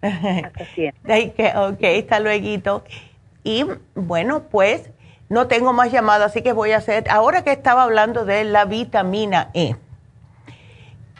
Hasta 0.01 0.65
siempre. 0.75 1.27
ok, 1.55 1.83
hasta 1.99 2.19
luego. 2.19 2.83
Y 3.43 3.65
bueno, 3.95 4.43
pues 4.51 4.91
no 5.29 5.47
tengo 5.47 5.73
más 5.73 5.91
llamadas, 5.91 6.31
así 6.31 6.41
que 6.43 6.51
voy 6.51 6.73
a 6.73 6.77
hacer. 6.77 7.09
Ahora 7.09 7.43
que 7.43 7.51
estaba 7.51 7.83
hablando 7.83 8.25
de 8.25 8.43
la 8.43 8.65
vitamina 8.65 9.49
E 9.53 9.75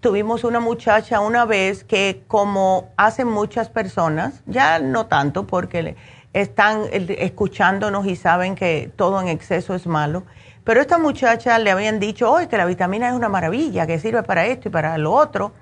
Tuvimos 0.00 0.42
una 0.44 0.58
muchacha 0.58 1.20
una 1.20 1.44
vez 1.44 1.84
que, 1.84 2.22
como 2.28 2.88
hacen 2.96 3.28
muchas 3.28 3.68
personas, 3.68 4.42
ya 4.46 4.78
no 4.78 5.04
tanto 5.04 5.46
porque 5.46 5.96
están 6.32 6.84
escuchándonos 6.90 8.06
y 8.06 8.16
saben 8.16 8.54
que 8.54 8.90
todo 8.96 9.20
en 9.20 9.28
exceso 9.28 9.74
es 9.74 9.86
malo, 9.86 10.22
pero 10.64 10.80
esta 10.80 10.96
muchacha 10.96 11.58
le 11.58 11.70
habían 11.70 12.00
dicho 12.00 12.32
hoy 12.32 12.46
que 12.46 12.56
la 12.56 12.64
vitamina 12.64 13.08
es 13.08 13.14
una 13.14 13.28
maravilla, 13.28 13.86
que 13.86 13.98
sirve 13.98 14.22
para 14.22 14.46
esto 14.46 14.68
y 14.68 14.72
para 14.72 14.96
lo 14.96 15.12
otro. 15.12 15.52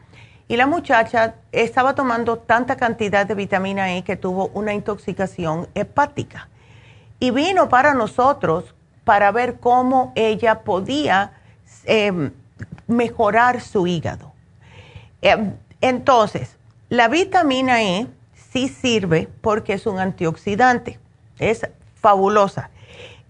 Y 0.46 0.56
la 0.56 0.68
muchacha 0.68 1.34
estaba 1.50 1.96
tomando 1.96 2.38
tanta 2.38 2.76
cantidad 2.76 3.26
de 3.26 3.34
vitamina 3.34 3.96
E 3.96 4.04
que 4.04 4.14
tuvo 4.14 4.52
una 4.54 4.74
intoxicación 4.74 5.66
hepática 5.74 6.48
y 7.18 7.30
vino 7.30 7.68
para 7.68 7.94
nosotros 7.94 8.74
para 9.04 9.30
ver 9.30 9.60
cómo 9.60 10.12
ella 10.14 10.60
podía 10.60 11.32
em, 11.84 12.32
mejorar 12.86 13.60
su 13.60 13.86
hígado. 13.86 14.32
Em, 15.22 15.54
entonces, 15.80 16.56
la 16.88 17.08
vitamina 17.08 17.82
E 17.82 18.06
sí 18.52 18.68
sirve 18.68 19.28
porque 19.40 19.74
es 19.74 19.86
un 19.86 19.98
antioxidante, 19.98 20.98
es 21.38 21.68
fabulosa. 21.94 22.70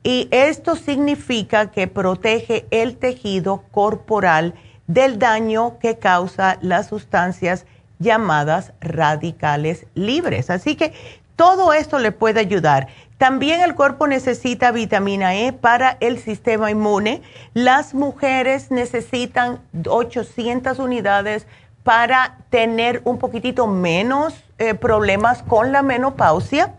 Y 0.02 0.28
esto 0.30 0.76
significa 0.76 1.70
que 1.70 1.88
protege 1.88 2.66
el 2.70 2.96
tejido 2.96 3.64
corporal 3.72 4.54
del 4.86 5.18
daño 5.18 5.78
que 5.78 5.98
causa 5.98 6.58
las 6.60 6.88
sustancias 6.88 7.66
llamadas 7.98 8.72
radicales 8.80 9.86
libres. 9.94 10.50
Así 10.50 10.76
que 10.76 10.92
todo 11.34 11.72
esto 11.72 11.98
le 11.98 12.12
puede 12.12 12.40
ayudar. 12.40 12.88
También 13.18 13.62
el 13.62 13.74
cuerpo 13.74 14.06
necesita 14.06 14.72
vitamina 14.72 15.34
E 15.34 15.52
para 15.52 15.96
el 16.00 16.18
sistema 16.18 16.70
inmune. 16.70 17.22
Las 17.54 17.94
mujeres 17.94 18.70
necesitan 18.70 19.60
800 19.86 20.78
unidades 20.78 21.46
para 21.82 22.38
tener 22.50 23.00
un 23.04 23.18
poquitito 23.18 23.66
menos 23.66 24.34
eh, 24.58 24.74
problemas 24.74 25.42
con 25.42 25.72
la 25.72 25.82
menopausia 25.82 26.74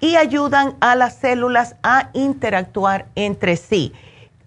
y 0.00 0.16
ayudan 0.16 0.76
a 0.80 0.94
las 0.94 1.16
células 1.16 1.74
a 1.82 2.10
interactuar 2.12 3.06
entre 3.16 3.56
sí. 3.56 3.92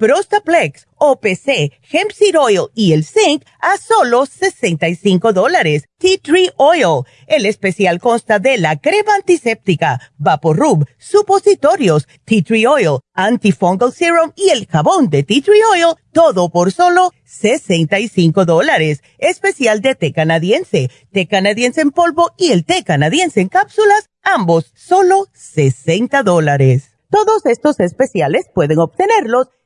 Prostaplex, 0.00 0.88
OPC, 0.96 1.74
Hemp 1.92 2.10
Seed 2.10 2.34
Oil 2.38 2.68
y 2.74 2.94
el 2.94 3.04
Zinc 3.04 3.44
a 3.60 3.76
solo 3.76 4.24
65 4.24 5.34
dólares. 5.34 5.84
Tea 5.98 6.16
Tree 6.22 6.50
Oil. 6.56 7.04
El 7.26 7.44
especial 7.44 8.00
consta 8.00 8.38
de 8.38 8.56
la 8.56 8.80
crema 8.80 9.16
antiséptica, 9.16 10.00
Vaporub, 10.16 10.86
supositorios, 10.96 12.08
Tea 12.24 12.42
Tree 12.42 12.66
Oil, 12.66 13.00
Antifungal 13.12 13.92
Serum 13.92 14.32
y 14.36 14.48
el 14.48 14.66
jabón 14.66 15.10
de 15.10 15.22
Tea 15.22 15.42
Tree 15.42 15.60
Oil, 15.70 15.94
todo 16.14 16.48
por 16.48 16.72
solo 16.72 17.12
65 17.24 18.46
dólares. 18.46 19.02
Especial 19.18 19.82
de 19.82 19.96
té 19.96 20.14
canadiense, 20.14 20.90
té 21.12 21.26
canadiense 21.26 21.82
en 21.82 21.90
polvo 21.90 22.30
y 22.38 22.52
el 22.52 22.64
té 22.64 22.84
canadiense 22.84 23.42
en 23.42 23.48
cápsulas, 23.48 24.08
ambos 24.22 24.72
solo 24.74 25.26
60 25.34 26.22
dólares. 26.22 26.96
Todos 27.10 27.44
estos 27.44 27.80
especiales 27.80 28.46
pueden 28.54 28.78
obtenerlos 28.78 29.48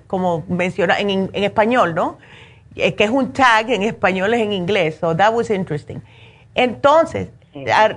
como 0.07 0.43
menciona 0.47 0.99
en, 0.99 1.29
en 1.33 1.43
español, 1.43 1.95
¿no? 1.95 2.17
que 2.75 3.03
es 3.03 3.09
un 3.09 3.33
tag 3.33 3.69
en 3.71 3.83
español, 3.83 4.33
es 4.33 4.41
en 4.41 4.53
inglés. 4.53 4.97
So 5.01 5.15
that 5.15 5.33
was 5.33 5.49
interesting. 5.49 6.01
Entonces, 6.55 7.29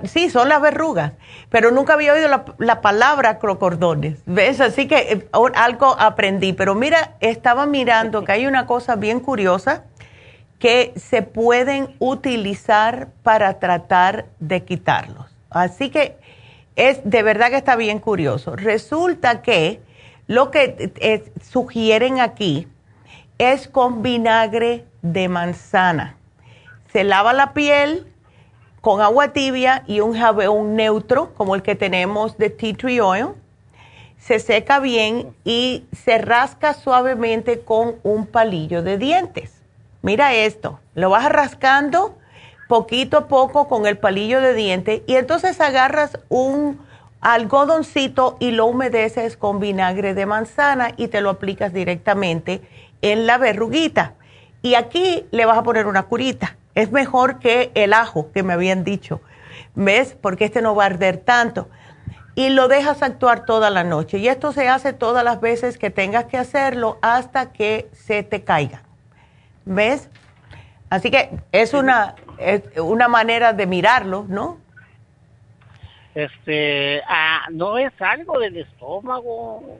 Sí, 0.05 0.29
son 0.29 0.49
las 0.49 0.61
verrugas, 0.61 1.13
pero 1.49 1.71
nunca 1.71 1.93
había 1.93 2.13
oído 2.13 2.27
la, 2.57 2.81
palabra 2.81 3.39
crocordones, 3.39 4.19
¿ves? 4.25 4.61
Así 4.61 4.87
que 4.87 4.95
eh, 4.95 5.27
algo 5.55 5.95
aprendí, 5.99 6.53
pero 6.53 6.75
mira, 6.75 7.15
estaba 7.19 7.65
mirando 7.65 8.23
que 8.23 8.31
hay 8.31 8.45
una 8.45 8.65
cosa 8.65 8.95
bien 8.95 9.19
curiosa 9.19 9.83
que 10.59 10.93
se 10.95 11.21
pueden 11.21 11.95
utilizar 11.99 13.09
para 13.21 13.59
tratar 13.59 14.25
de 14.39 14.63
quitarlos. 14.63 15.25
Así 15.49 15.89
que 15.89 16.17
es 16.75 17.01
de 17.03 17.23
verdad 17.23 17.49
que 17.49 17.57
está 17.57 17.75
bien 17.75 17.99
curioso. 17.99 18.55
Resulta 18.55 19.41
que 19.41 19.81
lo 20.27 20.51
que 20.51 20.93
eh, 21.01 21.31
sugieren 21.41 22.19
aquí 22.19 22.67
es 23.37 23.67
con 23.67 24.01
vinagre 24.01 24.85
de 25.01 25.27
manzana. 25.27 26.15
Se 26.91 27.03
lava 27.03 27.33
la 27.33 27.53
piel, 27.53 28.07
con 28.83 28.99
agua 28.99 29.29
tibia 29.29 29.85
y 29.87 30.01
un 30.01 30.13
jabón 30.13 30.75
neutro, 30.75 31.33
como 31.35 31.55
el 31.55 31.61
que 31.61 31.73
tenemos 31.73 32.37
de 32.37 32.49
tea 32.49 32.75
tree 32.75 32.99
oil. 32.99 33.27
se 34.17 34.39
seca 34.39 34.81
bien 34.81 35.33
y 35.45 35.85
se 35.93 36.17
rasca 36.17 36.73
suavemente 36.73 37.61
con 37.61 37.95
un 38.03 38.27
palillo 38.27 38.83
de 38.83 38.97
dientes. 38.97 39.61
Mira 40.01 40.33
esto, 40.33 40.81
lo 40.95 41.09
vas 41.09 41.29
rascando 41.29 42.17
poquito 42.67 43.19
a 43.19 43.27
poco 43.29 43.69
con 43.69 43.85
el 43.85 43.97
palillo 43.97 44.41
de 44.41 44.53
dientes 44.53 45.01
y 45.07 45.15
entonces 45.15 45.61
agarras 45.61 46.19
un 46.27 46.77
algodoncito 47.21 48.35
y 48.41 48.51
lo 48.51 48.65
humedeces 48.65 49.37
con 49.37 49.61
vinagre 49.61 50.13
de 50.13 50.25
manzana 50.25 50.91
y 50.97 51.07
te 51.07 51.21
lo 51.21 51.29
aplicas 51.29 51.71
directamente 51.71 52.61
en 53.01 53.27
la 53.27 53.37
verruguita. 53.37 54.15
Y 54.61 54.75
aquí 54.75 55.25
le 55.31 55.45
vas 55.45 55.57
a 55.57 55.63
poner 55.63 55.87
una 55.87 56.03
curita. 56.03 56.57
Es 56.75 56.91
mejor 56.91 57.39
que 57.39 57.71
el 57.75 57.93
ajo 57.93 58.31
que 58.31 58.43
me 58.43 58.53
habían 58.53 58.83
dicho. 58.83 59.21
¿Ves? 59.75 60.17
Porque 60.19 60.45
este 60.45 60.61
no 60.61 60.75
va 60.75 60.83
a 60.83 60.87
arder 60.87 61.17
tanto. 61.17 61.69
Y 62.35 62.49
lo 62.49 62.67
dejas 62.67 63.03
actuar 63.03 63.45
toda 63.45 63.69
la 63.69 63.83
noche. 63.83 64.17
Y 64.17 64.27
esto 64.27 64.51
se 64.51 64.67
hace 64.67 64.93
todas 64.93 65.23
las 65.23 65.39
veces 65.39 65.77
que 65.77 65.89
tengas 65.89 66.25
que 66.25 66.37
hacerlo 66.37 66.97
hasta 67.01 67.51
que 67.51 67.89
se 67.93 68.23
te 68.23 68.43
caiga. 68.43 68.81
¿Ves? 69.65 70.09
Así 70.89 71.11
que 71.11 71.29
es 71.51 71.73
una, 71.73 72.15
es 72.37 72.61
una 72.77 73.07
manera 73.07 73.53
de 73.53 73.65
mirarlo, 73.67 74.25
¿no? 74.27 74.59
Este, 76.15 77.01
ah, 77.07 77.47
¿no 77.51 77.79
es 77.79 77.91
algo 77.99 78.39
del 78.39 78.57
estómago? 78.57 79.79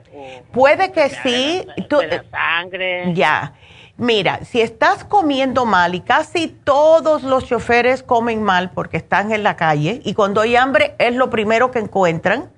Puede 0.52 0.90
que 0.90 1.08
sí. 1.08 1.64
De 1.76 2.06
la 2.08 2.24
sangre. 2.30 3.14
Ya. 3.14 3.52
Mira, 3.96 4.44
si 4.44 4.60
estás 4.60 5.04
comiendo 5.04 5.66
mal 5.66 5.94
y 5.94 6.00
casi 6.00 6.48
todos 6.48 7.22
los 7.22 7.44
choferes 7.46 8.02
comen 8.02 8.42
mal 8.42 8.70
porque 8.70 8.96
están 8.96 9.30
en 9.32 9.44
la 9.44 9.56
calle 9.56 10.00
y 10.04 10.14
cuando 10.14 10.40
hay 10.40 10.56
hambre 10.56 10.96
es 10.98 11.14
lo 11.14 11.30
primero 11.30 11.70
que 11.70 11.78
encuentran, 11.78 12.50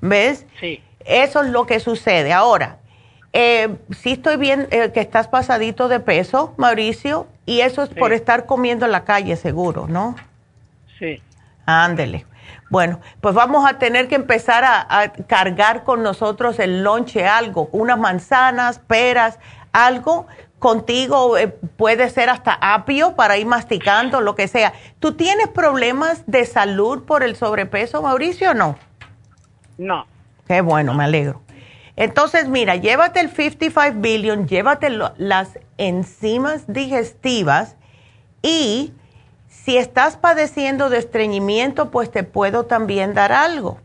¿ves? 0.00 0.46
Sí. 0.58 0.82
Eso 1.04 1.42
es 1.42 1.50
lo 1.50 1.66
que 1.66 1.78
sucede. 1.78 2.32
Ahora, 2.32 2.78
eh, 3.32 3.76
sí 3.96 4.12
estoy 4.12 4.36
bien 4.36 4.66
eh, 4.72 4.90
que 4.92 5.00
estás 5.00 5.28
pasadito 5.28 5.88
de 5.88 6.00
peso, 6.00 6.54
Mauricio, 6.56 7.28
y 7.46 7.60
eso 7.60 7.84
es 7.84 7.90
por 7.90 8.12
estar 8.12 8.46
comiendo 8.46 8.86
en 8.86 8.92
la 8.92 9.04
calle, 9.04 9.36
seguro, 9.36 9.86
¿no? 9.88 10.16
Sí. 10.98 11.22
Ándele. 11.66 12.26
Bueno, 12.68 13.00
pues 13.20 13.34
vamos 13.34 13.68
a 13.68 13.78
tener 13.78 14.08
que 14.08 14.14
empezar 14.14 14.64
a, 14.64 15.12
cargar 15.26 15.84
con 15.84 16.02
nosotros 16.02 16.58
el 16.58 16.82
lonche, 16.82 17.26
algo, 17.26 17.68
unas 17.72 17.98
manzanas, 17.98 18.78
peras, 18.78 19.38
algo 19.72 20.26
contigo, 20.60 21.36
eh, 21.36 21.48
puede 21.48 22.08
ser 22.10 22.30
hasta 22.30 22.52
apio 22.60 23.16
para 23.16 23.38
ir 23.38 23.46
masticando, 23.46 24.20
lo 24.20 24.36
que 24.36 24.46
sea. 24.46 24.72
¿Tú 25.00 25.14
tienes 25.14 25.48
problemas 25.48 26.22
de 26.26 26.44
salud 26.44 27.02
por 27.02 27.24
el 27.24 27.34
sobrepeso, 27.34 28.02
Mauricio, 28.02 28.52
o 28.52 28.54
no? 28.54 28.78
No. 29.78 30.06
Qué 30.46 30.60
bueno, 30.60 30.94
me 30.94 31.04
alegro. 31.04 31.40
Entonces, 31.96 32.48
mira, 32.48 32.76
llévate 32.76 33.20
el 33.20 33.30
55 33.30 34.00
billion, 34.00 34.46
llévate 34.46 34.90
las 34.90 35.58
enzimas 35.78 36.64
digestivas 36.66 37.76
y 38.42 38.92
si 39.48 39.76
estás 39.76 40.16
padeciendo 40.16 40.90
de 40.90 40.98
estreñimiento, 40.98 41.90
pues 41.90 42.10
te 42.10 42.22
puedo 42.22 42.66
también 42.66 43.14
dar 43.14 43.32
algo. 43.32 43.78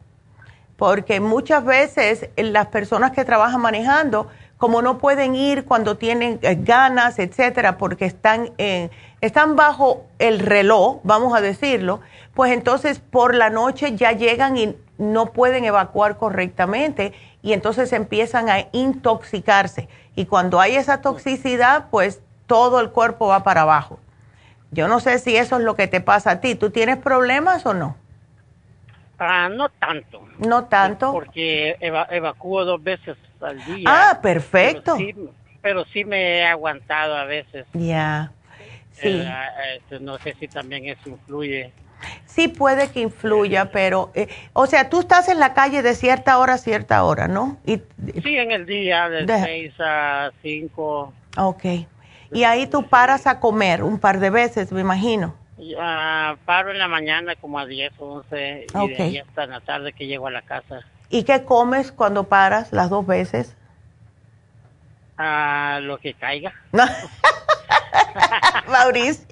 Porque 0.77 1.21
muchas 1.21 1.63
veces 1.63 2.29
las 2.35 2.67
personas 2.67 3.11
que 3.11 3.23
trabajan 3.23 3.61
manejando, 3.61 4.27
como 4.65 4.81
no 4.81 4.97
pueden 4.97 5.35
ir 5.35 5.63
cuando 5.63 5.95
tienen 5.95 6.39
eh, 6.41 6.57
ganas, 6.59 7.19
etcétera, 7.19 7.77
porque 7.77 8.05
están, 8.05 8.49
están 9.21 9.55
bajo 9.55 10.07
el 10.17 10.39
reloj, 10.39 11.01
vamos 11.03 11.37
a 11.37 11.41
decirlo, 11.41 11.99
pues 12.33 12.51
entonces 12.51 12.97
por 12.97 13.35
la 13.35 13.51
noche 13.51 13.95
ya 13.95 14.13
llegan 14.13 14.57
y 14.57 14.75
no 14.97 15.27
pueden 15.27 15.65
evacuar 15.65 16.17
correctamente 16.17 17.13
y 17.43 17.53
entonces 17.53 17.93
empiezan 17.93 18.49
a 18.49 18.65
intoxicarse. 18.71 19.87
Y 20.15 20.25
cuando 20.25 20.59
hay 20.59 20.77
esa 20.77 20.99
toxicidad, 20.99 21.85
pues 21.91 22.23
todo 22.47 22.79
el 22.79 22.89
cuerpo 22.89 23.27
va 23.27 23.43
para 23.43 23.61
abajo. 23.61 23.99
Yo 24.71 24.87
no 24.87 24.99
sé 24.99 25.19
si 25.19 25.35
eso 25.35 25.57
es 25.57 25.61
lo 25.63 25.75
que 25.75 25.85
te 25.85 26.01
pasa 26.01 26.31
a 26.31 26.41
ti. 26.41 26.55
¿Tú 26.55 26.71
tienes 26.71 26.97
problemas 26.97 27.67
o 27.67 27.75
no? 27.75 27.97
Ah, 29.19 29.47
no 29.47 29.69
tanto. 29.69 30.23
No 30.39 30.65
tanto. 30.65 31.11
Porque 31.11 31.77
evacúo 31.79 32.65
dos 32.65 32.81
veces 32.81 33.15
al 33.45 33.63
día. 33.65 33.85
Ah, 33.87 34.19
perfecto. 34.21 34.97
Pero 35.61 35.85
sí, 35.85 36.05
me 36.05 36.39
he 36.39 36.45
aguantado 36.45 37.15
a 37.15 37.25
veces. 37.25 37.65
Ya. 37.73 38.31
Sí. 38.93 39.07
Eh, 39.07 39.77
este, 39.77 39.99
no 39.99 40.17
sé 40.19 40.35
si 40.39 40.47
también 40.47 40.85
eso 40.85 41.09
influye. 41.09 41.71
Sí 42.25 42.49
puede 42.49 42.89
que 42.89 42.99
influya, 42.99 43.71
pero, 43.71 44.11
eh, 44.13 44.27
o 44.53 44.67
sea, 44.67 44.89
tú 44.89 44.99
estás 44.99 45.27
en 45.29 45.39
la 45.39 45.53
calle 45.53 45.81
de 45.81 45.95
cierta 45.95 46.37
hora 46.37 46.53
a 46.53 46.57
cierta 46.57 47.03
hora, 47.03 47.27
¿no? 47.27 47.57
Y, 47.65 47.81
sí, 48.21 48.37
en 48.37 48.51
el 48.51 48.65
día, 48.65 49.09
de, 49.09 49.25
de 49.25 49.39
6 49.41 49.73
a 49.79 50.31
5. 50.41 51.13
Ok. 51.37 51.65
Y 52.31 52.43
ahí 52.43 52.67
tú 52.67 52.83
paras 52.83 53.27
a 53.27 53.39
comer 53.39 53.83
un 53.83 53.99
par 53.99 54.19
de 54.19 54.29
veces, 54.29 54.71
me 54.71 54.81
imagino. 54.81 55.35
Uh, 55.57 56.35
paro 56.45 56.71
en 56.71 56.79
la 56.79 56.89
mañana 56.89 57.35
como 57.37 57.59
a 57.59 57.65
10, 57.65 57.93
11 57.97 58.65
y 58.73 58.87
de 58.89 59.03
ahí 59.03 59.17
hasta 59.19 59.45
la 59.45 59.61
tarde 59.61 59.93
que 59.93 60.05
llego 60.05 60.27
a 60.27 60.31
la 60.31 60.41
casa. 60.41 60.81
¿Y 61.09 61.23
qué 61.23 61.43
comes 61.43 61.91
cuando 61.91 62.25
paras 62.25 62.71
las 62.71 62.89
dos 62.89 63.05
veces? 63.05 63.55
Uh, 65.17 65.79
lo 65.81 65.97
que 65.97 66.13
caiga. 66.13 66.53
Mauricio. 68.67 69.25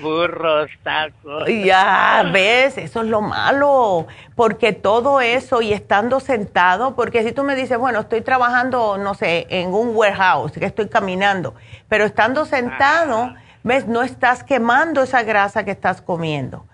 Burros, 0.00 0.70
tacos. 0.82 1.48
Ya, 1.48 2.24
ves, 2.32 2.78
eso 2.78 3.02
es 3.02 3.08
lo 3.08 3.20
malo, 3.20 4.06
porque 4.34 4.72
todo 4.72 5.20
eso 5.20 5.60
y 5.62 5.72
estando 5.72 6.20
sentado, 6.20 6.94
porque 6.94 7.22
si 7.22 7.32
tú 7.32 7.44
me 7.44 7.54
dices, 7.54 7.78
bueno, 7.78 8.00
estoy 8.00 8.22
trabajando, 8.22 8.96
no 8.98 9.14
sé, 9.14 9.46
en 9.50 9.74
un 9.74 9.94
warehouse, 9.94 10.52
que 10.52 10.64
estoy 10.64 10.88
caminando, 10.88 11.54
pero 11.88 12.04
estando 12.04 12.44
sentado, 12.44 13.34
ves, 13.62 13.86
no 13.86 14.02
estás 14.02 14.42
quemando 14.42 15.02
esa 15.02 15.22
grasa 15.22 15.64
que 15.64 15.70
estás 15.72 16.00
comiendo. 16.00 16.64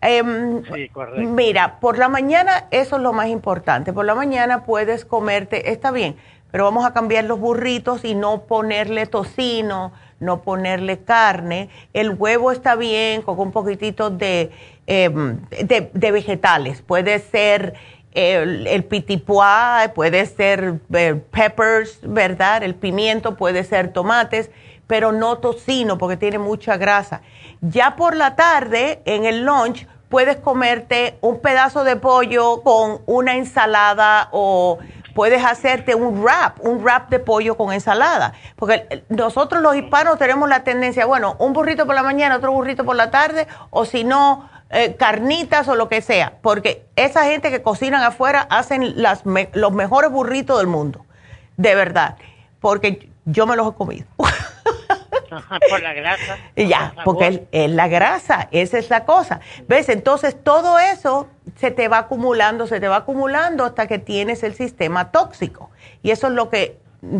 Em, 0.00 0.62
sí, 0.72 0.88
correcto. 0.90 1.28
Mira, 1.28 1.80
por 1.80 1.98
la 1.98 2.08
mañana 2.08 2.66
eso 2.70 2.96
es 2.96 3.02
lo 3.02 3.12
más 3.12 3.28
importante. 3.28 3.92
Por 3.92 4.04
la 4.04 4.14
mañana 4.14 4.64
puedes 4.64 5.04
comerte, 5.04 5.72
está 5.72 5.90
bien, 5.90 6.16
pero 6.50 6.64
vamos 6.64 6.84
a 6.86 6.92
cambiar 6.92 7.24
los 7.24 7.40
burritos 7.40 8.04
y 8.04 8.14
no 8.14 8.42
ponerle 8.42 9.06
tocino, 9.06 9.92
no 10.20 10.42
ponerle 10.42 10.98
carne. 10.98 11.68
El 11.92 12.10
huevo 12.10 12.52
está 12.52 12.76
bien 12.76 13.22
con 13.22 13.38
un 13.40 13.50
poquitito 13.50 14.10
de, 14.10 14.50
em, 14.86 15.40
de, 15.50 16.12
vegetales. 16.12 16.80
Puede 16.82 17.18
ser 17.18 17.74
el, 18.12 18.66
el 18.68 18.84
pitipuá, 18.84 19.92
puede 19.94 20.26
ser 20.26 20.80
eh, 20.94 21.20
peppers, 21.30 21.98
¿verdad? 22.02 22.62
El 22.62 22.76
pimiento, 22.76 23.36
puede 23.36 23.64
ser 23.64 23.92
tomates, 23.92 24.50
pero 24.86 25.12
no 25.12 25.38
tocino 25.38 25.98
porque 25.98 26.16
tiene 26.16 26.38
mucha 26.38 26.76
grasa. 26.76 27.20
Ya 27.60 27.96
por 27.96 28.14
la 28.14 28.36
tarde, 28.36 29.02
en 29.04 29.24
el 29.24 29.44
lunch, 29.44 29.86
puedes 30.08 30.36
comerte 30.36 31.18
un 31.20 31.40
pedazo 31.40 31.84
de 31.84 31.96
pollo 31.96 32.62
con 32.62 33.00
una 33.06 33.36
ensalada 33.36 34.28
o 34.32 34.78
puedes 35.14 35.44
hacerte 35.44 35.96
un 35.96 36.22
wrap, 36.22 36.64
un 36.64 36.82
wrap 36.82 37.10
de 37.10 37.18
pollo 37.18 37.56
con 37.56 37.72
ensalada. 37.72 38.32
Porque 38.56 39.04
nosotros 39.08 39.60
los 39.62 39.74
hispanos 39.74 40.18
tenemos 40.18 40.48
la 40.48 40.62
tendencia, 40.62 41.06
bueno, 41.06 41.34
un 41.40 41.52
burrito 41.52 41.86
por 41.86 41.94
la 41.94 42.02
mañana, 42.02 42.36
otro 42.36 42.52
burrito 42.52 42.84
por 42.84 42.94
la 42.94 43.10
tarde, 43.10 43.48
o 43.70 43.84
si 43.84 44.04
no, 44.04 44.48
eh, 44.70 44.94
carnitas 44.96 45.66
o 45.66 45.74
lo 45.74 45.88
que 45.88 46.02
sea. 46.02 46.34
Porque 46.40 46.86
esa 46.94 47.24
gente 47.24 47.50
que 47.50 47.62
cocinan 47.62 48.02
afuera 48.02 48.46
hacen 48.48 49.02
las 49.02 49.24
los 49.54 49.72
mejores 49.72 50.10
burritos 50.10 50.58
del 50.58 50.68
mundo. 50.68 51.04
De 51.56 51.74
verdad. 51.74 52.16
Porque 52.60 53.10
yo 53.24 53.46
me 53.46 53.56
los 53.56 53.72
he 53.72 53.74
comido. 53.74 54.06
por 55.70 55.82
la 55.82 55.92
grasa. 55.94 56.38
Ya, 56.56 56.94
porque 57.04 57.46
es, 57.52 57.70
la 57.70 57.88
grasa, 57.88 58.48
esa 58.50 58.78
es 58.78 58.90
la 58.90 59.04
cosa. 59.04 59.40
¿Ves? 59.66 59.88
Entonces 59.88 60.36
todo 60.42 60.78
eso 60.78 61.28
se 61.56 61.70
te 61.70 61.88
va 61.88 61.98
acumulando, 61.98 62.66
se 62.66 62.80
te 62.80 62.88
va 62.88 62.96
acumulando 62.96 63.64
hasta 63.64 63.86
que 63.86 63.98
tienes 63.98 64.42
el 64.42 64.54
sistema 64.54 65.10
tóxico. 65.10 65.70
Y 66.02 66.10
eso 66.10 66.28
es 66.28 66.32
lo 66.32 66.50
que 66.50 66.78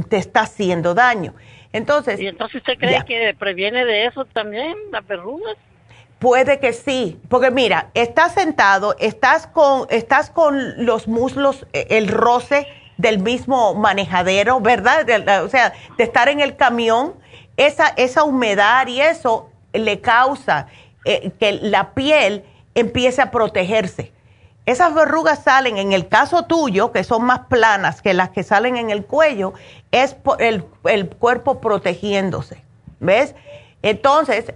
te 0.08 0.16
está 0.16 0.42
haciendo 0.42 0.94
daño. 0.94 1.34
Entonces. 1.72 2.20
¿Y 2.20 2.26
entonces 2.26 2.56
usted 2.56 2.78
cree 2.78 3.04
que 3.04 3.34
previene 3.38 3.84
de 3.84 4.06
eso 4.06 4.24
también, 4.24 4.76
las 4.90 5.06
verrugas? 5.06 5.56
Puede 6.18 6.58
que 6.58 6.72
sí, 6.72 7.20
porque 7.28 7.52
mira, 7.52 7.90
estás 7.94 8.34
sentado, 8.34 8.96
estás 8.98 9.46
con, 9.46 9.86
estás 9.88 10.30
con 10.30 10.84
los 10.84 11.06
muslos, 11.06 11.64
eh, 11.72 11.86
el 11.90 12.08
roce 12.08 12.66
del 12.96 13.20
mismo 13.20 13.74
manejadero, 13.74 14.60
¿verdad? 14.60 15.06
o 15.44 15.48
sea, 15.48 15.72
de 15.96 16.04
estar 16.04 16.28
en 16.28 16.40
el 16.40 16.56
camión 16.56 17.14
esa, 17.58 17.88
esa 17.96 18.24
humedad 18.24 18.86
y 18.86 19.02
eso 19.02 19.50
le 19.74 20.00
causa 20.00 20.68
eh, 21.04 21.32
que 21.38 21.52
la 21.52 21.92
piel 21.92 22.44
empiece 22.74 23.20
a 23.20 23.30
protegerse. 23.30 24.12
Esas 24.64 24.94
verrugas 24.94 25.42
salen, 25.42 25.76
en 25.76 25.92
el 25.92 26.08
caso 26.08 26.44
tuyo, 26.44 26.92
que 26.92 27.02
son 27.02 27.24
más 27.24 27.40
planas 27.48 28.00
que 28.00 28.14
las 28.14 28.30
que 28.30 28.42
salen 28.42 28.76
en 28.76 28.90
el 28.90 29.04
cuello, 29.04 29.54
es 29.90 30.16
el, 30.38 30.64
el 30.84 31.08
cuerpo 31.08 31.60
protegiéndose. 31.60 32.62
¿Ves? 33.00 33.34
Entonces, 33.82 34.52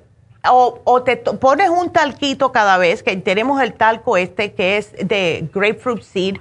o, 0.48 0.80
o, 0.84 1.02
te 1.02 1.16
pones 1.16 1.70
un 1.70 1.90
talquito 1.90 2.52
cada 2.52 2.76
vez, 2.76 3.02
que 3.02 3.16
tenemos 3.16 3.62
el 3.62 3.74
talco 3.74 4.16
este 4.16 4.52
que 4.52 4.76
es 4.76 4.92
de 4.92 5.48
grapefruit 5.52 6.02
seed, 6.02 6.36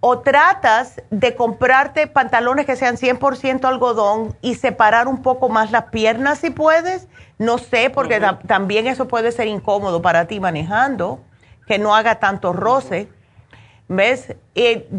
o 0.00 0.20
tratas 0.20 1.02
de 1.10 1.34
comprarte 1.34 2.06
pantalones 2.06 2.64
que 2.64 2.74
sean 2.74 2.96
100% 2.96 3.66
algodón 3.66 4.34
y 4.40 4.54
separar 4.54 5.08
un 5.08 5.22
poco 5.22 5.50
más 5.50 5.70
las 5.70 5.84
piernas 5.84 6.38
si 6.38 6.50
puedes. 6.50 7.06
No 7.38 7.58
sé, 7.58 7.90
porque 7.90 8.20
también 8.46 8.86
eso 8.86 9.08
puede 9.08 9.30
ser 9.30 9.46
incómodo 9.46 10.00
para 10.00 10.26
ti 10.26 10.40
manejando, 10.40 11.20
que 11.66 11.78
no 11.78 11.94
haga 11.94 12.18
tanto 12.18 12.52
roce. 12.52 13.08
¿Ves? 13.88 14.36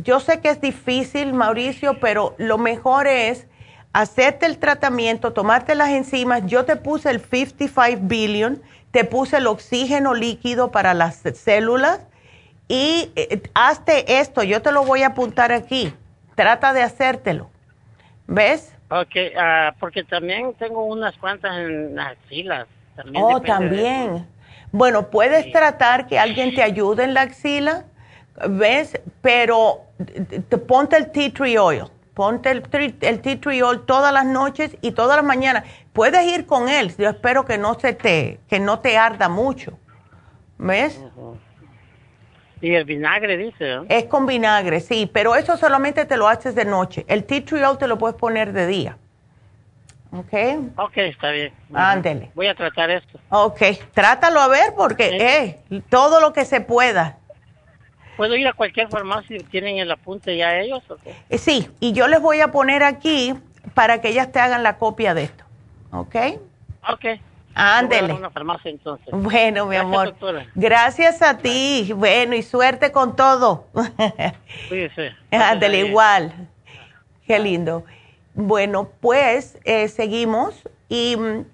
yo 0.03 0.19
sé 0.19 0.41
que 0.41 0.49
es 0.49 0.59
difícil, 0.59 1.33
Mauricio, 1.33 1.99
pero 1.99 2.35
lo 2.37 2.57
mejor 2.57 3.07
es 3.07 3.47
hacerte 3.93 4.45
el 4.45 4.57
tratamiento, 4.57 5.33
tomarte 5.33 5.75
las 5.75 5.89
enzimas. 5.89 6.45
Yo 6.45 6.65
te 6.65 6.75
puse 6.75 7.09
el 7.09 7.21
55 7.21 8.01
billion, 8.03 8.61
te 8.91 9.05
puse 9.05 9.37
el 9.37 9.47
oxígeno 9.47 10.13
líquido 10.13 10.71
para 10.71 10.93
las 10.93 11.21
células 11.35 12.01
y 12.67 13.11
eh, 13.15 13.41
hazte 13.53 14.19
esto, 14.19 14.43
yo 14.43 14.61
te 14.61 14.71
lo 14.71 14.83
voy 14.83 15.03
a 15.03 15.07
apuntar 15.07 15.51
aquí. 15.51 15.93
Trata 16.35 16.73
de 16.73 16.83
hacértelo. 16.83 17.49
¿Ves? 18.27 18.73
Ok, 18.89 19.15
ah, 19.37 19.73
porque 19.79 20.03
también 20.03 20.53
tengo 20.55 20.85
unas 20.85 21.17
cuantas 21.17 21.57
en 21.57 21.95
las 21.95 22.11
axilas. 22.11 22.67
También 22.95 23.23
oh, 23.23 23.41
también. 23.41 24.27
Bueno, 24.71 25.09
puedes 25.09 25.51
tratar 25.51 26.07
que 26.07 26.17
alguien 26.17 26.55
te 26.55 26.63
ayude 26.63 27.03
en 27.03 27.13
la 27.13 27.21
axila, 27.21 27.85
¿ves? 28.49 28.99
Pero 29.21 29.81
te, 30.49 30.57
ponte 30.57 30.97
el 30.97 31.11
tea 31.11 31.31
tree 31.31 31.57
oil. 31.57 31.85
Ponte 32.13 32.51
el, 32.51 32.63
el 33.01 33.21
tea 33.21 33.39
tree 33.39 33.61
oil 33.61 33.81
todas 33.85 34.13
las 34.13 34.25
noches 34.25 34.77
y 34.81 34.91
todas 34.91 35.17
las 35.17 35.25
mañanas. 35.25 35.63
Puedes 35.93 36.25
ir 36.25 36.45
con 36.45 36.69
él. 36.69 36.95
Yo 36.97 37.09
espero 37.09 37.45
que 37.45 37.57
no 37.57 37.77
se 37.79 37.93
te, 37.93 38.39
que 38.49 38.59
no 38.59 38.79
te 38.79 38.97
arda 38.97 39.27
mucho. 39.27 39.77
¿Ves? 40.57 41.01
Y 42.61 42.75
el 42.75 42.85
vinagre, 42.85 43.37
dice. 43.37 43.79
Es 43.89 44.05
con 44.05 44.25
vinagre, 44.27 44.79
sí, 44.79 45.09
pero 45.11 45.35
eso 45.35 45.57
solamente 45.57 46.05
te 46.05 46.15
lo 46.15 46.27
haces 46.27 46.53
de 46.53 46.65
noche. 46.65 47.05
El 47.07 47.23
tea 47.23 47.43
tree 47.43 47.61
te 47.79 47.87
lo 47.87 47.97
puedes 47.97 48.15
poner 48.15 48.53
de 48.53 48.67
día. 48.67 48.97
¿Ok? 50.11 50.33
Ok, 50.77 50.97
está 50.97 51.31
bien. 51.31 51.53
Ándele. 51.73 52.31
Voy 52.35 52.47
a 52.47 52.55
tratar 52.55 52.91
esto. 52.91 53.19
Ok, 53.29 53.61
trátalo 53.93 54.41
a 54.41 54.47
ver 54.47 54.73
porque 54.75 55.17
eh, 55.69 55.81
todo 55.89 56.19
lo 56.19 56.33
que 56.33 56.45
se 56.45 56.61
pueda. 56.61 57.17
¿Puedo 58.17 58.35
ir 58.35 58.47
a 58.47 58.53
cualquier 58.53 58.89
farmacia 58.89 59.37
y 59.37 59.39
tienen 59.39 59.77
el 59.77 59.89
apunte 59.89 60.35
ya 60.37 60.59
ellos? 60.59 60.83
¿o 60.91 60.97
eh, 61.29 61.37
sí, 61.37 61.69
y 61.79 61.93
yo 61.93 62.07
les 62.07 62.21
voy 62.21 62.41
a 62.41 62.49
poner 62.49 62.83
aquí 62.83 63.33
para 63.73 64.01
que 64.01 64.09
ellas 64.09 64.31
te 64.31 64.39
hagan 64.39 64.63
la 64.63 64.77
copia 64.77 65.13
de 65.13 65.23
esto. 65.23 65.45
¿Ok? 65.91 66.15
Ok. 66.91 67.05
Ándele. 67.55 68.19
Bueno, 69.11 69.65
mi 69.65 69.75
amor. 69.75 70.15
Gracias 70.55 71.21
a 71.21 71.37
ti. 71.37 71.91
Bueno, 71.95 72.35
y 72.35 72.43
suerte 72.43 72.91
con 72.91 73.15
todo. 73.15 73.67
Sí, 74.69 74.87
sí. 74.95 75.03
Ándele, 75.35 75.79
igual. 75.79 76.49
Qué 77.25 77.39
lindo. 77.39 77.85
Bueno, 78.33 78.89
pues 78.99 79.57
eh, 79.65 79.87
seguimos 79.87 80.55
y 80.87 81.15
mm, 81.17 81.45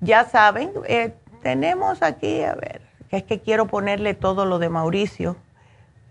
ya 0.00 0.24
saben, 0.24 0.72
eh, 0.86 1.14
tenemos 1.42 2.02
aquí, 2.02 2.42
a 2.42 2.54
ver, 2.54 2.82
que 3.08 3.18
es 3.18 3.24
que 3.24 3.40
quiero 3.40 3.66
ponerle 3.66 4.14
todo 4.14 4.44
lo 4.44 4.58
de 4.58 4.68
Mauricio 4.68 5.36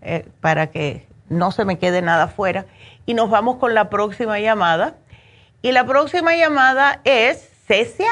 eh, 0.02 0.28
para 0.40 0.68
que 0.68 1.06
no 1.28 1.52
se 1.52 1.64
me 1.64 1.78
quede 1.78 2.02
nada 2.02 2.28
fuera. 2.28 2.66
Y 3.06 3.14
nos 3.14 3.30
vamos 3.30 3.56
con 3.56 3.74
la 3.74 3.88
próxima 3.90 4.38
llamada. 4.40 4.96
Y 5.62 5.72
la 5.72 5.84
próxima 5.86 6.36
llamada 6.36 7.00
es 7.04 7.50
Cecia. 7.66 8.10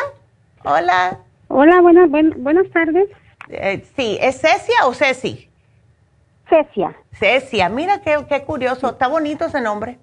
Hola. 0.64 1.18
Hola, 1.48 1.80
buenas, 1.80 2.10
buenas 2.10 2.70
tardes. 2.70 3.08
Eh, 3.48 3.82
sí, 3.96 4.18
¿es 4.20 4.40
Cecia 4.40 4.86
o 4.86 4.92
Ceci? 4.92 5.48
Cecia. 6.48 6.94
Cecia, 7.12 7.68
mira 7.68 8.00
qué, 8.00 8.16
qué 8.28 8.42
curioso, 8.42 8.90
está 8.90 9.08
bonito 9.08 9.46
ese 9.46 9.60
nombre. 9.60 9.98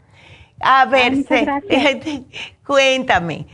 A 0.61 0.85
ver, 0.85 1.13
cuéntame. 2.65 3.45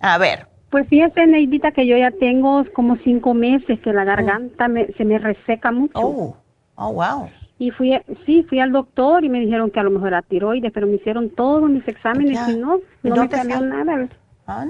A 0.00 0.18
ver. 0.18 0.46
Pues 0.70 0.86
fíjese, 0.88 1.26
Neidita, 1.26 1.72
que 1.72 1.86
yo 1.86 1.96
ya 1.96 2.10
tengo 2.10 2.64
como 2.74 2.96
cinco 2.98 3.34
meses 3.34 3.80
que 3.80 3.92
la 3.92 4.04
garganta 4.04 4.68
se 4.96 5.04
me 5.04 5.18
reseca 5.18 5.72
mucho. 5.72 5.98
Oh, 5.98 6.36
oh, 6.74 6.92
wow. 6.92 7.30
Y 7.58 7.70
fui, 7.70 7.98
sí, 8.26 8.44
fui 8.48 8.60
al 8.60 8.72
doctor 8.72 9.24
y 9.24 9.30
me 9.30 9.40
dijeron 9.40 9.70
que 9.70 9.80
a 9.80 9.82
lo 9.82 9.90
mejor 9.90 10.08
era 10.08 10.22
tiroides, 10.22 10.72
pero 10.72 10.86
me 10.86 10.96
hicieron 10.96 11.30
todos 11.30 11.70
mis 11.70 11.86
exámenes 11.88 12.38
y 12.48 12.56
no, 12.56 12.80
no, 13.02 13.16
me 13.16 13.28
salió 13.30 13.60
nada. 13.62 14.08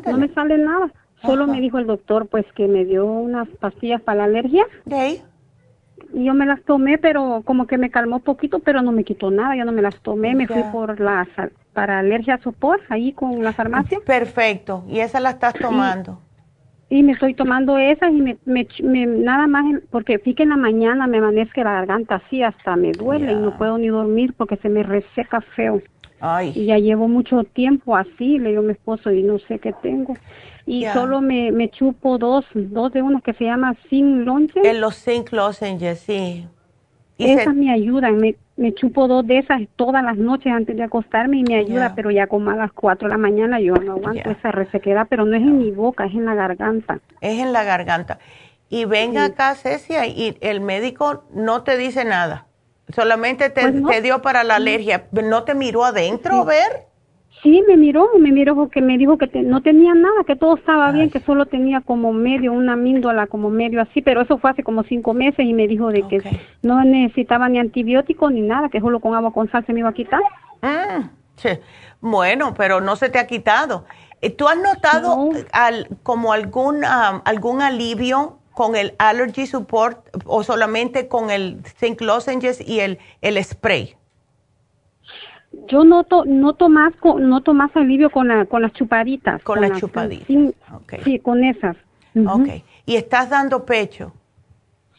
No 0.06 0.18
me 0.18 0.28
sale 0.28 0.58
nada. 0.58 0.92
Solo 1.22 1.46
me 1.46 1.60
dijo 1.60 1.78
el 1.78 1.86
doctor 1.86 2.26
pues 2.26 2.44
que 2.54 2.68
me 2.68 2.84
dio 2.84 3.06
unas 3.06 3.48
pastillas 3.60 4.00
para 4.02 4.18
la 4.18 4.24
alergia. 4.24 4.64
¿De 4.84 5.20
Y 6.12 6.24
yo 6.24 6.34
me 6.34 6.46
las 6.46 6.62
tomé, 6.62 6.98
pero 6.98 7.42
como 7.44 7.66
que 7.66 7.78
me 7.78 7.90
calmó 7.90 8.20
poquito, 8.20 8.60
pero 8.60 8.82
no 8.82 8.92
me 8.92 9.04
quitó 9.04 9.30
nada. 9.30 9.56
Yo 9.56 9.64
no 9.64 9.72
me 9.72 9.82
las 9.82 9.98
tomé, 10.00 10.34
me 10.34 10.46
fui 10.46 10.62
por 10.72 11.00
la 11.00 11.26
para 11.72 11.98
alergia 11.98 12.38
sopor 12.38 12.80
ahí 12.88 13.12
con 13.12 13.42
la 13.42 13.52
farmacia. 13.52 13.98
Perfecto. 14.04 14.84
¿Y 14.88 15.00
esa 15.00 15.20
la 15.20 15.30
estás 15.30 15.54
tomando? 15.54 16.20
Y, 16.88 17.02
me 17.02 17.12
estoy 17.12 17.34
tomando 17.34 17.78
esas 17.78 18.12
y 18.12 18.22
me, 18.22 18.38
me, 18.44 19.06
nada 19.06 19.48
más 19.48 19.64
porque 19.90 20.18
fíjate 20.20 20.44
en 20.44 20.50
la 20.50 20.56
mañana 20.56 21.08
me 21.08 21.18
amanezca 21.18 21.64
la 21.64 21.72
garganta 21.72 22.16
así 22.16 22.42
hasta 22.42 22.76
me 22.76 22.92
duele 22.92 23.32
y 23.32 23.34
no 23.34 23.58
puedo 23.58 23.76
ni 23.76 23.88
dormir 23.88 24.34
porque 24.36 24.56
se 24.58 24.68
me 24.68 24.84
reseca 24.84 25.40
feo. 25.40 25.82
Ay. 26.20 26.52
Y 26.54 26.66
ya 26.66 26.78
llevo 26.78 27.08
mucho 27.08 27.42
tiempo 27.44 27.96
así, 27.96 28.38
le 28.38 28.50
digo 28.50 28.60
a 28.60 28.64
mi 28.64 28.72
esposo 28.72 29.10
y 29.10 29.22
no 29.22 29.38
sé 29.40 29.58
qué 29.58 29.74
tengo 29.82 30.14
y 30.66 30.84
solo 30.86 31.20
me, 31.20 31.52
me 31.52 31.70
chupo 31.70 32.18
dos, 32.18 32.44
dos 32.54 32.92
de 32.92 33.00
unos 33.00 33.22
que 33.22 33.32
se 33.34 33.44
llama 33.44 33.74
Zinc 33.88 34.26
Lozenges. 34.26 34.64
En 34.64 34.80
los 34.80 34.96
Zinc 34.96 35.32
Lozenges, 35.32 36.00
sí. 36.00 36.46
Y 37.18 37.30
esas 37.30 37.54
me 37.54 37.72
ayudan, 37.72 38.18
me, 38.18 38.34
me 38.56 38.74
chupo 38.74 39.08
dos 39.08 39.26
de 39.26 39.38
esas 39.38 39.62
todas 39.76 40.02
las 40.02 40.16
noches 40.18 40.52
antes 40.52 40.76
de 40.76 40.82
acostarme 40.82 41.38
y 41.38 41.42
me 41.44 41.56
ayuda, 41.56 41.94
pero 41.94 42.10
ya 42.10 42.26
como 42.26 42.50
a 42.50 42.56
las 42.56 42.72
cuatro 42.72 43.08
de 43.08 43.14
la 43.14 43.18
mañana 43.18 43.60
yo 43.60 43.74
no 43.74 43.92
aguanto 43.92 44.30
esa 44.30 44.50
resequedad, 44.50 45.06
pero 45.08 45.24
no 45.24 45.36
es 45.36 45.42
en 45.42 45.56
mi 45.56 45.70
boca, 45.70 46.06
es 46.06 46.14
en 46.14 46.26
la 46.26 46.34
garganta. 46.34 46.98
Es 47.20 47.38
en 47.38 47.52
la 47.52 47.64
garganta. 47.64 48.18
Y 48.68 48.84
venga 48.84 49.26
acá, 49.26 49.54
Cecia, 49.54 50.06
y 50.06 50.36
el 50.40 50.60
médico 50.60 51.24
no 51.32 51.62
te 51.62 51.76
dice 51.76 52.04
nada, 52.04 52.46
solamente 52.94 53.48
te, 53.50 53.70
pues 53.70 53.86
te 53.86 54.02
dio 54.02 54.20
para 54.22 54.42
la 54.42 54.56
alergia, 54.56 55.06
¿no 55.12 55.44
te 55.44 55.54
miró 55.54 55.84
adentro 55.84 56.40
a 56.40 56.44
ver? 56.44 56.85
Sí, 57.46 57.62
me 57.68 57.76
miró, 57.76 58.10
me 58.18 58.32
miró 58.32 58.56
porque 58.56 58.80
me 58.80 58.98
dijo 58.98 59.18
que 59.18 59.30
no 59.40 59.62
tenía 59.62 59.94
nada, 59.94 60.24
que 60.26 60.34
todo 60.34 60.56
estaba 60.56 60.90
bien, 60.90 61.10
que 61.10 61.20
solo 61.20 61.46
tenía 61.46 61.80
como 61.80 62.12
medio, 62.12 62.52
una 62.52 62.74
míndola 62.74 63.28
como 63.28 63.50
medio 63.50 63.80
así, 63.80 64.02
pero 64.02 64.22
eso 64.22 64.38
fue 64.38 64.50
hace 64.50 64.64
como 64.64 64.82
cinco 64.82 65.14
meses 65.14 65.46
y 65.46 65.54
me 65.54 65.68
dijo 65.68 65.90
de 65.90 66.02
que 66.08 66.40
no 66.62 66.82
necesitaba 66.82 67.48
ni 67.48 67.60
antibiótico 67.60 68.30
ni 68.30 68.40
nada, 68.40 68.68
que 68.68 68.80
solo 68.80 68.98
con 68.98 69.14
agua 69.14 69.32
con 69.32 69.48
sal 69.48 69.64
se 69.64 69.72
me 69.72 69.78
iba 69.78 69.90
a 69.90 69.94
quitar. 69.94 70.22
Ah, 70.60 71.08
bueno, 72.00 72.52
pero 72.54 72.80
no 72.80 72.96
se 72.96 73.10
te 73.10 73.20
ha 73.20 73.28
quitado. 73.28 73.84
Eh, 74.22 74.30
¿Tú 74.30 74.48
has 74.48 74.56
notado 74.56 75.30
al, 75.52 75.86
como 76.02 76.32
algún, 76.32 76.84
algún 76.84 77.62
alivio 77.62 78.40
con 78.54 78.74
el 78.74 78.96
Allergy 78.98 79.46
Support 79.46 80.00
o 80.24 80.42
solamente 80.42 81.06
con 81.06 81.30
el 81.30 81.60
Zinc 81.78 82.00
Lozenges 82.00 82.60
y 82.60 82.80
el, 82.80 82.98
el 83.20 83.44
spray? 83.44 83.94
Yo 85.68 85.84
noto, 85.84 86.24
noto 86.24 86.68
más, 86.68 86.92
noto 87.02 87.54
más 87.54 87.74
alivio 87.76 88.10
con, 88.10 88.28
la, 88.28 88.46
con 88.46 88.62
las 88.62 88.72
chupaditas. 88.72 89.42
Con, 89.42 89.60
las 89.60 89.78
chupaditas. 89.78 90.26
Sí, 91.04 91.18
con 91.20 91.44
esas. 91.44 91.76
Ok. 92.14 92.48
¿Y 92.86 92.96
estás 92.96 93.30
dando 93.30 93.64
pecho? 93.64 94.12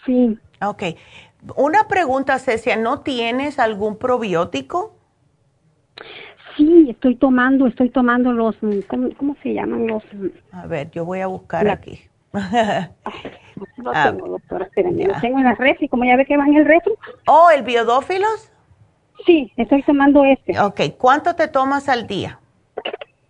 Sí. 0.05 0.37
Ok. 0.61 0.83
Una 1.55 1.87
pregunta, 1.87 2.39
Cecia, 2.39 2.75
¿no 2.75 3.01
tienes 3.01 3.59
algún 3.59 3.97
probiótico? 3.97 4.95
Sí, 6.55 6.87
estoy 6.89 7.15
tomando, 7.15 7.67
estoy 7.67 7.89
tomando 7.89 8.31
los, 8.33 8.55
¿cómo, 8.87 9.35
se 9.43 9.53
llaman 9.53 9.87
los? 9.87 10.03
A 10.51 10.65
ver, 10.65 10.89
yo 10.91 11.05
voy 11.05 11.21
a 11.21 11.27
buscar 11.27 11.69
aquí. 11.69 12.01
no 12.33 13.91
tengo, 14.03 14.27
doctora, 14.27 14.65
espérenme, 14.65 15.05
lo 15.05 15.19
tengo 15.21 15.37
en 15.37 15.43
la 15.43 15.53
refri, 15.53 15.87
como 15.87 16.03
ya 16.03 16.17
ve 16.17 16.25
que 16.25 16.35
va 16.35 16.47
en 16.47 16.55
el 16.55 16.65
refri. 16.65 16.93
Oh, 17.27 17.49
¿el 17.55 17.61
biodófilos? 17.61 18.51
Sí, 19.27 19.51
estoy 19.57 19.83
tomando 19.83 20.23
este. 20.23 20.59
Ok, 20.59 20.81
¿cuánto 20.97 21.35
te 21.35 21.47
tomas 21.49 21.89
al 21.89 22.07
día? 22.07 22.39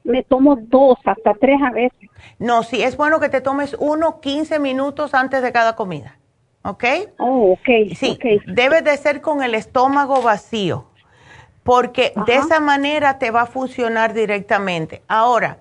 Me 0.03 0.24
tomo 0.24 0.56
dos, 0.56 0.98
hasta 1.03 1.34
tres 1.34 1.60
a 1.61 1.72
veces. 1.72 2.10
No, 2.40 2.64
sí, 2.64 2.82
es 2.82 2.95
bueno 2.95 3.19
que 3.19 3.28
te 3.28 3.41
tomes 3.41 3.76
uno 3.80 4.22
15 4.22 4.60
minutos 4.60 5.14
antes 5.14 5.41
de 5.41 5.52
cada 5.52 5.76
comida. 5.76 6.18
¿Ok? 6.61 6.84
Oh, 7.18 7.53
ok. 7.53 7.95
Sí, 7.95 8.18
debe 8.45 8.82
de 8.82 8.95
ser 8.98 9.22
con 9.22 9.41
el 9.41 9.56
estómago 9.56 10.22
vacío, 10.22 10.86
porque 11.64 12.14
de 12.28 12.36
esa 12.36 12.60
manera 12.60 13.18
te 13.18 13.32
va 13.32 13.41
a 13.41 13.45
funcionar 13.48 14.14
directamente. 14.14 15.02
Ahora, 15.07 15.57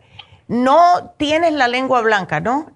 no 0.48 1.12
tienes 1.16 1.52
la 1.52 1.66
lengua 1.66 2.02
blanca, 2.02 2.40
¿no? 2.40 2.75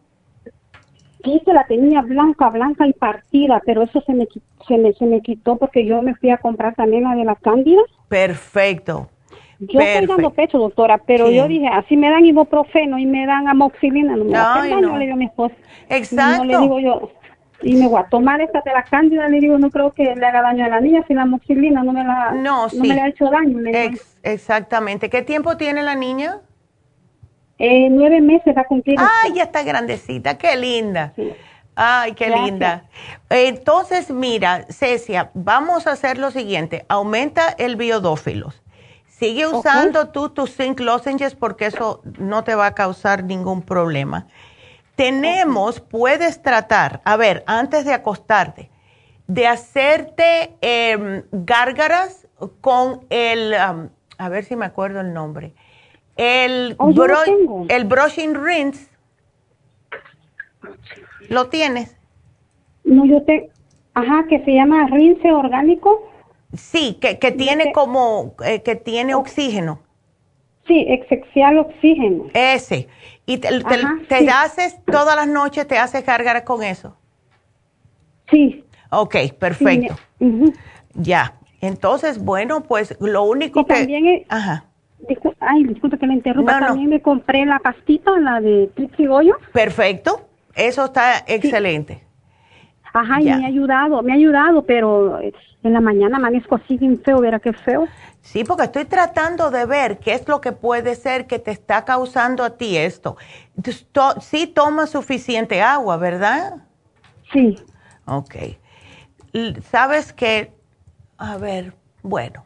Sí, 1.24 1.42
que 1.44 1.52
la 1.52 1.64
tenía 1.64 2.02
blanca, 2.02 2.48
blanca 2.48 2.86
y 2.86 2.92
partida, 2.92 3.60
pero 3.64 3.82
eso 3.82 4.00
se 4.02 4.14
me, 4.14 4.26
se 4.66 4.78
me, 4.78 4.92
se 4.94 5.06
me 5.06 5.20
quitó 5.20 5.56
porque 5.56 5.84
yo 5.84 6.00
me 6.02 6.14
fui 6.14 6.30
a 6.30 6.38
comprar 6.38 6.74
también 6.74 7.04
la 7.04 7.14
de 7.14 7.24
las 7.24 7.38
cándidas. 7.40 7.84
Perfecto. 8.08 9.08
Yo 9.60 9.78
estoy 9.78 10.06
dando 10.06 10.30
pecho, 10.30 10.58
doctora, 10.58 10.98
pero 11.06 11.30
yo 11.30 11.46
dije, 11.46 11.68
así 11.68 11.94
me 11.94 12.08
dan 12.08 12.24
ibuprofeno 12.24 12.98
y 12.98 13.04
me 13.04 13.26
dan 13.26 13.46
amoxilina, 13.46 14.16
no 14.16 14.24
me 14.24 14.32
no. 14.32 14.96
le 14.96 15.04
digo 15.04 15.14
a 15.14 15.16
mi 15.16 15.26
esposa. 15.26 15.54
Exacto. 15.90 16.44
No 16.44 16.44
le 16.44 16.58
digo 16.58 16.80
yo. 16.80 17.10
y 17.62 17.74
me 17.74 17.86
voy 17.86 18.00
a 18.00 18.04
tomar 18.04 18.40
esta 18.40 18.62
de 18.64 18.72
la 18.72 18.82
cándida, 18.84 19.28
le 19.28 19.38
digo, 19.38 19.58
no 19.58 19.70
creo 19.70 19.92
que 19.92 20.14
le 20.16 20.26
haga 20.26 20.40
daño 20.40 20.64
a 20.64 20.68
la 20.68 20.80
niña, 20.80 21.04
si 21.06 21.12
la 21.12 21.26
moxilina 21.26 21.82
no 21.82 21.92
me 21.92 22.02
la 22.02 22.32
no, 22.32 22.68
no 22.68 22.82
me 22.82 22.88
le 22.88 23.00
ha 23.02 23.08
hecho 23.08 23.28
daño. 23.28 23.58
exactamente. 24.22 25.10
¿Qué 25.10 25.20
tiempo 25.20 25.58
tiene 25.58 25.82
la 25.82 25.94
niña? 25.94 26.38
Eh, 27.62 27.88
nueve 27.90 28.22
meses 28.22 28.56
va 28.56 28.62
a 28.62 28.64
cumplir. 28.64 28.96
Ay, 28.98 29.34
ya 29.34 29.42
está 29.42 29.62
grandecita, 29.62 30.38
qué 30.38 30.56
linda. 30.56 31.12
Ay, 31.74 32.12
qué 32.12 32.30
linda. 32.30 32.84
Entonces, 33.28 34.10
mira, 34.10 34.64
Cecia, 34.70 35.30
vamos 35.34 35.86
a 35.86 35.92
hacer 35.92 36.16
lo 36.16 36.30
siguiente. 36.30 36.86
Aumenta 36.88 37.50
el 37.58 37.76
biodófilos. 37.76 38.62
Sigue 39.06 39.46
usando 39.46 40.08
tú 40.08 40.30
tus 40.30 40.56
zinc 40.56 40.80
lozenges 40.80 41.34
porque 41.34 41.66
eso 41.66 42.00
no 42.18 42.44
te 42.44 42.54
va 42.54 42.64
a 42.64 42.74
causar 42.74 43.24
ningún 43.24 43.60
problema. 43.60 44.26
Tenemos, 44.94 45.80
puedes 45.80 46.40
tratar, 46.40 47.02
a 47.04 47.18
ver, 47.18 47.44
antes 47.46 47.84
de 47.84 47.92
acostarte, 47.92 48.70
de 49.26 49.46
hacerte 49.46 50.56
em, 50.62 51.24
gárgaras 51.30 52.26
con 52.62 53.04
el, 53.10 53.52
a 53.54 54.28
ver 54.30 54.44
si 54.46 54.56
me 54.56 54.64
acuerdo 54.64 55.00
el 55.02 55.12
nombre, 55.12 55.52
el, 56.20 56.74
oh, 56.76 56.90
el 57.68 57.84
brushing 57.86 58.34
rinse. 58.34 58.90
¿Lo 61.30 61.48
tienes? 61.48 61.96
No, 62.84 63.06
yo 63.06 63.22
te, 63.22 63.50
ajá, 63.94 64.26
que 64.28 64.44
se 64.44 64.52
llama 64.52 64.86
rinse 64.88 65.32
orgánico. 65.32 66.06
Sí, 66.52 66.98
que, 67.00 67.18
que 67.18 67.32
tiene 67.32 67.72
como, 67.72 68.34
eh, 68.44 68.62
que 68.62 68.76
tiene 68.76 69.14
oxígeno. 69.14 69.80
Sí, 70.66 70.84
exexial 70.88 71.58
oxígeno. 71.58 72.26
Ese. 72.34 72.88
¿Y 73.24 73.38
te, 73.38 73.48
haces 74.30 74.76
todas 74.84 75.16
las 75.16 75.26
noches, 75.26 75.66
te 75.66 75.78
haces 75.78 76.04
cargar 76.04 76.44
con 76.44 76.62
eso? 76.62 76.98
Sí. 78.30 78.62
Ok, 78.90 79.16
perfecto. 79.38 79.96
Ya. 80.92 81.38
Entonces, 81.62 82.22
bueno, 82.22 82.62
pues 82.62 82.94
lo 83.00 83.22
único 83.22 83.64
que... 83.64 83.74
También 83.74 84.24
Ajá. 84.28 84.69
Ay, 85.40 85.64
disculpe 85.64 85.98
que 85.98 86.06
me 86.06 86.14
interrumpa. 86.14 86.60
también 86.60 86.90
me 86.90 87.00
compré 87.00 87.44
la 87.46 87.58
pastita, 87.58 88.18
la 88.18 88.40
de 88.40 88.70
Trixie 88.74 89.08
Perfecto. 89.52 90.28
Eso 90.54 90.86
está 90.86 91.24
excelente. 91.26 92.04
Ajá, 92.92 93.20
y 93.20 93.26
me 93.26 93.44
ha 93.44 93.46
ayudado, 93.46 94.02
me 94.02 94.12
ha 94.12 94.16
ayudado, 94.16 94.64
pero 94.64 95.20
en 95.20 95.72
la 95.72 95.80
mañana 95.80 96.16
amanezco 96.16 96.56
así 96.56 96.76
bien 96.76 97.00
feo, 97.04 97.20
verá 97.20 97.38
qué 97.38 97.52
feo. 97.52 97.86
Sí, 98.20 98.44
porque 98.44 98.64
estoy 98.64 98.84
tratando 98.84 99.50
de 99.50 99.64
ver 99.64 99.98
qué 99.98 100.14
es 100.14 100.26
lo 100.28 100.40
que 100.40 100.52
puede 100.52 100.94
ser 100.94 101.26
que 101.26 101.38
te 101.38 101.52
está 101.52 101.84
causando 101.84 102.42
a 102.42 102.56
ti 102.56 102.76
esto. 102.76 103.16
sí 104.20 104.46
tomas 104.48 104.90
suficiente 104.90 105.62
agua, 105.62 105.96
¿verdad? 105.96 106.56
Sí. 107.32 107.56
Ok. 108.06 108.36
Sabes 109.70 110.12
que, 110.12 110.52
a 111.16 111.36
ver, 111.36 111.72
bueno, 112.02 112.44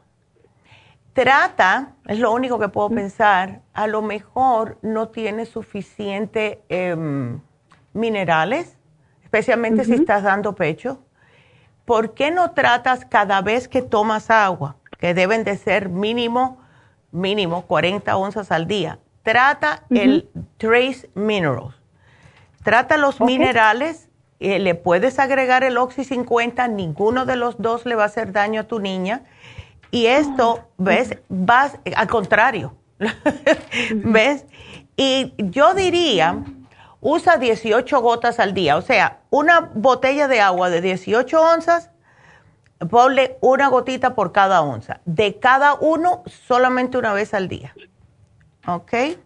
trata, 1.15 1.95
es 2.07 2.19
lo 2.19 2.32
único 2.32 2.59
que 2.59 2.69
puedo 2.69 2.91
pensar, 2.91 3.62
a 3.73 3.86
lo 3.86 4.03
mejor 4.03 4.78
no 4.82 5.09
tienes 5.09 5.49
suficiente 5.49 6.62
em, 6.69 7.41
minerales, 7.95 8.77
especialmente 9.23 9.85
si 9.85 9.95
estás 9.95 10.23
dando 10.23 10.55
pecho. 10.55 10.99
¿Por 11.86 12.12
qué 12.12 12.31
no 12.31 12.51
tratas 12.53 13.07
cada 13.07 13.41
vez 13.41 13.69
que 13.69 13.81
tomas 13.81 14.31
agua? 14.31 14.77
que 15.05 15.12
deben 15.12 15.45
de 15.45 15.59
ser 15.59 15.91
mínimo, 15.91 16.57
mínimo 17.12 17.66
40 17.66 18.16
onzas 18.16 18.51
al 18.51 18.66
día. 18.66 18.99
Trata 19.23 19.82
el 19.91 20.31
Trace 20.57 21.11
Minerals. 21.15 21.74
Trata 22.62 22.97
los 22.97 23.20
minerales, 23.20 24.09
eh, 24.41 24.59
le 24.59 24.74
puedes 24.74 25.19
agregar 25.19 25.62
el 25.62 25.77
Oxy 25.77 26.05
50, 26.05 26.69
ninguno 26.69 27.27
de 27.27 27.36
los 27.36 27.61
dos 27.61 27.85
le 27.85 27.95
va 27.95 28.05
a 28.05 28.07
hacer 28.07 28.32
daño 28.32 28.62
a 28.62 28.65
tu 28.65 28.81
niña. 28.81 29.24
Y 29.95 30.07
esto, 30.07 30.59
¿ves? 30.77 31.19
Vas 31.29 31.79
al 31.95 32.09
contrario. 32.09 32.75
¿Ves? 33.95 34.45
Y 34.97 35.33
yo 35.39 35.73
diría, 35.73 36.43
usa 37.01 37.37
18 37.37 38.01
gotas 38.01 38.41
al 38.41 38.55
día, 38.55 38.77
o 38.77 38.83
sea, 38.83 39.21
una 39.31 39.71
botella 39.73 40.27
de 40.27 40.41
agua 40.41 40.69
de 40.69 40.81
18 40.81 41.41
onzas 41.41 41.91
ponle 42.91 43.37
una 43.41 43.69
gotita 43.69 44.16
por 44.16 44.33
cada 44.33 44.62
onza. 44.62 45.01
De 45.05 45.39
cada 45.39 45.75
uno, 45.75 46.25
solamente 46.27 46.99
una 46.99 47.12
vez 47.12 47.33
al 47.33 47.47
día. 47.47 47.73
¿Ok? 48.66 48.95
Eh, 48.95 49.19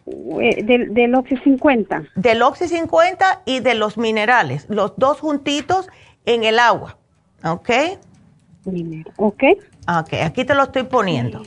del, 0.64 0.92
del 0.92 1.14
Oxy 1.14 1.38
50. 1.38 2.08
Del 2.14 2.42
Oxy 2.42 2.68
50 2.68 3.40
y 3.46 3.60
de 3.60 3.74
los 3.74 3.96
minerales. 3.96 4.66
Los 4.68 4.92
dos 4.98 5.20
juntitos 5.20 5.88
en 6.26 6.44
el 6.44 6.58
agua. 6.58 6.98
¿Ok? 7.42 7.70
Ok. 9.16 9.42
Ok, 9.88 10.12
aquí 10.22 10.44
te 10.44 10.54
lo 10.54 10.64
estoy 10.64 10.82
poniendo. 10.82 11.42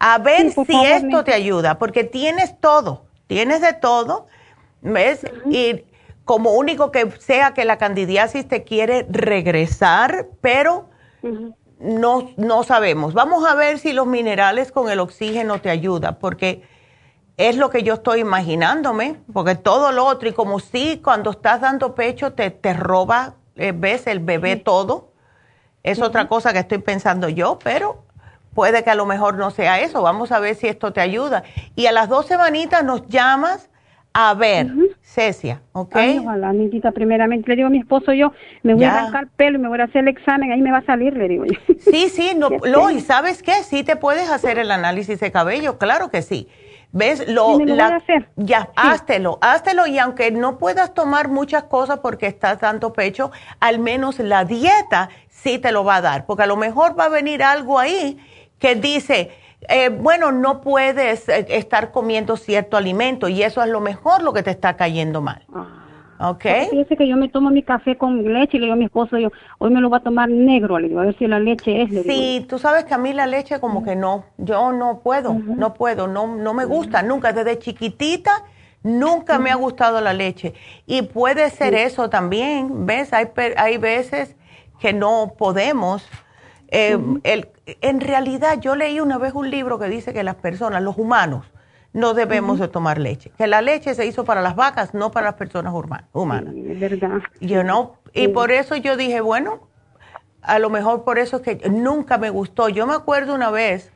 A 0.00 0.18
ver 0.18 0.50
si 0.50 0.84
esto 0.84 1.22
te 1.22 1.32
ayuda, 1.32 1.78
porque 1.78 2.02
tienes 2.02 2.60
todo. 2.60 3.04
Tienes 3.28 3.60
de 3.60 3.74
todo. 3.74 4.26
¿Ves? 4.80 5.24
Y 5.48 5.84
como 6.24 6.50
único 6.52 6.90
que 6.90 7.08
sea 7.20 7.54
que 7.54 7.64
la 7.64 7.78
candidiasis 7.78 8.48
te 8.48 8.64
quiere 8.64 9.06
regresar, 9.08 10.26
pero 10.40 10.88
no, 11.78 12.30
no 12.36 12.64
sabemos. 12.64 13.14
Vamos 13.14 13.46
a 13.46 13.54
ver 13.54 13.78
si 13.78 13.92
los 13.92 14.06
minerales 14.06 14.72
con 14.72 14.90
el 14.90 14.98
oxígeno 14.98 15.60
te 15.60 15.70
ayudan, 15.70 16.18
porque 16.18 16.62
es 17.36 17.56
lo 17.56 17.70
que 17.70 17.84
yo 17.84 17.94
estoy 17.94 18.20
imaginándome, 18.20 19.20
porque 19.32 19.54
todo 19.54 19.92
lo 19.92 20.06
otro, 20.06 20.28
y 20.28 20.32
como 20.32 20.58
si 20.58 20.98
cuando 20.98 21.30
estás 21.30 21.60
dando 21.60 21.94
pecho 21.94 22.32
te, 22.32 22.50
te 22.50 22.72
roba, 22.72 23.34
eh, 23.54 23.72
ves 23.72 24.08
el 24.08 24.18
bebé 24.18 24.56
todo, 24.56 25.12
es 25.86 26.02
otra 26.02 26.26
cosa 26.26 26.52
que 26.52 26.58
estoy 26.58 26.78
pensando 26.78 27.28
yo, 27.28 27.58
pero 27.62 28.02
puede 28.54 28.82
que 28.82 28.90
a 28.90 28.96
lo 28.96 29.06
mejor 29.06 29.36
no 29.36 29.50
sea 29.50 29.80
eso. 29.80 30.02
Vamos 30.02 30.32
a 30.32 30.40
ver 30.40 30.56
si 30.56 30.66
esto 30.66 30.92
te 30.92 31.00
ayuda. 31.00 31.44
Y 31.76 31.86
a 31.86 31.92
las 31.92 32.08
dos 32.08 32.26
semanitas 32.26 32.84
nos 32.84 33.06
llamas 33.06 33.70
a 34.18 34.32
ver, 34.32 34.72
Cecia, 35.02 35.60
¿ok? 35.72 35.94
Ay, 35.94 36.18
ojalá, 36.18 36.50
niñita, 36.54 36.90
primeramente. 36.90 37.50
Le 37.50 37.56
digo 37.56 37.68
a 37.68 37.70
mi 37.70 37.80
esposo 37.80 38.14
yo, 38.14 38.32
me 38.62 38.72
voy 38.72 38.84
a 38.84 38.94
arrancar 38.94 39.28
pelo 39.36 39.58
y 39.58 39.60
me 39.60 39.68
voy 39.68 39.78
a 39.78 39.84
hacer 39.84 40.02
el 40.02 40.08
examen, 40.08 40.50
ahí 40.50 40.62
me 40.62 40.72
va 40.72 40.78
a 40.78 40.86
salir, 40.86 41.14
le 41.14 41.28
digo 41.28 41.44
yo. 41.44 41.74
Sí, 41.78 42.08
sí, 42.08 42.32
no, 42.34 42.48
lo, 42.48 42.90
y 42.90 43.00
¿sabes 43.00 43.42
qué? 43.42 43.62
Sí 43.62 43.84
te 43.84 43.94
puedes 43.96 44.30
hacer 44.30 44.58
el 44.58 44.70
análisis 44.70 45.20
de 45.20 45.30
cabello, 45.30 45.76
claro 45.76 46.10
que 46.10 46.22
sí. 46.22 46.48
¿Ves? 46.92 47.28
Lo, 47.28 47.58
lo 47.58 47.74
la, 47.74 47.84
voy 47.84 47.92
a 47.92 47.96
hacer. 47.96 48.28
Ya, 48.36 48.62
sí. 48.62 48.68
háztelo, 48.76 49.38
háztelo 49.42 49.86
y 49.86 49.98
aunque 49.98 50.30
no 50.30 50.56
puedas 50.56 50.94
tomar 50.94 51.28
muchas 51.28 51.64
cosas 51.64 51.98
porque 51.98 52.26
estás 52.26 52.58
dando 52.60 52.94
pecho, 52.94 53.32
al 53.60 53.80
menos 53.80 54.18
la 54.18 54.46
dieta 54.46 55.10
sí 55.46 55.58
te 55.58 55.70
lo 55.70 55.84
va 55.84 55.96
a 55.96 56.00
dar, 56.00 56.26
porque 56.26 56.42
a 56.42 56.46
lo 56.46 56.56
mejor 56.56 56.98
va 56.98 57.04
a 57.04 57.08
venir 57.08 57.42
algo 57.42 57.78
ahí 57.78 58.18
que 58.58 58.74
dice 58.74 59.30
eh, 59.68 59.88
bueno, 59.88 60.32
no 60.32 60.60
puedes 60.60 61.28
eh, 61.28 61.46
estar 61.50 61.90
comiendo 61.90 62.36
cierto 62.36 62.76
alimento 62.76 63.28
y 63.28 63.42
eso 63.42 63.62
es 63.62 63.68
lo 63.68 63.80
mejor 63.80 64.22
lo 64.22 64.32
que 64.32 64.42
te 64.42 64.50
está 64.50 64.76
cayendo 64.76 65.20
mal. 65.20 65.42
Ah. 65.54 65.82
¿Ok? 66.30 66.44
Fíjese 66.70 66.96
que 66.96 67.06
yo 67.06 67.16
me 67.16 67.28
tomo 67.28 67.50
mi 67.50 67.62
café 67.62 67.96
con 67.96 68.22
leche 68.32 68.56
y 68.56 68.60
le 68.60 68.66
digo 68.66 68.72
a 68.72 68.76
mi 68.76 68.86
esposo, 68.86 69.18
yo, 69.18 69.30
hoy 69.58 69.70
me 69.70 69.80
lo 69.80 69.90
va 69.90 69.98
a 69.98 70.02
tomar 70.02 70.30
negro, 70.30 70.78
le 70.78 70.88
digo, 70.88 71.00
a 71.00 71.04
ver 71.04 71.18
si 71.18 71.26
la 71.26 71.38
leche 71.38 71.82
es. 71.82 71.90
sí, 72.06 72.46
tú 72.48 72.58
sabes 72.58 72.84
que 72.84 72.94
a 72.94 72.98
mí 72.98 73.12
la 73.12 73.26
leche 73.26 73.60
como 73.60 73.84
que 73.84 73.96
no, 73.96 74.24
yo 74.38 74.72
no 74.72 75.00
puedo, 75.00 75.34
no 75.34 75.74
puedo, 75.74 76.06
no, 76.06 76.36
no 76.36 76.54
me 76.54 76.64
gusta, 76.64 77.02
nunca, 77.02 77.32
desde 77.32 77.58
chiquitita 77.58 78.44
nunca 78.82 79.38
me 79.38 79.50
ha 79.50 79.56
gustado 79.56 80.00
la 80.00 80.14
leche. 80.14 80.54
Y 80.86 81.02
puede 81.02 81.50
ser 81.50 81.74
eso 81.74 82.08
también, 82.08 82.86
¿ves? 82.86 83.12
Hay, 83.12 83.28
hay 83.56 83.76
veces 83.76 84.36
que 84.78 84.92
no 84.92 85.34
podemos 85.38 86.06
eh, 86.68 86.98
el, 87.22 87.48
en 87.66 88.00
realidad 88.00 88.60
yo 88.60 88.74
leí 88.74 89.00
una 89.00 89.18
vez 89.18 89.34
un 89.34 89.50
libro 89.50 89.78
que 89.78 89.88
dice 89.88 90.12
que 90.12 90.22
las 90.22 90.36
personas, 90.36 90.82
los 90.82 90.96
humanos, 90.98 91.46
no 91.92 92.12
debemos 92.12 92.58
de 92.58 92.68
tomar 92.68 92.98
leche. 92.98 93.32
Que 93.38 93.46
la 93.46 93.62
leche 93.62 93.94
se 93.94 94.04
hizo 94.04 94.24
para 94.24 94.42
las 94.42 94.54
vacas, 94.54 94.92
no 94.92 95.10
para 95.10 95.28
las 95.28 95.34
personas 95.34 95.72
humanas. 96.12 96.54
es 96.54 96.78
verdad. 96.78 97.20
You 97.40 97.62
know? 97.62 97.96
Y 98.12 98.28
por 98.28 98.52
eso 98.52 98.76
yo 98.76 98.96
dije, 98.96 99.20
bueno, 99.20 99.68
a 100.42 100.58
lo 100.58 100.68
mejor 100.68 101.04
por 101.04 101.18
eso 101.18 101.36
es 101.36 101.42
que 101.42 101.68
nunca 101.70 102.18
me 102.18 102.28
gustó. 102.28 102.68
Yo 102.68 102.86
me 102.86 102.94
acuerdo 102.94 103.34
una 103.34 103.50
vez 103.50 103.92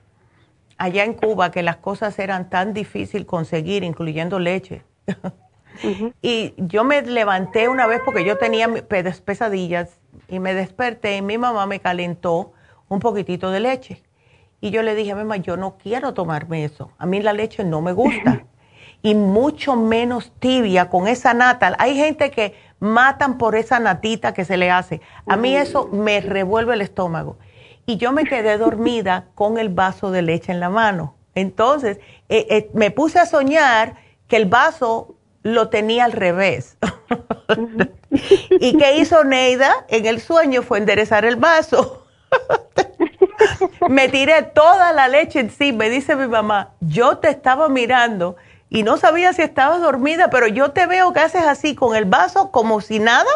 allá 0.79 1.05
en 1.05 1.13
Cuba 1.13 1.51
que 1.51 1.63
las 1.63 1.77
cosas 1.77 2.19
eran 2.19 2.49
tan 2.49 2.73
difíciles 2.73 3.27
conseguir, 3.27 3.85
incluyendo 3.85 4.39
leche. 4.39 4.83
Y 6.21 6.53
yo 6.59 6.85
me 6.85 7.01
levanté 7.01 7.69
una 7.69 7.87
vez 7.87 8.03
porque 8.05 8.23
yo 8.23 8.37
tenía 8.37 8.69
pesadillas 9.25 10.00
y 10.29 10.39
me 10.39 10.55
desperté 10.55 11.17
y 11.17 11.23
mi 11.23 11.39
mamá 11.39 11.67
me 11.67 11.81
calentó 11.81 12.53
un 12.89 13.01
poquitito 13.01 13.51
de 13.51 13.61
leche. 13.61 14.03
Y 14.61 14.71
yo 14.71 14.83
le 14.83 14.95
dije 14.95 15.13
a 15.13 15.15
mi 15.15 15.23
mamá, 15.23 15.37
yo 15.39 15.57
no 15.57 15.77
quiero 15.79 16.13
tomarme 16.13 16.65
eso. 16.65 16.91
A 16.99 17.07
mí 17.07 17.21
la 17.21 17.33
leche 17.33 17.65
no 17.65 17.81
me 17.81 17.93
gusta. 17.93 18.45
y 19.03 19.15
mucho 19.15 19.77
menos 19.77 20.33
tibia 20.39 20.91
con 20.91 21.09
esa 21.09 21.33
nata. 21.33 21.75
Hay 21.79 21.97
gente 21.97 22.31
que 22.31 22.55
matan 22.79 23.39
por 23.39 23.57
esa 23.57 23.79
natita 23.81 24.35
que 24.35 24.45
se 24.45 24.57
le 24.57 24.71
hace. 24.71 25.01
A 25.27 25.37
mí 25.37 25.57
eso 25.57 25.89
me 25.93 26.21
revuelve 26.21 26.75
el 26.75 26.83
estómago. 26.83 27.39
Y 27.87 27.97
yo 27.97 28.13
me 28.13 28.25
quedé 28.25 28.59
dormida 28.59 29.29
con 29.35 29.59
el 29.59 29.71
vaso 29.71 30.11
de 30.11 30.23
leche 30.23 30.53
en 30.53 30.61
la 30.61 30.69
mano. 30.69 31.15
Entonces, 31.35 31.99
eh, 32.29 32.47
eh, 32.51 32.71
me 32.75 32.91
puse 32.91 33.19
a 33.19 33.27
soñar 33.27 33.97
que 34.29 34.37
el 34.37 34.47
vaso 34.47 35.17
lo 35.43 35.69
tenía 35.69 36.05
al 36.05 36.13
revés. 36.13 36.77
¿Y 38.51 38.77
qué 38.77 38.97
hizo 38.97 39.25
Neida 39.25 39.87
en 39.89 40.07
el 40.07 40.21
sueño? 40.21 40.63
Fue 40.63 40.79
enderezar 40.79 41.25
el 41.25 41.37
vaso. 41.37 42.07
me 43.89 44.09
tiré 44.09 44.43
toda 44.43 44.93
la 44.93 45.09
leche 45.09 45.41
encima. 45.41 45.79
Me 45.79 45.91
dice 45.91 46.17
mi 46.17 46.27
mamá, 46.27 46.75
yo 46.81 47.19
te 47.19 47.29
estaba 47.31 47.69
mirando 47.69 48.37
y 48.69 48.83
no 48.83 48.97
sabía 48.97 49.33
si 49.33 49.43
estabas 49.43 49.81
dormida, 49.81 50.31
pero 50.31 50.47
yo 50.47 50.71
te 50.71 50.87
veo 50.87 51.13
que 51.13 51.21
haces 51.21 51.43
así 51.43 51.75
con 51.75 51.97
el 51.97 52.05
vaso 52.05 52.51
como 52.51 52.81
si 52.81 53.01
nada, 53.01 53.31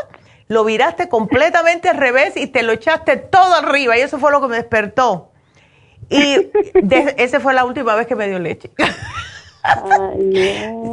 lo 0.46 0.64
viraste 0.64 1.08
completamente 1.08 1.88
al 1.88 1.96
revés 1.96 2.36
y 2.36 2.46
te 2.46 2.62
lo 2.62 2.72
echaste 2.72 3.16
todo 3.16 3.54
arriba 3.54 3.96
y 3.98 4.02
eso 4.02 4.18
fue 4.18 4.30
lo 4.30 4.40
que 4.40 4.48
me 4.48 4.56
despertó. 4.56 5.32
Y 6.08 6.50
esa 7.16 7.40
fue 7.40 7.54
la 7.54 7.64
última 7.64 7.94
vez 7.94 8.06
que 8.06 8.14
me 8.14 8.28
dio 8.28 8.38
leche. 8.38 8.70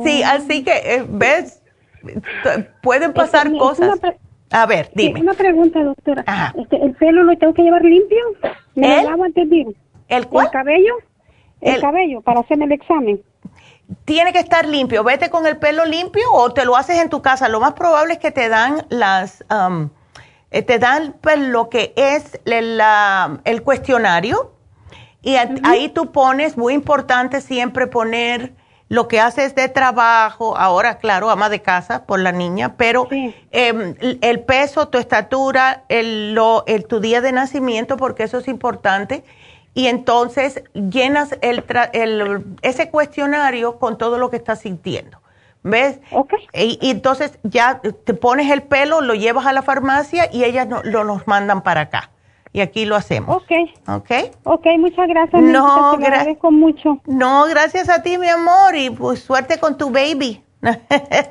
Sí, 0.06 0.24
así 0.24 0.64
que, 0.64 0.72
eh, 0.72 1.06
¿ves? 1.08 1.62
Pueden 2.82 3.14
pasar 3.14 3.52
cosas. 3.58 4.00
A 4.52 4.66
ver, 4.66 4.92
dime. 4.96 5.22
Una 5.22 5.34
pregunta, 5.34 5.84
doctora. 5.84 6.54
Este, 6.58 6.78
¿El 6.78 6.94
pelo 6.96 7.24
lo 7.24 7.38
tengo 7.38 7.54
que 7.54 7.62
llevar 7.62 7.84
limpio? 7.84 8.20
¿Me 8.76 9.04
lo 9.04 9.10
lavo 9.10 9.24
antes 9.24 9.50
de 9.50 9.76
¿El 10.08 10.28
cuál? 10.28 10.48
¿El 10.48 10.52
cabello? 10.52 10.94
El, 11.62 11.80
cabello, 11.80 12.22
para 12.22 12.42
hacerme 12.42 12.66
el 12.66 12.72
examen. 12.74 13.22
Tiene 14.06 14.34
que 14.34 14.40
estar 14.40 14.66
limpio. 14.66 15.04
Vete 15.04 15.30
con 15.30 15.46
el 15.46 15.58
pelo 15.58 15.86
limpio 15.86 16.24
o 16.32 16.52
te 16.52 16.66
lo 16.66 16.76
haces 16.76 16.98
en 16.98 17.10
tu 17.10 17.22
casa. 17.22 17.50
Lo 17.50 17.60
más 17.60 17.74
probable 17.74 18.14
es 18.14 18.20
que 18.20 18.32
te 18.32 18.50
dan 18.50 18.86
las... 18.90 19.46
Um, 19.50 19.90
eh, 20.50 20.64
te 20.64 20.80
dan 20.80 21.16
pues, 21.22 21.40
lo 21.40 21.70
que 21.70 21.94
es 21.96 22.40
el, 22.46 22.82
el 23.46 23.64
cuestionario 23.64 24.52
y 25.22 25.36
ahí 25.36 25.90
tú 25.90 26.12
pones, 26.12 26.58
muy 26.58 26.74
importante 26.74 27.42
siempre 27.42 27.86
poner 27.88 28.54
lo 28.92 29.08
que 29.08 29.22
haces 29.22 29.56
de 29.56 29.70
trabajo, 29.70 30.58
ahora 30.58 30.98
claro, 30.98 31.30
ama 31.30 31.48
de 31.48 31.62
casa 31.62 32.04
por 32.04 32.20
la 32.20 32.34
niña, 32.34 32.76
pero 32.76 33.08
em, 33.10 33.96
el 34.02 34.42
peso, 34.42 34.90
tu 34.90 34.98
estatura, 34.98 35.86
el, 35.88 36.34
lo, 36.34 36.66
el, 36.68 36.86
tu 36.88 37.00
día 37.00 37.22
de 37.22 37.32
nacimiento, 37.32 37.96
porque 37.96 38.24
eso 38.24 38.40
es 38.40 38.50
importante, 38.50 39.24
y 39.74 39.88
entonces 39.88 40.66
llenas 40.74 41.38
el, 41.42 41.64
el, 41.94 42.44
ese 42.64 42.90
cuestionario 42.90 43.80
con 43.80 43.98
todo 43.98 44.18
lo 44.18 44.30
que 44.30 44.36
estás 44.36 44.60
sintiendo. 44.60 45.20
¿Ves? 45.64 46.02
Y, 46.54 46.78
entonces 46.90 47.40
ya 47.44 47.80
te 47.80 48.14
pones 48.14 48.52
el 48.52 48.64
pelo, 48.64 49.00
lo 49.00 49.14
llevas 49.14 49.46
a 49.46 49.54
la 49.54 49.62
farmacia 49.62 50.28
y 50.34 50.44
ellas 50.44 50.68
lo, 50.84 51.06
nos 51.06 51.28
mandan 51.28 51.62
para 51.62 51.82
acá 51.82 52.11
y 52.54 52.62
aquí 52.62 52.86
lo 52.86 52.96
hacemos. 52.96 53.38
Ok. 53.38 53.52
Ok. 53.88 54.12
Ok, 54.44 54.66
muchas 54.78 55.08
gracias. 55.08 55.42
No, 55.42 55.98
gracias. 55.98 56.38
mucho. 56.44 57.00
No, 57.06 57.46
gracias 57.46 57.90
a 57.90 58.04
ti, 58.04 58.18
mi 58.18 58.28
amor, 58.28 58.76
y 58.76 58.90
pues 58.90 59.22
suerte 59.22 59.60
con 59.60 59.78
tu 59.78 59.90
baby. 59.90 60.44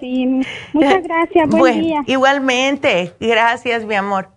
sí, 0.01 0.27
muchas 0.73 1.03
gracias. 1.05 1.49
Buen 1.49 1.81
día. 1.81 2.03
Igualmente, 2.07 3.15
gracias, 3.21 3.85
mi 3.85 3.95
amor. 3.95 4.29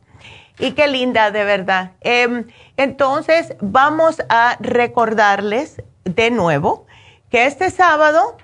Y 0.59 0.73
qué 0.73 0.87
linda, 0.87 1.31
de 1.31 1.43
verdad. 1.43 1.91
Em, 2.01 2.45
entonces, 2.77 3.55
vamos 3.59 4.21
a 4.29 4.57
recordarles 4.59 5.81
de 6.03 6.29
nuevo 6.29 6.85
que 7.29 7.45
este 7.45 7.71
sábado 7.71 8.37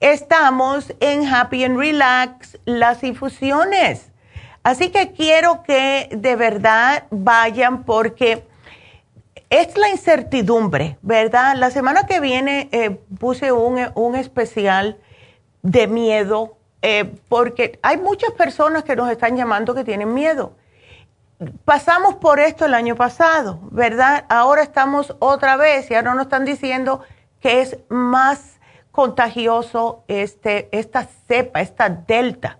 estamos 0.00 0.92
en 1.00 1.26
Happy 1.26 1.64
and 1.64 1.78
Relax, 1.78 2.58
las 2.66 3.02
infusiones. 3.02 4.12
Así 4.62 4.90
que 4.90 5.12
quiero 5.12 5.62
que 5.62 6.08
de 6.10 6.36
verdad 6.36 7.04
vayan 7.10 7.84
porque 7.84 8.44
es 9.50 9.76
la 9.76 9.88
incertidumbre, 9.88 10.98
¿verdad? 11.02 11.56
La 11.56 11.70
semana 11.70 12.06
que 12.06 12.20
viene 12.20 12.68
eh, 12.72 12.90
puse 13.18 13.52
un, 13.52 14.14
especial 14.14 14.98
de 15.62 15.86
miedo 15.86 16.56
eh, 16.82 17.14
porque 17.28 17.78
hay 17.82 17.96
muchas 17.96 18.32
personas 18.32 18.84
que 18.84 18.94
nos 18.94 19.10
están 19.10 19.36
llamando 19.36 19.74
que 19.74 19.84
tienen 19.84 20.12
miedo. 20.12 20.52
Pasamos 21.64 22.16
por 22.16 22.40
esto 22.40 22.66
el 22.66 22.74
año 22.74 22.96
pasado, 22.96 23.60
¿verdad? 23.70 24.24
Ahora 24.28 24.62
estamos 24.62 25.16
otra 25.18 25.56
vez 25.56 25.90
y 25.90 25.94
ahora 25.94 26.14
nos 26.14 26.24
están 26.24 26.44
diciendo 26.44 27.00
que 27.40 27.60
es 27.60 27.78
más 27.88 28.58
contagioso 28.90 30.04
este, 30.08 30.68
esta 30.72 31.06
cepa, 31.26 31.60
esta 31.60 31.88
delta. 31.88 32.58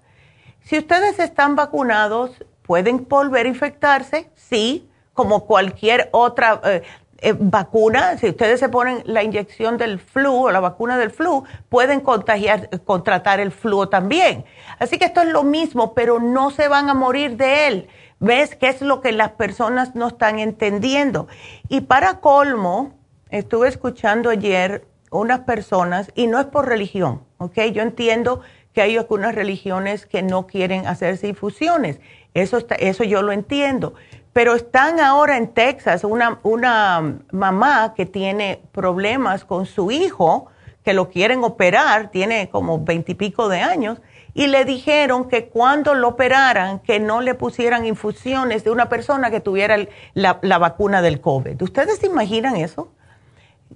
Si 0.69 0.77
ustedes 0.77 1.19
están 1.19 1.57
vacunados, 1.57 2.45
¿pueden 2.61 3.09
volver 3.09 3.47
a 3.47 3.49
infectarse? 3.49 4.29
Sí, 4.35 4.87
como 5.15 5.47
cualquier 5.47 6.11
otra 6.13 6.61
eh, 6.63 6.83
eh, 7.23 7.35
vacuna. 7.39 8.19
Si 8.19 8.29
ustedes 8.29 8.61
se 8.61 8.69
ponen 8.69 9.03
la 9.07 9.23
inyección 9.23 9.79
del 9.79 9.99
flu 9.99 10.45
o 10.45 10.51
la 10.51 10.61
vacuna 10.61 10.99
del 10.99 11.11
flu, 11.11 11.45
pueden 11.71 12.03
contagiar, 12.03 12.69
contratar 12.85 13.41
el 13.41 13.51
flu 13.51 13.87
también. 13.87 14.45
Así 14.79 14.99
que 14.99 15.07
esto 15.07 15.23
es 15.23 15.29
lo 15.29 15.43
mismo, 15.43 15.95
pero 15.95 16.21
no 16.21 16.51
se 16.51 16.69
van 16.69 16.91
a 16.91 16.95
morir 16.95 17.39
de 17.39 17.69
él. 17.69 17.89
¿Ves 18.21 18.55
qué 18.55 18.69
es 18.69 18.83
lo 18.83 19.01
que 19.01 19.13
las 19.13 19.31
personas 19.31 19.95
no 19.95 20.09
están 20.09 20.39
entendiendo? 20.39 21.29
Y 21.71 21.81
para 21.81 22.21
colmo, 22.21 22.93
estuve 23.31 23.69
escuchando 23.69 24.29
ayer 24.29 24.87
unas 25.11 25.41
personas, 25.41 26.13
y 26.15 26.27
no 26.27 26.39
es 26.39 26.45
por 26.45 26.69
religión, 26.69 27.23
¿ok? 27.39 27.59
Yo 27.73 27.81
entiendo 27.81 28.43
que 28.73 28.83
hay 28.83 28.97
algunas 28.97 29.35
religiones 29.35 30.07
que 30.07 30.23
no 30.23 30.47
quieren 30.47 30.87
hacerse 30.87 31.29
infusiones. 31.29 32.01
Eso, 32.35 32.59
eso 32.79 33.05
yo 33.05 33.23
lo 33.23 33.33
entiendo. 33.33 33.95
Pero 34.33 34.55
están 34.55 35.01
ahora 35.01 35.37
en 35.37 35.49
Texas 35.49 36.05
una, 36.05 36.39
una 36.43 37.19
mamá 37.33 37.95
que 37.97 38.07
tiene 38.07 38.61
problemas 38.73 39.45
con 39.45 39.67
su 39.67 39.91
hijo, 39.91 40.47
que 40.85 40.93
lo 40.93 41.09
quieren 41.09 41.43
operar, 41.43 42.11
tiene 42.11 42.49
como 42.51 42.85
veintipico 42.85 43.49
de 43.49 43.61
años, 43.61 44.01
y 44.35 44.47
le 44.47 44.65
dijeron 44.65 45.29
que 45.29 45.49
cuando 45.49 45.95
lo 45.95 46.09
operaran, 46.09 46.79
que 46.79 47.01
no 47.01 47.21
le 47.21 47.35
pusieran 47.35 47.85
infusiones 47.87 48.63
de 48.63 48.71
una 48.71 48.89
persona 48.89 49.31
que 49.31 49.41
tuviera 49.41 49.77
la, 50.15 50.39
la 50.43 50.59
vacuna 50.59 51.03
del 51.03 51.21
COVID. 51.21 51.61
¿Ustedes 51.61 51.99
se 51.99 52.07
imaginan 52.07 52.55
eso? 52.57 52.93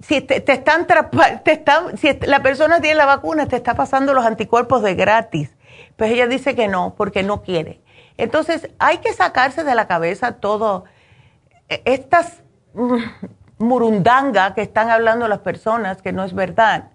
Si 0.01 0.21
te, 0.21 0.43
están, 0.51 0.87
te 0.87 1.51
están, 1.51 1.97
si 1.97 2.17
la 2.25 2.41
persona 2.41 2.81
tiene 2.81 2.95
la 2.95 3.05
vacuna, 3.05 3.47
te 3.47 3.55
está 3.55 3.75
pasando 3.75 4.13
los 4.13 4.25
anticuerpos 4.25 4.81
de 4.81 4.95
gratis. 4.95 5.55
Pues 5.95 6.11
ella 6.11 6.27
dice 6.27 6.55
que 6.55 6.67
no, 6.67 6.95
porque 6.95 7.23
no 7.23 7.41
quiere. 7.43 7.81
Entonces, 8.17 8.69
hay 8.79 8.97
que 8.99 9.13
sacarse 9.13 9.63
de 9.63 9.75
la 9.75 9.87
cabeza 9.87 10.33
todo, 10.33 10.85
e, 11.69 11.81
estas 11.85 12.43
mm, 12.73 12.97
murundanga 13.59 14.53
que 14.53 14.61
están 14.61 14.89
hablando 14.89 15.27
las 15.27 15.39
personas, 15.39 16.01
que 16.01 16.11
no 16.11 16.23
es 16.23 16.33
verdad. 16.33 16.91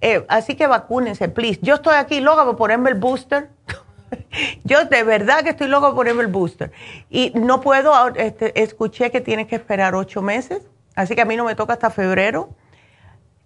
Eh, 0.00 0.24
así 0.28 0.54
que 0.54 0.66
vacúnense, 0.66 1.28
please. 1.28 1.58
Yo 1.62 1.74
estoy 1.76 1.96
aquí 1.96 2.20
loca 2.20 2.44
por 2.44 2.56
ponerme 2.56 2.90
el 2.90 2.96
booster. 2.96 3.50
Yo 4.64 4.84
de 4.84 5.02
verdad 5.02 5.42
que 5.42 5.50
estoy 5.50 5.68
loca 5.68 5.88
por 5.88 5.96
ponerme 5.96 6.22
el 6.22 6.28
booster. 6.28 6.70
Y 7.10 7.32
no 7.34 7.60
puedo, 7.60 7.92
este, 8.14 8.62
escuché 8.62 9.10
que 9.10 9.20
tienes 9.20 9.48
que 9.48 9.56
esperar 9.56 9.94
ocho 9.94 10.22
meses 10.22 10.62
Así 10.98 11.14
que 11.14 11.22
a 11.22 11.24
mí 11.24 11.36
no 11.36 11.44
me 11.44 11.54
toca 11.54 11.74
hasta 11.74 11.90
febrero. 11.90 12.48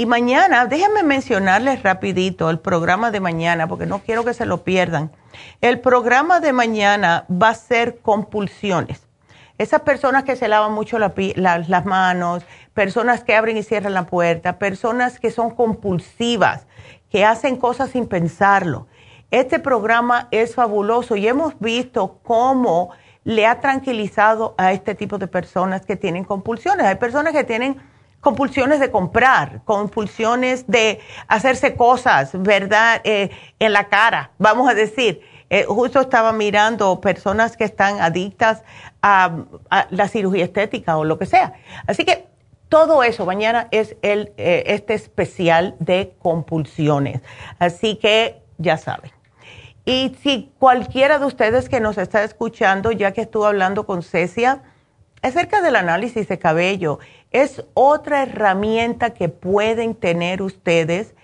Y 0.00 0.06
mañana, 0.06 0.66
déjenme 0.66 1.02
mencionarles 1.02 1.82
rapidito 1.82 2.50
el 2.50 2.60
programa 2.60 3.10
de 3.10 3.18
mañana, 3.18 3.66
porque 3.66 3.84
no 3.84 3.98
quiero 3.98 4.24
que 4.24 4.32
se 4.32 4.46
lo 4.46 4.62
pierdan. 4.62 5.10
El 5.60 5.80
programa 5.80 6.38
de 6.38 6.52
mañana 6.52 7.24
va 7.28 7.48
a 7.48 7.54
ser 7.56 7.98
compulsiones. 7.98 9.02
Esas 9.58 9.80
personas 9.80 10.22
que 10.22 10.36
se 10.36 10.46
lavan 10.46 10.70
mucho 10.70 11.00
las 11.00 11.84
manos, 11.84 12.44
personas 12.74 13.24
que 13.24 13.34
abren 13.34 13.56
y 13.56 13.64
cierran 13.64 13.92
la 13.92 14.06
puerta, 14.06 14.60
personas 14.60 15.18
que 15.18 15.32
son 15.32 15.50
compulsivas, 15.50 16.68
que 17.10 17.24
hacen 17.24 17.56
cosas 17.56 17.90
sin 17.90 18.06
pensarlo. 18.06 18.86
Este 19.32 19.58
programa 19.58 20.28
es 20.30 20.54
fabuloso 20.54 21.16
y 21.16 21.26
hemos 21.26 21.58
visto 21.58 22.20
cómo 22.22 22.90
le 23.24 23.48
ha 23.48 23.58
tranquilizado 23.58 24.54
a 24.58 24.70
este 24.70 24.94
tipo 24.94 25.18
de 25.18 25.26
personas 25.26 25.84
que 25.84 25.96
tienen 25.96 26.22
compulsiones. 26.22 26.86
Hay 26.86 26.94
personas 26.94 27.32
que 27.32 27.42
tienen 27.42 27.78
compulsiones 28.20 28.80
de 28.80 28.90
comprar, 28.90 29.62
compulsiones 29.64 30.66
de 30.66 31.00
hacerse 31.28 31.76
cosas, 31.76 32.30
¿verdad? 32.34 33.00
Eh, 33.04 33.30
en 33.58 33.72
la 33.72 33.88
cara, 33.88 34.32
vamos 34.38 34.68
a 34.68 34.74
decir. 34.74 35.22
Eh, 35.50 35.64
justo 35.66 36.00
estaba 36.00 36.32
mirando 36.32 37.00
personas 37.00 37.56
que 37.56 37.64
están 37.64 38.00
adictas 38.00 38.62
a, 39.00 39.44
la 39.88 40.08
cirugía 40.08 40.44
estética 40.44 40.98
o 40.98 41.04
lo 41.04 41.18
que 41.18 41.24
sea. 41.24 41.54
Así 41.86 42.04
que 42.04 42.26
todo 42.68 43.02
eso 43.02 43.24
mañana 43.24 43.68
es 43.70 43.96
el, 44.02 44.32
eh, 44.36 44.64
este 44.66 44.92
especial 44.92 45.74
de 45.78 46.12
compulsiones. 46.18 47.22
Así 47.58 47.96
que 47.96 48.42
ya 48.58 48.76
saben. 48.76 49.10
Y 49.86 50.14
si 50.22 50.52
cualquiera 50.58 51.18
de 51.18 51.24
ustedes 51.24 51.70
que 51.70 51.80
nos 51.80 51.96
está 51.96 52.22
escuchando, 52.24 52.92
ya 52.92 53.12
que 53.12 53.22
estuvo 53.22 53.46
hablando 53.46 53.86
con 53.86 54.02
Cecia, 54.02 54.62
acerca 55.22 55.62
del 55.62 55.76
análisis 55.76 56.28
de 56.28 56.38
cabello, 56.38 56.98
es 57.30 57.64
otra 57.74 58.22
herramienta 58.22 59.10
que 59.10 59.28
pueden 59.28 59.94
tener 59.94 60.42
ustedes 60.42 61.14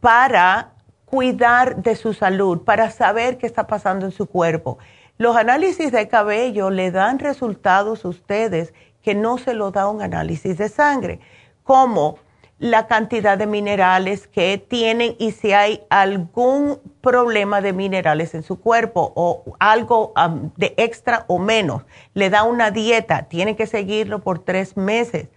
para 0.00 0.72
cuidar 1.04 1.76
de 1.82 1.96
su 1.96 2.12
salud, 2.12 2.62
para 2.62 2.90
saber 2.90 3.38
qué 3.38 3.46
está 3.46 3.66
pasando 3.66 4.06
en 4.06 4.12
su 4.12 4.26
cuerpo. 4.26 4.78
Los 5.16 5.36
análisis 5.36 5.92
de 5.92 6.08
cabello 6.08 6.70
le 6.70 6.90
dan 6.90 7.18
resultados 7.18 8.04
a 8.04 8.08
ustedes 8.08 8.74
que 9.02 9.14
no 9.14 9.38
se 9.38 9.54
lo 9.54 9.70
da 9.70 9.88
un 9.88 10.02
análisis 10.02 10.58
de 10.58 10.68
sangre, 10.68 11.20
como 11.62 12.18
la 12.58 12.86
cantidad 12.86 13.36
de 13.36 13.46
minerales 13.46 14.26
que 14.26 14.58
tienen 14.58 15.16
y 15.18 15.32
si 15.32 15.52
hay 15.52 15.82
algún 15.90 16.78
problema 17.00 17.60
de 17.60 17.72
minerales 17.72 18.34
en 18.34 18.42
su 18.42 18.60
cuerpo 18.60 19.12
o 19.16 19.56
algo 19.58 20.12
de 20.56 20.74
extra 20.76 21.24
o 21.26 21.38
menos. 21.38 21.82
Le 22.14 22.30
da 22.30 22.44
una 22.44 22.70
dieta, 22.70 23.24
tiene 23.24 23.56
que 23.56 23.66
seguirlo 23.66 24.20
por 24.20 24.38
tres 24.38 24.76
meses 24.76 25.28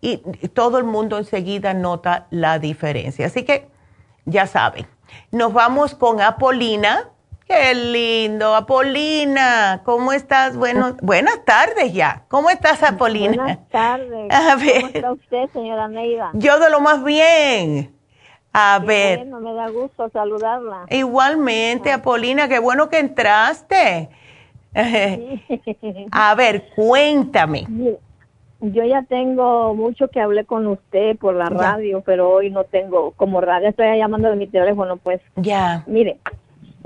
y, 0.00 0.18
todo 0.48 0.78
el 0.78 0.84
mundo 0.84 1.18
enseguida 1.18 1.74
nota 1.74 2.26
la 2.30 2.58
diferencia. 2.58 3.26
Así 3.26 3.44
que 3.44 3.68
ya 4.24 4.46
saben, 4.46 4.86
nos 5.30 5.52
vamos 5.52 5.94
con 5.94 6.20
Apolina 6.20 7.10
Qué 7.46 7.74
lindo, 7.74 8.56
Apolina. 8.56 9.82
¿Cómo 9.84 10.12
estás? 10.12 10.56
Bueno, 10.56 10.96
buenas 11.02 11.44
tardes 11.44 11.92
ya. 11.92 12.24
¿Cómo 12.28 12.50
estás, 12.50 12.82
Apolina? 12.82 13.36
Buenas 13.36 13.68
tardes. 13.68 14.32
A 14.32 14.56
ver. 14.56 14.80
¿Cómo 14.80 14.92
está 14.92 15.12
usted, 15.12 15.48
señora 15.52 15.86
Neida? 15.86 16.30
Yo 16.34 16.58
de 16.58 16.70
lo 16.70 16.80
más 16.80 17.04
bien. 17.04 17.94
A 18.52 18.80
ver. 18.84 19.18
Bueno, 19.18 19.40
me 19.40 19.52
da 19.54 19.68
gusto 19.68 20.08
saludarla. 20.10 20.86
Igualmente. 20.90 21.92
Apolina, 21.92 22.48
qué 22.48 22.58
bueno 22.58 22.88
que 22.88 22.98
entraste. 22.98 24.08
A 26.10 26.34
ver, 26.34 26.64
cuéntame. 26.74 27.66
Yo 28.60 28.84
ya 28.84 29.02
tengo 29.02 29.74
mucho 29.74 30.08
que 30.08 30.20
hablé 30.20 30.44
con 30.44 30.66
usted 30.66 31.16
por 31.16 31.34
la 31.34 31.48
radio, 31.48 32.02
pero 32.04 32.30
hoy 32.30 32.50
no 32.50 32.64
tengo 32.64 33.12
como 33.12 33.40
radio, 33.40 33.68
estoy 33.68 33.98
llamando 33.98 34.28
de 34.30 34.36
mi 34.36 34.46
teléfono, 34.46 34.96
pues. 34.96 35.20
Ya. 35.36 35.84
Mire, 35.86 36.18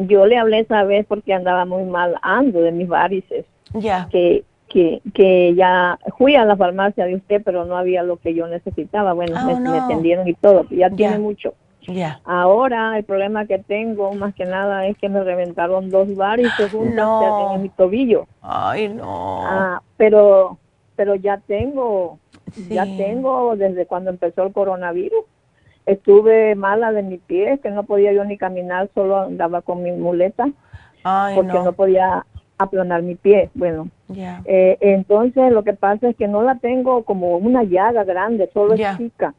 yo 0.07 0.27
le 0.27 0.39
hablé 0.39 0.61
esa 0.61 0.85
vez 0.85 1.07
porque 1.07 1.33
andaba 1.33 1.65
muy 1.65 1.85
mal 1.85 2.17
ando 2.23 2.61
de 2.61 2.73
mis 2.73 2.89
varices. 2.89 3.45
Ya. 3.75 4.09
Que, 4.11 4.45
que, 4.69 5.01
que 5.15 5.55
ya 5.55 5.99
fui 6.17 6.37
a 6.37 6.45
la 6.45 6.57
farmacia 6.57 7.05
de 7.05 7.17
usted, 7.17 7.43
pero 7.45 7.65
no 7.65 7.77
había 7.77 8.03
lo 8.03 8.17
que 8.17 8.35
yo 8.35 8.47
necesitaba. 8.47 9.13
Bueno, 9.13 9.37
oh, 9.41 9.59
me, 9.59 9.79
atendieron 9.79 10.29
y 10.29 10.35
todo, 10.35 10.67
ya 10.71 10.91
tiene 10.91 11.19
mucho. 11.19 11.55
Ya. 11.87 12.21
Ahora 12.25 12.97
el 12.99 13.05
problema 13.05 13.47
que 13.47 13.59
tengo 13.59 14.13
más 14.13 14.35
que 14.35 14.45
nada 14.45 14.87
es 14.87 14.97
que 14.99 15.09
me 15.09 15.25
reventaron 15.25 15.91
dos 15.91 16.15
varices 16.15 16.71
juntas 16.71 17.55
en 17.55 17.63
mi 17.63 17.69
tobillo. 17.71 18.27
Ay, 18.43 18.89
no. 18.89 19.43
Ah, 19.47 19.83
pero 19.97 20.59
pero 20.95 21.15
ya 21.15 21.39
tengo 21.39 22.19
ya 22.69 22.85
tengo 22.85 23.57
desde 23.57 23.87
cuando 23.87 24.11
empezó 24.11 24.43
el 24.45 24.53
coronavirus 24.53 25.25
estuve 25.87 26.55
mala 26.55 26.93
de 26.93 27.03
mi 27.03 27.19
pie, 27.19 27.59
que 27.63 27.71
no 27.71 27.85
podía 27.85 28.13
yo 28.13 28.25
ni 28.25 28.37
caminar, 28.37 28.91
solo 28.95 29.21
andaba 29.21 29.63
con 29.63 29.83
mi 29.83 29.93
muleta, 29.93 30.51
porque 31.35 31.53
no. 31.53 31.73
podía 31.73 32.27
aplanar 32.59 33.03
mi 33.03 33.15
pie. 33.15 33.51
Bueno, 33.55 33.89
eh, 34.45 34.77
entonces 34.81 35.53
lo 35.53 35.65
que 35.65 35.73
pasa 35.73 36.11
es 36.11 36.17
que 36.17 36.29
no 36.29 36.43
la 36.43 36.57
tengo 36.57 37.05
como 37.05 37.37
una 37.37 37.65
llaga 37.65 38.05
grande, 38.05 38.51
solo 38.53 38.75
es 38.75 38.97
chica. 38.97 39.35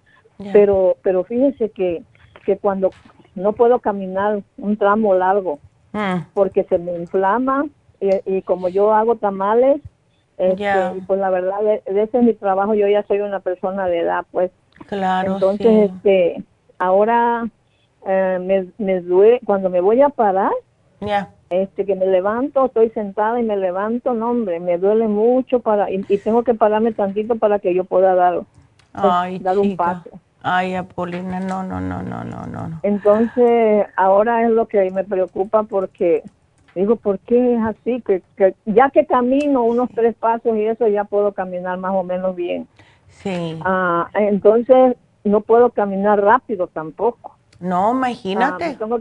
Pero, 0.52 0.98
pero 1.04 1.24
fíjese 1.24 1.70
que, 1.70 2.02
que 2.46 2.58
cuando 2.58 2.90
no 3.36 3.54
puedo 3.54 3.80
caminar 3.80 4.42
un 4.58 4.76
tramo 4.76 5.14
largo, 5.14 5.60
mm. 5.94 6.32
porque 6.34 6.64
se 6.64 6.80
me 6.80 6.96
inflama 6.96 7.66
y, 8.00 8.42
como 8.42 8.68
yo 8.68 8.94
hago 8.94 9.18
tamales, 9.18 9.80
este, 10.40 10.66
pues 11.06 11.20
la 11.20 11.30
verdad, 11.30 11.60
ese 11.86 12.18
es 12.18 12.24
mi 12.24 12.34
trabajo, 12.34 12.74
yo 12.74 12.88
ya 12.88 13.04
soy 13.04 13.20
una 13.20 13.42
persona 13.42 13.86
de 13.86 14.00
edad, 14.00 14.26
pues 14.32 14.50
Claro. 14.88 15.34
Entonces, 15.36 15.92
este, 15.92 16.44
ahora 16.80 17.48
eh, 18.06 18.40
me, 18.42 18.68
me 18.78 19.02
duele, 19.02 19.40
cuando 19.46 19.70
me 19.70 19.82
voy 19.82 20.02
a 20.02 20.10
parar, 20.10 20.52
este, 21.50 21.86
que 21.86 21.96
me 21.96 22.06
levanto, 22.06 22.66
estoy 22.66 22.90
sentada 22.92 23.40
y 23.40 23.44
me 23.44 23.58
levanto, 23.58 24.14
no 24.14 24.32
hombre, 24.32 24.60
me 24.60 24.78
duele 24.78 25.08
mucho 25.08 25.60
para, 25.60 25.90
y, 25.92 26.02
tengo 26.18 26.44
que 26.44 26.54
pararme 26.54 26.94
tantito 26.94 27.36
para 27.36 27.60
que 27.60 27.74
yo 27.74 27.84
pueda 27.84 28.16
dar, 28.16 28.42
Ay, 28.94 29.40
dar 29.40 29.58
un 29.58 29.76
paso. 29.76 30.10
Ay, 30.44 30.76
Apolina, 30.76 31.40
no, 31.40 31.64
no, 31.64 31.80
no, 31.80 32.02
no, 32.02 32.24
no, 32.24 32.46
no. 32.48 32.80
Entonces, 32.84 33.86
ahora 33.96 34.44
es 34.44 34.52
lo 34.52 34.68
que 34.68 34.90
me 34.90 35.04
preocupa 35.04 35.64
porque 35.64 36.24
digo, 36.74 36.96
¿por 36.96 37.20
qué 37.20 37.56
es 37.56 37.62
así? 37.62 38.02
Que, 38.02 38.24
que 38.36 38.56
ya 38.66 38.90
que 38.90 39.06
camino 39.06 39.64
unos 39.64 39.90
tres 39.94 40.16
pasos 40.16 40.56
y 40.58 40.66
eso 40.66 40.88
ya 40.88 41.04
puedo 41.04 41.34
caminar 41.34 41.78
más 41.78 41.94
o 41.94 42.04
menos 42.04 42.36
bien. 42.36 42.68
Sí. 43.12 43.60
Ah, 43.64 44.10
entonces 44.14 44.96
no 45.24 45.42
puedo 45.42 45.70
caminar 45.70 46.22
rápido 46.22 46.68
tampoco. 46.68 47.38
No, 47.60 47.92
imagínate. 47.92 48.78
Ah, 48.82 48.98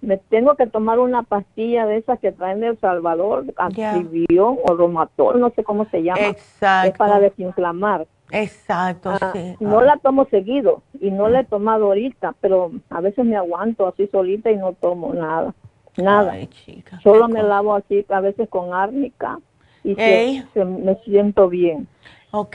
me, 0.00 0.16
tengo, 0.16 0.56
que 0.56 0.66
tomar 0.66 0.98
una 0.98 1.22
pastilla 1.22 1.86
de 1.86 1.98
esas 1.98 2.18
que 2.18 2.32
traen 2.32 2.58
de 2.58 2.68
El 2.68 2.80
Salvador, 2.80 3.44
antibión 3.56 4.58
o 4.64 4.74
romatol, 4.74 5.38
no 5.38 5.50
sé 5.50 5.62
cómo 5.62 5.84
se 5.90 6.02
llama. 6.02 6.26
Exacto. 6.26 6.88
Es 6.88 6.98
para 6.98 7.20
desinflamar. 7.20 8.08
Exacto, 8.32 9.10
ah, 9.10 9.30
sí. 9.32 9.56
No 9.60 9.82
la 9.82 9.98
tomo 9.98 10.24
seguido 10.24 10.82
y 10.98 11.10
no 11.10 11.28
la 11.28 11.40
he 11.40 11.44
tomado 11.44 11.86
ahorita, 11.86 12.34
pero 12.40 12.72
a 12.90 13.00
veces 13.00 13.24
me 13.24 13.36
aguanto 13.36 13.86
así 13.86 14.08
solita 14.08 14.50
y 14.50 14.56
no 14.56 14.72
tomo 14.72 15.14
nada. 15.14 15.54
Nada. 15.96 16.34
Solo 17.02 17.28
me 17.28 17.42
lavo 17.42 17.74
así, 17.74 18.04
a 18.08 18.20
veces 18.20 18.48
con 18.48 18.72
árnica 18.72 19.38
y 19.84 19.94
me 19.94 20.94
siento 21.04 21.48
bien. 21.48 21.86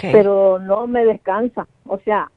Pero 0.01 0.59
no 0.59 0.87
me 0.87 1.05
descansa. 1.05 1.67
O 1.85 1.99
sea, 1.99 2.29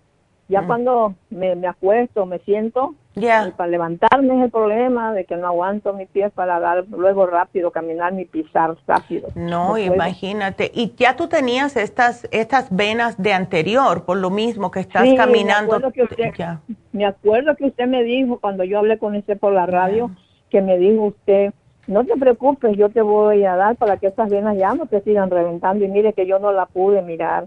ya 0.49 0.63
mm. 0.63 0.67
cuando 0.67 1.15
me, 1.31 1.55
me, 1.55 1.69
acuesto, 1.69 2.27
me 2.27 2.39
siento, 2.41 2.95
para 3.15 3.67
levantarme 3.67 4.37
es 4.39 4.45
el 4.45 4.51
problema 4.51 5.13
de 5.13 5.25
que 5.25 5.37
no 5.37 5.47
aguanto 5.47 5.93
mis 5.93 6.09
pies 6.09 6.33
para 6.33 6.59
dar 6.61 6.85
luego 6.89 7.27
rápido, 7.27 7.71
caminar 7.71 8.13
ni 8.13 8.25
pisar 8.25 8.77
rápido. 8.87 9.29
No, 9.35 9.79
imagínate. 9.79 10.71
Y 10.75 10.95
ya 10.97 11.17
tú 11.17 11.29
tenías 11.29 11.77
estas 11.77 12.29
estas 12.31 12.75
venas 12.75 13.21
de 13.21 13.33
anterior, 13.33 14.05
por 14.05 14.19
lo 14.19 14.31
mismo 14.31 14.71
que 14.71 14.81
estás 14.81 15.07
caminando. 15.17 15.73
Me 15.73 15.87
acuerdo 15.87 15.93
que, 15.93 16.03
usted, 16.03 16.59
me 16.93 17.07
acuerdo 17.07 17.57
que 17.57 17.65
usted 17.67 17.87
me 17.87 18.03
dijo 18.03 18.39
cuando 18.39 18.65
yo 18.65 18.79
hablé 18.79 18.99
con 18.99 19.17
usted 19.17 19.39
por 19.39 19.53
la 19.53 19.67
radio, 19.67 20.11
que 20.51 20.61
me 20.63 20.79
dijo 20.79 21.05
usted 21.05 21.53
no 21.87 22.05
te 22.05 22.17
preocupes, 22.17 22.77
yo 22.77 22.89
te 22.89 23.03
voy 23.03 23.45
a 23.45 23.57
dar 23.57 23.77
para 23.77 23.97
que 23.97 24.09
esas 24.09 24.31
venas 24.31 24.57
ya 24.57 24.75
no 24.75 24.87
te 24.87 25.01
sigan 25.03 25.31
reventando. 25.31 25.85
Y 25.85 25.89
mire 25.89 26.13
que 26.13 26.27
yo 26.27 26.39
no 26.39 26.53
la 26.53 26.67
pude 26.67 27.03
mirar. 27.03 27.47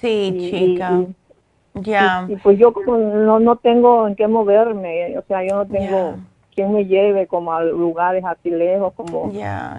Sí, 0.00 0.50
chica. 0.50 1.04
ya. 1.74 2.26
Y, 2.28 2.36
pues 2.36 2.58
yo 2.58 2.72
como 2.72 2.96
no, 2.96 3.40
no 3.40 3.56
tengo 3.56 4.06
en 4.06 4.16
qué 4.16 4.28
moverme, 4.28 5.16
o 5.18 5.22
sea, 5.22 5.44
yo 5.46 5.56
no 5.56 5.66
tengo 5.66 6.16
quien 6.54 6.72
me 6.72 6.84
lleve 6.84 7.26
como 7.26 7.52
a 7.52 7.62
lugares 7.62 8.24
así 8.24 8.50
lejos, 8.50 8.92
como 8.94 9.32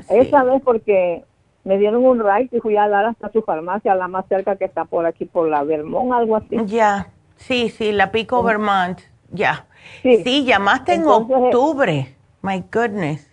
esa 0.10 0.44
vez 0.44 0.62
porque 0.64 1.24
me 1.64 1.78
dieron 1.78 2.06
un 2.06 2.20
ride 2.20 2.50
y 2.52 2.60
fui 2.60 2.76
a 2.78 2.88
dar 2.88 3.06
hasta 3.06 3.32
su 3.32 3.42
farmacia, 3.42 3.94
la 3.96 4.08
más 4.08 4.26
cerca 4.28 4.56
que 4.56 4.66
está 4.66 4.86
por 4.86 5.06
aquí, 5.06 5.26
por 5.26 5.48
la 5.48 5.64
Vermont, 5.64 6.12
algo 6.12 6.38
así. 6.38 6.58
Ya, 6.66 7.10
sí, 7.36 7.70
sí, 7.70 7.92
la 7.92 8.12
Pico 8.12 8.42
Vermont, 8.42 9.00
ya. 9.30 9.68
Sí. 10.02 10.46
llamaste 10.46 10.96
en 10.96 11.06
octubre, 11.06 12.16
my 12.42 12.64
goodness. 12.72 13.31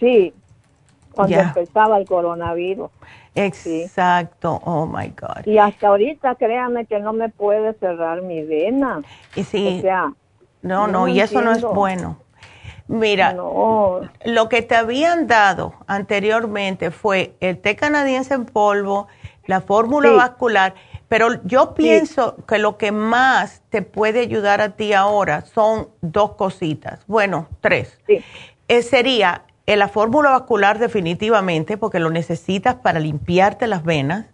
Sí. 0.00 0.34
cuando 1.12 1.38
empezaba 1.38 1.98
el 1.98 2.06
coronavirus. 2.06 2.90
Exacto, 3.34 4.60
oh 4.64 4.86
my 4.86 5.08
God. 5.08 5.46
Y 5.46 5.58
hasta 5.58 5.88
ahorita 5.88 6.34
créanme 6.34 6.86
que 6.86 6.98
no 6.98 7.12
me 7.12 7.28
puede 7.28 7.74
cerrar 7.74 8.22
mi 8.22 8.42
vena. 8.42 9.02
Y 9.36 9.44
sí. 9.44 9.82
no, 10.62 10.86
no, 10.86 11.08
y 11.08 11.20
eso 11.20 11.40
no 11.40 11.52
es 11.52 11.62
bueno. 11.62 12.18
Mira, 12.88 13.34
lo 13.34 14.48
que 14.48 14.62
te 14.62 14.74
habían 14.74 15.28
dado 15.28 15.74
anteriormente 15.86 16.90
fue 16.90 17.34
el 17.38 17.58
té 17.58 17.76
canadiense 17.76 18.34
en 18.34 18.46
polvo, 18.46 19.06
la 19.46 19.60
fórmula 19.60 20.10
vascular, 20.10 20.74
pero 21.06 21.40
yo 21.44 21.74
pienso 21.74 22.36
que 22.48 22.58
lo 22.58 22.78
que 22.78 22.90
más 22.90 23.62
te 23.70 23.82
puede 23.82 24.20
ayudar 24.20 24.60
a 24.60 24.70
ti 24.70 24.92
ahora 24.92 25.42
son 25.42 25.88
dos 26.00 26.32
cositas, 26.32 27.04
bueno, 27.06 27.46
tres. 27.60 27.96
Eh, 28.66 28.82
sería 28.82 29.42
eh, 29.72 29.76
la 29.76 29.86
fórmula 29.86 30.30
vascular 30.30 30.80
definitivamente, 30.80 31.76
porque 31.76 32.00
lo 32.00 32.10
necesitas 32.10 32.74
para 32.74 32.98
limpiarte 32.98 33.68
las 33.68 33.84
venas, 33.84 34.26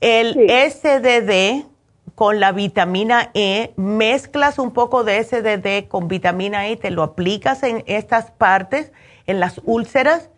el 0.00 0.48
SDD 0.48 1.66
con 2.14 2.38
la 2.38 2.52
vitamina 2.52 3.30
E, 3.34 3.72
mezclas 3.76 4.60
un 4.60 4.72
poco 4.72 5.02
de 5.02 5.24
SDD 5.24 5.88
con 5.88 6.06
vitamina 6.06 6.68
E, 6.68 6.76
te 6.76 6.90
lo 6.92 7.02
aplicas 7.02 7.64
en 7.64 7.82
estas 7.86 8.30
partes, 8.30 8.92
en 9.26 9.40
las 9.40 9.60
úlceras, 9.64 10.30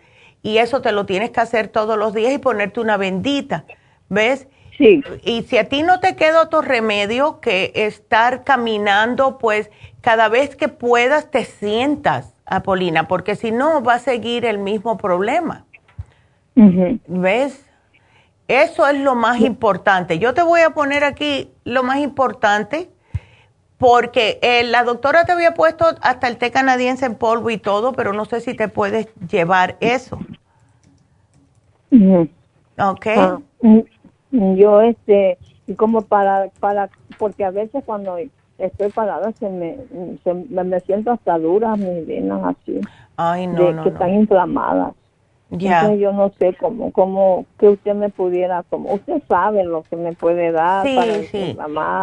y 0.42 0.56
eso 0.56 0.80
te 0.80 0.92
lo 0.92 1.04
tienes 1.04 1.30
que 1.30 1.40
hacer 1.40 1.68
todos 1.68 1.98
los 1.98 2.14
días 2.14 2.32
y 2.32 2.38
ponerte 2.38 2.80
una 2.80 2.96
bendita, 2.96 3.66
¿ves? 4.08 4.48
Sí. 4.78 5.04
Y 5.24 5.42
si 5.42 5.58
a 5.58 5.68
ti 5.68 5.82
no 5.82 6.00
te 6.00 6.16
queda 6.16 6.40
otro 6.40 6.62
remedio 6.62 7.38
que 7.40 7.70
estar 7.74 8.44
caminando, 8.44 9.36
pues 9.36 9.70
cada 10.00 10.30
vez 10.30 10.56
que 10.56 10.68
puedas 10.68 11.30
te 11.30 11.44
sientas, 11.44 12.31
Apolina, 12.46 13.08
porque 13.08 13.36
si 13.36 13.50
no 13.52 13.82
va 13.82 13.94
a 13.94 13.98
seguir 13.98 14.44
el 14.44 14.58
mismo 14.58 14.96
problema. 14.96 15.64
¿Ves? 16.54 17.64
Eso 18.48 18.86
es 18.86 18.98
lo 18.98 19.14
más 19.14 19.40
importante. 19.40 20.18
Yo 20.18 20.34
te 20.34 20.42
voy 20.42 20.60
a 20.60 20.70
poner 20.70 21.04
aquí 21.04 21.50
lo 21.64 21.82
más 21.82 21.98
importante 21.98 22.90
porque 23.78 24.38
eh, 24.42 24.62
la 24.62 24.84
doctora 24.84 25.24
te 25.24 25.32
había 25.32 25.54
puesto 25.54 25.86
hasta 26.02 26.28
el 26.28 26.36
té 26.36 26.50
canadiense 26.50 27.06
en 27.06 27.16
polvo 27.16 27.50
y 27.50 27.58
todo, 27.58 27.92
pero 27.92 28.12
no 28.12 28.24
sé 28.26 28.40
si 28.40 28.54
te 28.54 28.68
puedes 28.68 29.08
llevar 29.28 29.76
eso. 29.80 30.20
¿Ok? 32.78 33.06
Ah, 33.16 33.38
mm, 33.60 34.54
yo, 34.54 34.82
este, 34.82 35.36
como 35.76 36.02
para, 36.02 36.48
para, 36.60 36.90
porque 37.18 37.44
a 37.44 37.50
veces 37.50 37.82
cuando 37.84 38.16
estoy 38.62 38.90
parada 38.90 39.32
se 39.32 39.48
me, 39.48 39.78
se, 40.24 40.34
me 40.34 40.80
siento 40.80 41.10
hasta 41.10 41.38
dura 41.38 41.76
mis 41.76 42.06
venas 42.06 42.56
así. 42.56 42.80
Ay, 43.16 43.46
no, 43.46 43.72
no, 43.72 43.82
que 43.82 43.90
están 43.90 44.14
inflamadas. 44.14 44.94
Ya. 45.54 45.92
yo 45.92 46.12
no 46.12 46.32
sé 46.38 46.56
cómo, 46.58 46.92
cómo, 46.92 47.44
que 47.58 47.68
usted 47.68 47.94
me 47.94 48.08
pudiera, 48.08 48.62
como 48.70 48.94
usted 48.94 49.22
sabe 49.28 49.64
lo 49.64 49.82
que 49.82 49.96
me 49.96 50.14
puede 50.14 50.50
dar 50.50 50.86
sí, 50.86 50.96
para 50.96 51.12
sí. 51.24 51.56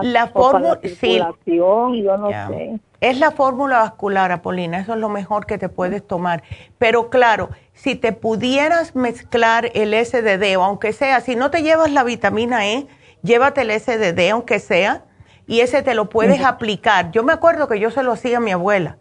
La 0.03 0.27
fórmula, 0.27 0.79
sí. 0.83 1.19
yo 1.47 2.17
no 2.17 2.29
sé. 2.29 2.79
Es 3.01 3.19
la 3.19 3.31
fórmula 3.31 3.79
vascular, 3.79 4.31
Apolina, 4.31 4.81
eso 4.81 4.93
es 4.93 4.99
lo 4.99 5.09
mejor 5.09 5.47
que 5.47 5.57
te 5.57 5.67
puedes 5.67 6.05
tomar. 6.05 6.43
Pero 6.77 7.09
claro, 7.09 7.49
si 7.73 7.95
te 7.95 8.11
pudieras 8.11 8.95
mezclar 8.95 9.71
el 9.73 9.93
SDD, 9.93 10.55
o 10.57 10.63
aunque 10.63 10.93
sea, 10.93 11.19
si 11.21 11.35
no 11.35 11.49
te 11.49 11.63
llevas 11.63 11.91
la 11.91 12.03
vitamina 12.03 12.67
E, 12.67 12.85
llévate 13.23 13.61
el 13.61 13.71
SDD, 13.71 14.29
aunque 14.29 14.59
sea, 14.59 15.05
y 15.49 15.61
ese 15.61 15.81
te 15.81 15.95
lo 15.95 16.09
puedes 16.09 16.43
aplicar. 16.43 17.09
Yo 17.11 17.23
me 17.23 17.33
acuerdo 17.33 17.67
que 17.67 17.79
yo 17.79 17.89
se 17.89 18.03
lo 18.03 18.11
hacía 18.11 18.37
a 18.37 18.39
mi 18.39 18.51
abuela. 18.51 18.97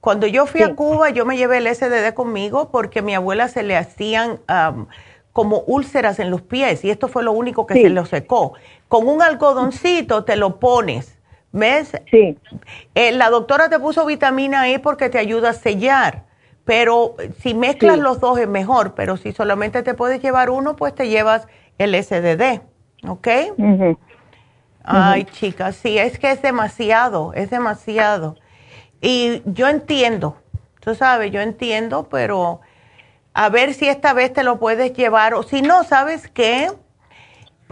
Cuando 0.00 0.26
yo 0.26 0.44
fui 0.44 0.60
a 0.62 0.74
Cuba, 0.74 1.08
yo 1.08 1.24
me 1.24 1.38
llevé 1.38 1.56
el 1.56 1.74
SDD 1.74 2.12
conmigo 2.12 2.70
porque 2.70 2.98
a 2.98 3.02
mi 3.02 3.14
abuela 3.14 3.48
se 3.48 3.62
le 3.62 3.78
hacían 3.78 4.38
como 5.32 5.60
úlceras 5.60 6.18
en 6.18 6.30
los 6.30 6.42
pies 6.42 6.84
y 6.84 6.90
esto 6.90 7.08
fue 7.08 7.22
lo 7.24 7.32
único 7.32 7.66
que 7.66 7.74
se 7.80 7.88
lo 7.88 8.04
secó. 8.04 8.52
Con 8.88 9.08
un 9.08 9.22
algodoncito 9.22 10.24
te 10.24 10.36
lo 10.36 10.60
pones, 10.60 11.18
¿ves? 11.52 11.92
Sí. 12.10 12.36
Eh, 12.94 13.12
la 13.12 13.30
doctora 13.30 13.70
te 13.70 13.78
puso 13.78 14.04
vitamina 14.04 14.68
E 14.68 14.78
porque 14.78 15.08
te 15.08 15.18
ayuda 15.18 15.50
a 15.50 15.54
sellar, 15.54 16.24
pero 16.66 17.16
si 17.40 17.54
mezclas 17.54 17.98
los 17.98 18.20
dos 18.20 18.38
es 18.38 18.48
mejor, 18.48 18.92
pero 18.94 19.16
si 19.16 19.32
solamente 19.32 19.82
te 19.82 19.94
puedes 19.94 20.20
llevar 20.20 20.50
uno, 20.50 20.76
pues 20.76 20.94
te 20.94 21.08
llevas 21.08 21.48
el 21.78 21.94
SDD, 21.94 22.60
¿ok? 23.08 23.28
Ay, 24.86 25.24
chicas, 25.24 25.76
sí, 25.76 25.98
es 25.98 26.18
que 26.18 26.30
es 26.30 26.40
demasiado, 26.42 27.32
es 27.34 27.50
demasiado. 27.50 28.36
Y 29.00 29.42
yo 29.44 29.68
entiendo, 29.68 30.36
tú 30.80 30.94
sabes, 30.94 31.32
yo 31.32 31.40
entiendo, 31.40 32.08
pero 32.08 32.60
a 33.34 33.48
ver 33.48 33.74
si 33.74 33.88
esta 33.88 34.12
vez 34.12 34.32
te 34.32 34.44
lo 34.44 34.58
puedes 34.58 34.92
llevar 34.92 35.34
o 35.34 35.42
si 35.42 35.60
no, 35.60 35.82
¿sabes 35.82 36.28
qué? 36.28 36.70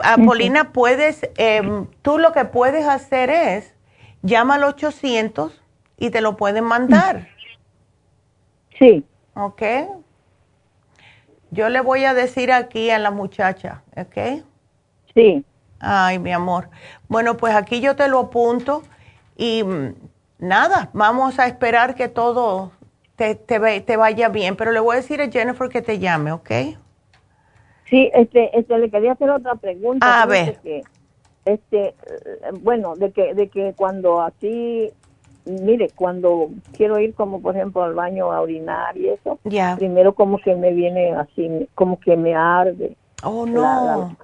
Apolina, 0.02 0.72
puedes, 0.72 1.28
em, 1.36 1.86
tú 2.02 2.18
lo 2.18 2.32
que 2.32 2.44
puedes 2.44 2.86
hacer 2.86 3.30
es, 3.30 3.74
llama 4.22 4.56
al 4.56 4.64
800 4.64 5.62
y 5.96 6.10
te 6.10 6.20
lo 6.20 6.36
pueden 6.36 6.64
mandar. 6.64 7.28
Sí. 8.78 9.04
¿Ok? 9.34 9.62
Yo 11.52 11.68
le 11.68 11.80
voy 11.80 12.04
a 12.04 12.14
decir 12.14 12.50
aquí 12.50 12.90
a 12.90 12.98
la 12.98 13.12
muchacha, 13.12 13.84
¿ok? 13.96 14.42
Sí. 15.14 15.44
Ay, 15.84 16.18
mi 16.18 16.32
amor. 16.32 16.68
Bueno, 17.08 17.36
pues 17.36 17.54
aquí 17.54 17.80
yo 17.80 17.94
te 17.94 18.08
lo 18.08 18.18
apunto 18.18 18.82
y 19.36 19.62
mm, 19.62 19.94
nada, 20.38 20.90
vamos 20.92 21.38
a 21.38 21.46
esperar 21.46 21.94
que 21.94 22.08
todo 22.08 22.72
te, 23.16 23.34
te, 23.34 23.96
vaya 23.96 24.28
bien, 24.28 24.56
pero 24.56 24.72
le 24.72 24.80
voy 24.80 24.94
a 24.94 25.00
decir 25.00 25.20
a 25.20 25.30
Jennifer 25.30 25.68
que 25.68 25.82
te 25.82 25.98
llame, 25.98 26.32
¿ok? 26.32 26.50
Sí, 27.88 28.10
este, 28.14 28.58
este, 28.58 28.78
le 28.78 28.90
quería 28.90 29.12
hacer 29.12 29.30
otra 29.30 29.54
pregunta. 29.56 30.22
A 30.22 30.26
ver. 30.26 30.58
este, 31.44 31.94
bueno, 32.60 32.96
de 32.96 33.12
que, 33.12 33.34
de 33.34 33.48
que 33.48 33.74
cuando 33.76 34.22
así, 34.22 34.90
mire, 35.44 35.90
cuando 35.94 36.48
quiero 36.76 36.98
ir 36.98 37.14
como 37.14 37.42
por 37.42 37.54
ejemplo 37.54 37.82
al 37.82 37.94
baño 37.94 38.32
a 38.32 38.40
orinar 38.40 38.96
y 38.96 39.10
eso, 39.10 39.38
primero 39.76 40.14
como 40.14 40.38
que 40.38 40.54
me 40.56 40.72
viene 40.72 41.14
así, 41.14 41.68
como 41.74 42.00
que 42.00 42.16
me 42.16 42.34
arde. 42.34 42.96
Oh, 43.22 43.46
no. 43.46 44.16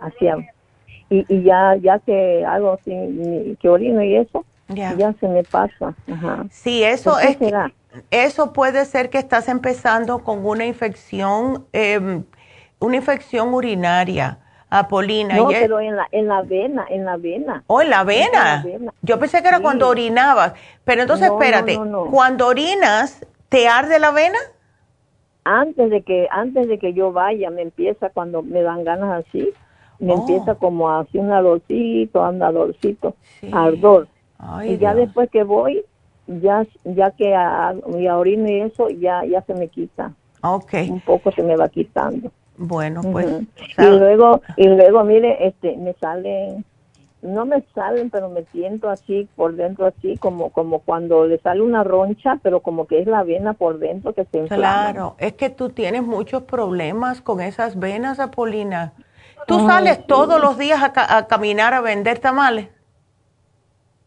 Y, 1.11 1.27
y 1.29 1.43
ya, 1.43 1.77
ya 1.77 1.99
que 1.99 2.45
hago 2.47 2.73
así, 2.73 3.57
que 3.61 3.69
orino 3.69 4.03
y 4.03 4.17
eso, 4.17 4.45
ya 4.69 5.13
se 5.19 5.29
me 5.29 5.43
pasa. 5.45 5.95
Sí, 6.51 6.83
eso 6.83 7.19
es. 7.19 7.37
Eso 8.13 8.53
puede 8.53 8.85
ser 8.85 9.11
que 9.11 9.19
estás 9.19 9.49
empezando 9.49 10.21
con 10.21 10.47
una 10.47 10.65
infección, 10.65 11.67
em, 11.73 12.23
una 12.79 12.97
infección 12.97 13.53
urinaria. 13.53 14.39
Apolina. 14.73 15.35
No, 15.35 15.49
pero 15.49 15.81
en 15.81 15.97
la, 15.97 16.07
en 16.13 16.29
la 16.29 16.43
vena, 16.43 16.87
en 16.89 17.05
la 17.05 17.17
vena. 17.17 17.65
Oh, 17.67 17.83
en 17.83 17.91
la 17.91 18.05
vena. 18.05 18.65
Yo 19.03 19.19
pensé 19.19 19.43
que 19.43 19.49
era 19.49 19.59
cuando 19.59 19.89
orinabas. 19.89 20.53
Pero 20.85 21.03
entonces, 21.03 21.29
espérate, 21.29 21.77
cuando 22.13 22.47
orinas, 22.47 23.27
¿te 23.49 23.67
arde 23.67 23.99
la 23.99 24.13
vena? 24.13 24.39
Antes 25.43 25.91
de 25.91 26.03
que, 26.03 26.29
antes 26.31 26.69
de 26.69 26.79
que 26.79 26.93
yo 26.93 27.11
vaya, 27.11 27.51
me 27.51 27.63
empieza 27.63 28.11
cuando 28.11 28.43
me 28.43 28.63
dan 28.63 28.85
ganas 28.85 29.27
así, 29.27 29.53
me 30.01 30.13
oh. 30.13 30.21
empieza 30.21 30.55
como 30.57 30.91
así 30.91 31.19
un 31.19 31.31
ardorcito, 31.31 32.25
andadorcito, 32.25 33.15
ardor 33.53 34.09
y 34.65 34.79
ya 34.79 34.95
después 34.95 35.31
que 35.31 35.43
voy, 35.43 35.85
ya 36.27 36.67
ya 36.85 37.11
que 37.11 37.35
a, 37.35 37.75
mi 37.87 38.09
orino 38.09 38.49
y 38.49 38.61
eso, 38.61 38.89
ya 38.89 39.25
ya 39.25 39.43
se 39.43 39.55
me 39.55 39.69
quita. 39.69 40.13
Okay. 40.43 40.89
Un 40.89 41.01
poco 41.01 41.31
se 41.33 41.43
me 41.43 41.57
va 41.57 41.69
quitando. 41.69 42.31
Bueno, 42.57 43.03
pues. 43.03 43.27
Y 43.79 43.83
luego, 43.85 44.43
y 44.57 44.67
luego, 44.67 45.05
mire, 45.05 45.47
este, 45.47 45.77
me 45.77 45.95
salen, 45.95 46.65
no 47.23 47.45
me 47.45 47.63
salen, 47.75 48.11
pero 48.11 48.31
me 48.31 48.45
siento 48.47 48.89
así, 48.89 49.29
por 49.37 49.55
dentro 49.55 49.87
así, 49.87 50.17
como, 50.19 50.51
como 50.51 50.81
cuando 50.81 51.27
le 51.27 51.39
sale 51.39 51.63
una 51.63 51.85
roncha, 51.85 52.39
pero 52.43 52.61
como 52.61 52.87
que 52.87 53.01
es 53.01 53.07
la 53.07 53.23
vena 53.23 53.55
por 53.55 53.79
dentro 53.79 54.15
que 54.15 54.25
se 54.27 54.39
inflama. 54.39 54.93
Claro, 54.93 55.17
es 55.19 55.35
que 55.35 55.51
tú 55.51 55.71
tienes 55.71 56.03
muchos 56.03 56.43
problemas 56.43 57.21
con 57.21 57.41
esas 57.41 57.79
venas, 57.79 58.19
Apolina. 58.19 58.93
¿Tú 59.51 59.67
sales 59.67 60.07
todos 60.07 60.41
los 60.41 60.57
días 60.57 60.81
a, 60.83 61.17
a 61.19 61.27
caminar 61.27 61.75
a 61.75 61.81
vender 61.81 62.19
tamales? 62.19 62.69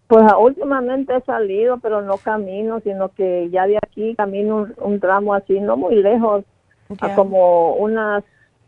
Pues 0.08 0.26
últimamente 0.40 1.16
he 1.16 1.22
salido, 1.22 1.80
pero 1.80 2.02
no 2.02 2.18
camino, 2.18 2.80
sino 2.82 3.10
que 3.10 3.50
ya 3.50 3.66
de 3.66 3.78
aquí 3.78 4.16
camino 4.16 4.68
un, 4.78 5.00
tramo 5.00 5.34
así, 5.34 5.60
no 5.60 5.76
muy 5.76 5.96
lejos, 5.96 6.44
a 7.00 7.16
como 7.16 7.74
unas 7.74 8.24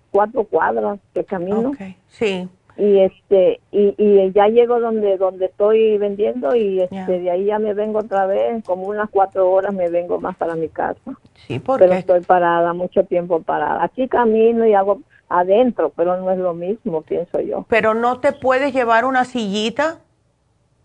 cuatro 0.09 0.45
cuadras 0.45 0.99
que 1.13 1.23
camino. 1.23 1.73
Sí. 2.07 2.49
Y 2.77 2.99
este 2.99 3.61
y, 3.71 3.93
y 3.97 4.31
ya 4.33 4.47
llego 4.47 4.79
donde 4.79 5.17
donde 5.17 5.45
estoy 5.45 5.97
vendiendo 5.97 6.55
y 6.55 6.81
este 6.81 7.19
de 7.19 7.29
ahí 7.29 7.45
ya 7.45 7.59
me 7.59 7.73
vengo 7.73 7.99
otra 7.99 8.25
vez, 8.25 8.63
como 8.65 8.87
unas 8.87 9.09
cuatro 9.09 9.49
horas 9.51 9.73
me 9.73 9.87
vengo 9.89 10.19
más 10.19 10.35
para 10.35 10.55
mi 10.55 10.67
casa. 10.67 10.99
Sí, 11.35 11.59
porque 11.59 11.85
pero 11.85 11.93
estoy 11.93 12.21
parada 12.21 12.73
mucho 12.73 13.03
tiempo 13.03 13.41
parada. 13.41 13.83
Aquí 13.83 14.07
camino 14.07 14.65
y 14.65 14.73
hago 14.73 15.01
adentro, 15.29 15.91
pero 15.95 16.17
no 16.17 16.31
es 16.31 16.37
lo 16.37 16.53
mismo, 16.53 17.01
pienso 17.01 17.39
yo. 17.39 17.65
Pero 17.67 17.93
no 17.93 18.19
te 18.19 18.31
puedes 18.31 18.73
llevar 18.73 19.05
una 19.05 19.25
sillita 19.25 19.97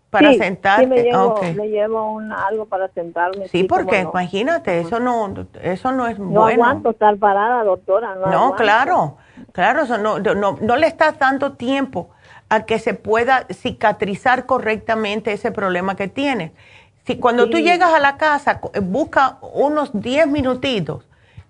para 0.09 0.33
sentarte. 0.33 0.83
Sí, 0.83 0.89
me 0.89 1.03
llevo, 1.03 1.39
me 1.55 1.69
llevo 1.69 2.21
algo 2.35 2.65
para 2.65 2.89
sentarme. 2.89 3.47
Sí, 3.47 3.63
porque 3.63 4.01
imagínate, 4.01 4.79
eso 4.81 4.99
no, 4.99 5.33
eso 5.61 5.91
no 5.91 6.07
es 6.07 6.19
no 6.19 6.25
bueno. 6.25 6.57
No 6.57 6.65
aguanto 6.65 6.89
estar 6.91 7.17
parada, 7.17 7.63
doctora. 7.63 8.15
No, 8.15 8.27
no 8.27 8.55
claro, 8.55 9.17
claro, 9.53 9.83
eso 9.83 9.97
no, 9.97 10.19
no, 10.19 10.57
no 10.59 10.75
le 10.75 10.87
estás 10.87 11.17
dando 11.17 11.53
tiempo 11.53 12.09
a 12.49 12.65
que 12.65 12.79
se 12.79 12.93
pueda 12.93 13.45
cicatrizar 13.49 14.45
correctamente 14.45 15.31
ese 15.31 15.51
problema 15.51 15.95
que 15.95 16.09
tienes. 16.09 16.51
Si 17.05 17.17
cuando 17.17 17.49
tú 17.49 17.57
llegas 17.57 17.93
a 17.93 17.99
la 17.99 18.17
casa, 18.17 18.59
busca 18.81 19.37
unos 19.53 19.89
10 19.93 20.27
minutitos 20.27 21.05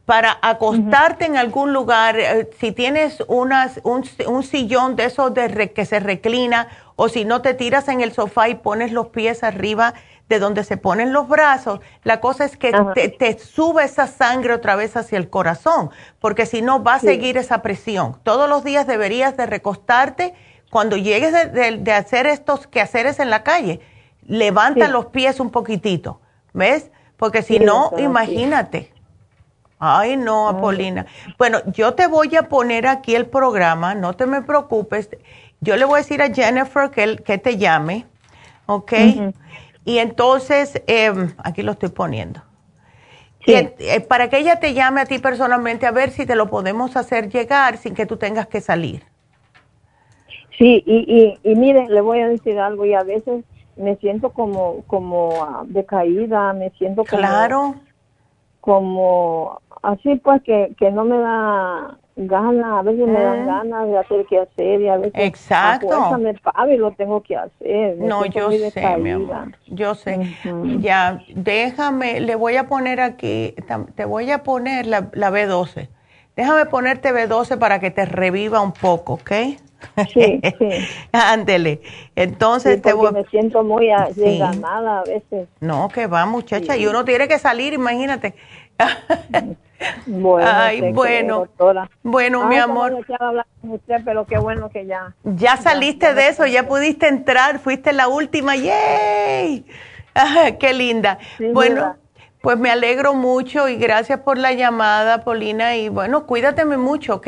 para 0.06 0.38
acostarte 0.42 1.26
en 1.26 1.38
algún 1.38 1.74
lugar, 1.74 2.20
eh, 2.20 2.50
si 2.60 2.72
tienes 2.72 3.24
unas, 3.28 3.80
un, 3.84 4.04
un, 4.28 4.44
sillón 4.44 4.96
de 4.96 5.06
esos 5.06 5.34
de 5.34 5.72
que 5.74 5.86
se 5.86 6.00
reclina, 6.00 6.68
o 6.96 7.08
si 7.08 7.24
no 7.26 7.42
te 7.42 7.54
tiras 7.54 7.88
en 7.88 8.02
el 8.02 8.12
sofá 8.12 8.50
y 8.50 8.56
pones 8.56 8.92
los 8.92 9.08
pies 9.08 9.44
arriba 9.44 9.94
de 10.32 10.40
donde 10.40 10.64
se 10.64 10.78
ponen 10.78 11.12
los 11.12 11.28
brazos, 11.28 11.82
la 12.04 12.22
cosa 12.22 12.46
es 12.46 12.56
que 12.56 12.72
te, 13.20 13.38
sube 13.38 13.84
esa 13.84 14.08
sangre 14.08 14.54
otra 14.54 14.76
vez 14.76 14.96
hacia 14.96 15.18
el 15.18 15.30
corazón, 15.30 15.92
porque 16.20 16.46
si 16.46 16.62
no 16.62 16.82
va 16.82 16.96
a 16.96 17.00
seguir 17.00 17.38
esa 17.38 17.62
presión. 17.62 18.18
Todos 18.24 18.48
los 18.48 18.64
días 18.64 18.88
deberías 18.88 19.36
de 19.36 19.46
recostarte 19.46 20.34
cuando 20.70 20.96
llegues 20.96 21.34
de, 21.34 21.92
hacer 21.92 22.28
estos 22.28 22.66
quehaceres 22.66 23.20
en 23.20 23.30
la 23.30 23.44
calle, 23.44 23.82
levanta 24.26 24.88
los 24.88 25.08
pies 25.08 25.42
un 25.42 25.50
poquitito, 25.50 26.22
¿ves? 26.54 26.92
Porque 27.18 27.42
si 27.44 27.60
no, 27.60 27.92
imagínate. 27.98 28.94
Ay, 29.84 30.16
no, 30.16 30.48
Apolina. 30.48 31.08
Bueno, 31.40 31.58
yo 31.74 31.96
te 31.96 32.06
voy 32.06 32.36
a 32.36 32.44
poner 32.44 32.86
aquí 32.86 33.16
el 33.16 33.26
programa, 33.26 33.96
no 33.96 34.14
te 34.14 34.28
me 34.28 34.44
preocupes. 34.44 35.10
Yo 35.60 35.76
le 35.76 35.86
voy 35.86 35.96
a 35.96 35.98
decir 36.04 36.22
a 36.22 36.32
Jennifer 36.32 36.92
que, 36.92 37.18
que 37.18 37.40
te 37.40 37.58
llame, 37.58 38.06
¿ok? 38.68 38.94
Y 39.84 39.98
entonces, 39.98 40.82
em, 40.86 41.34
aquí 41.44 41.64
lo 41.64 41.72
estoy 41.72 41.90
poniendo. 41.90 42.42
Eh, 43.48 44.06
para 44.08 44.30
que 44.30 44.38
ella 44.38 44.60
te 44.60 44.76
llame 44.76 45.02
a 45.02 45.06
ti 45.06 45.18
personalmente 45.18 45.88
a 45.88 45.92
ver 45.92 46.12
si 46.12 46.28
te 46.28 46.36
lo 46.36 46.48
podemos 46.48 46.96
hacer 46.96 47.30
llegar 47.30 47.78
sin 47.78 47.96
que 47.96 48.06
tú 48.06 48.18
tengas 48.18 48.46
que 48.46 48.62
salir. 48.62 49.04
Sí, 50.60 50.84
y, 50.86 51.40
y, 51.44 51.52
y 51.52 51.56
mire, 51.56 51.88
le 51.88 52.02
voy 52.02 52.20
a 52.20 52.28
decir 52.28 52.60
algo 52.60 52.86
y 52.86 52.94
a 52.94 53.02
veces 53.02 53.44
me 53.76 53.96
siento 53.96 54.30
como 54.30 54.84
como 54.86 55.44
ah, 55.44 55.64
decaída, 55.66 56.54
me 56.54 56.70
siento 56.72 57.04
como, 57.04 57.20
claro. 57.20 57.76
como 58.60 59.60
así 59.82 60.16
pues 60.18 60.42
que, 60.44 60.74
que 60.78 60.92
no 60.92 61.06
me 61.06 61.18
da 61.18 61.98
ganas, 62.16 62.80
a 62.80 62.82
veces 62.82 63.08
me 63.08 63.22
dan 63.22 63.40
eh. 63.40 63.46
ganas 63.46 63.88
de 63.88 63.98
hacer 63.98 64.26
que 64.26 64.40
hacer 64.40 64.82
y 64.82 64.90
a 64.90 64.98
veces 64.98 65.14
Exacto. 65.16 65.94
a 65.94 66.18
me 66.18 66.34
pago 66.36 66.72
y 66.72 66.78
lo 66.78 66.92
tengo 66.92 67.22
que 67.22 67.36
hacer. 67.36 67.98
no, 67.98 68.26
yo 68.26 68.52
sé, 68.52 68.98
mi 68.98 69.12
amor, 69.12 69.56
yo 69.68 69.96
sé. 69.96 70.20
Ya, 70.80 71.22
déjame, 71.34 72.20
le 72.20 72.36
voy 72.36 72.58
a 72.58 72.68
poner 72.68 73.02
aquí, 73.02 73.56
te 73.96 74.06
voy 74.06 74.32
a 74.32 74.44
poner 74.44 74.86
la, 74.86 75.10
la 75.14 75.32
B12. 75.32 75.88
Déjame 76.36 76.66
ponerte 76.66 77.12
B12 77.14 77.58
para 77.58 77.80
que 77.80 77.92
te 77.92 78.06
reviva 78.06 78.62
un 78.62 78.72
poco, 78.72 79.14
¿ok? 79.14 79.32
Sí, 80.14 80.40
sí. 80.42 80.70
Ándele. 81.12 81.82
Entonces 82.16 82.82
te 82.82 82.94
voy... 82.94 83.12
me 83.12 83.26
siento 83.26 83.64
muy 83.64 83.90
desganada 84.16 85.00
a 85.00 85.04
veces. 85.04 85.50
No, 85.60 85.90
que 85.90 86.08
va, 86.08 86.26
muchacha, 86.26 86.78
y 86.78 86.88
uno 86.88 87.04
tiene 87.04 87.28
que 87.28 87.40
salir, 87.40 87.74
imagínate. 87.74 88.36
bueno, 90.06 90.50
Ay, 90.52 90.92
bueno. 90.92 91.48
bueno, 92.04 92.48
mi 92.48 92.58
amor. 92.58 92.94
usted, 93.64 94.02
pero 94.06 94.26
qué 94.26 94.38
bueno 94.38 94.70
que 94.70 94.86
ya. 94.86 95.16
Ya 95.24 95.58
saliste 95.58 96.14
de 96.14 96.28
eso, 96.28 96.46
ya 96.46 96.68
pudiste 96.68 97.08
entrar, 97.08 97.60
fuiste 97.60 97.94
la 97.94 98.08
última, 98.08 98.56
¡yay! 98.56 99.66
qué 100.60 100.74
linda. 100.74 101.20
bueno, 101.54 101.96
pues 102.42 102.58
me 102.58 102.72
alegro 102.72 103.14
mucho 103.14 103.68
y 103.68 103.78
gracias 103.78 104.20
por 104.20 104.38
la 104.38 104.54
llamada, 104.54 105.24
Polina, 105.24 105.76
y 105.76 105.90
bueno, 105.90 106.26
cuídateme 106.26 106.78
mucho, 106.78 107.16
¿ok? 107.16 107.28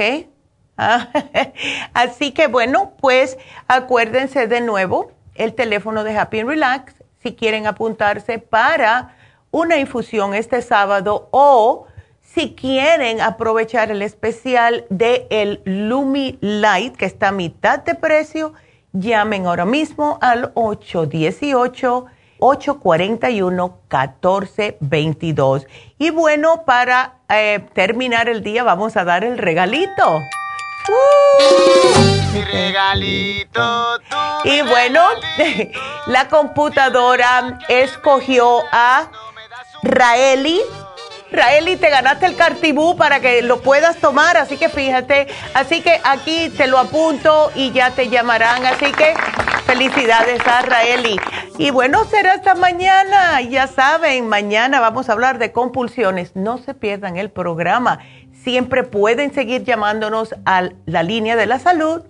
Así 1.94 2.32
que 2.32 2.48
bueno, 2.48 2.94
pues 3.00 3.38
acuérdense 3.68 4.48
de 4.48 4.62
nuevo 4.62 5.12
el 5.36 5.54
teléfono 5.54 6.04
de 6.04 6.18
Happy 6.18 6.40
and 6.40 6.50
Relax 6.50 6.96
si 7.22 7.36
quieren 7.36 7.68
apuntarse 7.68 8.40
para 8.40 9.16
una 9.52 9.78
infusión 9.78 10.34
este 10.34 10.62
sábado 10.62 11.30
o 11.32 11.86
si 12.34 12.56
quieren 12.56 13.22
aprovechar 13.22 13.92
el 13.92 14.02
especial 14.02 14.86
de 14.90 15.28
el 15.30 15.62
Lumi 15.66 16.40
Light 16.42 16.96
que 16.96 17.06
está 17.06 17.28
a 17.28 17.32
mitad 17.32 17.80
de 17.80 17.94
precio, 17.94 18.54
llamen 18.92 19.46
ahora 19.46 19.66
mismo 19.66 20.18
al 20.22 20.52
818 20.56 22.06
841 22.40 23.80
1422. 23.90 25.68
Y 26.00 26.10
bueno, 26.10 26.66
para 26.66 27.20
eh, 27.30 27.66
terminar 27.74 28.28
el 28.28 28.42
día 28.44 28.64
vamos 28.64 28.98
a 28.98 29.04
dar 29.04 29.24
el 29.24 29.38
regalito. 29.38 30.20
Mi 32.34 32.42
regalito. 32.42 34.00
y 34.44 34.62
bueno, 34.64 35.02
la 36.08 36.28
computadora 36.28 37.60
escogió 37.70 38.64
a 38.72 39.08
Raeli. 39.84 40.60
Raeli, 41.34 41.78
te 41.78 41.90
ganaste 41.90 42.28
el 42.28 42.36
cartibú 42.36 42.96
para 42.96 43.20
que 43.20 43.42
lo 43.42 43.62
puedas 43.62 43.98
tomar, 43.98 44.38
así 44.38 44.56
que 44.56 44.70
fíjate, 44.70 45.28
así 45.56 45.82
que 45.82 46.00
aquí 46.04 46.50
te 46.56 46.68
lo 46.68 46.78
apunto 46.78 47.52
y 47.56 47.72
ya 47.72 47.90
te 47.90 48.08
llamarán, 48.08 48.64
así 48.68 48.92
que 48.92 49.16
felicidades 49.66 50.46
a 50.46 50.62
Raeli. 50.62 51.20
Y 51.58 51.72
bueno, 51.72 52.06
será 52.06 52.34
hasta 52.34 52.54
mañana, 52.54 53.42
ya 53.42 53.66
saben, 53.66 54.28
mañana 54.28 54.80
vamos 54.80 55.10
a 55.10 55.14
hablar 55.14 55.40
de 55.40 55.52
compulsiones, 55.52 56.36
no 56.36 56.60
se 56.60 56.76
pierdan 56.76 57.18
el 57.18 57.32
programa. 57.32 58.00
Siempre 58.44 58.84
pueden 58.84 59.34
seguir 59.34 59.64
llamándonos 59.64 60.36
a 60.46 60.70
la 60.86 61.02
línea 61.02 61.36
de 61.36 61.48
la 61.48 61.58
salud 61.58 62.04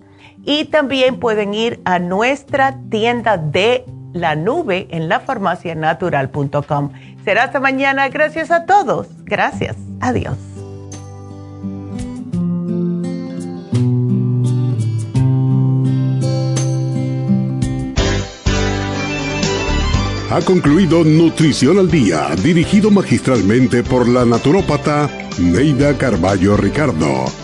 y 0.44 0.66
también 0.66 1.18
pueden 1.18 1.54
ir 1.54 1.80
a 1.86 1.98
nuestra 1.98 2.76
tienda 2.90 3.38
de 3.38 3.86
la 4.14 4.36
nube 4.36 4.86
en 4.90 5.10
lafarmacianatural.com. 5.10 6.92
Será 7.24 7.44
hasta 7.44 7.60
mañana. 7.60 8.08
Gracias 8.08 8.50
a 8.50 8.64
todos. 8.64 9.08
Gracias. 9.24 9.76
Adiós. 10.00 10.38
Ha 20.30 20.40
concluido 20.40 21.04
Nutrición 21.04 21.78
al 21.78 21.88
Día, 21.88 22.26
dirigido 22.42 22.90
magistralmente 22.90 23.84
por 23.84 24.08
la 24.08 24.24
naturópata 24.24 25.08
Neida 25.38 25.96
Carballo 25.96 26.56
Ricardo. 26.56 27.43